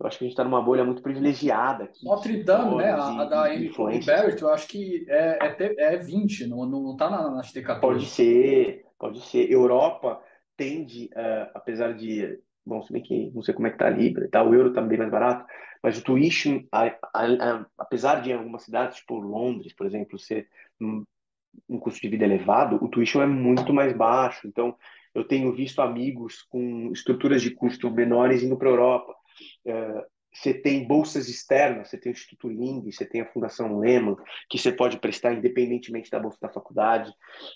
eu 0.00 0.06
acho 0.06 0.18
que 0.18 0.24
a 0.24 0.26
gente 0.26 0.34
está 0.34 0.44
numa 0.44 0.62
bolha 0.62 0.84
muito 0.84 1.02
privilegiada 1.02 1.84
aqui. 1.84 2.04
Notre 2.04 2.42
Dame, 2.42 2.76
né? 2.76 2.90
A, 2.90 3.22
a 3.22 3.24
da 3.24 3.46
Amy 3.46 3.70
Barrett, 4.04 4.40
eu 4.40 4.50
acho 4.50 4.68
que 4.68 5.04
é, 5.08 5.38
é, 5.40 5.94
é 5.94 5.96
20, 5.96 6.46
não, 6.46 6.64
não 6.66 6.96
tá 6.96 7.10
na, 7.10 7.30
nas 7.30 7.52
T14. 7.52 7.80
Pode 7.80 8.06
ser, 8.06 8.84
pode 8.98 9.20
ser. 9.22 9.50
Europa 9.50 10.22
tende, 10.56 11.06
uh, 11.14 11.50
apesar 11.54 11.94
de 11.94 12.38
bom, 12.68 12.82
se 12.82 12.92
bem 12.92 13.02
que 13.02 13.30
não 13.34 13.42
sei 13.42 13.54
como 13.54 13.66
é 13.66 13.70
que 13.70 13.78
tá 13.78 13.86
a 13.86 13.90
Libra 13.90 14.26
e 14.26 14.28
tal, 14.28 14.48
o 14.48 14.54
euro 14.54 14.72
tá 14.72 14.82
bem 14.82 14.98
mais 14.98 15.10
barato, 15.10 15.46
mas 15.82 15.98
o 15.98 16.04
tuition, 16.04 16.62
a, 16.70 16.86
a, 17.14 17.66
apesar 17.78 18.20
de 18.20 18.30
em 18.30 18.34
algumas 18.34 18.62
cidades, 18.62 18.98
tipo 18.98 19.18
Londres, 19.18 19.72
por 19.72 19.86
exemplo, 19.86 20.18
ser 20.18 20.48
um, 20.80 21.04
um, 21.68 21.78
custo 21.78 22.00
de 22.00 22.08
vida 22.08 22.24
elevado, 22.24 22.76
o 22.82 22.88
tuition 22.88 23.22
é 23.22 23.26
muito 23.26 23.72
mais 23.72 23.96
baixo. 23.96 24.46
Então, 24.46 24.76
eu 25.14 25.24
tenho 25.24 25.52
visto 25.52 25.80
amigos 25.80 26.42
com 26.42 26.90
estruturas 26.92 27.40
de 27.40 27.50
custo 27.52 27.90
menores 27.90 28.42
indo 28.42 28.56
para 28.56 28.68
a 28.68 28.72
Europa. 28.72 29.14
Você 30.32 30.54
tem 30.54 30.86
bolsas 30.86 31.28
externas, 31.28 31.88
você 31.88 31.98
tem 31.98 32.12
o 32.12 32.14
Instituto 32.14 32.48
Ling, 32.48 32.90
você 32.92 33.04
tem 33.04 33.22
a 33.22 33.32
Fundação 33.32 33.78
Lehman, 33.78 34.16
que 34.48 34.58
você 34.58 34.70
pode 34.70 34.98
prestar 35.00 35.34
independentemente 35.34 36.10
da 36.10 36.20
bolsa 36.20 36.38
da 36.40 36.48
faculdade. 36.48 37.12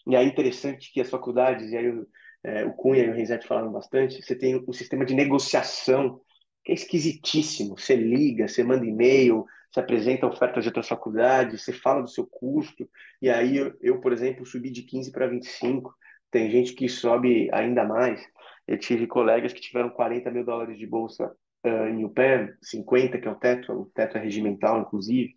E 0.06 0.16
é 0.16 0.22
interessante 0.22 0.92
que 0.92 1.00
as 1.00 1.10
faculdades, 1.10 1.70
e 1.70 1.76
aí 1.76 1.84
eu, 1.84 2.06
é, 2.42 2.64
o 2.64 2.72
Cunha 2.72 3.04
e 3.04 3.10
o 3.10 3.14
Renzetti 3.14 3.46
falaram 3.46 3.70
bastante, 3.70 4.20
você 4.22 4.34
tem 4.34 4.56
um 4.56 4.72
sistema 4.72 5.04
de 5.04 5.14
negociação 5.14 6.20
que 6.64 6.72
é 6.72 6.74
esquisitíssimo. 6.74 7.78
Você 7.78 7.94
liga, 7.94 8.48
você 8.48 8.64
manda 8.64 8.84
e-mail, 8.84 9.44
você 9.70 9.80
apresenta 9.80 10.26
ofertas 10.26 10.64
de 10.64 10.68
outras 10.68 10.88
faculdades, 10.88 11.62
você 11.62 11.72
fala 11.72 12.02
do 12.02 12.08
seu 12.08 12.26
custo, 12.26 12.88
e 13.20 13.30
aí 13.30 13.56
eu, 13.56 13.74
eu 13.80 14.00
por 14.00 14.12
exemplo, 14.12 14.44
subi 14.44 14.70
de 14.70 14.82
15 14.82 15.12
para 15.12 15.26
25, 15.26 15.94
tem 16.30 16.50
gente 16.50 16.74
que 16.74 16.88
sobe 16.88 17.48
ainda 17.52 17.84
mais. 17.84 18.20
Eu 18.66 18.78
tive 18.78 19.06
colegas 19.06 19.52
que 19.52 19.60
tiveram 19.60 19.90
40 19.90 20.30
mil 20.30 20.44
dólares 20.44 20.78
de 20.78 20.86
bolsa 20.86 21.30
uh, 21.64 21.86
em 21.88 22.04
UPEM, 22.04 22.52
50, 22.62 23.18
que 23.18 23.28
é 23.28 23.30
o 23.30 23.34
teto, 23.34 23.72
o 23.72 23.86
teto 23.86 24.16
é 24.16 24.20
regimental, 24.20 24.80
inclusive. 24.80 25.34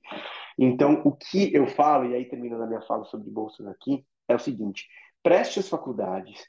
Então, 0.57 1.01
o 1.03 1.11
que 1.11 1.53
eu 1.53 1.67
falo, 1.67 2.09
e 2.09 2.15
aí 2.15 2.25
terminando 2.25 2.63
a 2.63 2.67
minha 2.67 2.81
fala 2.81 3.03
sobre 3.05 3.29
bolsas 3.29 3.67
aqui, 3.67 4.05
é 4.27 4.35
o 4.35 4.39
seguinte: 4.39 4.87
preste 5.21 5.59
as 5.59 5.69
faculdades, 5.69 6.39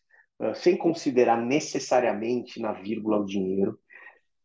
uh, 0.40 0.54
sem 0.54 0.76
considerar 0.76 1.36
necessariamente 1.36 2.60
na 2.60 2.72
vírgula 2.72 3.18
o 3.18 3.26
dinheiro. 3.26 3.78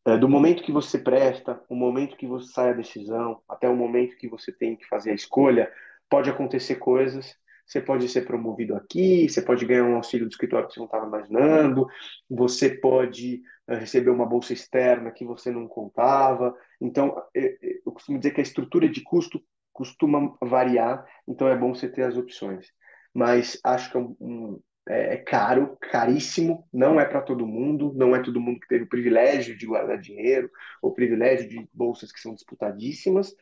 Uh, 0.08 0.18
do 0.18 0.28
momento 0.28 0.64
que 0.64 0.72
você 0.72 0.98
presta, 0.98 1.62
o 1.70 1.76
momento 1.76 2.18
que 2.18 2.28
você 2.28 2.52
sai 2.52 2.70
a 2.70 2.74
decisão, 2.74 3.42
até 3.48 3.70
o 3.70 3.76
momento 3.76 4.18
que 4.18 4.28
você 4.28 4.52
tem 4.52 4.76
que 4.76 4.88
fazer 4.88 5.12
a 5.12 5.16
escolha, 5.16 5.72
pode 6.10 6.30
acontecer 6.30 6.76
coisas 6.76 7.36
você 7.66 7.82
pode 7.82 8.08
ser 8.10 8.26
promovido 8.26 8.76
aqui, 8.76 9.28
você 9.30 9.42
pode 9.42 9.66
ganhar 9.66 9.84
um 9.84 9.96
auxílio 9.96 10.26
do 10.26 10.32
escritório 10.32 10.68
que 10.68 10.74
você 10.74 10.80
não 10.80 10.86
estava 10.86 11.08
imaginando, 11.08 11.88
você 12.30 12.70
pode 12.70 13.42
uh, 13.68 13.76
receber 13.76 14.10
uma 14.10 14.26
bolsa 14.26 14.54
externa 14.54 15.12
que 15.12 15.26
você 15.26 15.52
não 15.52 15.68
contava. 15.68 16.56
Então, 16.80 17.16
eu, 17.34 17.58
eu 17.86 17.92
costumo 17.92 18.18
dizer 18.18 18.32
que 18.32 18.42
a 18.42 18.44
estrutura 18.44 18.90
de 18.90 19.02
custo 19.02 19.42
costuma 19.72 20.36
variar, 20.42 21.06
então 21.28 21.48
é 21.48 21.56
bom 21.56 21.74
você 21.74 21.90
ter 21.90 22.04
as 22.04 22.18
opções. 22.18 22.68
Mas 23.14 23.60
acho 23.64 23.92
que 23.92 23.98
é, 23.98 24.00
um, 24.00 24.60
é, 24.88 25.14
é 25.14 25.18
caro, 25.18 25.78
caríssimo, 25.80 26.68
não 26.74 27.00
é 27.00 27.06
para 27.06 27.22
todo 27.22 27.48
mundo, 27.48 27.94
não 27.96 28.16
é 28.16 28.22
todo 28.22 28.40
mundo 28.40 28.60
que 28.60 28.68
teve 28.68 28.84
o 28.86 28.90
privilégio 28.90 29.58
de 29.58 29.66
guardar 29.66 29.98
dinheiro, 30.00 30.50
ou 30.82 30.94
privilégio 30.94 31.48
de 31.48 31.68
bolsas 31.74 32.12
que 32.12 32.20
são 32.20 32.34
disputadíssimas, 32.34 33.34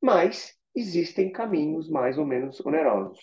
mas 0.00 0.56
existem 0.74 1.32
caminhos 1.32 1.88
mais 1.88 2.18
ou 2.18 2.26
menos 2.26 2.60
onerosos. 2.60 3.18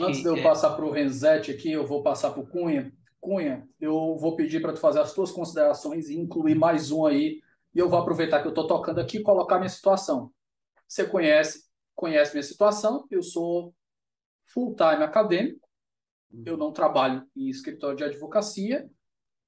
Antes 0.00 0.20
de 0.20 0.26
eu 0.26 0.36
é... 0.36 0.42
passar 0.42 0.70
para 0.74 0.84
o 0.84 0.90
Renzetti 0.90 1.50
aqui, 1.50 1.72
eu 1.72 1.86
vou 1.86 2.02
passar 2.02 2.30
para 2.30 2.40
o 2.40 2.46
Cunha. 2.46 2.92
Cunha, 3.20 3.68
eu 3.80 4.16
vou 4.16 4.36
pedir 4.36 4.60
para 4.60 4.72
tu 4.72 4.80
fazer 4.80 5.00
as 5.00 5.12
tuas 5.12 5.30
considerações 5.30 6.08
e 6.08 6.18
incluir 6.18 6.54
mais 6.54 6.90
um 6.90 7.06
aí. 7.06 7.40
E 7.74 7.78
eu 7.78 7.88
vou 7.88 7.98
aproveitar 7.98 8.40
que 8.40 8.46
eu 8.46 8.50
estou 8.50 8.66
tocando 8.66 9.00
aqui 9.00 9.18
e 9.18 9.22
colocar 9.22 9.58
minha 9.58 9.68
situação. 9.68 10.32
Você 10.88 11.04
conhece, 11.04 11.64
conhece 11.94 12.32
minha 12.32 12.42
situação, 12.42 13.06
eu 13.10 13.22
sou 13.22 13.74
full-time 14.46 15.02
acadêmico, 15.02 15.68
eu 16.44 16.56
não 16.56 16.72
trabalho 16.72 17.26
em 17.36 17.48
escritório 17.48 17.96
de 17.96 18.04
advocacia, 18.04 18.88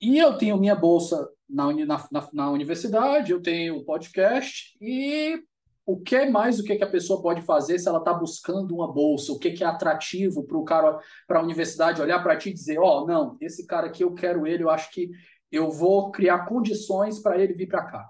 e 0.01 0.19
eu 0.19 0.36
tenho 0.36 0.59
minha 0.59 0.74
bolsa 0.74 1.28
na, 1.48 1.73
na, 1.73 2.28
na 2.32 2.51
universidade, 2.51 3.32
eu 3.32 3.40
tenho 3.40 3.85
podcast, 3.85 4.77
e 4.81 5.43
o 5.89 5.98
que 5.98 6.27
mais 6.27 6.60
o 6.60 6.65
que, 6.65 6.77
que 6.77 6.85
a 6.85 6.90
pessoa 6.90 7.23
pode 7.23 7.40
fazer 7.40 7.78
se 7.78 7.89
ela 7.89 8.01
está 8.01 8.12
buscando 8.12 8.74
uma 8.74 8.93
bolsa? 8.93 9.32
O 9.32 9.39
que, 9.39 9.52
que 9.52 9.65
é 9.65 9.66
atrativo 9.66 10.47
para 10.47 10.59
o 10.59 10.62
cara, 10.62 10.98
para 11.27 11.39
a 11.39 11.43
universidade 11.43 12.02
olhar 12.02 12.23
para 12.23 12.36
ti 12.36 12.51
e 12.51 12.52
dizer, 12.52 12.78
ó, 12.78 13.05
oh, 13.05 13.06
não, 13.06 13.39
esse 13.40 13.66
cara 13.66 13.86
aqui 13.86 14.05
eu 14.05 14.12
quero 14.12 14.47
ele, 14.47 14.65
eu 14.65 14.69
acho 14.69 14.90
que 14.90 15.09
eu 15.51 15.70
vou 15.70 16.10
criar 16.10 16.44
condições 16.44 17.19
para 17.20 17.43
ele 17.43 17.55
vir 17.55 17.69
para 17.69 17.86
cá. 17.86 18.06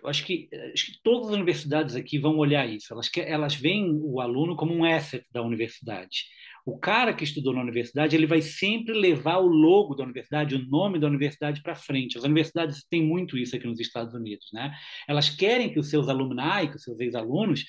Eu 0.00 0.08
acho 0.08 0.24
que, 0.24 0.48
acho 0.72 0.86
que 0.86 1.02
todas 1.02 1.30
as 1.30 1.34
universidades 1.34 1.96
aqui 1.96 2.16
vão 2.16 2.38
olhar 2.38 2.64
isso. 2.64 2.92
Elas, 2.92 3.10
elas 3.16 3.56
veem 3.56 3.98
o 4.04 4.20
aluno 4.20 4.54
como 4.54 4.72
um 4.72 4.84
asset 4.84 5.26
da 5.32 5.42
universidade. 5.42 6.26
O 6.66 6.76
cara 6.76 7.14
que 7.14 7.22
estudou 7.22 7.54
na 7.54 7.62
universidade, 7.62 8.16
ele 8.16 8.26
vai 8.26 8.42
sempre 8.42 8.92
levar 8.92 9.36
o 9.36 9.46
logo 9.46 9.94
da 9.94 10.02
universidade, 10.02 10.56
o 10.56 10.66
nome 10.66 10.98
da 10.98 11.06
universidade 11.06 11.62
para 11.62 11.76
frente. 11.76 12.18
As 12.18 12.24
universidades 12.24 12.84
têm 12.90 13.00
muito 13.02 13.38
isso 13.38 13.54
aqui 13.54 13.68
nos 13.68 13.78
Estados 13.78 14.14
Unidos, 14.14 14.48
né? 14.52 14.74
Elas 15.08 15.30
querem 15.30 15.72
que 15.72 15.78
os 15.78 15.88
seus 15.88 16.08
alumni, 16.08 16.68
que 16.68 16.74
os 16.74 16.82
seus 16.82 16.98
ex-alunos 16.98 17.64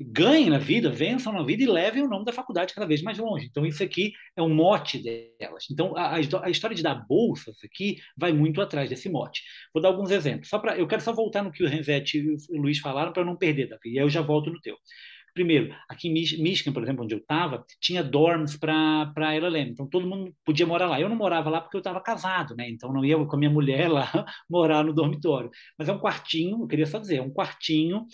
ganhem 0.00 0.48
na 0.48 0.56
vida, 0.56 0.90
vençam 0.90 1.32
na 1.32 1.42
vida 1.42 1.62
e 1.62 1.66
levem 1.66 2.02
o 2.02 2.08
nome 2.08 2.24
da 2.24 2.32
faculdade 2.32 2.72
cada 2.72 2.86
vez 2.86 3.02
mais 3.02 3.18
longe. 3.18 3.46
Então, 3.50 3.66
isso 3.66 3.82
aqui 3.82 4.12
é 4.34 4.40
um 4.40 4.54
mote 4.54 4.98
delas. 5.38 5.66
Então, 5.70 5.94
a, 5.94 6.14
a 6.14 6.50
história 6.50 6.74
de 6.74 6.82
dar 6.82 6.94
bolsas 6.94 7.58
aqui 7.62 7.98
vai 8.16 8.32
muito 8.32 8.62
atrás 8.62 8.88
desse 8.88 9.10
mote. 9.10 9.42
Vou 9.74 9.82
dar 9.82 9.90
alguns 9.90 10.10
exemplos. 10.10 10.48
Só 10.48 10.58
pra, 10.58 10.78
eu 10.78 10.86
quero 10.88 11.02
só 11.02 11.12
voltar 11.12 11.42
no 11.42 11.52
que 11.52 11.62
o 11.62 11.68
Renzetti 11.68 12.18
e 12.18 12.56
o 12.56 12.62
Luiz 12.62 12.78
falaram 12.78 13.12
para 13.12 13.24
não 13.24 13.36
perder, 13.36 13.68
Davi, 13.68 13.90
e 13.90 13.98
aí 13.98 14.04
eu 14.04 14.08
já 14.08 14.22
volto 14.22 14.50
no 14.50 14.60
teu. 14.62 14.76
Primeiro, 15.34 15.74
aqui 15.88 16.08
em 16.08 16.12
Michigan, 16.12 16.72
por 16.72 16.82
exemplo, 16.82 17.04
onde 17.04 17.14
eu 17.14 17.18
estava, 17.18 17.64
tinha 17.80 18.02
dorms 18.02 18.56
para 18.56 19.12
LLM, 19.34 19.70
então 19.70 19.86
todo 19.88 20.06
mundo 20.06 20.34
podia 20.44 20.66
morar 20.66 20.88
lá. 20.88 21.00
Eu 21.00 21.08
não 21.08 21.16
morava 21.16 21.50
lá 21.50 21.60
porque 21.60 21.76
eu 21.76 21.80
estava 21.80 22.00
casado, 22.00 22.54
né? 22.56 22.68
Então 22.68 22.92
não 22.92 23.04
ia 23.04 23.16
com 23.24 23.36
a 23.36 23.38
minha 23.38 23.50
mulher 23.50 23.88
lá 23.88 24.10
morar 24.48 24.84
no 24.84 24.92
dormitório. 24.92 25.50
Mas 25.78 25.88
é 25.88 25.92
um 25.92 25.98
quartinho, 26.00 26.62
eu 26.62 26.66
queria 26.66 26.86
só 26.86 26.98
dizer, 26.98 27.16
é 27.16 27.22
um 27.22 27.32
quartinho 27.32 28.06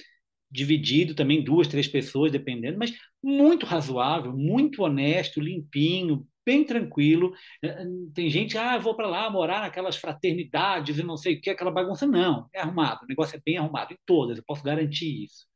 dividido 0.50 1.14
também, 1.14 1.42
duas, 1.42 1.68
três 1.68 1.88
pessoas, 1.88 2.32
dependendo, 2.32 2.78
mas 2.78 2.92
muito 3.22 3.66
razoável, 3.66 4.32
muito 4.36 4.82
honesto, 4.82 5.40
limpinho, 5.40 6.26
bem 6.44 6.64
tranquilo. 6.64 7.32
É, 7.62 7.68
é, 7.68 7.84
tem 8.14 8.30
gente, 8.30 8.56
ah, 8.56 8.78
vou 8.78 8.94
para 8.94 9.08
lá 9.08 9.28
morar 9.28 9.62
naquelas 9.62 9.96
fraternidades 9.96 10.98
e 10.98 11.02
não 11.02 11.16
sei 11.16 11.34
o 11.34 11.40
que, 11.40 11.50
aquela 11.50 11.70
bagunça. 11.72 12.06
Não, 12.06 12.48
é 12.54 12.60
arrumado, 12.60 13.02
o 13.04 13.06
negócio 13.06 13.36
é 13.36 13.40
bem 13.44 13.58
arrumado, 13.58 13.92
em 13.92 13.98
todas, 14.06 14.38
eu 14.38 14.44
posso 14.46 14.62
garantir 14.62 15.24
isso. 15.24 15.46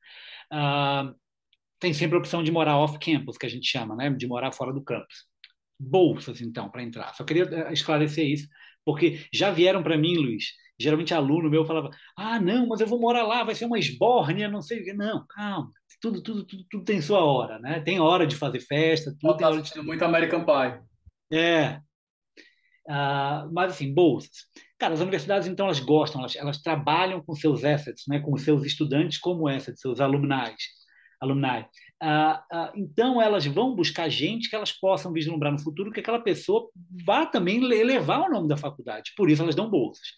uh, 0.52 1.14
tem 1.80 1.94
sempre 1.94 2.16
a 2.16 2.18
opção 2.18 2.42
de 2.42 2.52
morar 2.52 2.78
off-campus, 2.78 3.38
que 3.38 3.46
a 3.46 3.48
gente 3.48 3.66
chama, 3.66 3.96
né? 3.96 4.10
de 4.10 4.26
morar 4.26 4.52
fora 4.52 4.72
do 4.72 4.82
campus. 4.82 5.26
Bolsas, 5.78 6.42
então, 6.42 6.70
para 6.70 6.82
entrar. 6.82 7.14
Só 7.14 7.24
queria 7.24 7.44
eh, 7.44 7.72
esclarecer 7.72 8.26
isso, 8.26 8.46
porque 8.84 9.24
já 9.32 9.50
vieram 9.50 9.82
para 9.82 9.96
mim, 9.96 10.14
Luiz, 10.16 10.44
geralmente 10.78 11.14
aluno 11.14 11.48
meu 11.48 11.64
falava, 11.64 11.90
ah, 12.16 12.38
não, 12.38 12.68
mas 12.68 12.80
eu 12.80 12.86
vou 12.86 13.00
morar 13.00 13.22
lá, 13.22 13.42
vai 13.44 13.54
ser 13.54 13.64
uma 13.64 13.78
esbórnia, 13.78 14.48
não 14.48 14.60
sei 14.60 14.80
o 14.80 14.84
quê. 14.84 14.92
Não, 14.92 15.24
calma, 15.26 15.70
tudo, 16.00 16.22
tudo, 16.22 16.44
tudo, 16.44 16.64
tudo 16.70 16.84
tem 16.84 17.00
sua 17.00 17.24
hora, 17.24 17.58
né? 17.58 17.80
Tem 17.80 17.98
hora 17.98 18.26
de 18.26 18.36
fazer 18.36 18.60
festa, 18.60 19.14
tudo 19.18 19.44
hora 19.44 19.62
de... 19.62 19.82
muito 19.82 20.04
American 20.04 20.44
Pie. 20.44 20.80
É. 21.32 21.80
Uh, 22.88 23.52
mas, 23.52 23.72
assim, 23.72 23.92
bolsas. 23.94 24.46
Cara, 24.78 24.94
as 24.94 25.00
universidades, 25.00 25.46
então, 25.46 25.66
elas 25.66 25.80
gostam, 25.80 26.20
elas, 26.20 26.36
elas 26.36 26.62
trabalham 26.62 27.22
com 27.22 27.34
seus 27.34 27.64
assets, 27.64 28.04
né? 28.08 28.18
com 28.20 28.36
seus 28.36 28.64
estudantes 28.64 29.18
como 29.18 29.46
assets, 29.46 29.80
seus 29.80 30.00
alumni. 30.00 30.54
Alumni. 31.20 31.66
Uh, 32.02 32.56
uh, 32.56 32.72
então, 32.74 33.20
elas 33.20 33.44
vão 33.46 33.74
buscar 33.74 34.08
gente 34.08 34.48
que 34.48 34.56
elas 34.56 34.72
possam 34.72 35.12
vislumbrar 35.12 35.52
no 35.52 35.60
futuro 35.60 35.92
que 35.92 36.00
aquela 36.00 36.20
pessoa 36.20 36.70
vá 37.04 37.26
também 37.26 37.62
elevar 37.72 38.22
o 38.22 38.30
nome 38.30 38.48
da 38.48 38.56
faculdade. 38.56 39.12
Por 39.16 39.30
isso, 39.30 39.42
elas 39.42 39.54
dão 39.54 39.68
bolsas. 39.68 40.08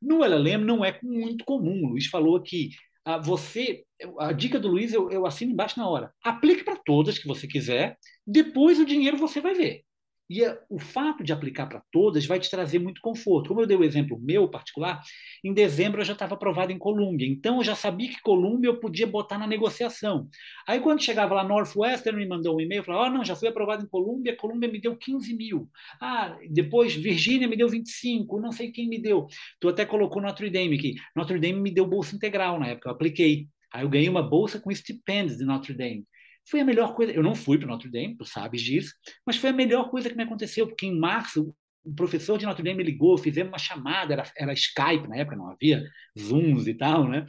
No 0.00 0.24
LLM 0.24 0.64
não 0.64 0.84
é 0.84 0.98
muito 1.02 1.44
comum. 1.44 1.84
O 1.84 1.90
Luiz 1.90 2.06
falou 2.06 2.36
aqui. 2.36 2.70
Uh, 3.06 3.20
você, 3.22 3.84
a 4.18 4.32
dica 4.32 4.58
do 4.58 4.68
Luiz 4.68 4.92
eu, 4.92 5.10
eu 5.10 5.26
assino 5.26 5.52
embaixo 5.52 5.78
na 5.78 5.88
hora. 5.88 6.12
Aplique 6.24 6.64
para 6.64 6.76
todas 6.76 7.18
que 7.18 7.28
você 7.28 7.46
quiser. 7.46 7.96
Depois 8.26 8.80
o 8.80 8.86
dinheiro 8.86 9.16
você 9.16 9.40
vai 9.40 9.54
ver. 9.54 9.84
E 10.32 10.42
é, 10.42 10.58
o 10.70 10.78
fato 10.78 11.22
de 11.22 11.30
aplicar 11.30 11.66
para 11.66 11.82
todas 11.92 12.24
vai 12.24 12.40
te 12.40 12.48
trazer 12.48 12.78
muito 12.78 13.02
conforto. 13.02 13.48
Como 13.48 13.60
eu 13.60 13.66
dei 13.66 13.76
o 13.76 13.84
exemplo 13.84 14.18
meu 14.18 14.48
particular, 14.48 15.02
em 15.44 15.52
dezembro 15.52 16.00
eu 16.00 16.06
já 16.06 16.14
estava 16.14 16.32
aprovado 16.32 16.72
em 16.72 16.78
Colômbia, 16.78 17.28
então 17.28 17.58
eu 17.58 17.64
já 17.64 17.74
sabia 17.74 18.08
que 18.08 18.18
Colômbia 18.22 18.68
eu 18.68 18.80
podia 18.80 19.06
botar 19.06 19.36
na 19.36 19.46
negociação. 19.46 20.30
Aí 20.66 20.80
quando 20.80 21.02
chegava 21.02 21.34
lá, 21.34 21.44
Northwestern 21.44 22.18
me 22.18 22.26
mandou 22.26 22.56
um 22.56 22.60
e-mail, 22.62 22.82
falou, 22.82 23.02
oh, 23.02 23.10
não, 23.10 23.22
já 23.22 23.36
fui 23.36 23.46
aprovado 23.46 23.84
em 23.84 23.86
Colômbia, 23.86 24.34
Colômbia 24.34 24.70
me 24.72 24.80
deu 24.80 24.96
15 24.96 25.36
mil. 25.36 25.68
Ah, 26.00 26.34
depois 26.50 26.94
Virgínia 26.94 27.46
me 27.46 27.54
deu 27.54 27.68
25, 27.68 28.40
não 28.40 28.52
sei 28.52 28.72
quem 28.72 28.88
me 28.88 28.98
deu. 28.98 29.26
Tu 29.60 29.68
até 29.68 29.84
colocou 29.84 30.22
Notre 30.22 30.48
Dame 30.48 30.76
aqui. 30.76 30.94
Notre 31.14 31.38
Dame 31.38 31.60
me 31.60 31.70
deu 31.70 31.86
bolsa 31.86 32.16
integral 32.16 32.58
na 32.58 32.68
época, 32.68 32.88
eu 32.88 32.94
apliquei. 32.94 33.48
Aí 33.70 33.84
eu 33.84 33.90
ganhei 33.90 34.08
uma 34.08 34.22
bolsa 34.22 34.58
com 34.58 34.74
stipends 34.74 35.36
de 35.36 35.44
Notre 35.44 35.74
Dame. 35.74 36.06
Foi 36.48 36.60
a 36.60 36.64
melhor 36.64 36.94
coisa. 36.94 37.12
Eu 37.12 37.22
não 37.22 37.34
fui 37.34 37.58
para 37.58 37.68
Notre 37.68 37.90
Dame, 37.90 38.16
tu 38.16 38.24
sabes 38.24 38.60
disso, 38.62 38.94
mas 39.26 39.36
foi 39.36 39.50
a 39.50 39.52
melhor 39.52 39.90
coisa 39.90 40.08
que 40.08 40.16
me 40.16 40.22
aconteceu, 40.22 40.66
porque 40.66 40.86
em 40.86 40.98
março 40.98 41.54
o 41.84 41.94
professor 41.94 42.38
de 42.38 42.46
Notre 42.46 42.62
Dame 42.62 42.76
me 42.76 42.84
ligou, 42.84 43.18
fizemos 43.18 43.52
uma 43.52 43.58
chamada, 43.58 44.12
era, 44.12 44.32
era 44.36 44.52
Skype 44.52 45.08
na 45.08 45.16
época, 45.16 45.36
não 45.36 45.50
havia 45.50 45.84
Zooms 46.18 46.66
e 46.66 46.74
tal, 46.74 47.08
né? 47.08 47.26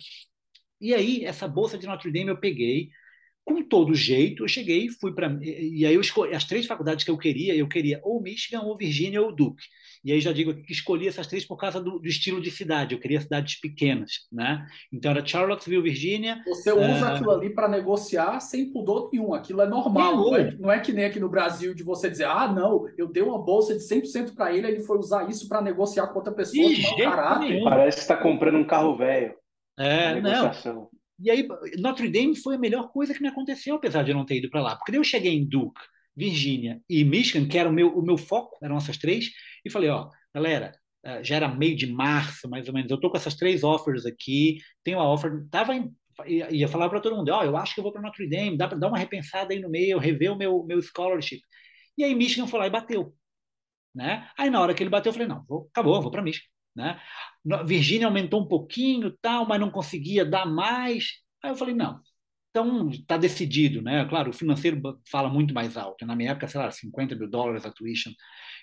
E 0.80 0.94
aí, 0.94 1.24
essa 1.24 1.48
bolsa 1.48 1.78
de 1.78 1.88
Notre 1.88 2.12
Dame 2.12 2.30
eu 2.30 2.40
peguei, 2.40 2.90
com 3.46 3.62
todo 3.62 3.94
jeito, 3.94 4.44
eu 4.44 4.48
cheguei, 4.48 4.90
fui 4.90 5.14
para. 5.14 5.38
E 5.42 5.86
aí, 5.86 5.94
eu 5.94 6.02
escolhi 6.02 6.34
as 6.34 6.46
três 6.46 6.66
faculdades 6.66 7.04
que 7.04 7.12
eu 7.12 7.18
queria, 7.18 7.56
eu 7.56 7.68
queria 7.68 8.00
ou 8.04 8.22
Michigan, 8.22 8.62
ou 8.62 8.78
Virgínia, 8.78 9.22
ou 9.22 9.36
Duke. 9.36 9.64
E 10.04 10.12
aí 10.12 10.20
já 10.20 10.34
digo 10.34 10.52
aqui 10.52 10.64
que 10.64 10.74
escolhi 10.74 11.08
essas 11.08 11.28
três 11.28 11.46
por 11.46 11.56
causa 11.56 11.80
do, 11.80 11.98
do, 11.98 12.08
estilo 12.08 12.42
de 12.42 12.52
cidade. 12.52 12.94
Eu 12.94 13.00
queria 13.00 13.22
cidades 13.22 13.60
pequenas, 13.60 14.28
né? 14.32 14.66
Então 14.92 15.12
era 15.12 15.26
Charlottesville, 15.26 15.82
Virgínia. 15.82 16.42
Você 16.46 16.72
usa 16.74 17.06
uh... 17.06 17.16
aquilo 17.16 17.32
ali 17.32 17.50
para 17.50 17.70
negociar 17.70 18.40
sem 18.42 18.70
pudor 18.72 19.10
nenhum. 19.12 19.34
Aquilo 19.34 19.62
é 19.62 19.68
normal. 19.68 20.18
Não 20.18 20.36
é, 20.36 20.52
não 20.60 20.72
é, 20.72 20.80
que 20.80 20.92
nem 20.92 21.06
aqui 21.06 21.20
no 21.20 21.30
Brasil 21.30 21.74
de 21.74 21.84
você 21.84 22.10
dizer, 22.10 22.26
ah, 22.26 22.52
não, 22.52 22.86
eu 22.98 23.08
dei 23.08 23.24
uma 23.24 23.42
bolsa 23.42 23.74
de 23.74 23.82
100% 23.82 24.36
para 24.36 24.54
ele, 24.54 24.68
ele 24.68 24.84
foi 24.84 24.98
usar 24.98 25.30
isso 25.30 25.48
para 25.48 25.62
negociar 25.62 26.08
com 26.08 26.16
outra 26.20 26.34
pessoa 26.34 26.68
de 26.68 26.82
mau 26.82 26.98
caráter. 26.98 27.64
Parece 27.64 27.98
que 27.98 28.02
está 28.04 28.18
comprando 28.18 28.58
um 28.58 28.66
carro 28.66 28.98
velho. 28.98 29.34
É, 29.78 30.20
não. 30.20 30.52
E 31.20 31.30
aí, 31.30 31.48
Notre 31.80 32.10
Dame 32.10 32.36
foi 32.36 32.56
a 32.56 32.60
melhor 32.60 32.92
coisa 32.92 33.14
que 33.14 33.22
me 33.22 33.28
aconteceu, 33.28 33.76
apesar 33.76 34.04
de 34.04 34.12
eu 34.12 34.16
não 34.16 34.26
ter 34.26 34.38
ido 34.38 34.50
para 34.50 34.62
lá. 34.62 34.76
Porque 34.76 34.98
eu 34.98 35.04
cheguei 35.04 35.34
em 35.34 35.48
Duke, 35.48 35.82
Virgínia 36.16 36.82
e 36.90 37.04
Michigan, 37.04 37.48
que 37.48 37.58
era 37.58 37.70
o 37.70 37.74
meu, 37.74 37.98
o 37.98 38.02
meu 38.02 38.18
foco, 38.18 38.58
eram 38.64 38.78
essas 38.78 38.98
três, 38.98 39.30
e 39.66 39.70
falei, 39.70 39.90
ó, 39.90 40.10
galera, 40.34 40.74
eh, 41.06 41.24
já 41.24 41.36
era 41.36 41.48
meio 41.48 41.76
de 41.76 41.88
março, 41.88 42.50
mais 42.50 42.68
ou 42.68 42.74
menos, 42.74 42.90
eu 42.92 43.00
tô 43.00 43.10
com 43.10 43.18
essas 43.18 43.36
três 43.36 43.64
offers 43.64 44.06
aqui, 44.06 44.58
tenho 44.84 45.00
a 45.00 45.12
offer, 45.12 45.46
tava 45.50 45.76
em, 45.76 45.94
ia 46.52 46.68
falar 46.68 46.90
para 46.90 47.00
todo 47.00 47.16
mundo, 47.16 47.30
ó, 47.30 47.44
eu 47.44 47.58
acho 47.58 47.74
que 47.74 47.80
eu 47.80 47.84
vou 47.84 47.92
para 47.92 48.02
Notre 48.02 48.30
Dame, 48.30 48.58
dá 48.58 48.68
para 48.68 48.78
dar 48.78 48.88
uma 48.88 48.98
repensada 48.98 49.54
aí 49.54 49.60
no 49.60 49.70
meio, 49.70 49.98
rever 50.00 50.32
o 50.32 50.38
meu, 50.38 50.64
meu 50.64 50.82
scholarship. 50.82 51.42
E 51.98 52.04
aí 52.04 52.16
Michigan 52.16 52.48
foi 52.48 52.60
lá 52.60 52.68
e 52.68 52.70
bateu. 52.70 53.16
Né? 53.96 54.28
Aí 54.38 54.50
na 54.50 54.60
hora 54.62 54.74
que 54.74 54.82
ele 54.84 54.90
bateu, 54.90 55.10
eu 55.10 55.14
falei, 55.14 55.28
não, 55.28 55.44
vou, 55.48 55.68
acabou, 55.72 56.02
vou 56.02 56.12
para 56.12 56.22
Michigan. 56.22 56.53
Né? 56.76 57.00
Virgínia 57.66 58.08
aumentou 58.08 58.42
um 58.42 58.48
pouquinho, 58.48 59.16
tal, 59.22 59.48
mas 59.48 59.60
não 59.60 59.70
conseguia 59.70 60.26
dar 60.26 60.46
mais. 60.46 61.20
Aí 61.44 61.52
eu 61.52 61.56
falei, 61.56 61.76
não, 61.76 62.02
então, 62.56 62.88
está 62.92 63.18
decidido, 63.18 63.82
né? 63.82 64.06
Claro, 64.06 64.30
o 64.30 64.34
financeiro 64.34 64.80
fala 65.10 65.28
muito 65.28 65.56
mais 65.56 65.76
alto. 65.76 66.06
Na 66.06 66.16
minha 66.16 66.32
época, 66.32 66.48
sei 66.48 66.62
lá, 66.62 66.70
50 66.70 67.16
mil 67.16 67.28
dólares 67.28 67.66
a 67.66 67.72
tuition. 67.72 68.12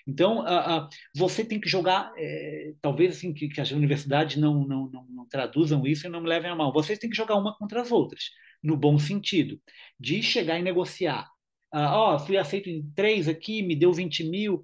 Então, 0.07 0.39
uh, 0.39 0.85
uh, 0.85 0.89
você 1.13 1.43
tem 1.43 1.59
que 1.59 1.67
jogar, 1.67 2.13
é, 2.17 2.73
talvez 2.81 3.17
assim, 3.17 3.33
que, 3.33 3.49
que, 3.49 3.59
as 3.59 3.71
universidades 3.71 4.37
não, 4.37 4.65
não, 4.65 4.89
não, 4.89 5.05
não, 5.09 5.27
traduzam 5.27 5.85
isso 5.85 6.07
e 6.07 6.09
não 6.09 6.21
me 6.21 6.29
levem 6.29 6.49
a 6.49 6.55
mal. 6.55 6.71
Vocês 6.71 6.97
têm 6.99 7.09
que 7.09 7.17
jogar 7.17 7.35
uma 7.35 7.53
contra 7.57 7.81
as 7.81 7.91
outras, 7.91 8.29
no 8.63 8.77
bom 8.77 8.97
sentido, 8.97 9.59
de 9.99 10.23
chegar 10.23 10.57
e 10.57 10.63
negociar. 10.63 11.29
Uh, 11.73 11.91
ó, 11.91 12.19
fui 12.19 12.37
aceito 12.37 12.69
em 12.69 12.89
três 12.95 13.27
aqui, 13.27 13.61
me 13.61 13.75
deu 13.75 13.91
20 13.91 14.23
mil. 14.29 14.63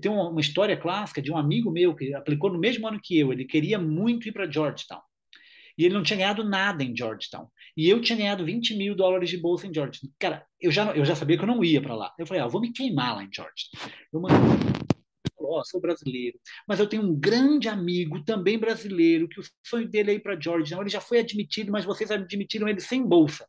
Tem 0.00 0.10
uma, 0.10 0.40
história 0.40 0.76
clássica 0.76 1.22
de 1.22 1.32
um 1.32 1.36
amigo 1.36 1.70
meu 1.70 1.94
que 1.94 2.14
aplicou 2.14 2.52
no 2.52 2.58
mesmo 2.58 2.86
ano 2.86 3.00
que 3.02 3.18
eu. 3.18 3.32
Ele 3.32 3.44
queria 3.44 3.78
muito 3.78 4.28
ir 4.28 4.32
para 4.32 4.50
Georgetown 4.50 5.00
e 5.78 5.84
ele 5.84 5.94
não 5.94 6.02
tinha 6.02 6.18
ganhado 6.18 6.44
nada 6.44 6.84
em 6.84 6.94
Georgetown. 6.94 7.46
E 7.76 7.88
eu 7.88 8.00
tinha 8.00 8.18
ganhado 8.18 8.44
20 8.44 8.76
mil 8.76 8.94
dólares 8.94 9.30
de 9.30 9.38
bolsa 9.38 9.66
em 9.66 9.72
Georgetown. 9.72 10.12
Cara, 10.18 10.44
eu 10.60 10.70
já, 10.70 10.92
eu 10.92 11.04
já 11.04 11.14
sabia 11.14 11.38
que 11.38 11.42
eu 11.42 11.48
não 11.48 11.64
ia 11.64 11.80
para 11.80 11.94
lá. 11.94 12.12
Eu 12.18 12.26
falei, 12.26 12.42
ah, 12.42 12.46
vou 12.46 12.60
me 12.60 12.72
queimar 12.72 13.16
lá 13.16 13.24
em 13.24 13.30
Georgetown. 13.32 13.90
Eu 14.12 14.20
mandei 14.20 14.38
oh, 15.38 15.64
sou 15.64 15.80
brasileiro, 15.80 16.38
mas 16.66 16.78
eu 16.78 16.86
tenho 16.86 17.02
um 17.02 17.18
grande 17.18 17.68
amigo 17.68 18.22
também 18.24 18.58
brasileiro 18.58 19.28
que 19.28 19.40
o 19.40 19.44
sonho 19.66 19.88
dele 19.88 20.12
é 20.12 20.14
ir 20.14 20.20
para 20.20 20.38
Georgetown. 20.38 20.82
Ele 20.82 20.90
já 20.90 21.00
foi 21.00 21.18
admitido, 21.18 21.72
mas 21.72 21.84
vocês 21.84 22.10
admitiram 22.10 22.68
ele 22.68 22.80
sem 22.80 23.02
bolsa. 23.02 23.46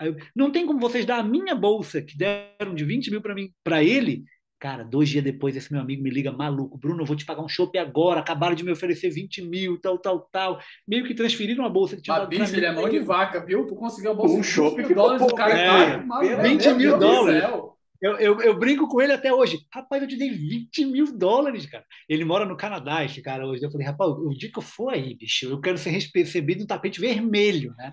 Eu, 0.00 0.16
não 0.34 0.50
tem 0.50 0.66
como 0.66 0.78
vocês 0.78 1.04
dar 1.04 1.18
a 1.18 1.24
minha 1.24 1.54
bolsa 1.54 2.00
que 2.02 2.16
deram 2.16 2.74
de 2.74 2.84
20 2.84 3.10
mil 3.10 3.22
para 3.22 3.34
mim, 3.34 3.52
para 3.64 3.82
ele, 3.82 4.24
Cara, 4.58 4.82
dois 4.82 5.08
dias 5.08 5.22
depois, 5.22 5.56
esse 5.56 5.72
meu 5.72 5.80
amigo 5.80 6.02
me 6.02 6.10
liga 6.10 6.32
maluco. 6.32 6.76
Bruno, 6.76 7.02
eu 7.02 7.06
vou 7.06 7.14
te 7.14 7.24
pagar 7.24 7.42
um 7.42 7.48
chopp 7.48 7.78
agora. 7.78 8.18
Acabaram 8.18 8.56
de 8.56 8.64
me 8.64 8.72
oferecer 8.72 9.08
20 9.08 9.42
mil, 9.42 9.80
tal, 9.80 9.98
tal, 9.98 10.20
tal. 10.32 10.60
Meio 10.86 11.06
que 11.06 11.14
transferiram 11.14 11.64
a 11.64 11.68
bolsa 11.68 11.94
que 11.94 12.02
tinha 12.02 12.18
dado 12.18 12.28
bicho, 12.28 12.56
ele 12.56 12.66
é 12.66 12.72
mão 12.72 12.88
de 12.88 12.98
vaca, 12.98 13.44
viu? 13.44 13.64
Tu 13.66 13.76
conseguiu 13.76 14.10
a 14.10 14.14
bolsa 14.14 14.34
um 14.34 14.42
chopp 14.42 14.82
de 14.82 14.94
dólares, 14.94 15.22
o 15.22 15.34
cara 15.34 15.56
é, 15.56 15.98
tá, 15.98 16.42
20 16.42 16.74
mil 16.74 16.98
dólares. 16.98 17.44
Eu, 18.00 18.16
eu, 18.18 18.40
eu, 18.40 18.56
brinco 18.56 18.86
com 18.88 19.00
ele 19.00 19.12
até 19.12 19.32
hoje. 19.32 19.58
Rapaz, 19.72 20.02
eu 20.02 20.08
te 20.08 20.16
dei 20.16 20.30
20 20.30 20.84
mil 20.86 21.16
dólares, 21.16 21.66
cara. 21.66 21.84
Ele 22.08 22.24
mora 22.24 22.44
no 22.44 22.56
Canadá, 22.56 23.04
esse 23.04 23.20
cara 23.20 23.44
hoje. 23.44 23.64
Eu 23.64 23.70
falei, 23.70 23.86
rapaz, 23.86 24.10
o 24.10 24.30
dia 24.30 24.50
que 24.52 24.58
eu 24.58 24.62
for 24.62 24.92
aí, 24.92 25.16
bicho, 25.16 25.46
eu 25.46 25.60
quero 25.60 25.78
ser 25.78 25.90
recebido 25.90 26.60
no 26.60 26.66
tapete 26.66 27.00
vermelho, 27.00 27.74
né? 27.76 27.92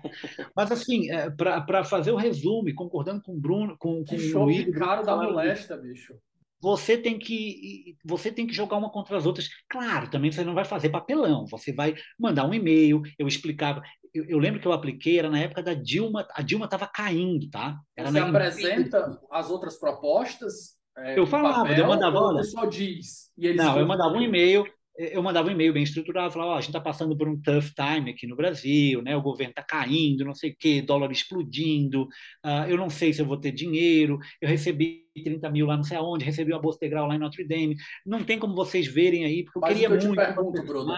Mas, 0.54 0.70
assim, 0.70 1.10
é, 1.10 1.28
para 1.30 1.82
fazer 1.82 2.12
o 2.12 2.16
resumo, 2.16 2.72
concordando 2.74 3.20
com 3.20 3.32
o 3.32 3.40
Bruno, 3.40 3.76
com, 3.78 4.04
com 4.04 4.16
que 4.16 4.32
o 4.32 4.44
Luiz. 4.44 4.78
caro 4.78 5.04
da 5.04 5.16
molesta, 5.16 5.76
bicho 5.76 6.14
você 6.60 6.96
tem 6.96 7.18
que 7.18 7.96
você 8.04 8.30
tem 8.32 8.46
que 8.46 8.54
jogar 8.54 8.76
uma 8.76 8.90
contra 8.90 9.16
as 9.16 9.26
outras. 9.26 9.48
Claro, 9.68 10.10
também 10.10 10.30
você 10.30 10.44
não 10.44 10.54
vai 10.54 10.64
fazer 10.64 10.88
papelão, 10.88 11.46
você 11.46 11.72
vai 11.72 11.94
mandar 12.18 12.46
um 12.46 12.54
e-mail. 12.54 13.02
Eu 13.18 13.28
explicava, 13.28 13.82
eu, 14.14 14.24
eu 14.24 14.38
lembro 14.38 14.60
que 14.60 14.66
eu 14.66 14.72
apliquei 14.72 15.18
era 15.18 15.30
na 15.30 15.38
época 15.38 15.62
da 15.62 15.74
Dilma, 15.74 16.26
a 16.32 16.42
Dilma 16.42 16.64
estava 16.64 16.86
caindo, 16.86 17.50
tá? 17.50 17.78
Era 17.96 18.10
você 18.10 18.18
apresenta 18.18 19.20
as 19.30 19.50
outras 19.50 19.78
propostas. 19.78 20.76
É, 20.98 21.18
eu 21.18 21.26
falava, 21.26 21.62
papel, 21.62 21.76
eu 21.76 21.86
mandava, 21.88 22.18
olha, 22.18 22.42
só 22.42 22.64
diz. 22.64 23.30
não, 23.54 23.78
eu 23.78 23.86
mandava 23.86 24.14
um 24.14 24.22
e-mail, 24.22 24.64
eu 24.98 25.22
mandava 25.22 25.48
um 25.48 25.52
e-mail 25.52 25.72
bem 25.72 25.82
estruturado, 25.82 26.32
falava, 26.32 26.52
oh, 26.52 26.54
a 26.54 26.60
gente 26.60 26.70
está 26.70 26.80
passando 26.80 27.16
por 27.16 27.28
um 27.28 27.40
tough 27.40 27.70
time 27.74 28.10
aqui 28.10 28.26
no 28.26 28.36
Brasil, 28.36 29.02
né? 29.02 29.16
o 29.16 29.22
governo 29.22 29.50
está 29.50 29.62
caindo, 29.62 30.24
não 30.24 30.34
sei 30.34 30.50
o 30.50 30.56
quê, 30.58 30.80
dólar 30.80 31.10
explodindo, 31.12 32.04
uh, 32.44 32.68
eu 32.68 32.76
não 32.76 32.88
sei 32.88 33.12
se 33.12 33.20
eu 33.20 33.26
vou 33.26 33.38
ter 33.38 33.52
dinheiro, 33.52 34.18
eu 34.40 34.48
recebi 34.48 35.04
30 35.22 35.50
mil 35.50 35.66
lá 35.66 35.76
não 35.76 35.84
sei 35.84 35.96
aonde, 35.96 36.24
recebi 36.24 36.52
uma 36.52 36.60
bolsa 36.60 36.78
integral 36.78 37.06
lá 37.06 37.14
em 37.14 37.18
Notre 37.18 37.46
Dame, 37.46 37.76
não 38.04 38.24
tem 38.24 38.38
como 38.38 38.54
vocês 38.54 38.86
verem 38.86 39.24
aí, 39.24 39.44
porque 39.44 39.58
eu 39.58 39.60
Mas 39.60 39.72
queria 39.72 39.88
eu 39.88 39.90
muito... 39.90 40.14
Pergunto, 40.14 40.62
Bruno, 40.64 40.94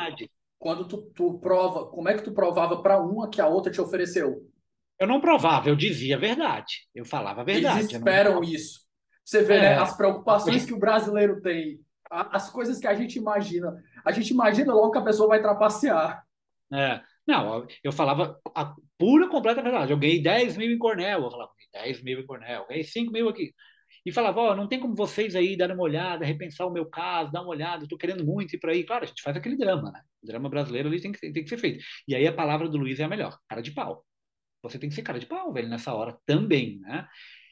quando 0.58 0.86
tu, 0.86 0.98
tu 1.14 1.38
prova, 1.38 1.86
como 1.86 2.08
é 2.08 2.14
que 2.14 2.22
tu 2.22 2.32
provava 2.32 2.82
para 2.82 3.00
uma 3.00 3.28
que 3.28 3.40
a 3.40 3.48
outra 3.48 3.72
te 3.72 3.80
ofereceu? 3.80 4.48
Eu 5.00 5.06
não 5.06 5.20
provava, 5.20 5.68
eu 5.68 5.76
dizia 5.76 6.16
a 6.16 6.18
verdade, 6.18 6.86
eu 6.94 7.04
falava 7.04 7.40
a 7.40 7.44
verdade. 7.44 7.80
Eles 7.80 7.92
esperam 7.92 8.42
isso. 8.42 8.80
Você 9.24 9.42
vê 9.42 9.56
é, 9.56 9.60
né, 9.60 9.74
as 9.76 9.96
preocupações 9.96 10.64
que 10.64 10.72
o 10.72 10.78
brasileiro 10.78 11.40
tem 11.40 11.78
as 12.10 12.50
coisas 12.50 12.78
que 12.78 12.86
a 12.86 12.94
gente 12.94 13.18
imagina. 13.18 13.82
A 14.04 14.12
gente 14.12 14.30
imagina 14.30 14.72
logo 14.72 14.92
que 14.92 14.98
a 14.98 15.04
pessoa 15.04 15.28
vai 15.28 15.40
trapacear. 15.40 16.24
É. 16.72 17.00
Não, 17.26 17.66
eu 17.84 17.92
falava 17.92 18.40
a 18.54 18.74
pura, 18.96 19.28
completa 19.28 19.62
verdade. 19.62 19.92
Eu 19.92 19.98
ganhei 19.98 20.22
10 20.22 20.56
mil 20.56 20.70
em 20.70 20.78
Cornell. 20.78 21.24
Eu 21.24 21.30
falava, 21.30 21.50
10 21.72 22.02
mil 22.02 22.20
em 22.20 22.26
Cornell, 22.26 22.66
ganhei 22.66 22.84
5 22.84 23.12
mil 23.12 23.28
aqui. 23.28 23.52
E 24.04 24.12
falava, 24.12 24.40
ó, 24.40 24.52
oh, 24.52 24.56
não 24.56 24.66
tem 24.66 24.80
como 24.80 24.94
vocês 24.94 25.36
aí 25.36 25.56
darem 25.56 25.74
uma 25.74 25.84
olhada, 25.84 26.24
repensar 26.24 26.66
o 26.66 26.72
meu 26.72 26.86
caso, 26.86 27.30
dar 27.30 27.42
uma 27.42 27.50
olhada, 27.50 27.82
estou 27.82 27.98
querendo 27.98 28.24
muito 28.24 28.54
ir 28.54 28.58
para 28.58 28.72
aí. 28.72 28.84
Claro, 28.84 29.04
a 29.04 29.06
gente 29.06 29.22
faz 29.22 29.36
aquele 29.36 29.56
drama, 29.56 29.90
né? 29.90 30.00
O 30.22 30.26
drama 30.26 30.48
brasileiro 30.48 30.88
ali 30.88 31.00
tem 31.00 31.12
que, 31.12 31.20
tem 31.20 31.42
que 31.42 31.48
ser 31.48 31.58
feito. 31.58 31.84
E 32.06 32.14
aí 32.14 32.26
a 32.26 32.32
palavra 32.32 32.68
do 32.68 32.78
Luiz 32.78 32.98
é 33.00 33.04
a 33.04 33.08
melhor, 33.08 33.38
cara 33.48 33.60
de 33.60 33.72
pau. 33.72 34.04
Você 34.62 34.78
tem 34.78 34.88
que 34.88 34.94
ser 34.94 35.02
cara 35.02 35.18
de 35.18 35.26
pau, 35.26 35.52
velho, 35.52 35.68
nessa 35.68 35.92
hora 35.94 36.18
também, 36.24 36.78
né? 36.80 37.06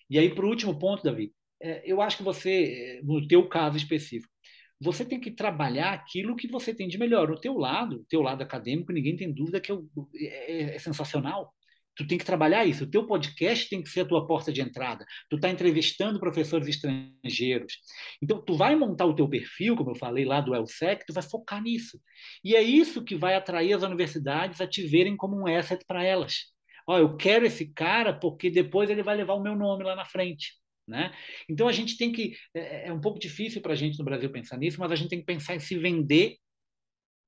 E 0.09 0.19
aí, 0.19 0.33
o 0.33 0.47
último 0.47 0.79
ponto, 0.79 1.03
Davi, 1.03 1.33
é, 1.61 1.83
eu 1.85 2.01
acho 2.01 2.19
que 2.19 2.23
você, 2.23 3.01
no 3.05 3.27
teu 3.27 3.49
caso 3.49 3.77
específico, 3.77 4.33
você 4.81 5.05
tem 5.05 5.21
que 5.21 5.31
trabalhar 5.31 5.93
aquilo 5.93 6.37
que 6.37 6.49
você 6.49 6.75
tem 6.75 6.89
de 6.89 6.99
melhor. 6.99 7.31
O 7.31 7.41
teu 7.41 7.57
lado, 7.57 7.97
o 7.97 8.05
teu 8.05 8.21
lado 8.23 8.43
acadêmico, 8.43 8.93
ninguém 8.93 9.17
tem 9.17 9.33
dúvida 9.33 9.61
que 9.61 9.73
é, 9.73 9.77
é, 10.17 10.77
é 10.77 10.79
sensacional. 10.79 11.53
Tu 11.97 12.07
tem 12.07 12.19
que 12.19 12.27
trabalhar 12.27 12.67
isso. 12.67 12.85
O 12.85 12.91
teu 12.91 13.07
podcast 13.07 13.71
tem 13.71 13.83
que 13.83 13.89
ser 13.89 14.01
a 14.01 14.05
tua 14.05 14.27
porta 14.27 14.53
de 14.53 14.61
entrada. 14.61 15.07
Tu 15.31 15.37
está 15.37 15.49
entrevistando 15.49 16.21
professores 16.21 16.69
estrangeiros. 16.69 17.79
Então, 18.23 18.43
tu 18.45 18.55
vai 18.55 18.77
montar 18.77 19.07
o 19.07 19.15
teu 19.15 19.27
perfil, 19.27 19.75
como 19.77 19.93
eu 19.93 19.95
falei 19.95 20.27
lá 20.27 20.43
do 20.43 20.55
ELSEC, 20.55 21.07
tu 21.07 21.15
vai 21.15 21.23
focar 21.23 21.63
nisso. 21.63 21.99
E 22.45 22.55
é 22.55 22.63
isso 22.63 23.03
que 23.03 23.17
vai 23.17 23.35
atrair 23.35 23.73
as 23.73 23.83
universidades 23.83 24.61
a 24.61 24.67
te 24.67 24.87
verem 24.87 25.17
como 25.17 25.41
um 25.41 25.47
asset 25.47 25.83
para 25.87 26.05
elas. 26.05 26.55
Ó, 26.87 26.99
eu 26.99 27.17
quero 27.17 27.47
esse 27.47 27.73
cara 27.73 28.13
porque 28.13 28.51
depois 28.51 28.91
ele 28.91 29.03
vai 29.03 29.17
levar 29.17 29.35
o 29.35 29.43
meu 29.43 29.57
nome 29.57 29.83
lá 29.83 29.97
na 29.97 30.05
frente. 30.05 30.53
Né? 30.87 31.13
Então 31.49 31.67
a 31.67 31.73
gente 31.73 31.97
tem 31.97 32.13
que. 32.13 32.37
É, 32.55 32.89
é 32.89 32.93
um 32.93 33.01
pouco 33.01 33.19
difícil 33.19 33.61
para 33.61 33.73
a 33.73 33.77
gente 33.77 33.99
no 33.99 34.05
Brasil 34.05 34.31
pensar 34.31 34.57
nisso, 34.57 34.79
mas 34.79 34.93
a 34.93 34.95
gente 34.95 35.11
tem 35.11 35.19
que 35.19 35.27
pensar 35.27 35.57
em 35.57 35.61
se 35.61 35.77
vender 35.77 36.37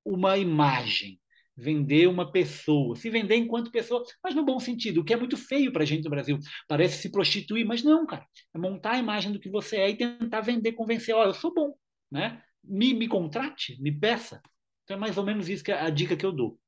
uma 0.05 0.39
imagem, 0.39 1.21
vender 1.57 2.07
uma 2.07 2.31
pessoa, 2.31 2.95
se 2.95 3.11
vender 3.11 3.35
enquanto 3.35 3.73
pessoa, 3.73 4.05
mas 4.23 4.35
no 4.35 4.45
bom 4.45 4.61
sentido, 4.61 5.01
o 5.01 5.05
que 5.05 5.13
é 5.13 5.17
muito 5.17 5.37
feio 5.37 5.73
para 5.73 5.83
a 5.83 5.87
gente 5.87 6.05
no 6.05 6.11
Brasil. 6.11 6.39
Parece 6.69 7.03
se 7.03 7.11
prostituir, 7.11 7.67
mas 7.67 7.83
não, 7.83 8.07
cara. 8.07 8.25
É 8.55 8.59
montar 8.59 8.93
a 8.93 8.99
imagem 8.99 9.33
do 9.33 9.41
que 9.41 9.51
você 9.51 9.77
é 9.79 9.91
e 9.91 9.97
tentar 9.97 10.41
vender, 10.41 10.73
convencer: 10.73 11.15
ó, 11.15 11.25
eu 11.25 11.35
sou 11.35 11.53
bom, 11.53 11.75
né? 12.11 12.41
Me, 12.63 12.95
me 12.95 13.09
contrate, 13.09 13.81
me 13.83 13.91
peça. 13.93 14.41
Então 14.85 14.97
é 14.97 15.01
mais 15.01 15.19
ou 15.19 15.25
menos 15.25 15.49
isso 15.49 15.65
que 15.65 15.73
é 15.73 15.81
a 15.81 15.91
dica 15.91 16.17
que 16.17 16.25
eu 16.25 16.33
dou. 16.33 16.59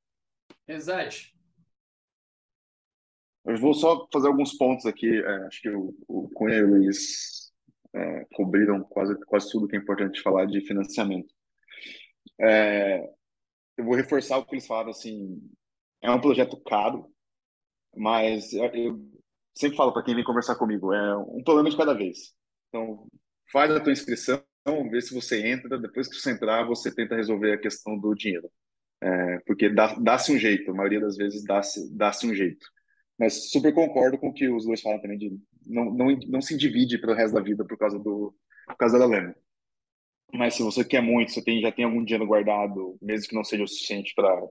Exato. 0.67 1.40
Eu 3.45 3.57
vou 3.57 3.73
só 3.73 4.07
fazer 4.11 4.27
alguns 4.27 4.57
pontos 4.57 4.85
aqui. 4.85 5.09
É, 5.09 5.35
acho 5.47 5.61
que 5.61 5.69
o, 5.69 5.95
o 6.07 6.29
Cunha 6.29 6.57
e 6.57 6.63
o 6.63 6.69
Luiz 6.69 7.51
é, 7.93 8.25
cobriram 8.33 8.83
quase, 8.83 9.15
quase 9.25 9.51
tudo 9.51 9.67
que 9.67 9.75
é 9.75 9.79
importante 9.79 10.21
falar 10.21 10.45
de 10.45 10.61
financiamento. 10.61 11.33
É, 12.39 13.03
eu 13.77 13.85
vou 13.85 13.95
reforçar 13.95 14.37
o 14.37 14.45
que 14.45 14.55
eles 14.55 14.67
falaram, 14.67 14.91
assim, 14.91 15.41
é 16.01 16.11
um 16.11 16.21
projeto 16.21 16.59
caro, 16.61 17.07
mas 17.95 18.53
eu, 18.53 18.99
sempre 19.55 19.77
falo 19.77 19.93
para 19.93 20.03
quem 20.03 20.15
vem 20.15 20.23
conversar 20.23 20.55
comigo, 20.55 20.93
é 20.93 21.17
um 21.17 21.43
problema 21.43 21.69
de 21.69 21.77
cada 21.77 21.93
vez. 21.93 22.33
Então, 22.69 23.07
faz 23.51 23.71
a 23.71 23.79
tua 23.79 23.91
inscrição, 23.91 24.43
vê 24.89 25.01
se 25.01 25.13
você 25.13 25.47
entra, 25.47 25.79
depois 25.79 26.07
que 26.07 26.15
você 26.15 26.31
entrar, 26.31 26.65
você 26.65 26.93
tenta 26.93 27.15
resolver 27.15 27.53
a 27.53 27.59
questão 27.59 27.97
do 27.97 28.13
dinheiro. 28.13 28.49
É, 29.03 29.39
porque 29.47 29.67
dá-se 29.67 29.99
dá 30.03 30.15
um 30.29 30.37
jeito, 30.37 30.69
a 30.69 30.75
maioria 30.75 30.99
das 30.99 31.17
vezes 31.17 31.43
dá-se 31.43 31.91
dá 31.95 32.11
um 32.23 32.35
jeito. 32.35 32.65
Mas 33.21 33.51
super 33.51 33.71
concordo 33.71 34.17
com 34.17 34.29
o 34.29 34.33
que 34.33 34.49
os 34.49 34.65
dois 34.65 34.81
falam 34.81 34.99
também 34.99 35.15
de 35.15 35.39
não, 35.63 35.93
não, 35.93 36.07
não 36.27 36.41
se 36.41 36.57
divide 36.57 36.97
pelo 36.97 37.13
resto 37.13 37.35
da 37.35 37.39
vida 37.39 37.63
por 37.63 37.77
causa 37.77 37.99
do 37.99 38.33
por 38.65 38.75
causa 38.75 38.97
da 38.97 39.05
lema. 39.05 39.35
Mas 40.33 40.55
se 40.55 40.63
você 40.63 40.83
quer 40.83 41.03
muito, 41.03 41.31
você 41.31 41.43
tem, 41.43 41.61
já 41.61 41.71
tem 41.71 41.85
algum 41.85 42.03
dinheiro 42.03 42.25
guardado, 42.25 42.97
mesmo 42.99 43.27
que 43.29 43.35
não 43.35 43.43
seja 43.43 43.63
o 43.63 43.67
suficiente 43.67 44.11
para 44.15 44.41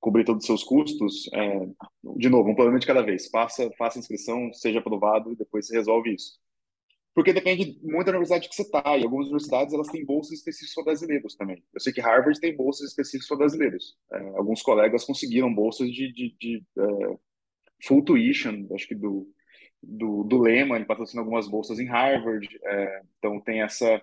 cobrir 0.00 0.24
todos 0.24 0.42
os 0.42 0.46
seus 0.46 0.64
custos, 0.64 1.28
é, 1.34 1.68
de 2.16 2.30
novo, 2.30 2.48
um 2.48 2.54
problema 2.54 2.78
de 2.78 2.86
cada 2.86 3.02
vez. 3.02 3.28
Faça, 3.28 3.70
faça 3.76 3.98
inscrição, 3.98 4.50
seja 4.54 4.78
aprovado 4.78 5.30
e 5.30 5.36
depois 5.36 5.66
você 5.66 5.76
resolve 5.76 6.14
isso. 6.14 6.38
Porque 7.14 7.30
depende 7.30 7.78
muito 7.82 8.06
da 8.06 8.12
universidade 8.12 8.48
que 8.48 8.54
você 8.54 8.62
está. 8.62 8.96
E 8.96 9.04
algumas 9.04 9.26
universidades 9.26 9.74
elas 9.74 9.88
têm 9.88 10.02
bolsas 10.02 10.38
específicas 10.38 10.74
para 10.74 10.84
brasileiros 10.84 11.36
também. 11.36 11.62
Eu 11.74 11.80
sei 11.80 11.92
que 11.92 12.00
Harvard 12.00 12.40
tem 12.40 12.56
bolsas 12.56 12.88
específicas 12.88 13.28
para 13.28 13.36
brasileiros. 13.36 13.98
É, 14.14 14.18
alguns 14.38 14.62
colegas 14.62 15.04
conseguiram 15.04 15.54
bolsas 15.54 15.90
de, 15.90 16.10
de, 16.10 16.34
de 16.40 16.64
é, 16.78 17.18
full 17.82 18.04
tuition, 18.04 18.66
acho 18.74 18.86
que 18.86 18.94
do, 18.94 19.26
do, 19.82 20.24
do 20.24 20.40
Lehman, 20.40 20.76
ele 20.76 20.84
patrocina 20.84 21.22
algumas 21.22 21.48
bolsas 21.48 21.78
em 21.78 21.86
Harvard, 21.86 22.48
é, 22.64 23.02
então 23.18 23.40
tem 23.40 23.62
essa 23.62 24.02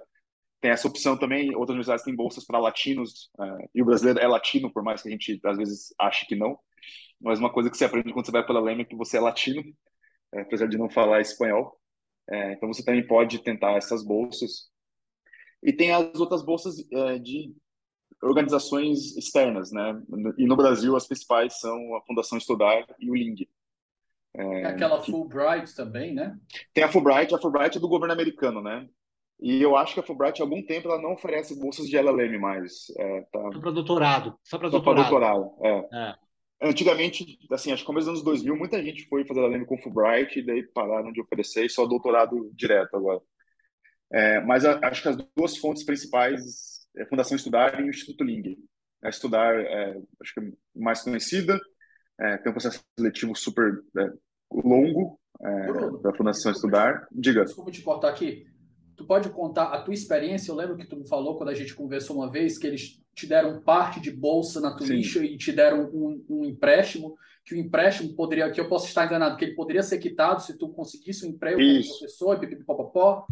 tem 0.59 0.69
essa 0.69 0.87
opção 0.87 1.17
também. 1.17 1.55
Outras 1.55 1.69
universidades 1.71 2.05
têm 2.05 2.15
bolsas 2.15 2.45
para 2.45 2.59
latinos, 2.59 3.31
é, 3.39 3.69
e 3.73 3.81
o 3.81 3.85
brasileiro 3.85 4.19
é 4.19 4.27
latino, 4.27 4.71
por 4.71 4.83
mais 4.83 5.01
que 5.01 5.07
a 5.09 5.11
gente 5.11 5.39
às 5.43 5.57
vezes 5.57 5.93
ache 5.99 6.25
que 6.27 6.35
não. 6.35 6.57
Mas 7.19 7.39
uma 7.39 7.51
coisa 7.51 7.69
que 7.69 7.77
você 7.77 7.85
aprende 7.85 8.13
quando 8.13 8.25
você 8.25 8.31
vai 8.31 8.45
pela 8.45 8.61
Lehman 8.61 8.83
é 8.83 8.85
que 8.85 8.95
você 8.95 9.17
é 9.17 9.19
latino, 9.19 9.63
é, 10.33 10.41
apesar 10.41 10.67
de 10.67 10.77
não 10.77 10.89
falar 10.89 11.21
espanhol. 11.21 11.79
É, 12.29 12.53
então 12.53 12.71
você 12.71 12.83
também 12.83 13.05
pode 13.05 13.39
tentar 13.39 13.73
essas 13.73 14.03
bolsas. 14.03 14.69
E 15.63 15.73
tem 15.73 15.91
as 15.91 16.19
outras 16.19 16.43
bolsas 16.43 16.75
é, 16.91 17.19
de 17.19 17.53
organizações 18.21 19.17
externas, 19.17 19.71
né? 19.71 19.99
E 20.37 20.45
no 20.45 20.55
Brasil 20.55 20.95
as 20.95 21.07
principais 21.07 21.59
são 21.59 21.95
a 21.95 22.01
Fundação 22.03 22.37
Estudar 22.37 22.85
e 22.99 23.09
o 23.09 23.15
LING. 23.15 23.49
É, 24.33 24.65
aquela 24.65 25.01
Fulbright 25.01 25.75
também, 25.75 26.13
né? 26.13 26.37
Tem 26.73 26.83
a 26.83 26.91
Fulbright, 26.91 27.33
a 27.35 27.37
Fulbright 27.37 27.77
é 27.77 27.81
do 27.81 27.89
governo 27.89 28.13
americano, 28.13 28.61
né? 28.61 28.87
E 29.41 29.61
eu 29.61 29.75
acho 29.75 29.95
que 29.95 29.99
a 29.99 30.03
Fulbright, 30.03 30.39
há 30.39 30.45
algum 30.45 30.63
tempo, 30.63 30.87
ela 30.87 31.01
não 31.01 31.13
oferece 31.13 31.59
bolsas 31.59 31.87
de 31.87 31.97
LLM 31.97 32.39
mais. 32.39 32.91
É, 32.97 33.21
tá... 33.31 33.41
Só 33.51 33.59
para 33.59 33.71
doutorado. 33.71 34.39
Só 34.43 34.57
para 34.59 34.69
doutorado. 34.69 35.09
doutorado 35.09 35.51
é. 35.63 35.89
é. 35.93 36.15
Antigamente, 36.63 37.39
assim, 37.51 37.71
acho 37.71 37.81
que 37.81 37.87
começo 37.87 38.05
dos 38.05 38.19
anos 38.19 38.23
2000, 38.23 38.55
muita 38.55 38.81
gente 38.83 39.07
foi 39.07 39.25
fazer 39.25 39.41
LLM 39.41 39.65
com 39.65 39.79
Fulbright 39.79 40.37
e 40.37 40.45
daí 40.45 40.61
pararam 40.61 41.11
de 41.11 41.19
oferecer 41.19 41.65
e 41.65 41.69
só 41.69 41.87
doutorado 41.87 42.51
direto 42.53 42.95
agora. 42.95 43.19
É, 44.13 44.39
mas 44.41 44.63
a, 44.63 44.79
acho 44.83 45.01
que 45.01 45.09
as 45.09 45.17
duas 45.35 45.57
fontes 45.57 45.83
principais 45.83 46.85
é 46.95 47.01
a 47.01 47.07
Fundação 47.07 47.35
Estudar 47.35 47.79
e 47.79 47.83
o 47.83 47.89
Instituto 47.89 48.23
Ling. 48.23 48.57
A 49.03 49.09
Estudar, 49.09 49.59
é, 49.59 49.97
acho 50.21 50.33
que 50.35 50.39
é 50.39 50.51
mais 50.75 51.01
conhecida, 51.01 51.59
é, 52.21 52.37
tem 52.37 52.51
um 52.51 52.53
processo 52.53 52.79
seletivo 52.97 53.35
super 53.35 53.81
é, 53.97 54.11
longo 54.63 55.19
é, 55.41 56.01
da 56.03 56.13
Fundação 56.13 56.51
Estudar. 56.51 57.07
Diga. 57.11 57.43
Desculpa 57.43 57.71
te 57.71 57.81
cortar 57.81 58.09
aqui. 58.09 58.45
Tu 58.95 59.05
pode 59.05 59.29
contar 59.29 59.73
a 59.73 59.81
tua 59.81 59.95
experiência? 59.95 60.51
Eu 60.51 60.55
lembro 60.55 60.77
que 60.77 60.85
tu 60.85 60.95
me 60.95 61.07
falou 61.07 61.35
quando 61.35 61.49
a 61.49 61.55
gente 61.55 61.73
conversou 61.73 62.17
uma 62.17 62.29
vez 62.29 62.59
que 62.59 62.67
eles 62.67 63.01
te 63.15 63.25
deram 63.25 63.59
parte 63.61 63.99
de 63.99 64.11
bolsa 64.11 64.61
na 64.61 64.75
tuition 64.75 65.23
e 65.23 65.35
te 65.35 65.51
deram 65.51 65.89
um, 65.91 66.23
um, 66.29 66.45
empréstimo, 66.45 67.17
que 67.43 67.55
o 67.55 67.57
empréstimo 67.57 68.15
poderia, 68.15 68.51
que 68.51 68.61
eu 68.61 68.69
posso 68.69 68.85
estar 68.85 69.05
enganado, 69.05 69.35
que 69.35 69.43
ele 69.43 69.55
poderia 69.55 69.81
ser 69.81 69.97
quitado 69.97 70.43
se 70.43 70.57
tu 70.57 70.69
conseguisse 70.69 71.25
um 71.25 71.29
emprego 71.29 71.59
isso. 71.59 71.89
como 71.89 71.99
professor, 71.99 72.39
pipipipopopó. 72.39 73.25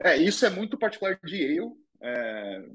É, 0.00 0.16
isso 0.16 0.46
é 0.46 0.50
muito 0.50 0.78
particular 0.78 1.18
de 1.22 1.36
Yale. 1.36 1.72
É, 2.00 2.68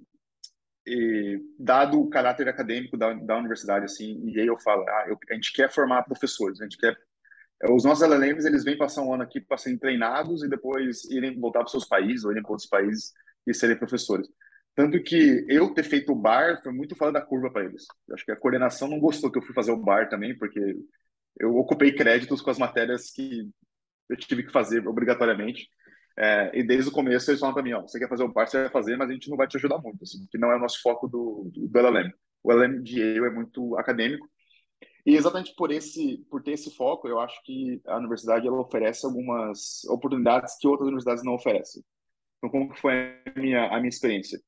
e, 0.92 1.42
dado 1.58 2.00
o 2.02 2.10
caráter 2.10 2.48
acadêmico 2.48 2.98
da, 2.98 3.14
da 3.14 3.38
universidade, 3.38 3.86
assim, 3.86 4.22
e 4.26 4.40
aí 4.40 4.48
eu 4.48 4.58
falo, 4.60 4.84
ah, 4.88 5.06
eu, 5.08 5.18
a 5.30 5.34
gente 5.34 5.54
quer 5.54 5.72
formar 5.72 6.04
professores, 6.04 6.60
a 6.60 6.64
gente 6.64 6.78
quer 6.78 6.98
os 7.70 7.84
nossos 7.84 8.04
LLMs, 8.04 8.46
eles 8.46 8.64
vêm 8.64 8.78
passar 8.78 9.04
um 9.04 9.14
ano 9.14 9.24
aqui 9.24 9.40
para 9.40 9.58
serem 9.58 9.78
treinados 9.78 10.44
e 10.44 10.50
depois 10.50 11.06
irem 11.06 11.40
voltar 11.40 11.60
para 11.60 11.70
seus 11.70 11.86
países 11.86 12.26
ou 12.26 12.32
irem 12.32 12.42
para 12.42 12.52
outros 12.52 12.68
países 12.68 13.14
e 13.46 13.54
serem 13.54 13.78
professores. 13.78 14.28
Tanto 14.76 15.02
que 15.04 15.46
eu 15.48 15.74
ter 15.74 15.84
feito 15.84 16.12
o 16.12 16.16
bar 16.16 16.62
foi 16.64 16.72
muito 16.72 16.96
fora 16.96 17.12
da 17.12 17.22
curva 17.22 17.52
para 17.52 17.66
eles. 17.66 17.86
Eu 18.08 18.16
acho 18.16 18.26
que 18.26 18.32
a 18.32 18.36
coordenação 18.36 18.88
não 18.88 19.00
gostou 19.00 19.32
que 19.32 19.38
eu 19.38 19.44
fui 19.44 19.54
fazer 19.54 19.72
o 19.72 19.78
bar 19.78 20.10
também, 20.10 20.36
porque 20.36 20.76
eu 21.40 21.56
ocupei 21.56 21.92
créditos 21.94 22.42
com 22.42 22.50
as 22.50 22.58
matérias 22.58 23.12
que 23.12 23.48
eu 24.10 24.18
tive 24.18 24.44
que 24.44 24.52
fazer 24.52 24.88
obrigatoriamente. 24.88 25.70
É, 26.18 26.52
e 26.54 26.64
desde 26.64 26.90
o 26.90 26.94
começo 26.94 27.30
eles 27.32 27.40
falam 27.40 27.54
para 27.54 27.64
mim, 27.64 27.74
ó, 27.74 27.82
você 27.82 27.98
quer 28.00 28.10
fazer 28.10 28.24
o 28.24 28.32
bar, 28.32 28.48
você 28.48 28.62
vai 28.62 28.70
fazer, 28.70 28.98
mas 28.98 29.10
a 29.10 29.14
gente 29.14 29.30
não 29.30 29.38
vai 29.38 29.48
te 29.48 29.58
ajudar 29.58 29.78
muito, 29.80 30.04
assim, 30.04 30.28
que 30.30 30.38
não 30.38 30.52
é 30.52 30.56
o 30.56 30.60
nosso 30.60 30.82
foco 30.82 31.08
do, 31.08 31.50
do, 31.54 31.68
do 31.68 31.80
LLM. 31.80 32.12
O 32.44 32.52
LLM 32.52 32.82
de 32.82 33.00
Yale 33.00 33.28
é 33.28 33.30
muito 33.30 33.78
acadêmico, 33.78 34.30
e 35.06 35.16
exatamente 35.16 35.54
por 35.56 35.72
esse, 35.72 36.20
por 36.30 36.44
ter 36.44 36.52
esse 36.52 36.76
foco, 36.76 37.08
eu 37.08 37.20
acho 37.20 37.42
que 37.44 37.82
a 37.88 37.98
universidade 37.98 38.48
ela 38.48 38.62
oferece 38.62 39.06
algumas 39.06 39.84
oportunidades 39.86 40.58
que 40.60 40.68
outras 40.68 40.88
universidades 40.88 41.24
não 41.24 41.34
oferecem. 41.34 41.84
Então, 42.38 42.50
como 42.50 42.76
foi 42.76 42.94
a 43.36 43.40
minha, 43.40 43.68
a 43.68 43.78
minha 43.78 43.90
experiência? 43.90 44.40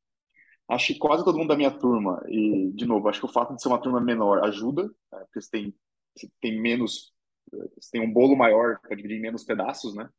Acho 0.69 0.87
que 0.93 0.99
quase 0.99 1.25
todo 1.25 1.37
mundo 1.37 1.49
da 1.49 1.57
minha 1.57 1.71
turma, 1.71 2.23
e, 2.27 2.71
de 2.73 2.85
novo, 2.85 3.07
acho 3.09 3.19
que 3.19 3.25
o 3.25 3.31
fato 3.31 3.55
de 3.55 3.61
ser 3.61 3.67
uma 3.67 3.81
turma 3.81 3.99
menor 3.99 4.43
ajuda, 4.45 4.83
né, 4.83 5.19
porque 5.25 5.41
você 5.41 5.49
tem, 5.51 5.75
você 6.15 6.29
tem 6.41 6.61
menos, 6.61 7.13
você 7.51 7.91
tem 7.91 8.01
um 8.01 8.11
bolo 8.13 8.35
maior 8.35 8.79
para 8.79 8.95
dividir 8.95 9.17
em 9.17 9.21
menos 9.21 9.43
pedaços, 9.43 9.95
né? 9.95 10.09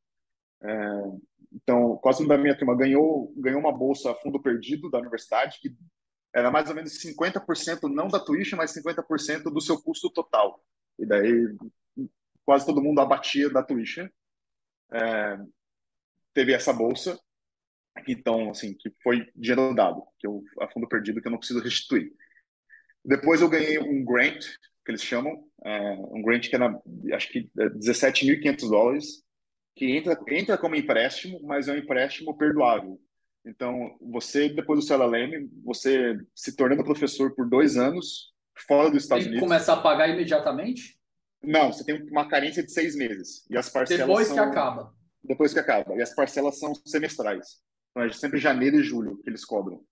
É, 0.62 1.02
então, 1.54 1.96
quase 1.98 2.18
todo 2.18 2.26
mundo 2.26 2.36
da 2.36 2.42
minha 2.42 2.58
turma 2.58 2.76
ganhou, 2.76 3.32
ganhou 3.36 3.60
uma 3.60 3.72
bolsa 3.72 4.10
a 4.10 4.14
fundo 4.16 4.42
perdido 4.42 4.90
da 4.90 4.98
universidade, 4.98 5.60
que 5.60 5.74
era 6.34 6.50
mais 6.50 6.68
ou 6.68 6.74
menos 6.74 7.00
50% 7.00 7.82
não 7.82 8.08
da 8.08 8.18
tuition, 8.18 8.56
mas 8.56 8.74
50% 8.74 9.44
do 9.44 9.60
seu 9.60 9.80
custo 9.80 10.10
total. 10.10 10.60
E 10.98 11.06
daí 11.06 11.56
quase 12.44 12.66
todo 12.66 12.82
mundo 12.82 13.00
abatia 13.00 13.48
da 13.48 13.62
tuition. 13.62 14.08
É, 14.92 15.38
teve 16.34 16.52
essa 16.52 16.72
bolsa, 16.72 17.18
então, 18.08 18.50
assim, 18.50 18.74
que 18.74 18.90
foi 19.02 19.30
dinheiro 19.36 19.74
dado, 19.74 20.04
que 20.18 20.26
eu, 20.26 20.42
a 20.60 20.68
fundo 20.68 20.88
perdido, 20.88 21.22
que 21.22 21.28
eu 21.28 21.32
não 21.32 21.38
preciso 21.38 21.60
restituir. 21.60 22.12
Depois 23.04 23.40
eu 23.40 23.48
ganhei 23.48 23.78
um 23.78 24.04
grant, 24.04 24.44
que 24.84 24.90
eles 24.90 25.02
chamam, 25.02 25.48
é, 25.64 25.92
um 25.92 26.20
grant 26.20 26.48
que 26.48 26.56
era, 26.56 26.82
acho 27.12 27.28
que 27.30 27.48
17.500 27.56 28.68
dólares, 28.68 29.23
que 29.74 29.96
entra, 29.96 30.18
entra 30.28 30.58
como 30.58 30.76
empréstimo, 30.76 31.40
mas 31.42 31.68
é 31.68 31.72
um 31.72 31.78
empréstimo 31.78 32.36
perdoável. 32.36 33.00
Então, 33.44 33.96
você, 34.00 34.48
depois 34.48 34.80
do 34.80 34.86
CLLM, 34.86 35.50
você 35.62 36.16
se 36.34 36.56
tornando 36.56 36.84
professor 36.84 37.34
por 37.34 37.48
dois 37.48 37.76
anos, 37.76 38.32
fora 38.66 38.90
dos 38.90 39.02
Estados 39.02 39.24
Tem 39.24 39.32
Unidos. 39.32 39.48
começar 39.48 39.74
a 39.74 39.82
pagar 39.82 40.08
imediatamente? 40.08 40.98
Não, 41.42 41.72
você 41.72 41.84
tem 41.84 42.02
uma 42.10 42.26
carência 42.26 42.62
de 42.62 42.72
seis 42.72 42.96
meses. 42.96 43.44
E 43.50 43.56
as 43.56 43.68
parcelas 43.68 44.06
Depois 44.06 44.28
são... 44.28 44.36
que 44.36 44.42
acaba. 44.42 44.94
Depois 45.22 45.52
que 45.52 45.58
acaba. 45.58 45.94
E 45.94 46.02
as 46.02 46.14
parcelas 46.14 46.58
são 46.58 46.74
semestrais. 46.86 47.60
Então 47.90 48.02
é 48.02 48.12
sempre 48.12 48.38
janeiro 48.38 48.76
e 48.76 48.82
julho 48.82 49.18
que 49.22 49.28
eles 49.28 49.44
cobram. 49.44 49.82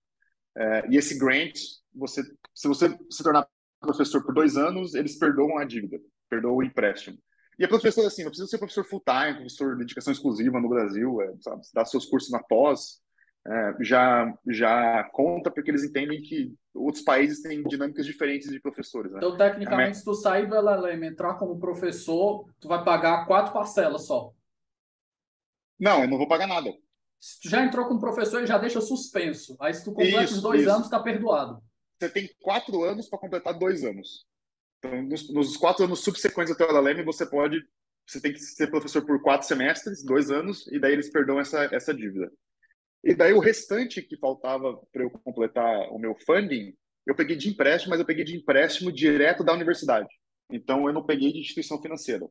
É, 0.57 0.87
e 0.89 0.97
esse 0.97 1.17
grant, 1.17 1.53
você, 1.93 2.23
se 2.53 2.67
você 2.67 2.95
se 3.09 3.23
tornar 3.23 3.47
professor 3.79 4.23
por 4.23 4.33
dois 4.33 4.57
anos, 4.57 4.93
eles 4.95 5.17
perdoam 5.17 5.57
a 5.57 5.65
dívida, 5.65 5.99
perdoam 6.29 6.55
o 6.55 6.63
empréstimo. 6.63 7.17
E 7.59 7.65
a 7.65 7.67
professor, 7.67 8.05
assim, 8.05 8.23
não 8.23 8.29
precisa 8.29 8.49
ser 8.49 8.57
professor 8.57 8.83
full-time, 8.85 9.35
professor 9.35 9.73
de 9.73 9.79
dedicação 9.79 10.11
exclusiva 10.11 10.59
no 10.59 10.69
Brasil, 10.69 11.21
é, 11.21 11.33
sabe, 11.39 11.61
dar 11.73 11.85
seus 11.85 12.05
cursos 12.05 12.31
na 12.31 12.41
pós, 12.41 13.01
é, 13.45 13.75
já, 13.81 14.33
já 14.47 15.03
conta 15.11 15.51
porque 15.51 15.69
eles 15.69 15.83
entendem 15.83 16.21
que 16.21 16.55
outros 16.73 17.03
países 17.03 17.41
têm 17.41 17.61
dinâmicas 17.63 18.05
diferentes 18.05 18.49
de 18.49 18.59
professores. 18.59 19.11
Né? 19.11 19.17
Então, 19.17 19.37
tecnicamente, 19.37 19.97
se 19.97 20.05
tu 20.05 20.13
sair 20.13 20.47
do 20.47 20.55
LLM 20.55 21.03
entrar 21.05 21.35
como 21.35 21.59
professor, 21.59 22.45
tu 22.59 22.67
vai 22.67 22.83
pagar 22.83 23.25
quatro 23.25 23.53
parcelas 23.53 24.05
só. 24.05 24.31
Não, 25.79 26.01
eu 26.01 26.07
não 26.07 26.17
vou 26.17 26.27
pagar 26.27 26.47
nada. 26.47 26.73
Se 27.19 27.41
tu 27.41 27.49
já 27.49 27.63
entrou 27.63 27.85
como 27.87 27.99
professor, 27.99 28.37
ele 28.37 28.47
já 28.47 28.57
deixa 28.57 28.81
suspenso. 28.81 29.55
Aí, 29.59 29.73
se 29.73 29.83
tu 29.83 29.91
completa 29.93 30.23
Isso, 30.23 30.35
os 30.35 30.41
dois 30.41 30.61
isso. 30.61 30.71
anos, 30.71 30.89
tá 30.89 30.99
perdoado. 30.99 31.61
Você 31.99 32.09
tem 32.09 32.29
quatro 32.41 32.83
anos 32.83 33.09
para 33.09 33.19
completar 33.19 33.57
dois 33.57 33.83
anos. 33.83 34.25
Então, 34.83 35.01
nos, 35.03 35.29
nos 35.31 35.57
quatro 35.57 35.85
anos 35.85 36.03
subsequentes 36.03 36.51
ao 36.51 36.57
teu 36.57 36.67
LLM, 36.67 37.03
você 37.03 37.25
pode... 37.25 37.63
Você 38.05 38.19
tem 38.19 38.33
que 38.33 38.39
ser 38.39 38.67
professor 38.67 39.05
por 39.05 39.21
quatro 39.21 39.47
semestres, 39.47 40.03
dois 40.03 40.29
anos, 40.29 40.67
e 40.67 40.77
daí 40.77 40.91
eles 40.91 41.09
perdoam 41.09 41.39
essa, 41.39 41.69
essa 41.71 41.93
dívida. 41.93 42.29
E 43.01 43.15
daí 43.15 43.31
o 43.31 43.39
restante 43.39 44.01
que 44.01 44.17
faltava 44.17 44.77
para 44.91 45.03
eu 45.03 45.09
completar 45.09 45.89
o 45.89 45.97
meu 45.97 46.13
funding, 46.25 46.73
eu 47.07 47.15
peguei 47.15 47.37
de 47.37 47.49
empréstimo, 47.49 47.91
mas 47.91 48.01
eu 48.01 48.05
peguei 48.05 48.25
de 48.25 48.35
empréstimo 48.35 48.91
direto 48.91 49.41
da 49.41 49.53
universidade. 49.53 50.09
Então 50.51 50.85
eu 50.87 50.93
não 50.93 51.05
peguei 51.05 51.31
de 51.31 51.39
instituição 51.39 51.81
financeira. 51.81 52.27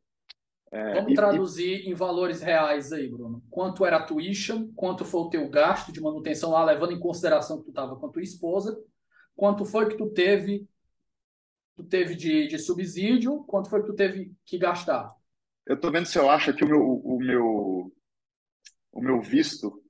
É, 0.71 0.95
Vamos 0.95 1.13
e- 1.13 1.15
traduzir 1.15 1.89
em 1.89 1.95
valores 1.95 2.41
reais 2.41 2.93
aí, 2.93 3.09
Bruno. 3.09 3.43
Quanto 3.51 3.85
era 3.85 3.97
a 3.97 4.03
tuition, 4.03 4.71
quanto 4.75 5.05
foi 5.05 5.21
o 5.21 5.31
teu 5.31 5.49
gasto 5.49 5.93
de 5.93 6.01
manutenção 6.01 6.51
lá, 6.51 6.65
levando 6.65 6.93
em 6.93 7.01
consideração 7.01 7.59
que 7.59 7.65
tu 7.65 7.71
estava 7.71 7.97
com 7.97 8.07
a 8.07 8.11
tua 8.11 8.23
esposa, 8.23 8.79
quanto 9.37 9.65
foi 9.65 9.89
que 9.89 9.97
tu 9.97 10.11
teve, 10.11 10.67
tu 11.77 11.85
teve 11.85 12.15
de, 12.15 12.47
de 12.49 12.59
subsídio, 12.59 13.45
quanto 13.45 13.71
foi 13.71 13.81
que 13.81 13.87
tu 13.87 13.95
teve 13.95 14.33
que 14.45 14.59
gastar. 14.59 15.15
Eu 15.67 15.79
tô 15.79 15.91
vendo 15.91 16.07
se 16.07 16.19
eu 16.19 16.29
acho 16.29 16.51
aqui 16.51 16.65
o 16.65 16.69
meu, 16.69 16.81
o 16.83 17.19
meu, 17.19 17.93
o 18.93 19.01
meu 19.01 19.21
visto, 19.21 19.81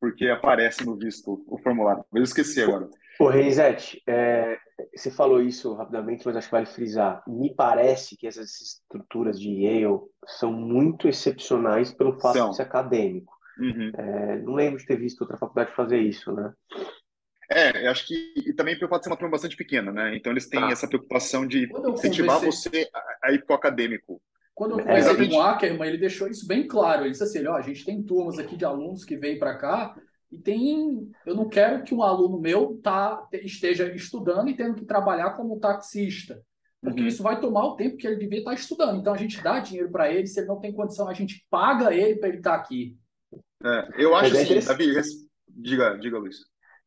porque 0.00 0.28
aparece 0.28 0.84
no 0.84 0.96
visto 0.96 1.44
o 1.46 1.58
formulário. 1.58 2.04
Mas 2.10 2.20
eu 2.20 2.24
esqueci 2.24 2.62
agora. 2.62 2.88
Ô, 3.18 3.28
Renizete, 3.28 4.00
é, 4.06 4.56
você 4.94 5.10
falou 5.10 5.42
isso 5.42 5.74
rapidamente, 5.74 6.24
mas 6.24 6.36
acho 6.36 6.46
que 6.46 6.52
vale 6.52 6.66
frisar. 6.66 7.22
Me 7.26 7.52
parece 7.52 8.16
que 8.16 8.28
essas 8.28 8.60
estruturas 8.60 9.40
de 9.40 9.50
Yale 9.50 9.98
são 10.24 10.52
muito 10.52 11.08
excepcionais 11.08 11.92
pelo 11.92 12.20
fato 12.20 12.38
São. 12.38 12.50
de 12.50 12.56
ser 12.56 12.62
acadêmico. 12.62 13.36
Uhum. 13.58 13.90
É, 13.92 14.38
não 14.42 14.54
lembro 14.54 14.78
de 14.78 14.86
ter 14.86 14.96
visto 14.96 15.22
outra 15.22 15.36
faculdade 15.36 15.74
fazer 15.74 15.98
isso, 15.98 16.32
né? 16.32 16.52
É, 17.50 17.86
eu 17.86 17.90
acho 17.90 18.06
que 18.06 18.14
e 18.36 18.52
também 18.52 18.78
pelo 18.78 18.90
fato 18.90 19.00
de 19.00 19.04
ser 19.04 19.10
uma 19.10 19.16
turma 19.16 19.30
bastante 19.32 19.56
pequena, 19.56 19.90
né? 19.90 20.14
Então 20.16 20.32
eles 20.32 20.48
têm 20.48 20.60
Tá. 20.60 20.70
essa 20.70 20.86
preocupação 20.86 21.46
de 21.46 21.66
incentivar 21.92 22.36
conversei- 22.36 22.70
você 22.70 22.90
a, 22.94 23.28
a 23.28 23.32
ir 23.32 23.44
pro 23.44 23.54
acadêmico. 23.54 24.20
Quando 24.54 24.72
eu 24.72 24.78
É, 24.78 24.82
conversei 24.82 24.98
exatamente. 24.98 25.30
com 25.30 25.36
o 25.36 25.42
Ackerman, 25.42 25.88
ele 25.88 25.98
deixou 25.98 26.28
isso 26.28 26.46
bem 26.46 26.66
claro. 26.66 27.02
Ele 27.04 27.10
disse 27.12 27.22
assim: 27.22 27.46
ó, 27.46 27.56
a 27.56 27.62
gente 27.62 27.84
tem 27.84 28.02
turmas 28.02 28.38
aqui 28.38 28.56
de 28.56 28.64
alunos 28.64 29.04
que 29.04 29.16
vêm 29.16 29.38
para 29.38 29.56
cá 29.56 29.96
e 30.30 30.38
tem. 30.38 31.10
Eu 31.24 31.34
não 31.36 31.48
quero 31.48 31.84
que 31.84 31.94
um 31.94 32.02
aluno 32.02 32.40
meu 32.40 32.78
tá, 32.82 33.26
esteja 33.32 33.90
estudando 33.94 34.48
e 34.50 34.56
tendo 34.56 34.74
que 34.74 34.84
trabalhar 34.84 35.30
como 35.36 35.58
taxista, 35.60 36.42
porque 36.82 37.00
Uhum. 37.02 37.06
isso 37.06 37.22
vai 37.22 37.40
tomar 37.40 37.64
o 37.66 37.76
tempo 37.76 37.96
que 37.96 38.06
ele 38.06 38.16
devia 38.16 38.40
estar 38.40 38.54
estudando. 38.54 38.98
Então 39.00 39.14
a 39.14 39.16
gente 39.16 39.40
dá 39.42 39.60
dinheiro 39.60 39.90
para 39.90 40.12
ele, 40.12 40.26
se 40.26 40.40
ele 40.40 40.48
não 40.48 40.60
tem 40.60 40.72
condição, 40.72 41.08
a 41.08 41.14
gente 41.14 41.46
paga 41.48 41.94
ele 41.94 42.16
para 42.18 42.28
ele 42.28 42.38
estar 42.38 42.54
aqui. 42.54 42.96
É, 43.64 44.02
eu 44.04 44.14
acho 44.14 44.30
Mas 44.30 44.34
é 44.34 44.42
assim. 44.42 44.60
Davi, 44.64 44.92
diga, 45.48 45.96
diga, 45.98 46.18
Luiz. 46.18 46.36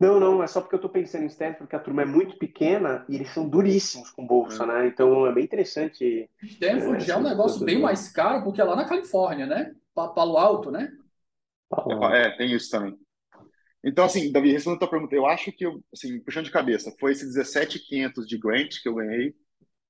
Não, 0.02 0.20
não, 0.20 0.42
é 0.44 0.48
só 0.48 0.62
porque 0.62 0.76
eu 0.76 0.82
tô 0.82 0.90
pensando 0.90 1.24
em 1.24 1.28
Stanford, 1.28 1.60
porque 1.60 1.76
a 1.76 1.80
turma 1.80 2.02
é 2.02 2.06
muito 2.06 2.38
pequena 2.38 3.06
e 3.08 3.16
eles 3.16 3.30
são 3.30 3.48
duríssimos 3.48 4.10
com 4.10 4.26
bolsa, 4.26 4.66
né? 4.66 4.88
Então 4.88 5.28
é 5.28 5.32
bem 5.34 5.44
interessante. 5.44 6.28
Stanford 6.44 7.04
É, 7.04 7.06
já 7.06 7.14
é 7.16 7.18
um 7.18 7.24
negócio 7.24 7.64
bem 7.64 7.80
mais 7.80 8.10
caro, 8.10 8.44
porque 8.44 8.60
é 8.60 8.64
lá 8.64 8.76
na 8.76 8.86
Califórnia, 8.86 9.46
né? 9.46 9.76
Pa- 9.94 10.10
Palo 10.10 10.38
Alto, 10.38 10.72
né? 10.72 10.92
falar. 11.70 12.16
É, 12.16 12.30
tem 12.38 12.54
isso 12.54 12.70
também. 12.70 12.98
Então, 13.84 14.06
assim, 14.06 14.32
Davi, 14.32 14.52
respondendo 14.52 14.78
a 14.78 14.80
tua 14.82 14.92
pergunta, 14.92 15.16
eu 15.16 15.26
acho 15.28 15.52
que, 15.54 15.66
eu, 15.66 15.84
assim, 15.94 16.20
puxando 16.22 16.46
de 16.46 16.52
cabeça, 16.52 16.94
foi 17.00 17.14
esse 17.14 17.26
17,500 17.26 18.28
de 18.28 18.38
grant 18.38 18.82
que 18.82 18.90
eu 18.90 18.96
ganhei, 18.96 19.36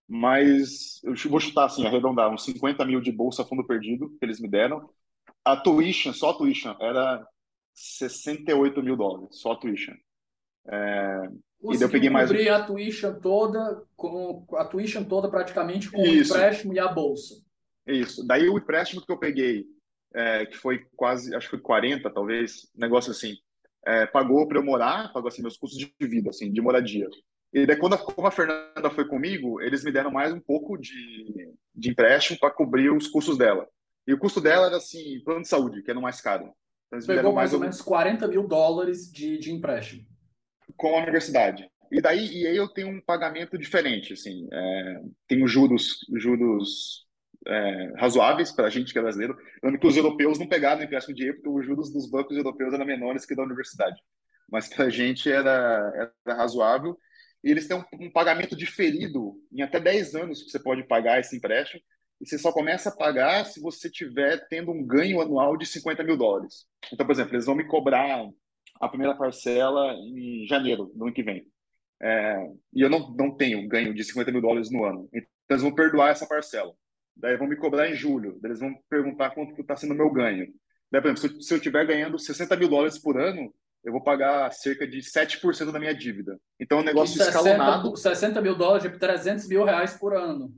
mas 0.08 1.02
eu 1.04 1.16
vou 1.30 1.40
chutar, 1.40 1.66
assim, 1.66 1.86
arredondar, 1.88 2.32
uns 2.34 2.46
50 2.46 2.86
mil 2.86 3.02
de 3.02 3.12
bolsa 3.12 3.46
fundo 3.46 3.66
perdido 3.68 4.10
que 4.20 4.26
eles 4.26 4.40
me 4.42 4.50
deram. 4.50 4.90
A 5.46 5.58
tuition, 5.58 6.14
só 6.14 6.32
a 6.32 6.38
tuition, 6.38 6.76
era 6.82 7.26
68 7.82 8.82
mil 8.84 8.96
dólares, 8.96 9.40
só 9.40 9.54
a 9.54 9.56
tuition. 9.56 9.94
Conseguiu 11.62 11.80
daí 11.80 11.82
eu 11.82 11.90
peguei 11.90 12.10
mais- 12.10 12.30
cobrir 12.30 12.50
a 12.50 12.64
tuition 12.64 13.20
toda, 13.20 13.84
com 13.96 14.46
a 14.56 14.66
tuition 14.66 15.04
toda 15.04 15.30
praticamente 15.30 15.92
com 15.92 16.02
Isso. 16.02 16.34
o 16.34 16.38
empréstimo 16.38 16.74
e 16.74 16.80
a 16.80 16.88
bolsa. 16.88 17.36
Isso. 17.86 18.26
Daí 18.26 18.50
o 18.50 18.58
empréstimo 18.58 19.02
que 19.06 19.12
eu 19.12 19.18
peguei, 19.18 19.66
é, 20.14 20.46
que 20.46 20.58
foi 20.58 20.86
quase, 20.96 21.36
acho 21.36 21.48
que 21.48 21.58
foi 21.58 21.62
40, 21.62 22.10
talvez, 22.10 22.70
negócio 22.76 23.12
assim, 23.12 23.36
é, 23.86 24.06
pagou 24.06 24.48
para 24.48 24.60
eu 24.60 24.64
morar, 24.64 25.12
pagou 25.14 25.28
assim 25.28 25.42
meus 25.42 25.58
custos 25.58 25.80
de 25.80 25.94
vida, 26.00 26.30
assim, 26.30 26.52
de 26.52 26.62
moradia. 26.62 27.08
E 27.54 27.66
daí 27.66 27.76
quando 27.76 27.94
a, 27.94 27.98
como 27.98 28.28
a 28.28 28.32
Fernanda 28.32 28.90
foi 28.90 29.06
comigo, 29.08 29.62
eles 29.62 29.84
me 29.84 29.92
deram 29.92 30.12
mais 30.12 30.34
um 30.34 30.40
pouco 30.40 30.78
de, 30.78 31.54
de 31.76 31.90
empréstimo 31.90 32.40
para 32.40 32.52
cobrir 32.52 32.92
os 32.92 33.08
custos 33.08 33.38
dela. 33.38 33.68
E 34.08 34.14
o 34.14 34.18
custo 34.18 34.42
dela 34.42 34.68
era 34.68 34.78
assim, 34.78 35.22
plano 35.24 35.42
de 35.42 35.48
saúde, 35.48 35.84
que 35.84 35.92
era 35.92 36.00
o 36.00 36.02
mais 36.02 36.20
caro. 36.22 36.52
Eles 36.92 37.06
Pegou 37.06 37.34
mais 37.34 37.54
ou 37.54 37.60
um- 37.60 37.62
menos 37.62 37.82
40 37.82 38.28
mil 38.28 38.48
dólares 38.48 39.12
de, 39.12 39.38
de 39.38 39.52
empréstimo. 39.52 40.06
com 40.78 40.96
a 40.96 41.02
universidade. 41.02 41.70
E 41.92 42.02
daí 42.02 42.26
e 42.42 42.48
aí 42.48 42.56
eu 42.56 42.68
tenho 42.70 42.88
um 42.90 43.02
pagamento 43.02 43.58
diferente, 43.58 44.14
assim, 44.14 44.48
é, 44.52 45.02
tenho 45.28 45.46
juros, 45.48 45.98
juros 46.18 47.06
é, 47.46 47.94
razoáveis 47.98 48.52
para 48.52 48.68
a 48.68 48.70
gente 48.70 48.94
que 48.94 49.00
é 49.00 49.02
brasileiro. 49.02 49.38
Lembro 49.64 49.80
que 49.80 49.88
os 49.88 49.98
europeus 49.98 50.40
não 50.40 50.48
pegaram 50.48 50.82
empréstimo 50.84 51.14
de 51.14 51.20
dinheiro 51.20 51.42
porque 51.42 51.60
os 51.60 51.66
juros 51.66 51.92
dos 51.92 52.10
bancos 52.10 52.38
europeus 52.38 52.74
eram 52.74 52.86
menores 52.86 53.26
que 53.26 53.36
da 53.36 53.44
universidade. 53.44 54.00
Mas 54.50 54.70
para 54.70 54.86
a 54.86 54.90
gente 54.90 55.30
era, 55.32 56.12
era 56.26 56.36
razoável. 56.38 56.98
E 57.44 57.50
eles 57.52 57.68
têm 57.68 57.76
um, 57.78 57.84
um 58.06 58.12
pagamento 58.12 58.56
diferido 58.56 59.34
em 59.52 59.62
até 59.62 59.80
10 59.80 60.16
anos 60.16 60.44
que 60.44 60.50
você 60.50 60.60
pode 60.60 60.84
pagar 60.88 61.20
esse 61.20 61.36
empréstimo. 61.36 61.82
E 62.22 62.30
você 62.30 62.38
só 62.38 62.52
começa 62.52 62.90
a 62.90 62.96
pagar 62.96 63.46
se 63.46 63.60
você 63.60 63.90
tiver 63.90 64.48
tendo 64.48 64.72
um 64.72 64.86
ganho 64.86 65.20
anual 65.20 65.58
de 65.58 65.66
50 65.66 66.04
mil 66.04 66.16
dólares. 66.16 66.68
Então, 66.94 67.04
por 67.04 67.14
exemplo, 67.14 67.34
eles 67.34 67.48
vão 67.48 67.56
me 67.56 67.68
cobrar 67.68 68.30
a 68.80 68.88
primeira 68.88 69.16
parcela 69.16 69.94
em 69.94 70.46
janeiro 70.48 70.92
do 70.94 71.06
ano 71.06 71.14
que 71.14 71.24
vem. 71.24 71.48
É, 72.00 72.48
e 72.74 72.82
eu 72.82 72.90
não, 72.90 73.12
não 73.16 73.36
tenho 73.36 73.68
ganho 73.68 73.94
de 73.94 74.04
50 74.04 74.32
mil 74.32 74.42
dólares 74.42 74.72
no 74.72 74.86
ano. 74.86 75.10
Então, 75.12 75.28
eles 75.50 75.64
vão 75.64 75.74
perdoar 75.74 76.12
essa 76.12 76.28
parcela. 76.28 76.72
Daí 77.18 77.36
vão 77.38 77.48
me 77.48 77.56
cobrar 77.56 77.90
em 77.90 77.96
julho. 77.96 78.38
Daí 78.40 78.52
eles 78.52 78.60
vão 78.60 78.74
perguntar 78.88 79.32
quanto 79.32 79.60
está 79.60 79.76
sendo 79.76 79.94
o 79.94 79.98
meu 79.98 80.12
ganho. 80.12 80.48
Daí, 80.92 81.02
por 81.02 81.08
exemplo, 81.08 81.18
se 81.22 81.28
eu, 81.28 81.42
se 81.42 81.54
eu 81.54 81.58
estiver 81.58 81.88
ganhando 81.88 82.20
60 82.20 82.56
mil 82.56 82.70
dólares 82.70 83.00
por 83.00 83.20
ano, 83.20 83.52
eu 83.84 83.92
vou 83.92 84.04
pagar 84.04 84.52
cerca 84.52 84.88
de 84.88 85.00
7% 85.00 85.72
da 85.72 85.80
minha 85.80 85.94
dívida. 85.94 86.40
Então, 86.60 86.78
é 86.78 86.82
um 86.82 86.86
negócio 86.86 87.18
Que 87.18 87.24
60, 87.24 87.50
escalonado. 87.50 87.98
60 87.98 88.42
mil 88.42 88.56
dólares 88.56 88.86
é 88.86 88.90
300 88.90 89.48
mil 89.48 89.64
reais 89.64 89.98
por 89.98 90.16
ano. 90.16 90.54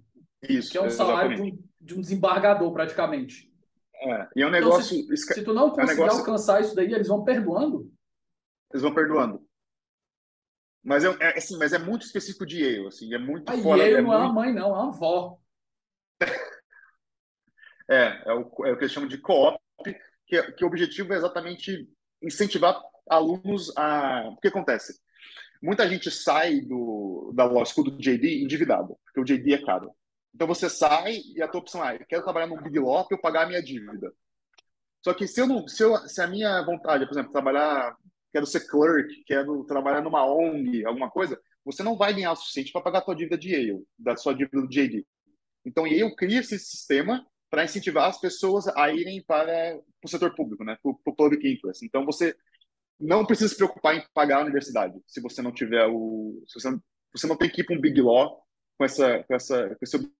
Isso, 0.50 0.72
Que 0.72 0.78
é 0.78 0.82
um 0.82 0.90
salário 0.90 1.36
de 1.36 1.42
um, 1.42 1.64
de 1.80 1.96
um 1.96 2.02
desembargador, 2.02 2.72
praticamente. 2.74 3.52
É, 3.96 4.28
e 4.36 4.42
é 4.42 4.46
um 4.46 4.50
Então, 4.50 4.52
negócio. 4.52 5.14
esca- 5.14 5.34
Se 5.34 5.44
tu 5.44 5.54
não 5.54 5.70
conseguir 5.70 6.02
negócio- 6.02 6.20
alcançar 6.20 6.62
isso 6.62 6.76
daí, 6.76 6.92
eles 6.94 7.08
vão 7.08 7.24
perdoando. 7.24 7.90
Eles 8.72 8.82
vão 8.82 8.94
perdoando. 8.94 9.46
Mas 10.84 11.06
é, 11.06 11.16
é, 11.22 11.38
assim, 11.38 11.58
mas 11.58 11.72
é 11.72 11.80
muito 11.80 12.06
específico 12.06 12.46
de 12.46 12.62
Yale, 12.62 12.88
assim, 12.88 13.14
é 13.14 13.18
muito 13.18 13.50
Aí 13.50 13.62
fora. 13.64 13.82
ele 13.84 13.98
é 14.00 14.02
não 14.02 14.12
é 14.14 14.18
muito- 14.18 14.32
uma 14.32 14.34
mãe, 14.34 14.54
não, 14.54 14.70
é 14.70 14.74
uma 14.74 14.90
avó. 14.90 15.40
É, 17.90 18.30
é 18.30 18.34
o, 18.34 18.40
é 18.66 18.72
o 18.72 18.78
que 18.78 18.84
eles 18.86 18.92
chamam 18.92 19.10
de 19.10 19.18
co-op, 19.18 19.58
que, 20.26 20.38
é- 20.38 20.52
que 20.54 20.64
o 20.64 20.68
objetivo 20.68 21.14
é 21.14 21.18
exatamente 21.18 21.88
incentivar 22.22 22.82
alunos 23.10 23.76
a. 23.78 24.30
O 24.30 24.38
que 24.38 24.48
acontece? 24.48 25.00
Muita 25.62 25.88
gente 25.88 26.10
sai 26.10 26.62
do, 26.62 27.32
da 27.36 27.46
law 27.46 27.66
school 27.66 27.84
do 27.86 27.98
JD 27.98 28.42
endividado, 28.44 28.98
porque 29.04 29.20
o 29.20 29.24
JD 29.26 29.54
é 29.54 29.66
caro. 29.66 29.92
Então 30.34 30.48
você 30.48 30.70
sai 30.70 31.20
e 31.36 31.42
a 31.42 31.48
tua 31.48 31.62
opção 31.62 31.86
é: 31.88 31.96
eu 31.96 32.06
quero 32.08 32.24
trabalhar 32.24 32.48
no 32.48 32.62
Big 32.62 32.80
Law 32.80 33.08
para 33.08 33.18
eu 33.18 33.22
pagar 33.22 33.44
a 33.44 33.48
minha 33.48 33.62
dívida. 33.62 34.14
Só 35.04 35.14
que 35.14 35.28
se, 35.28 35.42
eu 35.42 35.48
não, 35.48 35.68
se, 35.68 35.84
eu, 35.84 35.96
se 36.08 36.22
a 36.22 36.28
minha 36.28 36.62
vontade, 36.64 37.06
por 37.06 37.14
exemplo, 37.14 37.32
trabalhar, 37.32 37.96
quero 38.32 38.46
ser 38.46 38.62
clerk, 38.62 39.24
quero 39.26 39.64
trabalhar 39.66 40.02
numa 40.02 40.26
ONG, 40.26 40.86
alguma 40.86 41.10
coisa, 41.10 41.40
você 41.66 41.84
não 41.84 41.98
vai 41.98 42.14
ganhar 42.14 42.32
o 42.32 42.36
suficiente 42.36 42.72
para 42.72 42.82
pagar 42.82 43.00
a 43.00 43.02
tua 43.02 43.16
dívida 43.16 43.38
de 43.38 43.52
Yale, 43.52 43.84
da 44.00 44.16
sua 44.16 44.34
dívida 44.34 44.62
do 44.62 44.70
JD. 44.70 45.06
Então, 45.66 45.86
Yale 45.86 46.16
cria 46.16 46.40
esse 46.40 46.58
sistema 46.58 47.26
para 47.50 47.66
incentivar 47.66 48.10
as 48.10 48.20
pessoas 48.20 48.68
a 48.70 48.92
irem 48.92 49.22
para 49.24 49.78
o 50.04 50.08
setor 50.08 50.34
público, 50.36 50.64
né, 50.64 50.78
para 50.82 50.92
o 50.92 51.16
public 51.16 51.48
interest. 51.48 51.86
Então, 51.86 52.06
você 52.06 52.36
não 53.00 53.26
precisa 53.26 53.50
se 53.50 53.58
preocupar 53.58 53.96
em 53.96 54.04
pagar 54.14 54.40
a 54.40 54.44
universidade, 54.44 55.00
se 55.06 55.22
você 55.22 55.42
não 55.42 55.52
tiver 55.52 55.86
o, 55.88 56.42
se 56.48 56.60
você, 56.60 56.78
você 57.14 57.28
não 57.28 57.38
tem 57.38 57.50
que 57.50 57.62
ir 57.62 57.66
para 57.66 57.76
um 57.76 57.82
big 57.82 58.02
law 58.02 58.43
com 58.84 58.86
essa, 58.86 59.24
com 59.24 59.36
essa, 59.36 59.70
com 59.70 59.78
esse, 59.82 60.12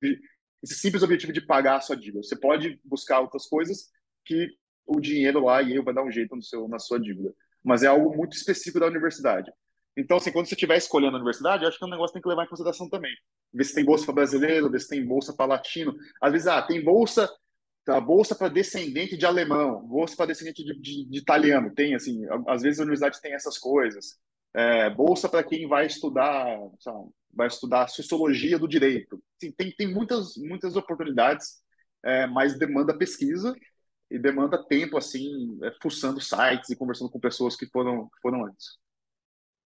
esse 0.64 0.76
simples 0.76 1.04
objetivo 1.04 1.34
de 1.34 1.42
pagar 1.42 1.78
a 1.78 1.82
sua 1.82 1.96
dívida. 1.96 2.24
Você 2.24 2.36
pode 2.36 2.80
buscar 2.84 3.20
outras 3.20 3.46
coisas 3.46 3.90
que 4.26 4.48
o 4.86 5.00
dinheiro 5.00 5.44
lá 5.44 5.62
e 5.62 5.76
eu 5.76 5.84
vai 5.84 5.94
dar 5.94 6.04
um 6.04 6.12
jeito 6.12 6.36
no 6.36 6.42
seu, 6.42 6.68
na 6.68 6.80
sua 6.80 7.00
dívida. 7.00 7.34
Mas 7.64 7.84
é 7.84 7.88
algo 7.88 8.16
muito 8.16 8.36
específico 8.36 8.80
da 8.80 8.88
universidade. 8.88 9.52
Então, 9.96 10.18
assim, 10.18 10.32
quando 10.32 10.48
você 10.48 10.56
estiver 10.56 10.78
escolhendo 10.78 11.14
a 11.14 11.20
universidade, 11.20 11.66
acho 11.66 11.78
que 11.78 11.84
é 11.84 11.88
um 11.88 11.92
negócio 11.92 12.10
que 12.10 12.14
tem 12.14 12.22
que 12.22 12.30
levar 12.30 12.46
em 12.46 12.50
consideração 12.50 12.90
também. 12.90 13.14
Ver 13.54 13.64
se 13.64 13.76
tem 13.76 13.86
bolsa 13.86 14.06
para 14.06 14.16
brasileiro, 14.16 14.72
ver 14.72 14.80
se 14.80 14.88
tem 14.88 15.06
bolsa 15.06 15.34
para 15.34 15.46
latino. 15.46 15.96
Às 16.22 16.32
vezes, 16.32 16.48
ah, 16.48 16.62
tem 16.62 16.84
bolsa 16.84 17.30
a 17.86 18.00
bolsa 18.00 18.34
para 18.34 18.48
descendente 18.48 19.18
de 19.18 19.26
alemão, 19.26 19.86
bolsa 19.86 20.16
para 20.16 20.28
descendente 20.28 20.64
de, 20.64 20.80
de, 20.80 21.06
de, 21.10 21.18
italiano, 21.18 21.70
tem 21.76 21.94
assim, 21.94 22.22
às 22.48 22.62
vezes 22.62 22.80
a 22.80 22.84
universidade 22.84 23.20
tem 23.20 23.34
essas 23.34 23.58
coisas. 23.58 24.18
É, 24.56 24.90
bolsa 24.90 25.28
para 25.28 25.44
quem 25.44 25.68
vai 25.68 25.86
estudar, 25.86 26.58
sabe, 26.80 27.10
vai 27.34 27.48
estudar 27.48 27.88
sociologia 27.88 28.60
do 28.60 28.68
direito. 28.68 29.22
Assim, 29.38 29.52
tem, 29.52 29.72
tem 29.72 29.94
muitas, 29.94 30.36
muitas 30.38 30.76
oportunidades, 30.76 31.62
é, 32.04 32.28
mas 32.28 32.58
demanda 32.58 32.98
pesquisa 32.98 33.56
e 34.10 34.20
demanda 34.20 34.64
tempo 34.64 34.98
assim, 34.98 35.58
é, 35.64 35.72
fuçando 35.82 36.22
sites 36.22 36.70
e 36.70 36.76
conversando 36.76 37.10
com 37.10 37.20
pessoas 37.20 37.56
que 37.56 37.66
foram, 37.68 38.06
que 38.06 38.22
foram 38.22 38.46
antes. 38.46 38.78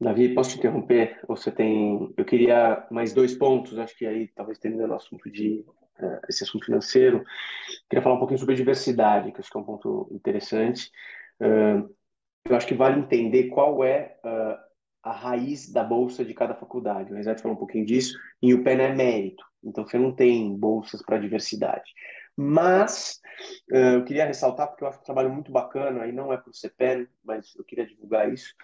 Davi, 0.01 0.35
posso 0.35 0.51
te 0.51 0.59
interromper? 0.59 1.21
Você 1.29 1.53
tem, 1.53 2.13
eu 2.17 2.25
queria 2.25 2.87
mais 2.91 3.13
dois 3.13 3.35
pontos, 3.35 3.79
acho 3.79 3.97
que 3.97 4.05
aí 4.05 4.29
talvez 4.35 4.59
terminando 4.59 4.91
o 4.91 4.97
assunto 4.97 5.31
de 5.31 5.65
uh, 6.01 6.21
esse 6.29 6.43
assunto 6.43 6.67
financeiro, 6.67 7.25
queria 7.89 8.03
falar 8.03 8.17
um 8.17 8.19
pouquinho 8.19 8.41
sobre 8.41 8.57
diversidade, 8.57 9.31
que 9.31 9.39
acho 9.39 9.49
que 9.49 9.57
é 9.57 9.61
um 9.61 9.65
ponto 9.65 10.09
interessante. 10.11 10.91
Uh, 11.41 11.89
eu 12.45 12.57
acho 12.57 12.67
que 12.67 12.75
vale 12.75 12.99
entender 12.99 13.49
qual 13.51 13.85
é 13.85 14.19
uh, 14.25 14.72
a 15.03 15.13
raiz 15.13 15.71
da 15.71 15.83
bolsa 15.83 16.25
de 16.25 16.35
cada 16.35 16.55
faculdade. 16.55 17.13
O 17.13 17.17
Rezat 17.17 17.41
falou 17.41 17.57
um 17.57 17.59
pouquinho 17.59 17.85
disso, 17.85 18.17
e 18.41 18.55
o 18.55 18.63
PEN 18.63 18.81
é 18.81 18.95
mérito, 18.95 19.45
então 19.63 19.87
você 19.87 19.99
não 19.99 20.13
tem 20.13 20.55
bolsas 20.57 21.03
para 21.03 21.19
diversidade. 21.19 21.91
Mas 22.37 23.21
eu 23.69 24.05
queria 24.05 24.25
ressaltar, 24.25 24.69
porque 24.69 24.85
eu 24.85 24.89
acho 24.89 25.01
um 25.01 25.05
trabalho 25.05 25.33
muito 25.33 25.53
bacana, 25.53 26.07
e 26.07 26.13
não 26.13 26.33
é 26.33 26.37
para 26.37 26.51
o 26.51 26.55
CPEN, 26.55 27.07
mas 27.25 27.55
eu 27.57 27.65
queria 27.65 27.87
divulgar 27.87 28.33
isso, 28.33 28.55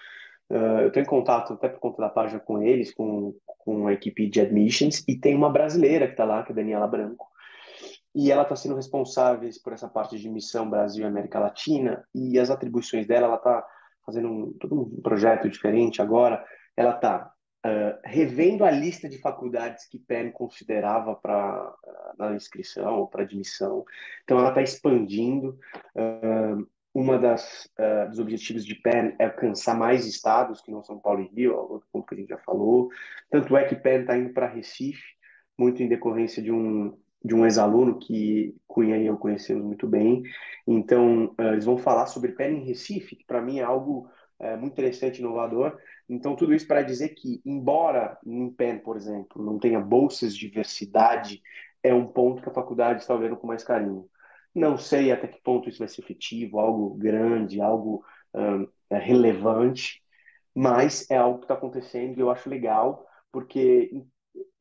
Uh, 0.51 0.81
eu 0.81 0.89
estou 0.89 1.03
em 1.03 1.07
contato, 1.07 1.53
até 1.53 1.69
por 1.69 1.79
conta 1.79 2.01
da 2.01 2.09
página, 2.09 2.41
com 2.41 2.63
eles, 2.63 2.93
com, 2.95 3.35
com 3.47 3.87
a 3.87 3.93
equipe 3.93 4.27
de 4.27 4.41
admissions, 4.41 5.05
e 5.07 5.15
tem 5.15 5.35
uma 5.35 5.51
brasileira 5.51 6.07
que 6.07 6.15
está 6.15 6.25
lá, 6.25 6.43
que 6.43 6.53
é 6.53 6.55
Daniela 6.55 6.87
Branco, 6.87 7.29
e 8.15 8.33
ela 8.33 8.43
está 8.43 8.57
sendo 8.57 8.75
responsável 8.75 9.49
por 9.63 9.75
essa 9.75 9.89
parte 9.89 10.19
de 10.19 10.29
missão 10.29 10.69
Brasil 10.69 11.05
e 11.05 11.07
América 11.07 11.39
Latina, 11.39 12.03
e 12.15 12.39
as 12.39 12.49
atribuições 12.49 13.07
dela, 13.07 13.27
ela 13.27 13.37
está 13.37 13.65
fazendo 14.09 14.31
um, 14.31 14.53
todo 14.55 14.81
um 14.81 15.03
projeto 15.03 15.51
diferente 15.51 16.01
agora, 16.01 16.43
ela 16.75 16.95
está 16.95 17.31
uh, 17.67 18.01
revendo 18.03 18.65
a 18.65 18.71
lista 18.71 19.07
de 19.07 19.19
faculdades 19.19 19.87
que 19.87 19.99
PEN 19.99 20.31
considerava 20.31 21.15
para 21.15 21.71
uh, 21.71 22.19
na 22.19 22.35
inscrição 22.35 23.01
ou 23.01 23.07
para 23.07 23.23
admissão, 23.23 23.85
então 24.25 24.39
ela 24.39 24.49
está 24.49 24.63
expandindo, 24.63 25.59
uh, 25.95 26.67
uma 26.95 27.19
das 27.19 27.69
uh, 27.79 28.09
dos 28.09 28.19
objetivos 28.19 28.65
de 28.65 28.75
PEN 28.75 29.15
é 29.19 29.27
alcançar 29.27 29.77
mais 29.77 30.07
estados 30.07 30.63
que 30.63 30.71
não 30.71 30.83
São 30.83 30.99
Paulo 30.99 31.21
e 31.21 31.29
Rio, 31.29 31.55
outro 31.55 31.87
ponto 31.93 32.07
que 32.07 32.15
a 32.15 32.19
gente 32.19 32.31
já 32.31 32.39
falou. 32.39 32.89
Tanto 33.31 33.55
é 33.59 33.65
que 33.65 33.77
PEN 33.77 34.01
está 34.01 34.17
indo 34.17 34.33
para 34.33 34.49
Recife, 34.49 35.05
muito 35.57 35.83
em 35.83 35.89
decorrência 35.89 36.43
de 36.43 36.51
um 36.51 36.99
de 37.25 37.35
um 37.35 37.45
ex-aluno 37.45 37.99
que 37.99 38.55
Cunha 38.67 38.97
e 38.97 39.07
eu 39.07 39.17
conhecemos 39.17 39.65
muito 39.65 39.87
bem. 39.87 40.23
Então, 40.67 41.35
uh, 41.39 41.53
eles 41.53 41.65
vão 41.65 41.79
falar 41.79 42.07
sobre 42.07 42.33
PEN 42.33 42.59
em 42.59 42.65
Recife, 42.65 43.17
que 43.17 43.25
para 43.25 43.43
mim 43.43 43.59
é 43.59 43.63
algo 43.63 44.11
uh, 44.41 44.57
muito 44.59 44.73
interessante, 44.73 45.19
inovador. 45.21 45.77
Então, 46.09 46.37
tudo 46.37 46.55
isso 46.55 46.67
para 46.67 46.83
dizer 46.83 47.11
que, 47.11 47.41
embora 47.45 48.19
em 48.25 48.51
PEN, 48.51 48.79
por 48.79 48.97
exemplo, 48.97 49.43
não 49.45 49.59
tenha 49.59 49.81
bolsas 49.81 50.35
de 50.35 50.49
diversidade, 50.49 51.43
é 51.83 51.95
um 51.95 52.07
ponto 52.07 52.43
que 52.43 52.49
a 52.49 52.55
faculdade 52.55 53.01
está 53.01 53.17
vendo 53.17 53.37
com 53.37 53.47
mais 53.47 53.65
carinho. 53.65 54.09
Não 54.55 54.77
sei 54.77 55.13
até 55.13 55.29
que 55.29 55.41
ponto 55.43 55.69
isso 55.69 55.79
vai 55.79 55.89
ser 55.89 56.03
efetivo, 56.03 56.59
algo 56.59 56.95
grande, 56.95 57.61
algo 57.61 58.05
um, 58.35 58.67
é 58.91 58.99
relevante, 58.99 60.03
mas 60.55 61.09
é 61.11 61.17
algo 61.17 61.39
que 61.39 61.45
está 61.45 61.55
acontecendo 61.55 62.17
e 62.19 62.21
eu 62.21 62.31
acho 62.31 62.49
legal, 62.49 63.07
porque, 63.31 63.91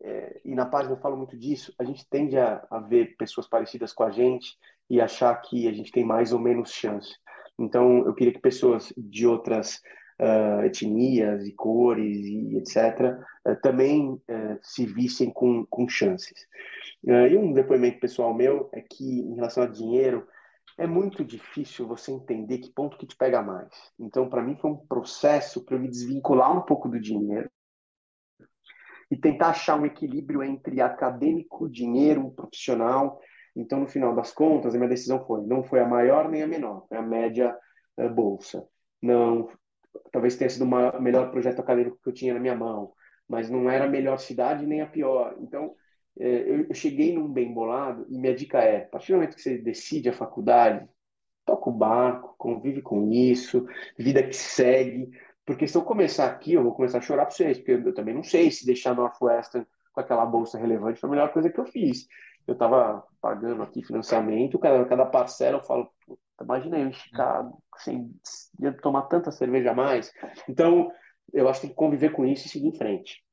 é, 0.02 0.42
e 0.46 0.56
na 0.56 0.66
página 0.66 0.94
eu 0.94 1.00
falo 1.00 1.18
muito 1.18 1.38
disso, 1.38 1.74
a 1.78 1.84
gente 1.84 2.08
tende 2.10 2.38
a, 2.38 2.66
a 2.70 2.80
ver 2.80 3.16
pessoas 3.18 3.48
parecidas 3.48 3.94
com 3.94 4.04
a 4.04 4.12
gente 4.12 4.58
e 4.90 5.02
achar 5.02 5.36
que 5.42 5.68
a 5.68 5.74
gente 5.74 5.92
tem 5.92 6.06
mais 6.06 6.32
ou 6.32 6.40
menos 6.40 6.72
chance. 6.72 7.16
Então, 7.60 8.06
eu 8.06 8.14
queria 8.14 8.34
que 8.34 8.40
pessoas 8.40 8.94
de 8.96 9.26
outras 9.26 9.82
uh, 10.22 10.64
etnias 10.64 11.46
e 11.46 11.54
cores 11.54 12.26
e 12.26 12.58
etc., 12.58 13.18
uh, 13.48 13.56
também 13.62 14.14
uh, 14.14 14.60
se 14.62 14.86
vissem 14.86 15.32
com, 15.32 15.66
com 15.66 15.88
chances. 15.88 16.48
E 17.04 17.38
um 17.38 17.54
depoimento 17.54 18.00
pessoal 18.00 18.34
meu 18.34 18.70
é 18.74 18.82
que, 18.82 19.22
em 19.22 19.36
relação 19.36 19.64
a 19.64 19.68
dinheiro, 19.68 20.28
é 20.78 20.86
muito 20.86 21.24
difícil 21.24 21.88
você 21.88 22.12
entender 22.12 22.60
que 22.60 22.72
ponto 22.72 22.98
que 22.98 23.08
te 23.08 23.16
pega 23.16 23.42
mais. 23.42 23.72
Então, 24.00 24.30
para 24.30 24.44
mim, 24.44 24.56
foi 24.56 24.72
um 24.72 24.78
processo 24.78 25.64
para 25.64 25.76
eu 25.76 25.80
me 25.80 25.88
desvincular 25.88 26.56
um 26.56 26.62
pouco 26.62 26.90
do 26.90 27.00
dinheiro 27.00 27.50
e 29.10 29.16
tentar 29.16 29.50
achar 29.50 29.80
um 29.80 29.86
equilíbrio 29.86 30.44
entre 30.44 30.82
acadêmico, 30.82 31.70
dinheiro, 31.70 32.32
profissional. 32.32 33.20
Então, 33.56 33.80
no 33.80 33.88
final 33.88 34.14
das 34.16 34.32
contas, 34.32 34.74
a 34.74 34.78
minha 34.78 34.90
decisão 34.90 35.26
foi: 35.26 35.46
não 35.46 35.64
foi 35.64 35.80
a 35.80 35.88
maior 35.88 36.30
nem 36.30 36.44
a 36.44 36.48
menor, 36.48 36.86
foi 36.88 36.98
a 36.98 37.02
média 37.02 37.56
uh, 37.98 38.10
bolsa. 38.10 38.68
Não, 39.02 39.50
talvez 40.12 40.36
tenha 40.36 40.50
sido 40.50 40.66
o 40.66 41.02
melhor 41.02 41.32
projeto 41.32 41.60
acadêmico 41.60 42.00
que 42.02 42.10
eu 42.10 42.14
tinha 42.14 42.34
na 42.34 42.40
minha 42.40 42.56
mão, 42.56 42.94
mas 43.28 43.50
não 43.50 43.70
era 43.70 43.86
a 43.86 43.90
melhor 43.90 44.18
cidade 44.18 44.66
nem 44.66 44.82
a 44.82 44.88
pior. 44.88 45.36
Então, 45.40 45.76
é, 46.20 46.66
eu 46.70 46.74
cheguei 46.74 47.14
num 47.14 47.32
bem 47.32 47.54
bolado 47.54 48.06
e 48.10 48.18
minha 48.18 48.36
dica 48.36 48.60
é, 48.60 48.84
a 48.84 48.88
partir 48.88 49.12
do 49.12 49.16
momento 49.16 49.36
que 49.36 49.42
você 49.42 49.58
decide 49.58 50.10
a 50.10 50.14
faculdade, 50.14 50.88
toca 51.46 51.70
o 51.70 51.74
barco, 51.74 52.36
convive 52.38 52.82
com 52.82 53.12
isso, 53.12 53.66
vida 53.98 54.22
que 54.24 54.36
segue, 54.36 55.10
porque 55.48 55.66
se 55.66 55.78
eu 55.78 55.82
começar 55.82 56.26
aqui, 56.26 56.54
eu 56.54 56.62
vou 56.62 56.76
começar 56.76 56.98
a 56.98 57.02
chorar 57.02 57.26
para 57.26 57.34
vocês, 57.34 57.58
porque 57.58 57.72
eu 57.72 57.94
também 57.94 58.14
não 58.14 58.22
sei 58.22 58.52
se 58.52 58.66
deixar 58.66 58.94
Northwestern 58.94 59.66
com 59.94 60.02
aquela 60.02 60.26
bolsa 60.26 60.58
relevante 60.58 61.00
foi 61.00 61.08
a 61.08 61.12
melhor 61.12 61.32
coisa 61.32 61.50
que 61.50 61.58
eu 61.58 61.66
fiz. 61.66 62.06
Eu 62.46 62.54
estava 62.54 63.02
pagando 63.22 63.64
aqui 63.64 63.82
financiamento, 63.82 64.60
cada, 64.60 64.84
cada 64.84 65.06
parcela 65.06 65.58
eu 65.58 65.64
falo, 65.64 65.90
imagina 66.42 66.78
eu 66.78 66.90
em 66.90 66.94
sem 67.78 68.12
ia 68.60 68.74
tomar 68.74 69.04
tanta 69.04 69.32
cerveja 69.32 69.72
a 69.72 69.74
mais. 69.74 70.12
Então, 70.50 70.92
eu 71.32 71.48
acho 71.48 71.62
que 71.62 71.68
tem 71.68 71.70
que 71.74 71.78
conviver 71.78 72.12
com 72.12 72.26
isso 72.26 72.46
e 72.46 72.50
seguir 72.50 72.68
em 72.68 72.78
frente. 72.78 73.24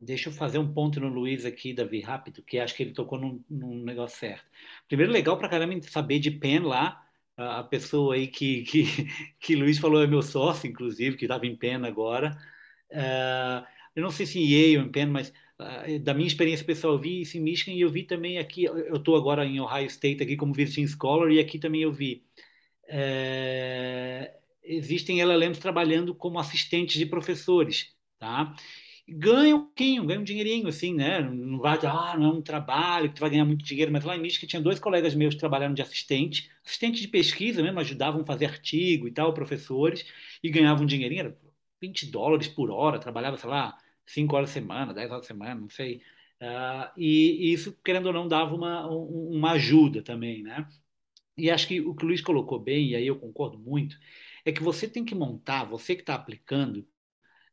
Deixa 0.00 0.30
eu 0.30 0.32
fazer 0.32 0.58
um 0.58 0.72
ponto 0.72 0.98
no 1.00 1.08
Luiz 1.08 1.44
aqui, 1.44 1.74
Davi, 1.74 2.00
rápido, 2.00 2.42
que 2.42 2.58
acho 2.58 2.74
que 2.74 2.82
ele 2.82 2.94
tocou 2.94 3.18
num, 3.18 3.44
num 3.50 3.84
negócio 3.84 4.18
certo. 4.18 4.46
Primeiro, 4.86 5.12
legal 5.12 5.36
pra 5.36 5.50
caramba 5.50 5.74
saber 5.82 6.18
de 6.18 6.30
PEN 6.30 6.60
lá, 6.60 7.04
a, 7.38 7.62
pessoa 7.62 8.14
aí 8.14 8.26
que, 8.26 8.62
que, 8.68 8.84
que 9.40 9.56
Luiz 9.56 9.78
falou 9.78 10.02
é 10.02 10.06
meu 10.06 10.22
sócio, 10.22 10.68
inclusive, 10.68 11.16
que 11.16 11.24
estava 11.24 11.46
em 11.46 11.56
PEN 11.56 11.84
agora. 11.84 12.36
Uh, 12.90 13.64
eu 13.94 14.02
não 14.02 14.10
sei 14.10 14.26
se 14.26 14.38
em 14.38 14.46
Yale 14.46 14.78
ou 14.78 14.84
em 14.84 14.90
PEN, 14.90 15.06
mas 15.06 15.32
uh, 15.60 15.98
da 16.00 16.12
minha 16.14 16.26
experiência 16.26 16.66
pessoal, 16.66 16.94
eu 16.94 16.98
vi 16.98 17.22
isso 17.22 17.38
em 17.38 17.40
Michigan 17.40 17.72
e 17.72 17.80
eu 17.80 17.90
vi 17.90 18.02
também 18.02 18.38
aqui, 18.38 18.64
eu 18.64 18.96
estou 18.96 19.16
agora 19.16 19.44
em 19.46 19.60
Ohio 19.60 19.86
State 19.86 20.22
aqui 20.22 20.36
como 20.36 20.52
visiting 20.52 20.86
scholar 20.86 21.30
e 21.30 21.38
aqui 21.38 21.58
também 21.58 21.82
eu 21.82 21.92
vi. 21.92 22.24
Uh, 22.84 24.38
existem 24.64 25.20
LLMs 25.20 25.60
trabalhando 25.60 26.14
como 26.14 26.38
assistentes 26.38 26.98
de 26.98 27.06
professores, 27.06 27.94
tá? 28.18 28.54
Ganha 29.08 29.56
um 29.56 29.60
pouquinho, 29.64 30.04
ganha 30.04 30.20
um 30.20 30.24
dinheirinho, 30.24 30.68
assim, 30.68 30.94
né? 30.94 31.20
Não 31.20 31.58
vai, 31.58 31.78
ah, 31.84 32.16
não 32.18 32.26
é 32.26 32.32
um 32.34 32.42
trabalho 32.42 33.08
que 33.08 33.16
tu 33.16 33.20
vai 33.20 33.30
ganhar 33.30 33.44
muito 33.44 33.64
dinheiro, 33.64 33.90
mas 33.90 34.04
lá 34.04 34.16
em 34.16 34.20
Michigan 34.20 34.46
tinha 34.46 34.62
dois 34.62 34.78
colegas 34.78 35.14
meus 35.14 35.34
que 35.34 35.40
trabalharam 35.40 35.74
de 35.74 35.82
assistente, 35.82 36.50
assistente 36.64 37.00
de 37.00 37.08
pesquisa 37.08 37.62
mesmo, 37.62 37.80
ajudavam 37.80 38.22
a 38.22 38.26
fazer 38.26 38.46
artigo 38.46 39.08
e 39.08 39.12
tal, 39.12 39.32
professores, 39.32 40.04
e 40.42 40.50
ganhavam 40.50 40.84
um 40.84 40.86
dinheirinho, 40.86 41.20
era 41.20 41.38
20 41.80 42.06
dólares 42.06 42.48
por 42.48 42.70
hora, 42.70 42.98
trabalhava, 42.98 43.36
sei 43.36 43.48
lá, 43.48 43.76
5 44.06 44.36
horas 44.36 44.50
por 44.50 44.54
semana, 44.54 44.94
10 44.94 45.10
horas 45.10 45.22
por 45.22 45.28
semana, 45.28 45.60
não 45.60 45.70
sei. 45.70 46.02
Uh, 46.40 46.90
e, 46.96 47.50
e, 47.50 47.52
isso, 47.52 47.76
querendo 47.84 48.06
ou 48.06 48.12
não, 48.12 48.28
dava 48.28 48.54
uma, 48.54 48.86
uma 48.88 49.52
ajuda 49.52 50.02
também, 50.02 50.42
né? 50.42 50.66
E 51.36 51.50
acho 51.50 51.68
que 51.68 51.80
o 51.80 51.94
que 51.94 52.04
o 52.04 52.08
Luiz 52.08 52.20
colocou 52.20 52.58
bem, 52.58 52.90
e 52.90 52.96
aí 52.96 53.06
eu 53.06 53.18
concordo 53.18 53.58
muito, 53.58 53.96
é 54.44 54.52
que 54.52 54.62
você 54.62 54.88
tem 54.88 55.04
que 55.04 55.14
montar, 55.14 55.64
você 55.64 55.94
que 55.94 56.02
está 56.02 56.14
aplicando, 56.14 56.86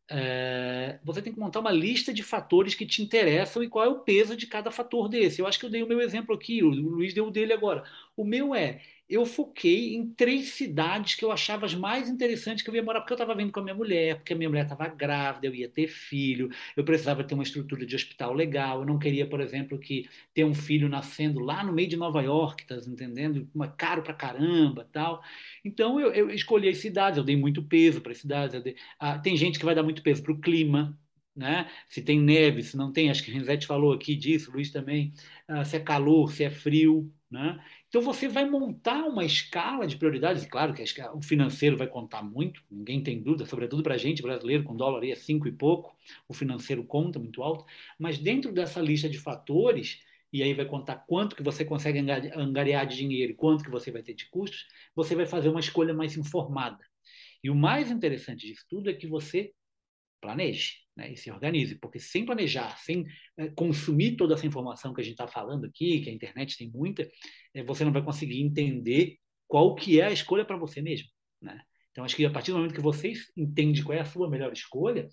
é, 0.10 1.00
você 1.04 1.22
tem 1.22 1.34
que 1.34 1.40
montar 1.40 1.60
uma 1.60 1.72
lista 1.72 2.14
de 2.14 2.22
fatores 2.22 2.76
que 2.76 2.86
te 2.86 3.02
interessam 3.02 3.64
e 3.64 3.70
qual 3.70 3.86
é 3.86 3.90
o 3.90 4.00
peso 4.00 4.36
de 4.36 4.48
cada 4.48 4.72
fator 4.72 5.10
desse. 5.10 5.42
Eu 5.42 5.48
acho 5.48 5.60
que 5.60 5.66
eu 5.66 5.70
dei 5.70 5.84
o 5.84 5.88
meu 5.88 6.02
exemplo 6.02 6.36
aqui, 6.36 6.64
o 6.64 6.70
Luiz 6.70 7.14
deu 7.14 7.28
o 7.28 7.32
dele 7.32 7.54
agora. 7.54 7.84
O 8.16 8.24
meu 8.24 8.54
é, 8.54 8.82
eu 9.08 9.26
foquei 9.26 9.96
em 9.96 10.08
três 10.10 10.50
cidades 10.50 11.16
que 11.16 11.24
eu 11.24 11.32
achava 11.32 11.66
as 11.66 11.76
mais 11.76 12.10
interessantes 12.10 12.64
que 12.64 12.70
eu 12.70 12.76
ia 12.76 12.82
morar, 12.82 13.02
porque 13.02 13.14
eu 13.14 13.16
estava 13.16 13.36
vendo 13.36 13.52
com 13.52 13.60
a 13.60 13.64
minha 13.64 13.76
mulher, 13.76 14.16
porque 14.16 14.34
a 14.34 14.36
minha 14.36 14.50
mulher 14.50 14.64
estava 14.64 14.88
grávida, 14.88 15.46
eu 15.48 15.54
ia 15.54 15.70
ter 15.70 15.88
filho, 15.88 16.50
eu 16.76 16.84
precisava 16.84 17.24
ter 17.24 17.36
uma 17.36 17.44
estrutura 17.44 17.86
de 17.86 17.96
hospital 17.96 18.34
legal, 18.34 18.80
eu 18.80 18.86
não 18.86 18.98
queria, 18.98 19.28
por 19.28 19.40
exemplo, 19.42 19.78
que 19.78 20.10
ter 20.34 20.44
um 20.44 20.54
filho 20.56 20.90
nascendo 20.90 21.40
lá 21.40 21.64
no 21.64 21.72
meio 21.72 21.88
de 21.88 21.96
Nova 21.96 22.22
York, 22.22 22.66
tá 22.66 22.76
entendendo? 22.88 23.48
Uma, 23.54 23.68
caro 23.68 24.02
pra 24.02 24.14
caramba 24.14 24.88
tal. 24.92 25.22
Então 25.64 26.00
eu, 26.00 26.12
eu 26.12 26.30
escolhi 26.32 26.70
as 26.70 26.78
cidades, 26.78 27.18
eu 27.18 27.24
dei 27.24 27.36
muito 27.36 27.64
peso 27.64 28.02
para 28.02 28.12
as 28.12 28.18
cidades. 28.18 28.62
Dei, 28.64 28.76
ah, 29.00 29.20
tem 29.20 29.38
gente 29.38 29.60
que 29.60 29.66
vai 29.66 29.76
dar 29.76 29.84
muito 29.84 30.02
peso 30.02 30.24
para 30.24 30.32
o 30.34 30.40
clima, 30.40 30.98
né? 31.36 31.70
se 31.88 32.02
tem 32.02 32.20
neve, 32.20 32.64
se 32.64 32.78
não 32.78 32.92
tem, 32.92 33.10
acho 33.10 33.24
que 33.24 33.32
a 33.32 33.34
Renzetti 33.34 33.68
falou 33.68 33.94
aqui 33.94 34.16
disso, 34.16 34.52
Luiz 34.52 34.72
também, 34.72 35.14
uh, 35.50 35.66
se 35.66 35.76
é 35.76 35.80
calor, 35.80 36.32
se 36.32 36.44
é 36.44 36.50
frio. 36.50 37.12
Né? 37.30 37.60
Então 37.96 38.04
você 38.04 38.28
vai 38.28 38.44
montar 38.44 39.06
uma 39.06 39.24
escala 39.24 39.88
de 39.88 39.96
prioridades, 39.96 40.44
e 40.44 40.50
claro 40.50 40.74
que 40.74 40.84
o 41.14 41.22
financeiro 41.22 41.78
vai 41.78 41.88
contar 41.88 42.22
muito, 42.22 42.62
ninguém 42.70 43.02
tem 43.02 43.24
dúvida, 43.24 43.46
sobretudo 43.46 43.82
para 43.82 43.94
a 43.94 43.98
gente 43.98 44.22
brasileiro, 44.22 44.66
com 44.66 44.76
dólar 44.76 45.02
aí 45.02 45.12
é 45.12 45.16
cinco 45.16 45.48
e 45.48 45.52
pouco, 45.54 45.96
o 46.28 46.34
financeiro 46.34 46.84
conta 46.84 47.20
muito 47.20 47.42
alto, 47.42 47.66
mas 47.98 48.20
dentro 48.20 48.52
dessa 48.52 48.82
lista 48.82 49.08
de 49.08 49.18
fatores, 49.18 50.02
e 50.34 50.44
aí 50.44 50.54
vai 50.54 50.66
contar 50.66 51.06
quanto 51.08 51.38
que 51.38 51.42
você 51.42 51.64
consegue 51.64 52.00
angariar 52.36 52.86
de 52.86 52.98
dinheiro 52.98 53.32
e 53.32 53.36
quanto 53.36 53.64
que 53.64 53.72
você 53.72 53.92
vai 53.92 54.04
ter 54.04 54.14
de 54.14 54.26
custos, 54.26 54.68
você 54.94 55.16
vai 55.16 55.26
fazer 55.26 55.48
uma 55.48 55.62
escolha 55.62 55.94
mais 55.94 56.18
informada. 56.18 56.86
E 57.42 57.50
o 57.50 57.56
mais 57.56 57.90
interessante 57.90 58.46
disso 58.46 58.66
tudo 58.68 58.90
é 58.90 58.94
que 58.94 59.08
você 59.08 59.54
planeje 60.20 60.85
né, 60.96 61.12
e 61.12 61.18
se 61.18 61.30
organize, 61.32 61.76
porque 61.76 62.00
sem 62.00 62.26
planejar, 62.26 62.78
sem 62.80 63.06
é, 63.38 63.50
consumir 63.50 64.16
toda 64.16 64.34
essa 64.34 64.48
informação 64.48 64.94
que 64.94 65.02
a 65.02 65.04
gente 65.04 65.14
está 65.14 65.28
falando 65.28 65.66
aqui, 65.66 66.02
que 66.02 66.10
a 66.10 66.14
internet 66.14 66.58
tem 66.58 66.70
muita, 66.70 67.08
é, 67.54 67.64
você 67.64 67.84
não 67.84 67.92
vai 67.92 68.04
conseguir 68.04 68.42
entender 68.42 69.18
qual 69.48 69.76
que 69.76 70.00
é 70.00 70.06
a 70.06 70.12
escolha 70.12 70.46
para 70.46 70.58
você 70.58 70.82
mesmo. 70.82 71.08
Né? 71.42 71.60
Então, 71.92 72.04
acho 72.04 72.16
que 72.16 72.26
a 72.26 72.32
partir 72.32 72.52
do 72.52 72.58
momento 72.58 72.74
que 72.74 72.82
você 72.82 73.14
entende 73.38 73.84
qual 73.84 73.98
é 73.98 74.02
a 74.02 74.06
sua 74.06 74.30
melhor 74.30 74.52
escolha, 74.52 75.08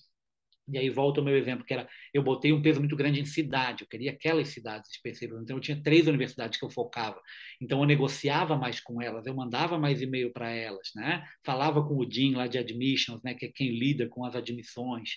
e 0.69 0.79
aí 0.79 0.89
volta 0.89 1.21
o 1.21 1.25
meu 1.25 1.37
exemplo, 1.37 1.65
que 1.65 1.75
era 1.75 1.89
eu 2.15 2.23
botei 2.23 2.53
um 2.53 2.63
peso 2.63 2.79
muito 2.79 2.97
grande 2.97 3.21
em 3.21 3.25
cidade, 3.25 3.83
eu 3.83 3.89
queria 3.89 4.13
aquelas 4.13 4.49
cidades 4.49 4.91
específicas. 4.91 5.43
Então 5.43 5.57
eu 5.57 5.61
tinha 5.61 5.83
três 5.83 6.07
universidades 6.07 6.59
que 6.59 6.65
eu 6.65 6.71
focava. 6.71 7.21
Então 7.61 7.81
eu 7.81 7.85
negociava 7.85 8.57
mais 8.57 8.81
com 8.81 9.03
elas, 9.03 9.27
eu 9.27 9.35
mandava 9.35 9.79
mais 9.79 10.01
e-mail 10.01 10.33
para 10.33 10.51
elas, 10.51 10.91
né? 10.95 11.27
Falava 11.45 11.87
com 11.87 11.97
o 11.97 12.07
Dean 12.07 12.37
lá 12.37 12.47
de 12.47 12.59
admissions, 12.59 13.21
né, 13.23 13.35
que 13.35 13.47
é 13.47 13.53
quem 13.53 13.71
lida 13.71 14.09
com 14.09 14.25
as 14.25 14.37
admissões. 14.37 15.11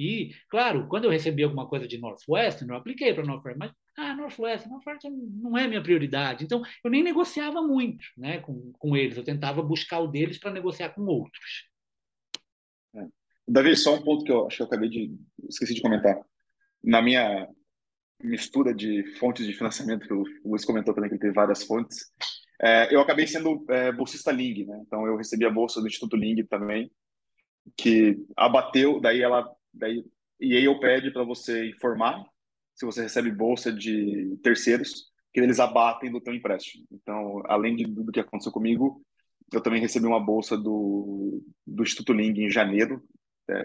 E, 0.00 0.34
claro, 0.48 0.88
quando 0.88 1.04
eu 1.04 1.10
recebi 1.10 1.42
alguma 1.42 1.68
coisa 1.68 1.86
de 1.86 1.98
Northwestern, 1.98 2.72
eu 2.72 2.78
apliquei 2.78 3.12
para 3.12 3.22
Northwestern, 3.22 3.58
mas 3.58 3.72
ah, 3.98 4.16
Northwestern, 4.16 4.72
Northwestern 4.72 5.14
não 5.14 5.58
é 5.58 5.68
minha 5.68 5.82
prioridade. 5.82 6.42
Então, 6.42 6.62
eu 6.82 6.90
nem 6.90 7.02
negociava 7.02 7.60
muito 7.60 8.02
né, 8.16 8.38
com, 8.38 8.72
com 8.78 8.96
eles, 8.96 9.18
eu 9.18 9.24
tentava 9.24 9.62
buscar 9.62 10.00
o 10.00 10.06
deles 10.06 10.38
para 10.38 10.50
negociar 10.50 10.88
com 10.90 11.02
outros. 11.02 11.68
É. 12.94 13.06
Davi, 13.46 13.76
só 13.76 13.94
um 13.94 14.02
ponto 14.02 14.24
que 14.24 14.32
eu 14.32 14.46
acho 14.46 14.56
que 14.56 14.62
eu 14.62 14.66
acabei 14.66 14.88
de. 14.88 15.14
esqueci 15.46 15.74
de 15.74 15.82
comentar. 15.82 16.18
Na 16.82 17.02
minha 17.02 17.46
mistura 18.22 18.74
de 18.74 19.04
fontes 19.18 19.46
de 19.46 19.52
financiamento, 19.52 20.06
que 20.06 20.14
o 20.14 20.24
Luiz 20.46 20.64
comentou 20.64 20.94
também 20.94 21.10
que 21.10 21.16
ele 21.16 21.22
teve 21.22 21.34
várias 21.34 21.62
fontes, 21.62 22.10
é, 22.62 22.94
eu 22.94 23.02
acabei 23.02 23.26
sendo 23.26 23.66
é, 23.68 23.92
bolsista 23.92 24.32
Ling, 24.32 24.64
né? 24.64 24.82
Então 24.86 25.06
eu 25.06 25.16
recebi 25.18 25.44
a 25.44 25.50
bolsa 25.50 25.78
do 25.78 25.86
Instituto 25.86 26.16
Ling 26.16 26.42
também, 26.46 26.90
que 27.76 28.16
abateu, 28.34 28.98
daí 28.98 29.20
ela 29.20 29.46
Daí, 29.72 30.04
e 30.40 30.56
aí 30.56 30.64
eu 30.64 30.78
pede 30.80 31.10
para 31.10 31.24
você 31.24 31.68
informar 31.68 32.24
se 32.74 32.86
você 32.86 33.02
recebe 33.02 33.30
bolsa 33.30 33.72
de 33.72 34.38
terceiros, 34.42 35.10
que 35.32 35.40
eles 35.40 35.60
abatem 35.60 36.10
do 36.10 36.20
teu 36.20 36.34
empréstimo. 36.34 36.84
Então, 36.90 37.42
além 37.46 37.76
de, 37.76 37.84
do 37.84 38.10
que 38.10 38.20
aconteceu 38.20 38.50
comigo, 38.50 39.02
eu 39.52 39.60
também 39.60 39.80
recebi 39.80 40.06
uma 40.06 40.24
bolsa 40.24 40.56
do, 40.56 41.42
do 41.66 41.82
Instituto 41.82 42.12
Ling 42.12 42.40
em 42.40 42.50
janeiro. 42.50 43.02
É, 43.48 43.64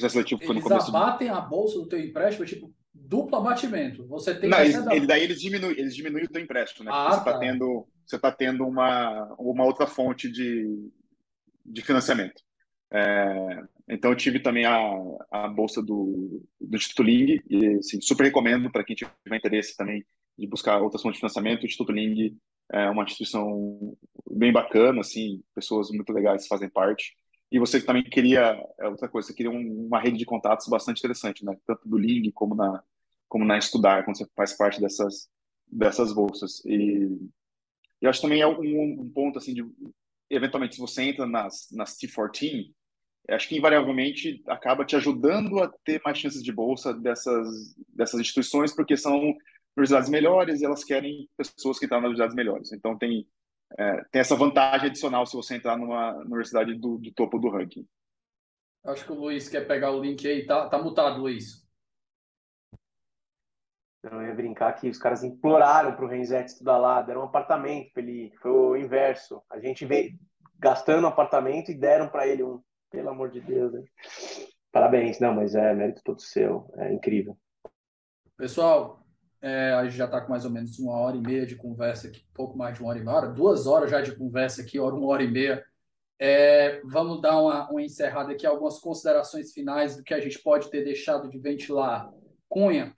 processo 0.00 0.14
seletivo 0.14 0.44
foi 0.44 0.54
no 0.54 0.62
começo. 0.62 0.86
Eles 0.86 0.94
abatem 0.94 1.28
a 1.28 1.40
bolsa 1.40 1.78
do 1.78 1.86
teu 1.86 2.00
empréstimo, 2.00 2.46
tipo, 2.46 2.72
duplo 2.94 3.36
abatimento. 3.36 4.06
Você 4.06 4.34
tem 4.34 4.48
Não, 4.48 4.60
eles, 4.60 4.86
ele, 4.86 5.06
daí 5.06 5.22
eles 5.22 5.40
diminuem, 5.40 5.78
eles 5.78 5.94
diminuem 5.94 6.24
o 6.24 6.28
teu 6.28 6.42
empréstimo, 6.42 6.84
né? 6.84 6.90
Ah, 6.94 7.10
você 7.10 7.18
está 7.18 7.32
tá. 7.32 7.38
tendo, 7.38 7.88
você 8.06 8.18
tá 8.18 8.32
tendo 8.32 8.66
uma, 8.66 9.34
uma 9.38 9.64
outra 9.64 9.86
fonte 9.86 10.30
de, 10.30 10.90
de 11.64 11.82
financiamento. 11.82 12.42
É, 12.92 13.62
então, 13.94 14.10
eu 14.10 14.16
tive 14.16 14.40
também 14.40 14.64
a, 14.64 14.78
a 15.30 15.48
bolsa 15.48 15.82
do, 15.82 16.42
do 16.60 16.76
Instituto 16.76 17.02
Ling, 17.02 17.40
e 17.48 17.66
assim, 17.78 18.00
super 18.00 18.24
recomendo 18.24 18.70
para 18.70 18.84
quem 18.84 18.94
tiver 18.94 19.12
interesse 19.32 19.76
também 19.76 20.04
de 20.38 20.46
buscar 20.46 20.80
outras 20.80 21.02
fontes 21.02 21.16
de 21.16 21.20
financiamento. 21.20 21.62
O 21.62 21.66
Instituto 21.66 21.92
Ling 21.92 22.38
é 22.72 22.88
uma 22.88 23.04
instituição 23.04 23.96
bem 24.30 24.52
bacana, 24.52 25.00
assim, 25.00 25.42
pessoas 25.54 25.90
muito 25.90 26.12
legais 26.12 26.46
fazem 26.46 26.68
parte. 26.68 27.14
E 27.50 27.58
você 27.58 27.82
também 27.82 28.04
queria, 28.04 28.62
é 28.78 28.88
outra 28.88 29.08
coisa, 29.08 29.26
você 29.26 29.34
queria 29.34 29.50
um, 29.50 29.86
uma 29.86 30.00
rede 30.00 30.18
de 30.18 30.24
contatos 30.24 30.68
bastante 30.68 30.98
interessante, 30.98 31.44
né? 31.44 31.56
Tanto 31.66 31.88
do 31.88 31.98
Ling 31.98 32.30
como 32.30 32.54
na, 32.54 32.82
como 33.28 33.44
na 33.44 33.58
Estudar, 33.58 34.04
quando 34.04 34.18
você 34.18 34.26
faz 34.36 34.56
parte 34.56 34.80
dessas, 34.80 35.28
dessas 35.66 36.12
bolsas. 36.12 36.64
E 36.64 37.08
eu 38.00 38.08
acho 38.08 38.22
também 38.22 38.40
é 38.40 38.46
um, 38.46 39.02
um 39.02 39.10
ponto, 39.10 39.38
assim, 39.38 39.52
de, 39.52 39.64
eventualmente, 40.30 40.76
se 40.76 40.80
você 40.80 41.02
entra 41.02 41.26
nas, 41.26 41.68
nas 41.72 41.98
T14, 41.98 42.72
acho 43.28 43.48
que 43.48 43.56
invariavelmente 43.56 44.42
acaba 44.46 44.84
te 44.84 44.96
ajudando 44.96 45.62
a 45.62 45.68
ter 45.84 46.00
mais 46.04 46.18
chances 46.18 46.42
de 46.42 46.52
bolsa 46.52 46.92
dessas, 46.94 47.74
dessas 47.88 48.20
instituições, 48.20 48.74
porque 48.74 48.96
são 48.96 49.34
universidades 49.76 50.08
melhores 50.08 50.60
e 50.60 50.64
elas 50.64 50.84
querem 50.84 51.28
pessoas 51.36 51.78
que 51.78 51.84
estão 51.84 51.98
nas 51.98 52.10
universidades 52.10 52.34
melhores. 52.34 52.72
Então, 52.72 52.98
tem, 52.98 53.26
é, 53.78 54.04
tem 54.10 54.20
essa 54.20 54.36
vantagem 54.36 54.88
adicional 54.88 55.26
se 55.26 55.36
você 55.36 55.56
entrar 55.56 55.76
numa 55.76 56.16
universidade 56.18 56.74
do, 56.74 56.98
do 56.98 57.12
topo 57.12 57.38
do 57.38 57.48
ranking. 57.48 57.86
Acho 58.84 59.04
que 59.04 59.12
o 59.12 59.20
Luiz 59.20 59.48
quer 59.48 59.66
pegar 59.66 59.92
o 59.92 60.00
link 60.00 60.26
aí. 60.26 60.46
Tá, 60.46 60.68
tá 60.68 60.78
mutado, 60.78 61.20
Luiz. 61.20 61.66
Eu 64.02 64.22
ia 64.22 64.34
brincar 64.34 64.72
que 64.72 64.88
os 64.88 64.96
caras 64.96 65.22
imploraram 65.22 65.94
para 65.94 66.04
o 66.04 66.08
Renzetti 66.08 66.52
estudar 66.52 66.78
lá, 66.78 67.02
deram 67.02 67.20
um 67.20 67.24
apartamento 67.24 67.92
para 67.92 68.02
ele. 68.02 68.32
Foi 68.40 68.50
o 68.50 68.76
inverso. 68.76 69.42
A 69.50 69.60
gente 69.60 69.84
veio 69.84 70.18
gastando 70.58 71.04
um 71.04 71.08
apartamento 71.08 71.70
e 71.70 71.78
deram 71.78 72.08
para 72.08 72.26
ele 72.26 72.42
um. 72.42 72.62
Pelo 72.90 73.10
amor 73.10 73.30
de 73.30 73.40
Deus, 73.40 73.74
hein? 73.74 73.84
Parabéns, 74.72 75.18
não, 75.18 75.34
mas 75.34 75.54
é 75.54 75.74
mérito 75.74 76.02
todo 76.04 76.20
seu, 76.20 76.70
é 76.76 76.92
incrível. 76.92 77.36
Pessoal, 78.36 79.04
é, 79.40 79.72
a 79.72 79.84
gente 79.84 79.96
já 79.96 80.04
está 80.04 80.20
com 80.20 80.30
mais 80.30 80.44
ou 80.44 80.50
menos 80.50 80.78
uma 80.78 80.96
hora 80.96 81.16
e 81.16 81.20
meia 81.20 81.46
de 81.46 81.56
conversa 81.56 82.08
aqui, 82.08 82.24
pouco 82.34 82.56
mais 82.56 82.74
de 82.74 82.82
uma 82.82 82.90
hora 82.90 82.98
e 82.98 83.04
meia, 83.04 83.26
duas 83.26 83.66
horas 83.66 83.90
já 83.90 84.00
de 84.00 84.14
conversa 84.14 84.62
aqui, 84.62 84.78
hora, 84.78 84.94
uma 84.94 85.06
hora 85.06 85.22
e 85.22 85.30
meia. 85.30 85.64
É, 86.18 86.82
vamos 86.84 87.20
dar 87.22 87.40
uma, 87.40 87.70
uma 87.70 87.82
encerrada 87.82 88.32
aqui, 88.32 88.46
algumas 88.46 88.78
considerações 88.78 89.52
finais 89.52 89.96
do 89.96 90.04
que 90.04 90.12
a 90.12 90.20
gente 90.20 90.38
pode 90.38 90.70
ter 90.70 90.84
deixado 90.84 91.30
de 91.30 91.38
ventilar. 91.38 92.12
Cunha. 92.48 92.92